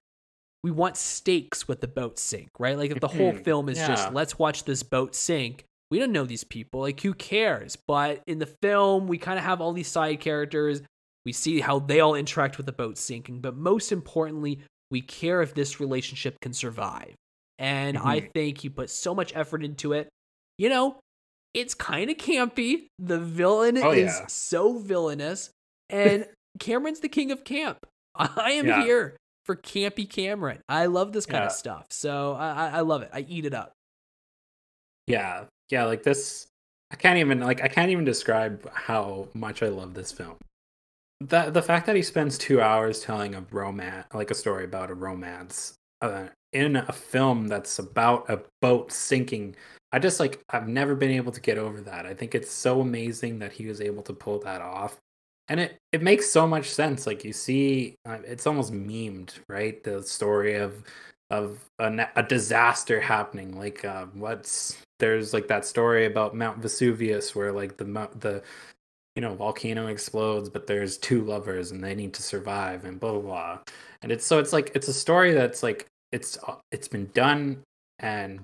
we 0.64 0.70
want 0.72 0.96
stakes 0.96 1.68
with 1.68 1.80
the 1.80 1.86
boat 1.88 2.18
sink 2.18 2.48
right? 2.58 2.76
Like 2.76 2.90
if 2.90 2.98
the 3.00 3.06
whole 3.08 3.32
Mhm. 3.32 3.44
film 3.44 3.68
is 3.68 3.78
just 3.78 4.12
let's 4.12 4.38
watch 4.40 4.64
this 4.64 4.82
boat 4.82 5.14
sink 5.14 5.64
we 5.90 5.98
don't 5.98 6.12
know 6.12 6.24
these 6.24 6.44
people 6.44 6.80
like 6.80 7.00
who 7.00 7.14
cares? 7.14 7.76
But 7.76 8.22
in 8.26 8.38
the 8.38 8.52
film 8.62 9.06
we 9.06 9.18
kind 9.18 9.38
of 9.38 9.44
have 9.44 9.60
all 9.60 9.72
these 9.72 9.88
side 9.88 10.20
characters. 10.20 10.82
We 11.24 11.32
see 11.32 11.60
how 11.60 11.78
they 11.80 12.00
all 12.00 12.14
interact 12.14 12.56
with 12.56 12.66
the 12.66 12.72
boat 12.72 12.96
sinking 12.98 13.40
but 13.40 13.56
most 13.56 13.92
importantly 13.92 14.60
we 14.90 15.00
care 15.02 15.42
if 15.42 15.54
this 15.54 15.80
relationship 15.80 16.36
can 16.40 16.52
survive. 16.52 17.14
And 17.58 17.98
i 17.98 18.20
Mhm. 18.20 18.32
think 18.32 18.58
he 18.58 18.68
put 18.68 18.88
so 18.90 19.14
much 19.14 19.32
effort 19.34 19.62
into 19.64 19.92
it. 19.92 20.08
You 20.58 20.68
know 20.68 20.98
it's 21.54 21.74
kind 21.74 22.10
of 22.10 22.16
campy. 22.18 22.88
The 22.98 23.18
villain 23.18 23.78
Oh, 23.78 23.90
is 23.90 24.12
yeah. 24.12 24.26
so 24.28 24.78
villainous. 24.78 25.50
And 25.88 26.26
cameron's 26.60 27.00
the 27.00 27.08
king 27.08 27.32
of 27.32 27.42
camp. 27.44 27.78
I 28.14 28.52
am 28.52 28.66
Yeah. 28.66 28.82
here 28.84 29.16
for 29.46 29.56
campy 29.56 30.08
cameron. 30.08 30.60
I 30.68 30.86
love 30.86 31.12
this 31.12 31.24
kind 31.26 31.42
Yeah. 31.42 31.46
of 31.46 31.52
stuff. 31.52 31.86
So 31.90 32.34
I, 32.34 32.48
I 32.50 32.68
i 32.68 32.80
love 32.80 33.00
it. 33.02 33.10
I 33.14 33.20
eat 33.28 33.46
it 33.46 33.54
up. 33.54 33.72
Yeah, 35.06 35.44
yeah, 35.70 35.84
like 35.84 36.02
this. 36.02 36.46
I 36.90 36.96
can't 36.96 37.18
even 37.18 37.40
like 37.40 37.62
I 37.62 37.68
can't 37.68 37.90
even 37.90 38.04
describe 38.04 38.68
how 38.72 39.28
much 39.34 39.62
I 39.62 39.68
love 39.68 39.94
this 39.94 40.12
film. 40.12 40.36
The 41.20 41.50
the 41.50 41.62
fact 41.62 41.86
that 41.86 41.96
he 41.96 42.02
spends 42.02 42.38
two 42.38 42.60
hours 42.60 43.00
telling 43.00 43.34
a 43.34 43.44
romance, 43.50 44.06
like 44.14 44.30
a 44.30 44.34
story 44.34 44.64
about 44.64 44.90
a 44.90 44.94
romance, 44.94 45.74
uh, 46.00 46.28
in 46.52 46.76
a 46.76 46.92
film 46.92 47.48
that's 47.48 47.78
about 47.78 48.30
a 48.30 48.40
boat 48.60 48.92
sinking 48.92 49.54
I 49.92 49.98
just 49.98 50.20
like 50.20 50.42
I've 50.50 50.68
never 50.68 50.94
been 50.94 51.10
able 51.10 51.32
to 51.32 51.40
get 51.40 51.58
over 51.58 51.80
that. 51.82 52.06
I 52.06 52.14
think 52.14 52.34
it's 52.34 52.50
so 52.50 52.80
amazing 52.80 53.38
that 53.38 53.52
he 53.52 53.66
was 53.66 53.80
able 53.80 54.02
to 54.04 54.12
pull 54.12 54.38
that 54.40 54.60
off. 54.60 54.98
And 55.48 55.60
it, 55.60 55.78
it 55.92 56.02
makes 56.02 56.30
so 56.30 56.46
much 56.46 56.68
sense. 56.68 57.06
Like 57.06 57.24
you 57.24 57.32
see, 57.32 57.96
uh, 58.04 58.18
it's 58.24 58.46
almost 58.46 58.72
memed, 58.72 59.38
right? 59.48 59.82
The 59.82 60.02
story 60.02 60.56
of 60.56 60.82
of 61.30 61.64
a, 61.78 62.06
a 62.16 62.22
disaster 62.22 63.00
happening. 63.00 63.58
Like 63.58 63.84
uh, 63.84 64.06
what's 64.12 64.76
there's 64.98 65.32
like 65.32 65.48
that 65.48 65.64
story 65.64 66.06
about 66.06 66.34
Mount 66.34 66.58
Vesuvius 66.58 67.34
where 67.34 67.52
like 67.52 67.76
the 67.76 67.84
the 68.18 68.42
you 69.14 69.22
know 69.22 69.34
volcano 69.34 69.86
explodes, 69.88 70.48
but 70.48 70.66
there's 70.66 70.98
two 70.98 71.24
lovers 71.24 71.70
and 71.70 71.82
they 71.82 71.94
need 71.94 72.14
to 72.14 72.22
survive 72.22 72.84
and 72.84 73.00
blah 73.00 73.12
blah 73.12 73.20
blah. 73.20 73.58
And 74.02 74.12
it's 74.12 74.24
so 74.24 74.38
it's 74.38 74.52
like 74.52 74.72
it's 74.74 74.88
a 74.88 74.92
story 74.92 75.32
that's 75.32 75.62
like 75.62 75.86
it's 76.12 76.38
uh, 76.46 76.56
it's 76.72 76.88
been 76.88 77.10
done 77.14 77.62
and 77.98 78.40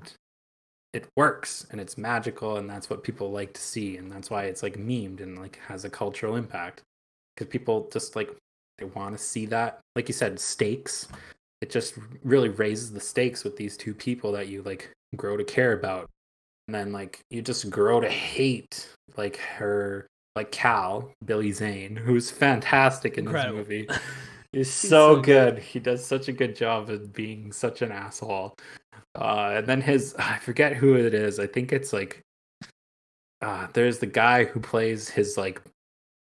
it 0.93 1.09
works 1.17 1.67
and 1.71 1.81
it's 1.81 1.99
magical 1.99 2.57
and 2.57 2.71
that's 2.71 2.89
what 2.89 3.03
people 3.03 3.31
like 3.31 3.53
to 3.53 3.61
see 3.61 3.97
and 3.97 4.11
that's 4.11 4.31
why 4.31 4.45
it's 4.45 4.63
like 4.63 4.77
memed 4.77 5.21
and 5.21 5.39
like 5.39 5.59
has 5.67 5.85
a 5.85 5.91
cultural 5.91 6.37
impact. 6.37 6.83
Because 7.37 7.51
people 7.51 7.89
just 7.93 8.17
like 8.17 8.31
they 8.79 8.85
want 8.85 9.17
to 9.17 9.23
see 9.23 9.47
that 9.47 9.81
like 9.97 10.09
you 10.09 10.15
said 10.15 10.39
stakes. 10.39 11.09
It 11.61 11.71
just 11.71 11.95
really 12.23 12.51
raises 12.51 12.93
the 12.93 13.01
stakes 13.01 13.43
with 13.43 13.57
these 13.57 13.77
two 13.77 13.95
people 13.95 14.33
that 14.33 14.49
you 14.49 14.63
like 14.63 14.91
grow 15.17 15.37
to 15.37 15.45
care 15.45 15.73
about 15.73 16.11
and 16.69 16.75
then 16.75 16.93
like 16.93 17.21
you 17.31 17.43
just 17.43 17.71
grow 17.71 18.01
to 18.01 18.09
hate 18.09 18.89
like 19.17 19.37
her 19.37 20.07
like 20.37 20.51
cal 20.51 21.11
billy 21.25 21.53
zane 21.53 21.95
who's 21.95 22.31
fantastic 22.31 23.19
in 23.19 23.27
Incredible. 23.27 23.59
this 23.59 23.69
movie 23.69 23.89
He's, 24.55 24.73
so, 24.73 24.89
so 24.89 25.15
good. 25.17 25.55
good. 25.57 25.63
He 25.65 25.81
does 25.81 26.07
such 26.07 26.29
a 26.29 26.33
good 26.33 26.55
job 26.55 26.89
of 26.89 27.13
being 27.13 27.51
such 27.51 27.83
an 27.83 27.91
asshole. 27.91 28.55
Uh, 29.17 29.55
and 29.57 29.67
then 29.67 29.81
his, 29.81 30.15
I 30.19 30.39
forget 30.39 30.75
who 30.75 30.95
it 30.95 31.13
is. 31.13 31.41
I 31.41 31.47
think 31.49 31.73
it's 31.73 31.93
like, 31.93 32.21
uh, 33.43 33.67
there's 33.73 33.99
the 33.99 34.07
guy 34.07 34.45
who 34.45 34.61
plays 34.61 35.09
his 35.09 35.37
like 35.37 35.61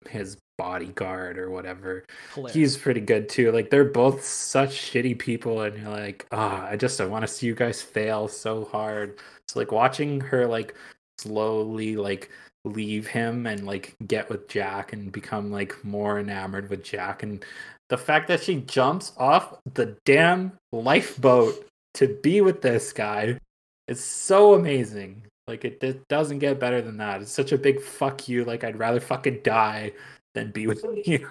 his 0.08 0.38
bodyguard 0.58 1.38
or 1.38 1.50
whatever. 1.50 2.04
Hilarious. 2.34 2.54
He's 2.54 2.76
pretty 2.76 3.00
good 3.00 3.28
too. 3.28 3.52
Like 3.52 3.70
they're 3.70 3.84
both 3.84 4.24
such 4.24 4.70
shitty 4.70 5.18
people, 5.18 5.60
and 5.62 5.76
you're 5.78 5.90
like, 5.90 6.26
ah, 6.32 6.62
oh, 6.64 6.72
I 6.72 6.76
just 6.76 7.00
I 7.00 7.06
want 7.06 7.22
to 7.22 7.28
see 7.28 7.46
you 7.46 7.54
guys 7.54 7.80
fail 7.80 8.26
so 8.28 8.64
hard. 8.64 9.18
So 9.48 9.60
like 9.60 9.72
watching 9.72 10.20
her 10.20 10.46
like 10.46 10.74
slowly 11.18 11.96
like 11.96 12.30
leave 12.64 13.06
him 13.06 13.46
and 13.46 13.64
like 13.64 13.94
get 14.06 14.28
with 14.28 14.48
Jack 14.48 14.92
and 14.92 15.12
become 15.12 15.50
like 15.50 15.84
more 15.84 16.18
enamored 16.18 16.68
with 16.68 16.82
Jack 16.82 17.22
and 17.22 17.44
the 17.88 17.98
fact 17.98 18.26
that 18.28 18.42
she 18.42 18.56
jumps 18.62 19.12
off 19.16 19.58
the 19.74 19.96
damn 20.04 20.52
lifeboat 20.72 21.66
to 21.94 22.18
be 22.22 22.40
with 22.40 22.60
this 22.60 22.92
guy 22.92 23.38
is 23.86 24.02
so 24.02 24.54
amazing. 24.54 25.22
Like 25.46 25.64
it, 25.64 25.78
it 25.82 26.08
doesn't 26.08 26.40
get 26.40 26.58
better 26.58 26.82
than 26.82 26.96
that. 26.96 27.22
It's 27.22 27.30
such 27.30 27.52
a 27.52 27.58
big 27.58 27.80
fuck 27.80 28.28
you. 28.28 28.44
Like 28.44 28.64
I'd 28.64 28.78
rather 28.78 28.98
fucking 28.98 29.40
die 29.44 29.92
than 30.34 30.50
be 30.50 30.66
with 30.66 30.84
you 31.06 31.28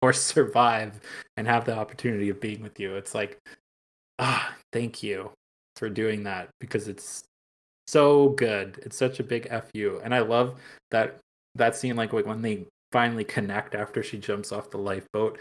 or 0.00 0.12
survive 0.12 1.00
and 1.36 1.48
have 1.48 1.64
the 1.64 1.76
opportunity 1.76 2.28
of 2.28 2.40
being 2.40 2.62
with 2.62 2.78
you. 2.78 2.94
It's 2.94 3.14
like 3.14 3.40
ah, 4.20 4.54
thank 4.72 5.02
you 5.02 5.32
for 5.76 5.88
doing 5.88 6.24
that 6.24 6.48
because 6.60 6.88
it's 6.88 7.24
so 7.86 8.30
good. 8.30 8.80
It's 8.82 8.96
such 8.96 9.20
a 9.20 9.24
big 9.24 9.48
fu, 9.48 10.00
and 10.02 10.14
I 10.14 10.20
love 10.20 10.58
that 10.90 11.18
that 11.54 11.76
scene. 11.76 11.96
Like 11.96 12.12
when 12.12 12.42
they 12.42 12.66
finally 12.94 13.24
connect 13.24 13.74
after 13.74 14.04
she 14.04 14.18
jumps 14.18 14.52
off 14.52 14.70
the 14.70 14.78
lifeboat 14.78 15.36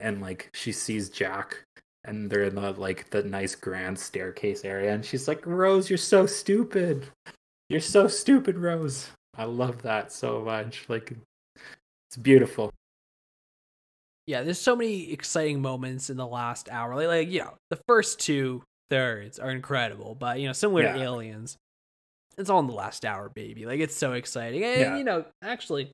and 0.00 0.22
like 0.22 0.48
she 0.54 0.72
sees 0.72 1.10
Jack 1.10 1.62
and 2.04 2.30
they're 2.30 2.44
in 2.44 2.54
the 2.54 2.72
like 2.72 3.10
the 3.10 3.22
nice 3.22 3.54
grand 3.54 3.98
staircase 3.98 4.64
area 4.64 4.92
and 4.94 5.04
she's 5.04 5.28
like 5.28 5.44
Rose 5.46 5.90
you're 5.90 5.98
so 5.98 6.24
stupid 6.24 7.06
you're 7.68 7.80
so 7.80 8.08
stupid 8.08 8.56
Rose 8.56 9.10
I 9.36 9.44
love 9.44 9.82
that 9.82 10.12
so 10.12 10.40
much 10.40 10.86
like 10.88 11.12
it's 12.08 12.16
beautiful 12.16 12.70
yeah 14.26 14.42
there's 14.42 14.58
so 14.58 14.74
many 14.74 15.12
exciting 15.12 15.60
moments 15.60 16.08
in 16.08 16.16
the 16.16 16.26
last 16.26 16.70
hour 16.70 16.94
like, 16.96 17.08
like 17.08 17.30
you 17.30 17.40
know 17.40 17.54
the 17.68 17.80
first 17.86 18.18
two 18.18 18.62
thirds 18.90 19.38
are 19.38 19.50
incredible 19.50 20.14
but 20.14 20.38
you 20.38 20.46
know 20.46 20.52
similar 20.52 20.82
yeah. 20.82 20.92
to 20.92 21.02
aliens 21.02 21.56
it's 22.36 22.50
all 22.50 22.60
in 22.60 22.66
the 22.66 22.72
last 22.72 23.04
hour 23.04 23.28
baby 23.28 23.66
like 23.66 23.80
it's 23.80 23.96
so 23.96 24.12
exciting 24.12 24.64
and 24.64 24.80
yeah. 24.80 24.96
you 24.96 25.04
know 25.04 25.24
actually 25.42 25.90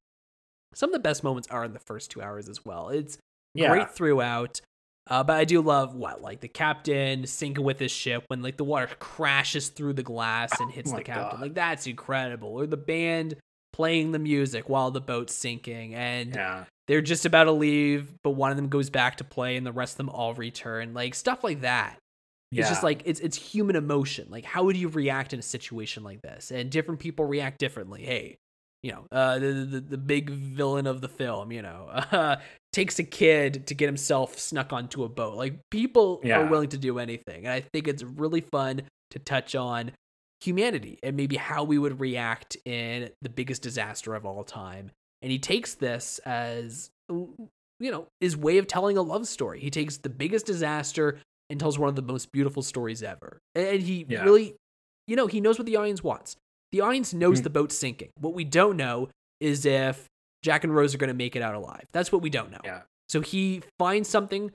some 0.75 0.91
of 0.91 0.93
the 0.93 1.01
best 1.01 1.25
moments 1.25 1.49
are 1.49 1.65
in 1.65 1.73
the 1.73 1.81
first 1.81 2.11
two 2.11 2.23
hours 2.23 2.49
as 2.49 2.65
well 2.65 2.89
it's 2.89 3.19
yeah. 3.55 3.69
great 3.71 3.91
throughout. 3.91 4.61
Uh, 5.09 5.25
but 5.25 5.37
I 5.37 5.45
do 5.45 5.61
love 5.61 5.95
what 5.95 6.23
like 6.23 6.41
the 6.41 6.49
captain 6.49 7.27
sinking 7.27 7.65
with 7.65 7.81
his 7.81 7.91
ship 7.91 8.25
when 8.29 8.43
like 8.43 8.57
the 8.57 8.65
water 8.65 8.89
crashes 8.99 9.69
through 9.69 9.95
the 9.95 10.03
glass 10.03 10.53
and 10.61 10.71
hits 10.71 10.93
oh 10.93 10.97
the 10.97 11.03
captain. 11.03 11.39
God. 11.39 11.41
Like 11.41 11.55
that's 11.55 11.87
incredible. 11.87 12.51
Or 12.51 12.67
the 12.67 12.77
band 12.77 13.37
playing 13.73 14.13
the 14.13 14.19
music 14.19 14.69
while 14.69 14.91
the 14.91 15.01
boat's 15.01 15.35
sinking 15.35 15.95
and 15.95 16.35
yeah. 16.35 16.65
they're 16.87 17.01
just 17.01 17.25
about 17.25 17.45
to 17.45 17.53
leave, 17.53 18.13
but 18.23 18.31
one 18.31 18.51
of 18.51 18.57
them 18.57 18.69
goes 18.69 18.91
back 18.91 19.17
to 19.17 19.25
play 19.25 19.57
and 19.57 19.67
the 19.67 19.73
rest 19.73 19.95
of 19.95 19.97
them 19.99 20.11
all 20.11 20.35
return. 20.35 20.95
Like 20.95 21.15
stuff 21.15 21.43
like 21.43 21.63
that. 21.63 21.99
Yeah. 22.51 22.63
It's 22.63 22.71
just 22.71 22.83
like 22.83 23.03
it's 23.05 23.21
it's 23.21 23.37
human 23.37 23.77
emotion. 23.77 24.27
Like 24.29 24.45
how 24.45 24.65
would 24.65 24.77
you 24.77 24.89
react 24.89 25.33
in 25.33 25.39
a 25.39 25.43
situation 25.43 26.03
like 26.03 26.21
this? 26.23 26.51
And 26.51 26.71
different 26.71 27.01
people 27.01 27.25
react 27.25 27.59
differently. 27.59 28.03
Hey, 28.03 28.39
you 28.83 28.93
know, 28.93 29.07
uh, 29.13 29.39
the, 29.39 29.53
the, 29.53 29.81
the 29.81 29.99
big 29.99 30.31
villain 30.31 30.87
of 30.87 31.01
the 31.01 31.09
film, 31.09 31.53
you 31.53 31.63
know, 31.63 31.89
uh, 31.91 32.37
takes 32.73 32.99
a 32.99 33.05
kid 33.05 33.67
to 33.67 33.75
get 33.75 33.87
himself 33.87 34.39
snuck 34.39 34.73
onto 34.73 35.05
a 35.05 35.09
boat. 35.09 35.37
Like 35.37 35.61
people 35.71 36.21
yeah. 36.25 36.41
are 36.41 36.47
willing 36.47 36.71
to 36.71 36.79
do 36.79 36.99
anything, 36.99 37.47
and 37.47 37.53
I 37.53 37.61
think 37.61 37.87
it's 37.87 38.03
really 38.03 38.41
fun 38.41 38.83
to 39.11 39.19
touch 39.19 39.55
on 39.55 39.93
humanity 40.41 40.99
and 41.03 41.17
maybe 41.17 41.37
how 41.37 41.65
we 41.65 41.79
would 41.79 42.01
react 42.01 42.57
in 42.65 43.11
the 43.21 43.29
biggest 43.29 43.63
disaster 43.63 44.15
of 44.15 44.25
all 44.25 44.43
time. 44.43 44.91
And 45.23 45.31
he 45.31 45.39
takes 45.39 45.75
this 45.75 46.19
as 46.25 46.91
you 47.09 47.91
know 47.91 48.07
his 48.21 48.37
way 48.37 48.59
of 48.59 48.67
telling 48.67 48.97
a 48.97 49.03
love 49.03 49.27
story. 49.27 49.61
He 49.61 49.71
takes 49.71 49.99
the 49.99 50.09
biggest 50.09 50.47
disaster 50.47 51.19
and 51.51 51.59
tells 51.59 51.79
one 51.79 51.89
of 51.89 51.97
the 51.97 52.03
most 52.03 52.33
beautiful 52.33 52.63
stories 52.63 53.03
ever. 53.03 53.41
And 53.55 53.83
he 53.83 54.07
yeah. 54.09 54.23
really, 54.23 54.55
you 55.07 55.17
know, 55.17 55.27
he 55.27 55.41
knows 55.41 55.59
what 55.59 55.67
the 55.67 55.77
audience 55.77 56.03
wants. 56.03 56.37
The 56.73 56.81
audience 56.81 57.13
knows 57.13 57.39
mm-hmm. 57.39 57.45
the 57.45 57.51
boat's 57.51 57.77
sinking. 57.77 58.11
What 58.19 58.35
we 58.35 58.45
don't 58.45 58.77
know 58.77 59.09
is 59.41 59.67
if 59.67 60.07
Jack 60.43 60.65
and 60.65 60.75
Rose 60.75 60.95
are 60.95 60.99
going 60.99 61.09
to 61.09 61.15
make 61.15 61.37
it 61.37 61.43
out 61.43 61.55
alive. 61.55 61.85
That's 61.93 62.13
what 62.13 62.23
we 62.23 62.31
don't 62.31 62.51
know. 62.51 62.61
Yeah. 62.65 62.83
So 63.09 63.21
he 63.21 63.63
finds 63.79 64.09
something 64.09 64.53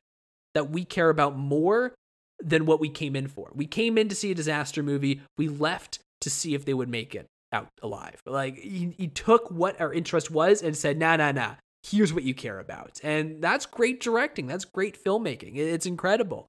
that 0.53 0.69
we 0.69 0.85
care 0.85 1.09
about 1.09 1.37
more 1.37 1.93
than 2.39 2.65
what 2.65 2.79
we 2.79 2.89
came 2.89 3.15
in 3.15 3.27
for. 3.27 3.51
We 3.53 3.65
came 3.65 3.97
in 3.97 4.07
to 4.09 4.15
see 4.15 4.31
a 4.31 4.35
disaster 4.35 4.81
movie. 4.81 5.21
We 5.37 5.49
left 5.49 5.99
to 6.21 6.29
see 6.29 6.55
if 6.55 6.63
they 6.65 6.73
would 6.73 6.89
make 6.89 7.13
it 7.13 7.27
out 7.51 7.67
alive. 7.81 8.21
Like 8.25 8.57
he, 8.57 8.93
he 8.97 9.07
took 9.07 9.51
what 9.51 9.79
our 9.81 9.93
interest 9.93 10.31
was 10.31 10.61
and 10.61 10.75
said, 10.75 10.97
"Nah, 10.97 11.17
nah, 11.17 11.31
nah. 11.31 11.55
Here's 11.83 12.13
what 12.13 12.23
you 12.23 12.33
care 12.33 12.59
about." 12.59 12.99
And 13.03 13.41
that's 13.41 13.65
great 13.65 13.99
directing. 13.99 14.47
That's 14.47 14.65
great 14.65 15.01
filmmaking. 15.01 15.57
It's 15.57 15.85
incredible 15.85 16.47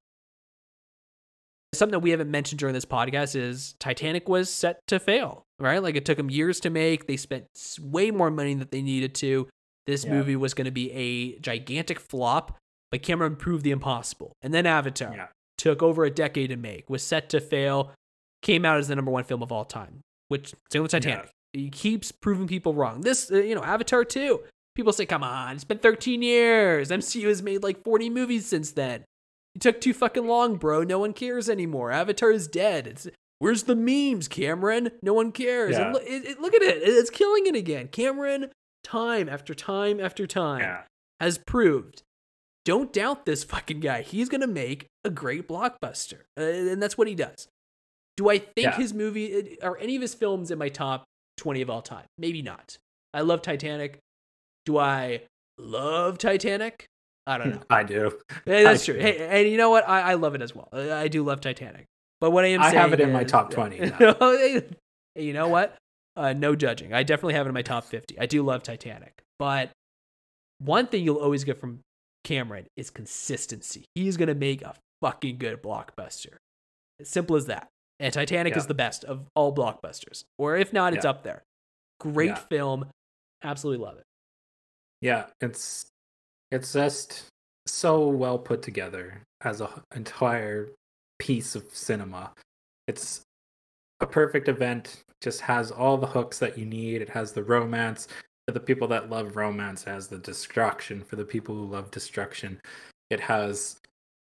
something 1.77 1.93
that 1.93 1.99
we 1.99 2.11
haven't 2.11 2.31
mentioned 2.31 2.59
during 2.59 2.73
this 2.73 2.85
podcast 2.85 3.35
is 3.35 3.75
Titanic 3.79 4.27
was 4.27 4.49
set 4.49 4.79
to 4.87 4.99
fail, 4.99 5.45
right? 5.59 5.81
Like 5.81 5.95
it 5.95 6.05
took 6.05 6.17
them 6.17 6.29
years 6.29 6.59
to 6.61 6.69
make. 6.69 7.07
They 7.07 7.17
spent 7.17 7.45
way 7.81 8.11
more 8.11 8.31
money 8.31 8.53
than 8.53 8.67
they 8.71 8.81
needed 8.81 9.15
to. 9.15 9.47
This 9.85 10.03
yeah. 10.03 10.11
movie 10.11 10.35
was 10.35 10.53
going 10.53 10.65
to 10.65 10.71
be 10.71 10.91
a 10.91 11.39
gigantic 11.39 11.99
flop, 11.99 12.57
but 12.91 13.01
Cameron 13.01 13.35
proved 13.35 13.63
the 13.63 13.71
impossible. 13.71 14.33
And 14.41 14.53
then 14.53 14.65
Avatar 14.65 15.13
yeah. 15.15 15.27
took 15.57 15.81
over 15.81 16.03
a 16.03 16.11
decade 16.11 16.49
to 16.49 16.57
make, 16.57 16.89
was 16.89 17.03
set 17.03 17.29
to 17.29 17.39
fail, 17.39 17.93
came 18.41 18.65
out 18.65 18.77
as 18.77 18.89
the 18.89 18.95
number 18.95 19.11
one 19.11 19.23
film 19.23 19.41
of 19.41 19.51
all 19.51 19.65
time, 19.65 20.01
which 20.27 20.53
same 20.71 20.81
with 20.81 20.91
Titanic. 20.91 21.31
Yeah. 21.53 21.61
He 21.61 21.69
keeps 21.69 22.11
proving 22.11 22.47
people 22.47 22.73
wrong. 22.73 23.01
This, 23.01 23.31
uh, 23.31 23.37
you 23.37 23.55
know, 23.55 23.63
Avatar 23.63 24.03
2. 24.03 24.41
People 24.75 24.93
say, 24.93 25.07
come 25.07 25.23
on, 25.23 25.55
it's 25.55 25.63
been 25.63 25.79
13 25.79 26.21
years. 26.21 26.89
MCU 26.89 27.27
has 27.27 27.41
made 27.41 27.63
like 27.63 27.83
40 27.83 28.09
movies 28.11 28.45
since 28.45 28.71
then. 28.71 29.05
You 29.57 29.71
took 29.71 29.81
too 29.81 29.93
fucking 29.95 30.27
long, 30.27 30.57
bro. 30.57 30.83
No 30.83 30.99
one 30.99 31.13
cares 31.13 31.49
anymore. 31.49 31.91
Avatar 31.91 32.29
is 32.29 32.47
dead. 32.47 32.85
It's 32.85 33.07
where's 33.39 33.63
the 33.63 33.75
memes, 33.75 34.27
Cameron? 34.27 34.91
No 35.01 35.15
one 35.15 35.31
cares. 35.31 35.75
Yeah. 35.75 35.93
Look, 35.93 36.03
it, 36.03 36.25
it, 36.25 36.39
look 36.39 36.53
at 36.53 36.61
it. 36.61 36.83
It's 36.83 37.09
killing 37.09 37.47
it 37.47 37.55
again. 37.55 37.87
Cameron, 37.87 38.51
time 38.83 39.27
after 39.27 39.55
time 39.55 39.99
after 39.99 40.27
time, 40.27 40.61
yeah. 40.61 40.81
has 41.19 41.39
proved. 41.39 42.03
Don't 42.65 42.93
doubt 42.93 43.25
this 43.25 43.43
fucking 43.43 43.79
guy. 43.79 44.03
He's 44.03 44.29
gonna 44.29 44.45
make 44.45 44.85
a 45.03 45.09
great 45.09 45.47
blockbuster, 45.47 46.19
uh, 46.39 46.43
and 46.43 46.83
that's 46.83 46.95
what 46.95 47.07
he 47.07 47.15
does. 47.15 47.47
Do 48.15 48.29
I 48.29 48.37
think 48.37 48.57
yeah. 48.57 48.75
his 48.75 48.93
movie 48.93 49.57
are 49.63 49.79
any 49.79 49.95
of 49.95 50.03
his 50.03 50.13
films 50.13 50.51
in 50.51 50.59
my 50.59 50.69
top 50.69 51.05
twenty 51.35 51.63
of 51.63 51.69
all 51.71 51.81
time? 51.81 52.05
Maybe 52.19 52.43
not. 52.43 52.77
I 53.11 53.21
love 53.21 53.41
Titanic. 53.41 53.97
Do 54.67 54.77
I 54.77 55.23
love 55.57 56.19
Titanic? 56.19 56.85
I 57.27 57.37
don't 57.37 57.51
know. 57.51 57.61
I 57.69 57.83
do. 57.83 58.17
Yeah, 58.45 58.63
that's 58.63 58.83
I 58.83 58.85
true. 58.85 58.93
Do. 58.95 59.01
Hey, 59.01 59.41
and 59.41 59.51
you 59.51 59.57
know 59.57 59.69
what? 59.69 59.87
I, 59.87 60.01
I 60.01 60.13
love 60.15 60.33
it 60.33 60.41
as 60.41 60.55
well. 60.55 60.69
I 60.73 61.07
do 61.07 61.23
love 61.23 61.41
Titanic. 61.41 61.85
But 62.19 62.31
what 62.31 62.45
I 62.45 62.47
am 62.47 62.61
I 62.63 62.69
have 62.71 62.93
it 62.93 62.99
in 62.99 63.09
is, 63.09 63.13
my 63.13 63.23
top 63.23 63.51
20. 63.51 63.77
you 65.15 65.33
know 65.33 65.47
what? 65.47 65.75
Uh, 66.15 66.33
no 66.33 66.55
judging. 66.55 66.93
I 66.93 67.03
definitely 67.03 67.35
have 67.35 67.45
it 67.45 67.49
in 67.49 67.53
my 67.53 67.61
top 67.61 67.83
50. 67.85 68.17
I 68.19 68.25
do 68.25 68.41
love 68.41 68.63
Titanic. 68.63 69.21
But 69.37 69.69
one 70.59 70.87
thing 70.87 71.03
you'll 71.03 71.17
always 71.17 71.43
get 71.43 71.59
from 71.59 71.81
Cameron 72.23 72.65
is 72.75 72.89
consistency. 72.89 73.85
He's 73.93 74.17
going 74.17 74.29
to 74.29 74.33
make 74.35 74.63
a 74.63 74.73
fucking 75.01 75.37
good 75.37 75.61
blockbuster. 75.61 76.37
As 76.99 77.07
simple 77.09 77.35
as 77.35 77.45
that. 77.45 77.67
And 77.99 78.11
Titanic 78.13 78.53
Yeah. 78.53 78.59
is 78.59 78.67
the 78.67 78.73
best 78.73 79.03
of 79.03 79.27
all 79.35 79.53
blockbusters. 79.53 80.23
Or 80.39 80.55
if 80.57 80.73
not, 80.73 80.93
it's 80.95 81.03
Yeah. 81.03 81.11
up 81.11 81.23
there. 81.23 81.43
Great 81.99 82.29
Yeah. 82.29 82.35
film. 82.35 82.87
Absolutely 83.43 83.85
love 83.85 83.97
it. 83.97 84.03
Yeah, 85.01 85.25
it's 85.41 85.85
it's 86.51 86.73
just 86.73 87.25
so 87.65 88.07
well 88.07 88.39
put 88.39 88.61
together 88.61 89.21
as 89.41 89.61
a 89.61 89.65
h- 89.65 89.83
entire 89.95 90.69
piece 91.19 91.55
of 91.55 91.63
cinema. 91.73 92.31
It's 92.87 93.21
a 93.99 94.07
perfect 94.07 94.47
event. 94.47 95.03
Just 95.21 95.41
has 95.41 95.71
all 95.71 95.97
the 95.97 96.07
hooks 96.07 96.39
that 96.39 96.57
you 96.57 96.65
need. 96.65 97.01
It 97.01 97.09
has 97.09 97.33
the 97.33 97.43
romance 97.43 98.07
for 98.47 98.53
the 98.53 98.59
people 98.59 98.87
that 98.89 99.09
love 99.09 99.35
romance. 99.35 99.83
It 99.83 99.89
has 99.89 100.07
the 100.07 100.19
destruction 100.19 101.03
for 101.03 101.15
the 101.15 101.25
people 101.25 101.55
who 101.55 101.65
love 101.65 101.91
destruction. 101.91 102.59
It 103.09 103.19
has, 103.19 103.79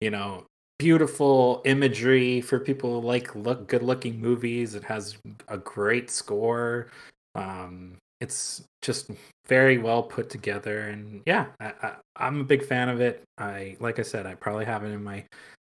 you 0.00 0.10
know, 0.10 0.46
beautiful 0.78 1.62
imagery 1.64 2.40
for 2.40 2.58
people 2.58 3.00
who 3.00 3.06
like 3.06 3.34
look 3.34 3.68
good 3.68 3.82
looking 3.82 4.20
movies. 4.20 4.74
It 4.74 4.84
has 4.84 5.18
a 5.48 5.58
great 5.58 6.10
score. 6.10 6.88
Um, 7.34 7.98
it's 8.20 8.64
just 8.82 9.10
very 9.46 9.78
well 9.78 10.02
put 10.02 10.30
together 10.30 10.88
and 10.88 11.22
yeah 11.26 11.46
I, 11.60 11.94
i'm 12.16 12.40
a 12.40 12.44
big 12.44 12.64
fan 12.64 12.88
of 12.88 13.00
it. 13.00 13.22
I 13.38 13.76
like 13.80 13.98
i 13.98 14.02
said 14.02 14.26
i 14.26 14.34
probably 14.34 14.64
have 14.64 14.84
it 14.84 14.88
in 14.88 15.02
my 15.02 15.24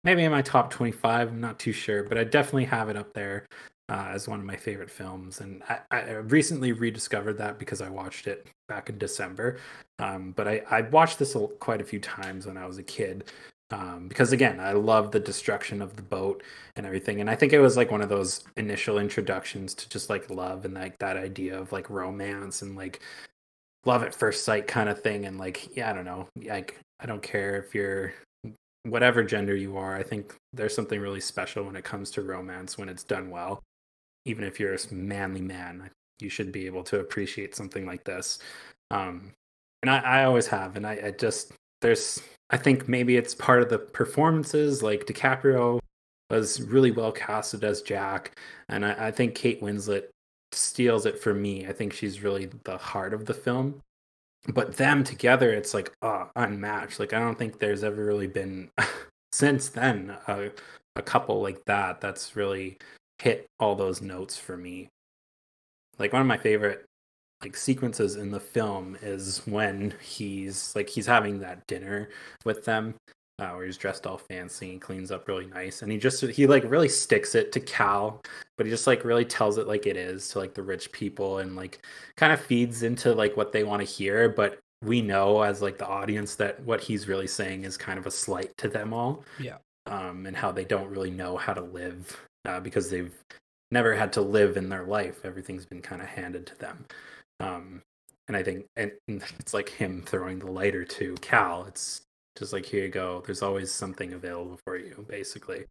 maybe 0.04 0.24
in 0.24 0.32
my 0.32 0.42
top 0.42 0.70
25 0.70 1.30
i'm 1.30 1.42
not 1.42 1.60
too 1.60 1.74
sure 1.74 2.04
but 2.04 2.18
i 2.18 2.24
definitely 2.24 2.66
have 2.66 2.90
it 2.90 2.98
up 2.98 3.14
there 3.14 3.46
uh, 3.90 4.10
as 4.12 4.28
one 4.28 4.40
of 4.40 4.46
my 4.46 4.56
favorite 4.56 4.92
films 4.92 5.40
and 5.40 5.64
I, 5.70 5.80
I 5.92 6.12
recently 6.12 6.74
rediscovered 6.74 7.38
that 7.38 7.58
because 7.58 7.82
i 7.82 7.90
watched 7.90 8.28
it 8.28 8.48
back 8.68 8.90
in 8.90 8.98
december. 8.98 9.60
Um, 10.00 10.34
but 10.36 10.48
I, 10.48 10.62
I 10.70 10.82
watched 10.82 11.20
this 11.20 11.36
quite 11.60 11.82
a 11.82 11.86
few 11.86 12.00
times 12.00 12.46
when 12.46 12.58
i 12.58 12.66
was 12.66 12.78
a 12.78 12.84
kid 12.84 13.32
um, 13.72 14.08
because 14.08 14.32
again 14.32 14.60
i 14.60 14.72
love 14.72 15.12
the 15.12 15.20
destruction 15.20 15.82
of 15.82 15.96
the 15.96 16.02
boat 16.02 16.44
and 16.76 16.86
everything 16.86 17.20
and 17.20 17.30
i 17.30 17.36
think 17.36 17.54
it 17.54 17.60
was 17.60 17.78
like 17.78 17.92
one 17.92 18.02
of 18.02 18.10
those 18.10 18.44
initial 18.56 18.98
introductions 18.98 19.74
to 19.74 19.90
just 19.90 20.10
like 20.10 20.30
love 20.30 20.66
and 20.66 20.74
like 20.74 20.98
that 21.00 21.18
idea 21.18 21.60
of 21.60 21.72
like 21.72 21.90
romance 21.90 22.62
and 22.62 22.76
like 22.76 23.02
love 23.86 24.04
at 24.04 24.16
first 24.16 24.44
sight 24.44 24.68
kind 24.68 24.90
of 24.90 25.02
thing 25.02 25.26
and 25.26 25.38
like 25.38 25.76
yeah 25.76 25.90
i 25.90 25.94
don't 25.94 26.06
know 26.06 26.28
like 26.46 26.80
i 27.00 27.06
don't 27.06 27.24
care 27.24 27.58
if 27.58 27.76
you're 27.76 28.14
whatever 28.84 29.22
gender 29.24 29.56
you 29.56 29.78
are 29.78 29.96
i 29.96 30.04
think 30.04 30.34
there's 30.58 30.76
something 30.76 31.00
really 31.00 31.20
special 31.20 31.64
when 31.64 31.76
it 31.76 31.84
comes 31.84 32.12
to 32.12 32.22
romance 32.22 32.78
when 32.78 32.90
it's 32.90 33.04
done 33.04 33.30
well. 33.30 33.62
Even 34.26 34.44
if 34.44 34.60
you're 34.60 34.74
a 34.74 34.94
manly 34.94 35.42
man 35.42 35.90
you 36.20 36.30
should 36.30 36.52
be 36.52 36.66
able 36.66 36.84
to 36.84 37.00
appreciate 37.00 37.56
something 37.56 37.86
like 37.86 38.04
this. 38.04 38.40
Um 38.92 39.32
and 39.84 39.90
i, 39.90 40.00
I 40.00 40.24
always 40.26 40.48
have 40.48 40.76
and 40.76 40.86
I, 40.86 41.00
I 41.06 41.12
just 41.12 41.52
there's 41.82 42.22
i 42.50 42.58
think 42.58 42.88
maybe 42.88 43.18
it's 43.18 43.36
part 43.36 43.62
of 43.62 43.70
the 43.70 43.80
performances 43.80 44.84
like 44.84 45.06
dicaprio 45.06 45.80
was 46.30 46.62
really 46.62 46.92
well 46.92 47.12
casted 47.12 47.64
as 47.64 47.82
jack 47.82 48.38
and 48.70 48.86
i, 48.86 49.08
I 49.08 49.12
think 49.12 49.36
kate 49.36 49.62
winslet 49.62 50.08
steals 50.52 51.06
it 51.06 51.20
for 51.20 51.34
me. 51.34 51.68
I 51.68 51.74
think 51.74 51.94
she's 51.94 52.24
really 52.24 52.50
the 52.64 52.78
heart 52.78 53.14
of 53.14 53.26
the 53.26 53.34
film. 53.34 53.82
But 54.48 54.78
them 54.78 55.04
together, 55.04 55.52
it's 55.52 55.74
like 55.74 55.92
uh, 56.02 56.26
unmatched. 56.36 57.00
Like 57.00 57.14
I 57.14 57.20
don't 57.20 57.38
think 57.38 57.60
there's 57.60 57.84
ever 57.84 58.06
really 58.06 58.28
been 58.28 58.70
since 59.32 59.70
then 59.70 60.16
a, 60.28 60.52
a 60.96 61.02
couple 61.02 61.42
like 61.42 61.64
that 61.66 62.02
that's 62.02 62.36
really 62.36 62.78
hit 63.20 63.46
all 63.60 63.76
those 63.76 64.02
notes 64.02 64.38
for 64.38 64.58
me. 64.58 64.90
Like 66.00 66.14
one 66.14 66.22
of 66.22 66.28
my 66.28 66.38
favorite 66.38 66.86
like 67.42 67.56
sequences 67.56 68.16
in 68.16 68.32
the 68.32 68.40
film 68.40 68.98
is 69.02 69.42
when 69.46 69.94
he's 70.02 70.76
like 70.76 70.90
he's 70.90 71.06
having 71.06 71.40
that 71.40 71.66
dinner 71.68 72.10
with 72.46 72.66
them 72.66 72.96
uh, 73.40 73.50
where 73.52 73.66
he's 73.66 73.78
dressed 73.78 74.08
all 74.08 74.18
fancy 74.18 74.72
and 74.72 74.82
cleans 74.82 75.12
up 75.12 75.28
really 75.28 75.46
nice. 75.46 75.84
And 75.84 75.92
he 75.92 76.00
just 76.00 76.22
he 76.24 76.48
like 76.48 76.64
really 76.64 76.90
sticks 76.90 77.36
it 77.36 77.52
to 77.52 77.60
cal 77.60 78.22
but 78.58 78.66
he 78.66 78.72
just 78.72 78.88
like 78.88 79.06
really 79.06 79.26
tells 79.26 79.60
it 79.60 79.68
like 79.68 79.86
it 79.86 79.96
is 79.96 80.28
to 80.30 80.40
like 80.40 80.56
the 80.56 80.64
rich 80.64 80.92
people 80.92 81.38
and 81.38 81.56
like 81.56 81.86
kind 82.16 82.34
of 82.34 82.42
feeds 82.42 82.82
into 82.82 83.14
like 83.14 83.38
what 83.38 83.52
they 83.52 83.64
want 83.64 83.82
to 83.82 83.88
hear. 83.88 84.28
But 84.30 84.58
we 84.84 85.02
know 85.02 85.42
as 85.44 85.62
like 85.62 85.78
the 85.78 85.88
audience 85.88 86.36
that 86.36 86.60
what 86.64 86.82
he's 86.82 87.08
really 87.08 87.28
saying 87.28 87.64
is 87.66 87.78
kind 87.78 88.00
of 88.00 88.08
a 88.08 88.12
slight 88.12 88.56
to 88.58 88.68
them 88.68 88.94
all 88.94 89.24
Yeah. 89.40 89.58
um 89.86 90.26
and 90.26 90.36
how 90.36 90.52
they 90.52 90.66
don't 90.66 90.90
really 90.90 91.12
know 91.12 91.38
how 91.38 91.54
to 91.54 91.62
live 91.62 92.20
uh, 92.46 92.60
because 92.60 92.90
they've 92.90 93.14
never 93.72 93.94
had 93.96 94.14
to 94.14 94.22
live 94.22 94.56
in 94.58 94.70
their 94.70 94.86
life. 94.86 95.26
Everything's 95.26 95.66
been 95.66 95.82
kind 95.82 96.02
of 96.02 96.08
handed 96.08 96.48
to 96.48 96.56
them 96.58 96.86
um 97.40 97.82
and 98.28 98.36
i 98.36 98.44
think 98.44 98.66
and 98.76 98.92
it's 99.08 99.54
like 99.54 99.70
him 99.70 100.02
throwing 100.06 100.40
the 100.40 100.52
lighter 100.52 100.84
to 100.86 101.16
cal. 101.22 101.66
It's 101.66 102.02
just 102.38 102.54
like 102.54 102.66
here 102.66 102.84
you 102.86 102.90
go. 102.90 103.24
There's 103.26 103.42
always 103.42 103.72
something 103.72 104.14
available 104.14 104.60
for 104.64 104.78
you 104.78 105.06
basically. 105.10 105.66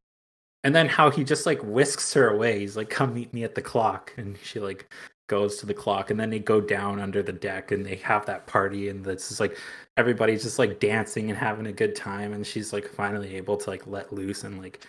And 0.64 0.74
then 0.74 0.88
how 0.88 1.10
he 1.10 1.22
just 1.22 1.47
like 1.47 1.62
whisks 1.62 2.12
her 2.14 2.28
away. 2.30 2.59
He's 2.60 2.76
like 2.76 2.90
come 2.90 3.14
meet 3.14 3.32
me 3.32 3.44
at 3.44 3.55
the 3.55 3.62
clock. 3.62 4.12
And 4.16 4.36
she 4.43 4.59
like 4.60 4.93
goes 5.28 5.59
to 5.59 5.66
the 5.66 5.74
clock. 5.74 6.10
And 6.10 6.18
then 6.18 6.30
they 6.30 6.40
go 6.40 6.60
down 6.60 7.01
under 7.01 7.22
the 7.22 7.32
deck 7.32 7.70
and 7.70 7.86
they 7.86 7.97
have 7.97 8.26
that 8.26 8.47
party. 8.47 8.88
And 8.88 9.06
it's 9.06 9.28
just 9.28 9.40
like 9.40 9.56
everybody's 9.97 10.43
just 10.43 10.59
like 10.59 10.80
dancing 10.80 11.30
and 11.30 11.38
having 11.38 11.66
a 11.66 11.72
good 11.72 11.94
time. 11.94 12.32
And 12.32 12.47
she's 12.47 12.72
like 12.72 12.88
finally 12.88 13.36
able 13.36 13.56
to 13.59 13.70
like 13.70 13.86
let 13.86 14.12
loose 14.12 14.44
and 14.44 14.59
like 14.60 14.84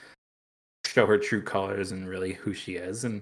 show 0.85 1.05
her 1.05 1.17
true 1.17 1.43
colors 1.43 1.91
and 1.91 2.07
really 2.09 2.33
who 2.33 2.53
she 2.53 2.75
is. 2.75 3.03
And 3.03 3.21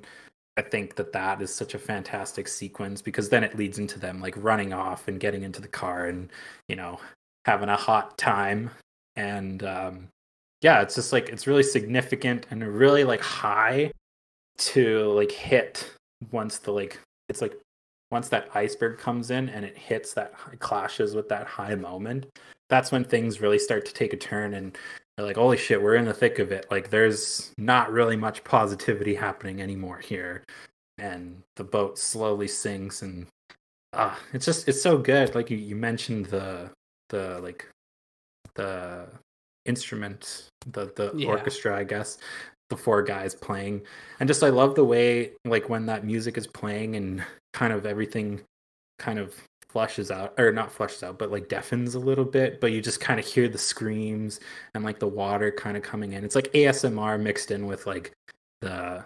i 0.58 0.62
think 0.62 0.96
that 0.96 1.12
that 1.12 1.42
is 1.42 1.54
such 1.54 1.74
a 1.74 1.80
fantastic 1.80 2.48
sequence 2.48 3.02
because 3.02 3.30
then 3.30 3.44
it 3.44 3.58
leads 3.58 3.80
into 3.80 4.00
them 4.00 4.22
like 4.22 4.36
running 4.38 4.74
off 4.74 5.08
and 5.08 5.20
getting 5.20 5.44
into 5.44 5.62
the 5.62 5.68
car 5.68 6.08
and 6.08 6.32
you 6.68 6.76
know 6.76 7.00
having 7.46 7.70
a 7.70 7.78
hot 7.78 8.18
time. 8.18 8.70
And 9.16 9.64
um 9.64 10.10
yeah 10.62 10.82
it's 10.82 10.96
just 10.96 11.14
like 11.14 11.30
it's 11.30 11.48
really 11.48 11.64
significant 11.64 12.48
and 12.50 12.66
really 12.68 13.04
like 13.04 13.22
high 13.22 13.92
to 14.58 15.12
like 15.12 15.32
hit 15.32 15.90
once 16.32 16.58
the 16.60 16.72
like 16.72 17.00
it's 17.30 17.42
like 17.42 17.54
once 18.12 18.30
that 18.30 18.50
iceberg 18.56 18.98
comes 18.98 19.32
in 19.32 19.50
and 19.50 19.64
it 19.64 19.78
hits 19.78 20.14
that 20.14 20.34
clashes 20.60 21.14
with 21.14 21.30
that 21.30 21.46
high 21.46 21.76
moment 21.76 22.26
that's 22.70 22.92
when 22.92 23.04
things 23.04 23.42
really 23.42 23.60
start 23.60 23.86
to 23.86 23.94
take 23.94 24.14
a 24.14 24.18
turn 24.18 24.54
and 24.54 24.78
like 25.18 25.38
holy 25.38 25.58
shit 25.58 25.82
we're 25.82 25.96
in 25.96 26.06
the 26.06 26.14
thick 26.14 26.40
of 26.40 26.52
it. 26.52 26.66
Like 26.70 26.90
there's 26.90 27.52
not 27.58 27.92
really 27.92 28.16
much 28.18 28.44
positivity 28.44 29.16
happening 29.16 29.62
anymore 29.62 30.00
here. 30.00 30.44
And 30.98 31.42
the 31.56 31.64
boat 31.64 31.98
slowly 31.98 32.48
sinks 32.48 33.02
and 33.02 33.28
ah 33.94 34.20
it's 34.34 34.46
just 34.46 34.68
it's 34.68 34.82
so 34.82 34.98
good. 34.98 35.36
Like 35.36 35.50
you, 35.50 35.58
you 35.58 35.76
mentioned 35.76 36.26
the 36.28 36.70
the 37.10 37.40
like 37.42 37.68
the 38.56 39.08
instrument 39.66 40.48
the 40.72 40.92
the 40.96 41.12
Yeah. 41.16 41.30
orchestra 41.30 41.76
i 41.76 41.84
guess 41.84 42.18
the 42.70 42.78
four 42.78 43.02
guys 43.04 43.34
playing. 43.36 43.82
And 44.20 44.28
just 44.28 44.44
i 44.44 44.50
love 44.50 44.76
the 44.76 44.86
way 44.86 45.32
like 45.46 45.70
when 45.70 45.86
that 45.88 46.04
music 46.04 46.38
is 46.38 46.48
playing 46.48 46.96
and 46.96 47.24
kind 47.54 47.72
of 47.74 47.86
everything 47.86 48.42
kind 49.00 49.20
of 49.20 49.36
flushes 49.76 50.10
out 50.10 50.34
or 50.38 50.54
not 50.54 50.72
flushes 50.72 51.04
out 51.04 51.20
but 51.20 51.32
like 51.32 51.50
deafens 51.50 51.96
a 51.96 52.00
little 52.00 52.24
bit 52.24 52.62
but 52.62 52.72
you 52.72 52.80
just 52.82 53.02
kind 53.02 53.20
of 53.20 53.26
hear 53.26 53.50
the 53.50 53.58
screams 53.58 54.40
and 54.74 54.86
like 54.86 55.00
the 55.00 55.08
water 55.08 55.52
kind 55.52 55.76
of 55.76 55.84
coming 55.84 56.14
in. 56.14 56.24
It's 56.24 56.34
like 56.34 56.50
asmr 56.54 57.20
mixed 57.20 57.52
in 57.52 57.68
with 57.68 57.86
like 57.86 58.14
the 58.62 59.04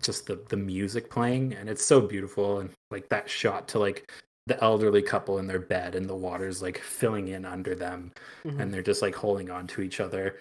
just 0.00 0.28
the 0.28 0.36
the 0.50 0.56
music 0.56 1.10
playing 1.10 1.54
and 1.54 1.68
it's 1.68 1.84
so 1.84 2.00
beautiful 2.00 2.60
and 2.60 2.70
like 2.92 3.08
that 3.08 3.28
shot 3.28 3.66
to 3.68 3.80
like 3.80 4.08
the 4.46 4.62
elderly 4.62 5.02
couple 5.02 5.40
in 5.40 5.48
their 5.48 5.58
bed 5.58 5.96
and 5.96 6.08
the 6.08 6.14
water's 6.14 6.62
like 6.62 6.78
filling 6.78 7.26
in 7.26 7.44
under 7.44 7.74
them 7.74 8.12
Mhm. 8.44 8.60
and 8.60 8.72
they're 8.72 8.82
just 8.82 9.02
like 9.02 9.16
holding 9.16 9.50
on 9.50 9.66
to 9.66 9.82
each 9.82 9.98
other 9.98 10.38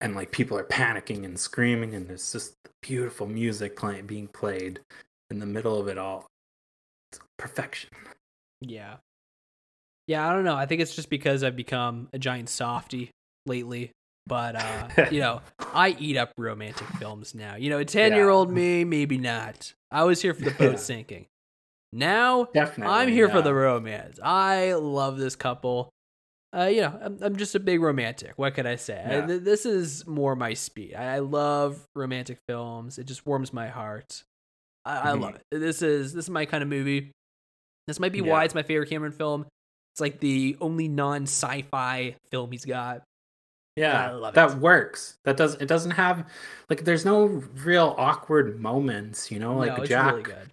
and 0.00 0.14
like 0.14 0.30
people 0.30 0.56
are 0.56 0.64
panicking 0.64 1.24
and 1.24 1.36
screaming 1.36 1.94
and 1.96 2.06
there's 2.06 2.30
just 2.30 2.54
beautiful 2.80 3.26
music 3.26 3.74
playing 3.74 4.06
being 4.06 4.28
played 4.28 4.78
in 5.32 5.40
the 5.40 5.46
middle 5.46 5.80
of 5.80 5.88
it 5.88 5.98
all. 5.98 6.26
It's 7.10 7.20
perfection 7.36 7.90
Yeah. 8.62 8.96
Yeah, 10.08 10.28
I 10.28 10.32
don't 10.32 10.44
know. 10.44 10.56
I 10.56 10.66
think 10.66 10.80
it's 10.80 10.94
just 10.94 11.10
because 11.10 11.44
I've 11.44 11.56
become 11.56 12.08
a 12.12 12.18
giant 12.18 12.48
softy 12.48 13.10
lately. 13.46 13.90
But 14.26 14.56
uh, 14.56 14.88
you 15.10 15.20
know, 15.20 15.40
I 15.58 15.96
eat 15.98 16.16
up 16.16 16.32
romantic 16.36 16.86
films 16.98 17.34
now. 17.34 17.56
You 17.56 17.70
know, 17.70 17.78
a 17.78 17.84
ten 17.84 18.12
year 18.12 18.28
old 18.28 18.50
me, 18.50 18.84
maybe 18.84 19.18
not. 19.18 19.72
I 19.90 20.04
was 20.04 20.20
here 20.22 20.34
for 20.34 20.42
the 20.42 20.50
boat 20.52 20.72
Yeah. 20.72 20.76
sinking. 20.78 21.26
Now 21.92 22.44
definitely 22.54 22.94
I'm 22.94 23.08
here 23.08 23.28
for 23.28 23.42
the 23.42 23.52
romance. 23.52 24.18
I 24.22 24.72
love 24.74 25.18
this 25.18 25.36
couple. 25.36 25.90
Uh, 26.56 26.64
you 26.64 26.80
know, 26.82 26.98
I'm, 27.02 27.18
I'm 27.22 27.36
just 27.36 27.54
a 27.54 27.60
big 27.60 27.80
romantic. 27.80 28.32
What 28.36 28.54
could 28.54 28.66
I 28.66 28.76
say? 28.76 29.02
I- 29.04 29.26
th- 29.26 29.42
this 29.42 29.64
is 29.66 30.06
more 30.06 30.34
my 30.36 30.54
speed. 30.54 30.94
I, 30.94 31.16
I 31.16 31.18
love 31.20 31.82
romantic 31.94 32.38
films. 32.48 32.98
It 32.98 33.04
just 33.04 33.24
warms 33.26 33.52
my 33.52 33.68
heart. 33.68 34.22
I, 34.84 35.10
I 35.12 35.14
Mhm. 35.14 35.20
love 35.20 35.34
it. 35.36 35.42
This 35.50 35.82
is 35.82 36.12
this 36.14 36.26
is 36.26 36.30
my 36.30 36.44
kind 36.46 36.62
of 36.62 36.68
movie. 36.68 37.10
This 37.86 37.98
might 38.00 38.12
be 38.12 38.18
Yeah. 38.20 38.30
why 38.30 38.44
it's 38.44 38.54
my 38.54 38.62
favorite 38.62 38.88
Cameron 38.88 39.12
film. 39.12 39.46
It's 39.94 40.00
like 40.00 40.20
the 40.20 40.56
only 40.60 40.88
non 40.88 41.22
sci-fi 41.24 42.16
film 42.30 42.50
he's 42.52 42.64
got. 42.64 43.02
yeah 43.76 44.08
I 44.08 44.12
love 44.12 44.34
that 44.34 44.50
it. 44.52 44.56
works 44.58 45.16
that 45.24 45.36
does 45.38 45.54
it 45.54 45.66
doesn't 45.66 45.92
have 45.92 46.28
like 46.68 46.84
there's 46.84 47.06
no 47.06 47.24
real 47.64 47.94
awkward 47.96 48.60
moments 48.60 49.30
you 49.30 49.38
know 49.38 49.56
like 49.56 49.76
no, 49.76 49.82
it's 49.82 49.88
jack 49.88 50.10
really 50.12 50.22
good. 50.22 50.50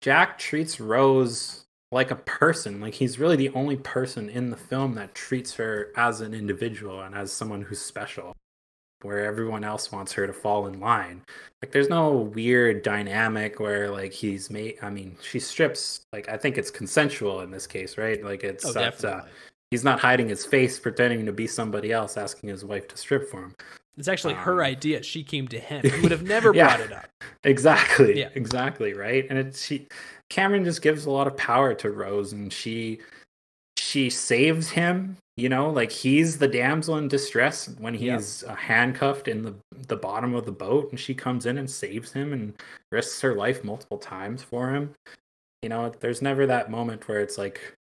Jack 0.00 0.38
treats 0.38 0.80
Rose 0.80 1.64
like 1.92 2.10
a 2.10 2.16
person. 2.16 2.80
Like 2.80 2.94
he's 2.94 3.18
really 3.20 3.36
the 3.36 3.50
only 3.50 3.76
person 3.76 4.28
in 4.28 4.50
the 4.50 4.56
film 4.56 4.94
that 4.94 5.14
treats 5.14 5.54
her 5.54 5.90
as 5.96 6.20
an 6.20 6.34
individual 6.34 7.00
and 7.02 7.14
as 7.14 7.32
someone 7.32 7.62
who's 7.62 7.80
special. 7.80 8.34
Where 9.04 9.24
everyone 9.24 9.64
else 9.64 9.90
wants 9.92 10.12
her 10.12 10.26
to 10.26 10.32
fall 10.32 10.66
in 10.66 10.80
line. 10.80 11.22
Like 11.62 11.72
there's 11.72 11.88
no 11.88 12.10
weird 12.10 12.82
dynamic 12.82 13.60
where 13.60 13.90
like 13.90 14.12
he's 14.12 14.50
made 14.50 14.78
I 14.82 14.90
mean, 14.90 15.16
she 15.22 15.38
strips 15.38 16.00
like 16.12 16.28
I 16.28 16.36
think 16.36 16.58
it's 16.58 16.70
consensual 16.70 17.40
in 17.40 17.50
this 17.50 17.66
case, 17.66 17.98
right? 17.98 18.22
Like 18.24 18.42
it's 18.44 18.64
Oh, 18.64 18.80
uh, 18.80 19.24
he's 19.70 19.84
not 19.84 20.00
hiding 20.00 20.28
his 20.28 20.44
face 20.44 20.78
pretending 20.78 21.24
to 21.26 21.32
be 21.32 21.46
somebody 21.46 21.92
else 21.92 22.16
asking 22.16 22.48
his 22.50 22.64
wife 22.64 22.88
to 22.88 22.96
strip 22.96 23.30
for 23.30 23.42
him. 23.42 23.54
It's 23.98 24.08
actually 24.08 24.34
her 24.34 24.54
Um, 24.64 24.70
idea. 24.70 25.02
She 25.02 25.22
came 25.22 25.46
to 25.48 25.60
him. 25.60 25.82
He 25.88 26.00
would 26.00 26.10
have 26.12 26.22
never 26.22 26.54
Yeah. 26.54 26.76
brought 26.76 26.80
it 26.86 26.92
up. 26.92 27.06
Exactly. 27.44 28.18
Yeah. 28.20 28.28
Exactly. 28.34 28.94
Right. 28.94 29.26
And 29.28 29.38
it's 29.38 29.64
she 29.64 29.88
Cameron 30.30 30.64
just 30.64 30.80
gives 30.80 31.06
a 31.06 31.10
lot 31.10 31.26
of 31.26 31.36
power 31.36 31.74
to 31.74 31.90
Rose 31.90 32.32
and 32.32 32.52
she 32.52 33.00
she 33.76 34.08
saves 34.10 34.70
him, 34.70 35.16
you 35.36 35.48
know, 35.48 35.70
like 35.70 35.90
he's 35.90 36.38
the 36.38 36.48
damsel 36.48 36.98
in 36.98 37.08
distress 37.08 37.68
when 37.78 37.94
he's 37.94 38.44
uh, 38.44 38.54
handcuffed 38.54 39.28
in 39.28 39.42
the 39.42 39.54
the 39.88 39.96
bottom 39.96 40.34
of 40.34 40.44
the 40.44 40.52
boat 40.52 40.90
and 40.90 41.00
she 41.00 41.14
comes 41.14 41.46
in 41.46 41.58
and 41.58 41.70
saves 41.70 42.12
him 42.12 42.32
and 42.32 42.54
risks 42.90 43.20
her 43.22 43.34
life 43.34 43.64
multiple 43.64 43.98
times 43.98 44.42
for 44.42 44.70
him. 44.70 44.94
You 45.62 45.70
know, 45.70 45.90
there's 46.00 46.22
never 46.22 46.46
that 46.46 46.70
moment 46.70 47.08
where 47.08 47.20
it's 47.20 47.38
like 47.38 47.76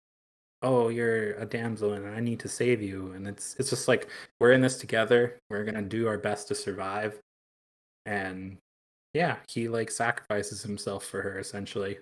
oh 0.63 0.89
you're 0.89 1.33
a 1.35 1.45
damsel 1.45 1.93
and 1.93 2.07
i 2.07 2.19
need 2.19 2.39
to 2.39 2.47
save 2.47 2.81
you. 2.81 3.11
And 3.13 3.27
it's 3.27 3.55
it's 3.59 3.69
just 3.69 3.87
like 3.87 4.07
we're 4.39 4.53
in 4.53 4.61
this 4.61 4.77
together. 4.77 5.37
We're 5.49 5.65
gonna 5.65 5.81
do 5.81 6.07
our 6.07 6.17
best 6.17 6.47
to 6.49 6.55
survive. 6.55 7.19
And 8.05 8.57
yeah 9.13 9.37
he 9.49 9.67
like 9.67 9.91
sacrifices 9.91 10.63
himself 10.63 11.05
for 11.05 11.21
her 11.21 11.39
essentially 11.39 11.97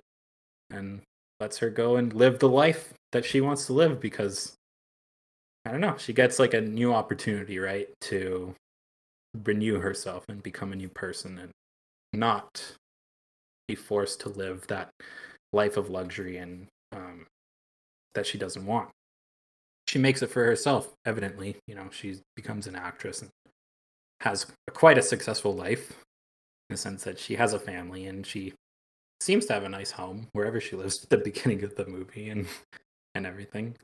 and 0.69 1.01
lets 1.39 1.57
her 1.57 1.69
go 1.69 1.95
and 1.95 2.13
live 2.13 2.39
the 2.39 2.49
life 2.49 2.93
that 3.11 3.25
she 3.25 3.41
wants 3.41 3.65
to 3.65 3.73
live 3.73 3.99
because 3.99 4.55
i 5.65 5.71
don't 5.71 5.81
know 5.81 5.95
she 5.97 6.13
gets 6.13 6.39
like 6.39 6.53
a 6.53 6.61
new 6.61 6.93
opportunity 6.93 7.59
right 7.59 7.89
to 8.01 8.55
renew 9.45 9.79
herself 9.79 10.25
and 10.29 10.41
become 10.41 10.73
a 10.73 10.75
new 10.75 10.89
person 10.89 11.37
and 11.37 11.51
not 12.13 12.75
be 13.67 13.75
forced 13.75 14.19
to 14.21 14.29
live 14.29 14.65
that 14.67 14.89
life 15.53 15.77
of 15.77 15.89
luxury 15.89 16.37
and 16.37 16.67
um, 16.91 17.27
that 18.15 18.25
she 18.25 18.37
doesn't 18.37 18.65
want. 18.65 18.89
She 19.87 19.99
makes 19.99 20.21
it 20.21 20.29
for 20.29 20.43
herself, 20.43 20.93
evidently. 21.05 21.57
You 21.67 21.75
know, 21.75 21.89
she 21.91 22.15
becomes 22.35 22.67
an 22.67 22.75
actress 22.75 23.21
and 23.21 23.29
has 24.21 24.47
quite 24.73 24.97
a 24.97 25.03
successful 25.03 25.55
life 25.55 25.91
in 26.69 26.73
the 26.73 26.77
sense 26.77 27.03
that 27.03 27.19
she 27.19 27.35
has 27.35 27.53
a 27.53 27.59
family 27.59 28.05
and 28.05 28.25
she 28.25 28.53
seems 29.21 29.45
to 29.45 29.53
have 29.53 29.63
a 29.63 29.69
nice 29.69 29.91
home 29.91 30.27
wherever 30.33 30.59
she 30.59 30.75
lives 30.75 31.03
at 31.03 31.09
the 31.09 31.17
beginning 31.17 31.63
of 31.63 31.75
the 31.75 31.85
movie 31.85 32.29
and 32.29 32.47
and 33.15 33.25
everything. 33.25 33.75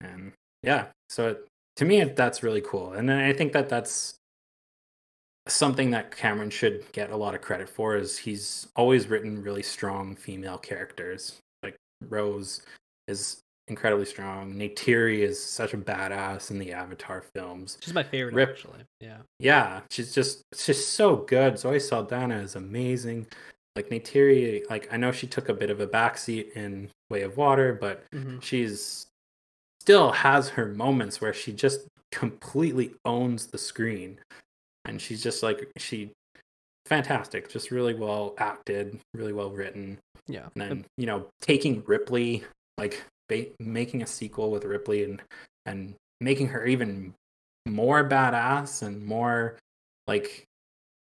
And 0.00 0.32
yeah, 0.62 0.86
so 1.08 1.28
it, 1.28 1.46
to 1.76 1.84
me, 1.84 2.02
that's 2.04 2.42
really 2.42 2.60
cool. 2.60 2.92
And 2.92 3.08
then 3.08 3.18
I 3.18 3.32
think 3.32 3.52
that 3.52 3.68
that's 3.68 4.14
something 5.48 5.90
that 5.90 6.16
Cameron 6.16 6.50
should 6.50 6.84
get 6.92 7.10
a 7.10 7.16
lot 7.16 7.34
of 7.34 7.40
credit 7.40 7.68
for 7.68 7.96
is 7.96 8.16
he's 8.18 8.68
always 8.76 9.08
written 9.08 9.42
really 9.42 9.62
strong 9.62 10.14
female 10.14 10.58
characters. 10.58 11.38
Like 11.62 11.76
Rose 12.08 12.62
is 13.08 13.40
incredibly 13.68 14.04
strong. 14.04 14.54
Neytiri 14.54 15.18
is 15.18 15.42
such 15.42 15.74
a 15.74 15.78
badass 15.78 16.50
in 16.50 16.58
the 16.58 16.72
Avatar 16.72 17.22
films. 17.34 17.78
She's 17.80 17.94
my 17.94 18.02
favorite, 18.02 18.34
Rip. 18.34 18.50
actually. 18.50 18.80
Yeah. 19.00 19.18
Yeah, 19.40 19.80
she's 19.90 20.14
just 20.14 20.42
she's 20.54 20.84
so 20.86 21.16
good. 21.16 21.58
Zoe 21.58 21.80
Saldana 21.80 22.38
is 22.38 22.54
amazing. 22.54 23.26
Like 23.74 23.88
Neytiri, 23.88 24.68
like 24.70 24.92
I 24.92 24.96
know 24.96 25.10
she 25.10 25.26
took 25.26 25.48
a 25.48 25.54
bit 25.54 25.70
of 25.70 25.80
a 25.80 25.86
backseat 25.86 26.52
in 26.52 26.90
Way 27.10 27.22
of 27.22 27.36
Water, 27.36 27.76
but 27.80 28.04
hmm 28.12 28.38
she's 28.40 29.06
still 29.82 30.12
has 30.12 30.50
her 30.50 30.66
moments 30.66 31.20
where 31.20 31.34
she 31.34 31.52
just 31.52 31.88
completely 32.12 32.94
owns 33.04 33.48
the 33.48 33.58
screen. 33.58 34.16
And 34.84 35.00
she's 35.00 35.20
just 35.20 35.42
like 35.42 35.68
she 35.76 36.12
fantastic 36.86 37.48
just 37.48 37.72
really 37.72 37.94
well 37.94 38.34
acted 38.38 39.00
really 39.12 39.32
well 39.32 39.50
written. 39.50 39.98
Yeah. 40.28 40.46
and 40.54 40.62
then 40.62 40.86
you 40.96 41.06
know 41.06 41.26
taking 41.40 41.82
ripley 41.84 42.44
like 42.78 43.02
ba- 43.28 43.50
making 43.58 44.02
a 44.02 44.06
sequel 44.06 44.52
with 44.52 44.64
ripley 44.64 45.02
and 45.02 45.20
and 45.66 45.94
making 46.20 46.46
her 46.48 46.64
even 46.64 47.14
more 47.66 48.08
badass 48.08 48.82
and 48.82 49.04
more 49.04 49.58
like 50.06 50.44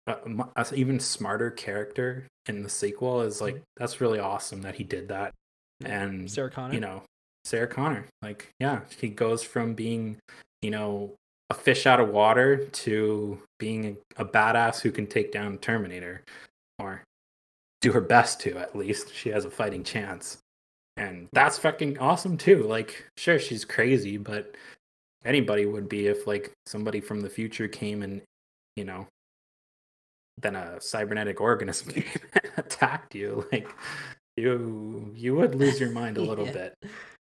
a, 0.08 0.16
a 0.56 0.74
even 0.74 0.98
smarter 0.98 1.52
character 1.52 2.26
in 2.46 2.64
the 2.64 2.68
sequel 2.68 3.20
is 3.20 3.40
like 3.40 3.56
mm. 3.56 3.62
that's 3.76 4.00
really 4.00 4.18
awesome 4.18 4.62
that 4.62 4.74
he 4.74 4.82
did 4.82 5.06
that. 5.08 5.32
And 5.84 6.28
Sarah 6.28 6.50
Connor. 6.50 6.74
you 6.74 6.80
know 6.80 7.04
sarah 7.46 7.66
connor. 7.68 8.04
Like 8.22 8.50
yeah 8.60 8.80
she 8.98 9.08
goes 9.08 9.42
from 9.42 9.74
being 9.74 10.16
you 10.62 10.70
know 10.70 11.14
a 11.48 11.54
fish 11.54 11.86
out 11.86 12.00
of 12.00 12.08
water 12.08 12.66
to 12.66 13.40
being 13.60 13.96
a, 14.18 14.22
a 14.22 14.24
badass 14.26 14.80
who 14.80 14.90
can 14.90 15.06
take 15.06 15.30
down 15.30 15.58
terminator 15.58 16.22
or 16.80 17.02
do 17.80 17.92
her 17.92 18.00
best 18.00 18.40
to 18.40 18.58
at 18.58 18.74
least. 18.74 19.14
She 19.14 19.28
has 19.28 19.44
a 19.44 19.50
fighting 19.50 19.84
chance. 19.84 20.38
And 20.96 21.28
that's 21.32 21.58
fucking 21.58 21.98
awesome 21.98 22.36
too. 22.36 22.64
Like 22.64 23.04
sure 23.16 23.38
she's 23.38 23.64
crazy 23.64 24.16
but 24.16 24.56
anybody 25.24 25.66
would 25.66 25.88
be 25.88 26.08
if 26.08 26.26
like 26.26 26.52
somebody 26.66 27.00
from 27.00 27.20
the 27.20 27.30
future 27.30 27.68
came 27.68 28.02
and 28.02 28.22
you 28.76 28.84
know 28.84 29.06
then 30.38 30.56
a 30.56 30.80
cybernetic 30.80 31.40
organism 31.40 32.02
attacked 32.56 33.14
you. 33.14 33.46
Like 33.52 33.68
you 34.36 35.12
you 35.14 35.34
would 35.36 35.54
lose 35.54 35.78
your 35.78 35.90
mind 35.90 36.18
a 36.18 36.22
little 36.22 36.46
Yeah. 36.52 36.52
bit 36.52 36.74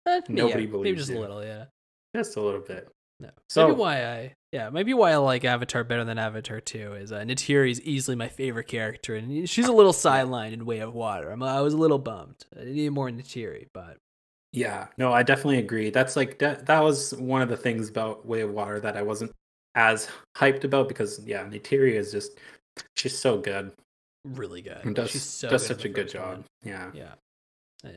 Uh, 0.06 0.20
nobody 0.28 0.64
yeah, 0.64 0.70
maybe 0.70 0.96
just 0.96 1.10
you. 1.10 1.18
a 1.18 1.20
little, 1.20 1.44
yeah. 1.44 1.64
just 2.14 2.36
a 2.36 2.40
little 2.40 2.60
bit 2.60 2.88
No. 3.20 3.30
So- 3.48 3.66
maybe 3.68 3.78
why 3.80 4.04
I 4.04 4.34
yeah 4.52 4.70
maybe 4.70 4.94
why 4.94 5.10
I 5.12 5.16
like 5.16 5.44
Avatar 5.44 5.82
better 5.84 6.04
than 6.04 6.18
Avatar 6.18 6.60
Two 6.60 6.94
is 6.94 7.10
uh, 7.12 7.20
Neytiri 7.20 7.70
is 7.70 7.80
easily 7.82 8.16
my 8.16 8.28
favorite 8.28 8.68
character 8.68 9.16
and 9.16 9.48
she's 9.48 9.66
a 9.68 9.72
little 9.72 9.92
sidelined 10.06 10.52
in 10.52 10.64
Way 10.64 10.78
of 10.78 10.94
Water. 10.94 11.30
I'm, 11.30 11.42
I 11.42 11.60
was 11.60 11.74
a 11.74 11.78
little 11.78 11.98
bummed. 11.98 12.44
I 12.58 12.64
needed 12.64 12.90
more 12.92 13.10
Neytiri, 13.10 13.66
but 13.74 13.98
Yeah, 14.52 14.86
no, 14.96 15.12
I 15.12 15.22
definitely 15.24 15.58
agree. 15.58 15.90
That's 15.90 16.14
like 16.16 16.38
that, 16.38 16.66
that 16.66 16.80
was 16.82 17.12
one 17.14 17.42
of 17.42 17.48
the 17.48 17.56
things 17.56 17.88
about 17.88 18.24
Way 18.24 18.42
of 18.42 18.50
Water 18.52 18.78
that 18.80 18.96
I 18.96 19.02
wasn't 19.02 19.32
as 19.74 20.08
hyped 20.36 20.64
about 20.64 20.88
because 20.88 21.20
yeah, 21.26 21.44
Neytiri 21.44 21.92
is 21.94 22.12
just 22.12 22.38
she's 22.94 23.18
so 23.18 23.36
good 23.38 23.72
really 24.24 24.62
good. 24.62 24.78
and 24.84 24.94
does 24.94 25.10
so 25.22 25.48
does 25.50 25.62
good 25.62 25.76
such 25.76 25.84
a 25.84 25.88
good 25.88 26.08
job. 26.08 26.28
one. 26.28 26.44
Yeah. 26.64 26.90
Yeah, 26.94 27.14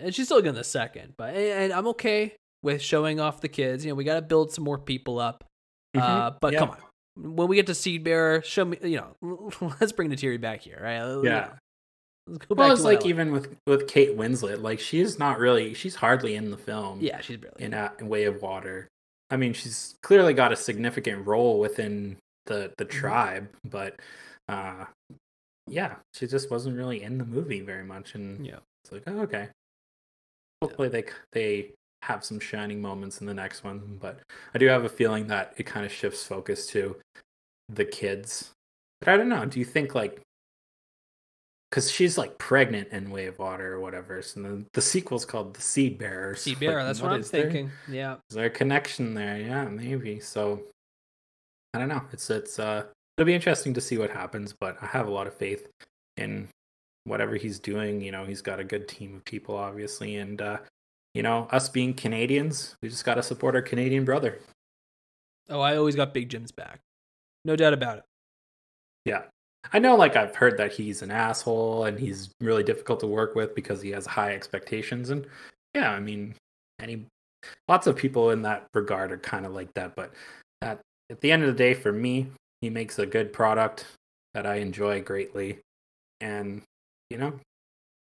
and 0.01 0.13
she's 0.15 0.25
still 0.27 0.37
in 0.39 0.55
the 0.55 0.63
second, 0.63 1.13
but 1.17 1.35
and 1.35 1.71
I'm 1.73 1.87
okay 1.87 2.35
with 2.63 2.81
showing 2.81 3.19
off 3.19 3.41
the 3.41 3.47
kids. 3.47 3.85
You 3.85 3.91
know, 3.91 3.95
we 3.95 4.03
got 4.03 4.15
to 4.15 4.21
build 4.21 4.51
some 4.53 4.63
more 4.63 4.77
people 4.77 5.19
up. 5.19 5.43
Uh, 5.97 6.31
but 6.41 6.53
Mm-hmm. 6.53 6.53
Yeah. 6.53 6.59
come 6.59 6.69
on, 6.69 7.35
when 7.35 7.47
we 7.47 7.55
get 7.55 7.67
to 7.67 7.75
Seed 7.75 8.03
Bearer, 8.03 8.41
show 8.43 8.65
me. 8.65 8.77
You 8.83 9.03
know, 9.21 9.51
let's 9.79 9.91
bring 9.91 10.09
Neytiri 10.09 10.39
back 10.39 10.61
here, 10.61 10.79
right? 10.81 11.23
Yeah. 11.23 11.49
Let's 12.27 12.45
go 12.45 12.55
Well, 12.55 12.71
it's 12.71 12.83
like 12.83 13.05
even 13.05 13.31
with 13.31 13.55
with 13.65 13.87
Kate 13.87 14.15
Winslet, 14.17 14.61
like 14.61 14.79
she's 14.79 15.17
not 15.17 15.39
really 15.39 15.73
she's 15.73 15.95
hardly 15.95 16.35
in 16.35 16.51
the 16.51 16.57
film. 16.57 16.99
yeah, 17.01 17.21
she's 17.21 17.37
barely 17.37 17.63
in 17.63 17.73
a 17.73 17.91
in 17.99 18.07
Way 18.07 18.25
of 18.25 18.41
Water. 18.41 18.87
I 19.31 19.37
mean, 19.37 19.53
she's 19.53 19.95
clearly 20.03 20.33
got 20.33 20.51
a 20.51 20.55
significant 20.55 21.25
role 21.27 21.59
within 21.59 22.17
the 22.45 22.71
the 22.77 22.85
Mm-hmm. 22.85 22.99
tribe, 22.99 23.49
but 23.65 23.99
uh 24.47 24.85
yeah, 25.67 25.95
she 26.13 26.27
just 26.27 26.49
wasn't 26.51 26.75
really 26.77 27.01
in 27.03 27.17
the 27.17 27.25
movie 27.25 27.61
very 27.61 27.83
much 27.83 28.15
and 28.15 28.45
Yeah. 28.45 28.57
it's 28.83 28.91
like, 28.91 29.03
oh, 29.07 29.21
okay. 29.21 29.49
Hopefully 30.61 30.89
they 30.89 31.05
they 31.31 31.71
have 32.03 32.23
some 32.23 32.39
shining 32.39 32.81
moments 32.81 33.21
in 33.21 33.27
the 33.27 33.33
next 33.33 33.63
one, 33.63 33.97
but 34.01 34.19
I 34.53 34.57
do 34.57 34.67
have 34.67 34.85
a 34.85 34.89
feeling 34.89 35.27
that 35.27 35.53
it 35.57 35.65
kind 35.65 35.85
of 35.85 35.91
shifts 35.91 36.25
focus 36.25 36.65
to 36.67 36.95
the 37.67 37.85
kids. 37.85 38.51
But 38.99 39.09
I 39.09 39.17
don't 39.17 39.29
know. 39.29 39.45
Do 39.45 39.59
you 39.59 39.65
think 39.65 39.95
like 39.95 40.21
because 41.69 41.91
she's 41.91 42.17
like 42.17 42.37
pregnant 42.37 42.87
in 42.91 43.11
Way 43.11 43.27
of 43.27 43.37
Water 43.37 43.73
or 43.73 43.79
whatever, 43.79 44.21
so 44.21 44.41
the, 44.41 44.65
the 44.73 44.81
sequel's 44.81 45.25
called 45.25 45.53
The 45.53 45.61
Seed 45.61 45.99
Bearer. 45.99 46.35
Seed 46.35 46.59
Bearer, 46.59 46.77
like, 46.77 46.87
that's 46.87 47.01
what, 47.01 47.11
I'm 47.11 47.19
is 47.19 47.29
there? 47.29 47.43
thinking. 47.43 47.71
Yeah. 47.87 48.15
Is 48.29 48.35
there 48.35 48.47
a 48.47 48.49
connection 48.49 49.13
there? 49.13 49.37
Yeah, 49.37 49.65
maybe. 49.65 50.19
So 50.19 50.63
I 51.73 51.79
don't 51.79 51.89
know. 51.89 52.01
It's 52.11 52.29
it's 52.29 52.59
uh 52.59 52.85
it'll 53.17 53.27
be 53.27 53.35
interesting 53.35 53.73
to 53.75 53.81
see 53.81 53.97
what 53.97 54.09
happens, 54.09 54.53
but 54.59 54.77
I 54.81 54.87
have 54.87 55.07
a 55.07 55.11
lot 55.11 55.27
of 55.27 55.33
faith 55.33 55.67
in 56.17 56.47
whatever 57.03 57.35
he's 57.35 57.59
doing. 57.59 58.01
You 58.01 58.11
know, 58.11 58.25
he's 58.25 58.41
got 58.41 58.59
a 58.59 58.63
good 58.63 58.87
team 58.87 59.15
of 59.15 59.25
people 59.25 59.55
obviously 59.55 60.17
and 60.17 60.41
uh 60.41 60.57
you 61.15 61.23
know, 61.23 61.47
us 61.51 61.69
being 61.69 61.95
Canadians, 61.95 62.75
we 62.81 62.89
just 62.89 63.05
gotta 63.05 63.23
support 63.23 63.55
our 63.55 63.61
Canadian 63.61 64.05
brother. 64.05 64.39
Oh, 65.49 65.59
I 65.59 65.75
always 65.77 65.95
got 65.95 66.13
Big 66.13 66.29
Jim's 66.29 66.51
back. 66.51 66.79
No 67.45 67.55
doubt 67.55 67.73
about 67.73 67.99
it. 67.99 68.03
Yeah. 69.05 69.23
I 69.73 69.79
know 69.79 69.95
like 69.95 70.15
I've 70.15 70.35
heard 70.35 70.57
that 70.57 70.71
he's 70.71 71.01
an 71.01 71.11
asshole 71.11 71.85
and 71.85 71.99
he's 71.99 72.29
really 72.39 72.63
difficult 72.63 72.99
to 73.01 73.07
work 73.07 73.35
with 73.35 73.55
because 73.55 73.81
he 73.81 73.89
has 73.91 74.05
high 74.05 74.33
expectations 74.33 75.09
and 75.09 75.25
yeah, 75.75 75.91
I 75.91 75.99
mean 75.99 76.35
any 76.79 77.05
lots 77.67 77.87
of 77.87 77.95
people 77.95 78.31
in 78.31 78.41
that 78.43 78.67
regard 78.73 79.11
are 79.11 79.17
kind 79.17 79.45
of 79.45 79.53
like 79.53 79.73
that, 79.73 79.95
but 79.95 80.13
at, 80.61 80.79
at 81.09 81.21
the 81.21 81.31
end 81.31 81.43
of 81.43 81.47
the 81.47 81.55
day 81.55 81.73
for 81.73 81.91
me, 81.91 82.27
he 82.61 82.69
makes 82.69 82.99
a 82.99 83.05
good 83.05 83.31
product 83.31 83.85
that 84.33 84.45
I 84.45 84.55
enjoy 84.55 85.01
greatly. 85.01 85.59
And 86.21 86.61
you 87.09 87.17
know, 87.17 87.33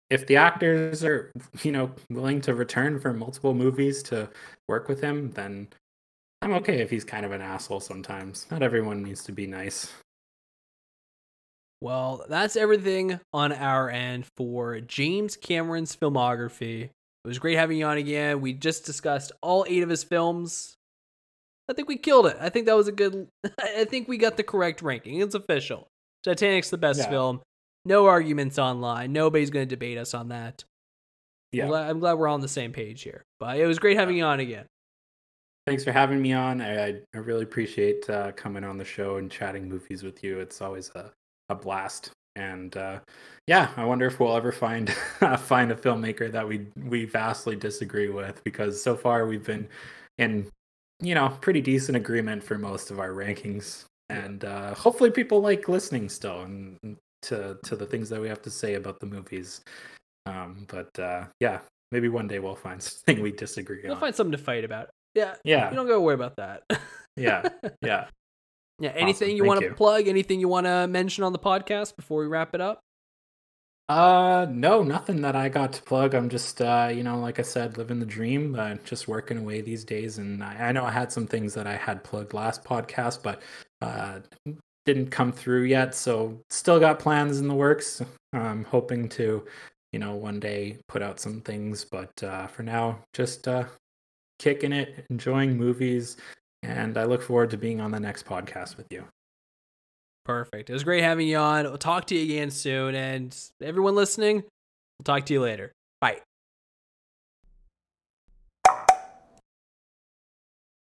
if 0.10 0.26
the 0.28 0.38
actors 0.38 1.04
are, 1.04 1.32
you 1.62 1.72
know, 1.72 1.92
willing 2.10 2.42
to 2.42 2.54
return 2.56 3.00
for 3.00 3.14
multiple 3.14 3.54
movies 3.54 4.02
to 4.04 4.30
work 4.68 4.88
with 4.90 5.02
him, 5.02 5.32
then 5.32 5.68
I'm 6.42 6.54
okay 6.54 6.80
if 6.82 6.90
he's 6.90 7.04
kind 7.04 7.26
of 7.26 7.32
an 7.32 7.42
asshole 7.42 7.80
sometimes. 7.80 8.48
Not 8.50 8.64
everyone 8.64 9.04
needs 9.04 9.24
to 9.26 9.32
be 9.32 9.46
nice. 9.46 9.92
Well, 11.82 12.26
that's 12.28 12.56
everything 12.56 13.20
on 13.34 13.54
our 13.54 13.90
end 13.90 14.26
for 14.36 14.82
James 14.82 15.38
Cameron's 15.38 15.96
filmography. 15.96 16.84
It 16.86 17.28
was 17.28 17.40
great 17.40 17.58
having 17.58 17.78
you 17.78 17.86
on 17.86 17.98
again. 17.98 18.42
We 18.42 18.54
just 18.54 18.86
discussed 18.86 19.32
all 19.42 19.66
eight 19.68 19.84
of 19.84 19.90
his 19.90 20.04
films. 20.04 20.76
I 21.70 21.74
think 21.74 21.88
we 21.88 21.98
killed 21.98 22.26
it. 22.26 22.38
I 22.40 22.50
think 22.50 22.66
that 22.66 22.76
was 22.76 22.88
a 22.88 22.92
good. 22.92 23.28
I 23.60 23.86
think 23.86 24.08
we 24.08 24.18
got 24.18 24.36
the 24.38 24.44
correct 24.44 24.82
ranking. 24.82 25.22
It's 25.22 25.36
official. 25.36 25.88
Titanic's 26.24 26.70
the 26.70 26.78
best 26.78 27.00
Yeah. 27.00 27.10
film. 27.10 27.42
No 27.90 28.06
arguments 28.06 28.60
online. 28.60 29.12
Nobody's 29.12 29.50
going 29.50 29.68
to 29.68 29.76
debate 29.76 29.98
us 29.98 30.14
on 30.14 30.30
that. 30.30 30.64
Yeah. 31.52 31.64
I'm 31.64 31.70
glad, 31.70 31.90
I'm 31.90 32.00
glad 32.00 32.14
we're 32.14 32.28
on 32.28 32.40
the 32.40 32.48
same 32.48 32.72
page 32.72 33.02
here. 33.02 33.26
But 33.40 33.58
it 33.58 33.66
was 33.66 33.80
great 33.80 33.98
having 33.98 34.16
you 34.16 34.24
on 34.24 34.40
again. 34.40 34.68
Thanks 35.66 35.84
for 35.84 35.92
having 35.92 36.22
me 36.22 36.32
on. 36.34 36.62
I, 36.62 36.86
I, 36.86 36.96
I 37.16 37.18
really 37.18 37.42
appreciate 37.42 38.08
uh, 38.08 38.32
coming 38.34 38.64
on 38.64 38.78
the 38.78 38.86
show 38.86 39.18
and 39.18 39.30
chatting 39.30 39.68
movies 39.68 40.04
with 40.04 40.24
you. 40.24 40.40
It's 40.40 40.62
always 40.62 40.92
a, 40.94 41.12
a 41.50 41.56
blast. 41.56 42.12
And 42.36 42.78
uh, 42.78 43.00
yeah, 43.48 43.72
I 43.76 43.84
wonder 43.86 44.06
if 44.06 44.20
we'll 44.20 44.38
ever 44.38 44.52
find 44.52 44.90
find 45.40 45.72
a 45.72 45.76
filmmaker 45.76 46.32
that 46.32 46.48
we 46.48 46.68
we 46.86 47.06
vastly 47.06 47.56
disagree 47.56 48.10
with 48.10 48.44
because 48.44 48.82
so 48.82 48.96
far 48.96 49.26
we've 49.26 49.44
been 49.44 49.68
in 50.20 50.48
you 51.02 51.16
know 51.16 51.36
pretty 51.42 51.60
decent 51.60 51.98
agreement 51.98 52.44
for 52.44 52.60
most 52.60 52.92
of 52.92 53.00
our 53.00 53.10
rankings. 53.10 53.86
And 54.10 54.46
uh, 54.46 54.76
hopefully 54.76 55.10
people 55.10 55.42
like 55.42 55.68
listening 55.68 56.08
still 56.08 56.42
and 56.42 56.78
to 57.24 57.58
to 57.64 57.76
the 57.76 57.86
things 57.86 58.10
that 58.10 58.22
we 58.22 58.28
have 58.30 58.42
to 58.44 58.50
say 58.50 58.76
about 58.76 59.00
the 59.00 59.06
movies. 59.06 59.62
Um, 60.26 60.66
but 60.68 60.98
uh, 61.00 61.26
yeah, 61.40 61.60
maybe 61.92 62.10
one 62.10 62.28
day 62.28 62.40
we'll 62.40 62.56
find 62.56 62.82
something 62.84 63.22
we 63.22 63.32
disagree 63.32 63.82
We'll 63.84 63.94
on. 63.94 64.00
find 64.00 64.16
something 64.16 64.34
to 64.34 64.38
fight 64.44 64.64
about. 64.64 64.90
Yeah. 65.16 65.36
yeah, 65.44 65.70
You 65.70 65.76
don't 65.76 65.88
gotta 65.88 66.00
worry 66.00 66.14
about 66.16 66.36
that. 66.38 66.64
yeah, 67.16 67.48
yeah. 67.82 68.08
Yeah. 68.82 68.92
Anything 68.96 69.36
you 69.36 69.44
want 69.44 69.60
to 69.60 69.74
plug? 69.74 70.08
Anything 70.08 70.40
you 70.40 70.48
want 70.48 70.66
to 70.66 70.88
mention 70.88 71.26
on 71.26 71.34
the 71.34 71.40
podcast 71.40 71.98
before 71.98 72.22
we 72.22 72.28
wrap 72.28 72.56
it 72.56 72.62
up? 72.62 72.80
Uh, 73.90 74.46
no, 74.50 74.84
nothing 74.84 75.20
that 75.24 75.36
I 75.36 75.50
got 75.50 75.74
to 75.74 75.82
plug. 75.82 76.14
I'm 76.14 76.30
just, 76.30 76.62
uh, 76.62 76.90
you 76.94 77.04
know, 77.04 77.20
like 77.20 77.40
I 77.40 77.42
said, 77.42 77.78
living 77.78 78.00
the 78.00 78.06
dream, 78.06 78.56
uh, 78.58 78.76
just 78.86 79.08
working 79.10 79.38
away 79.38 79.60
these 79.60 79.84
days. 79.84 80.18
And 80.18 80.42
I, 80.42 80.70
I 80.70 80.72
know 80.72 80.86
I 80.86 80.92
had 80.92 81.12
some 81.12 81.28
things 81.28 81.54
that 81.56 81.68
I 81.68 81.76
had 81.76 82.06
plugged 82.06 82.34
last 82.34 82.64
podcast, 82.64 83.22
but 83.22 83.42
uh, 83.82 84.20
didn't 84.86 85.12
come 85.12 85.32
through 85.32 85.64
yet. 85.64 85.96
So 85.96 86.40
still 86.50 86.80
got 86.80 87.00
plans 87.00 87.40
in 87.40 87.48
the 87.48 87.56
works. 87.56 88.02
I'm 88.34 88.64
hoping 88.64 89.10
to, 89.10 89.46
you 89.92 90.00
know, 90.00 90.16
one 90.16 90.40
day 90.40 90.78
put 90.88 91.02
out 91.02 91.20
some 91.20 91.42
things. 91.42 91.86
But 91.86 92.24
uh, 92.24 92.48
for 92.48 92.64
now, 92.64 93.00
just 93.14 93.48
uh, 93.48 93.66
kicking 94.40 94.74
it, 94.74 95.06
enjoying 95.10 95.58
movies. 95.58 96.18
And 96.64 96.98
I 96.98 97.06
look 97.06 97.22
forward 97.22 97.50
to 97.52 97.58
being 97.58 97.80
on 97.82 97.92
the 97.92 98.00
next 98.00 98.26
podcast 98.26 98.78
with 98.78 98.88
you. 98.92 99.06
Perfect. 100.26 100.70
It 100.70 100.74
was 100.74 100.84
great 100.84 101.04
having 101.04 101.28
you 101.28 101.38
on. 101.38 101.66
We'll 101.66 101.78
talk 101.78 102.06
to 102.08 102.16
you 102.16 102.24
again 102.24 102.52
soon. 102.52 102.94
And 102.94 103.36
everyone 103.62 103.96
listening, 103.96 104.36
we'll 104.36 105.04
talk 105.06 105.26
to 105.26 105.34
you 105.34 105.42
later. 105.42 105.72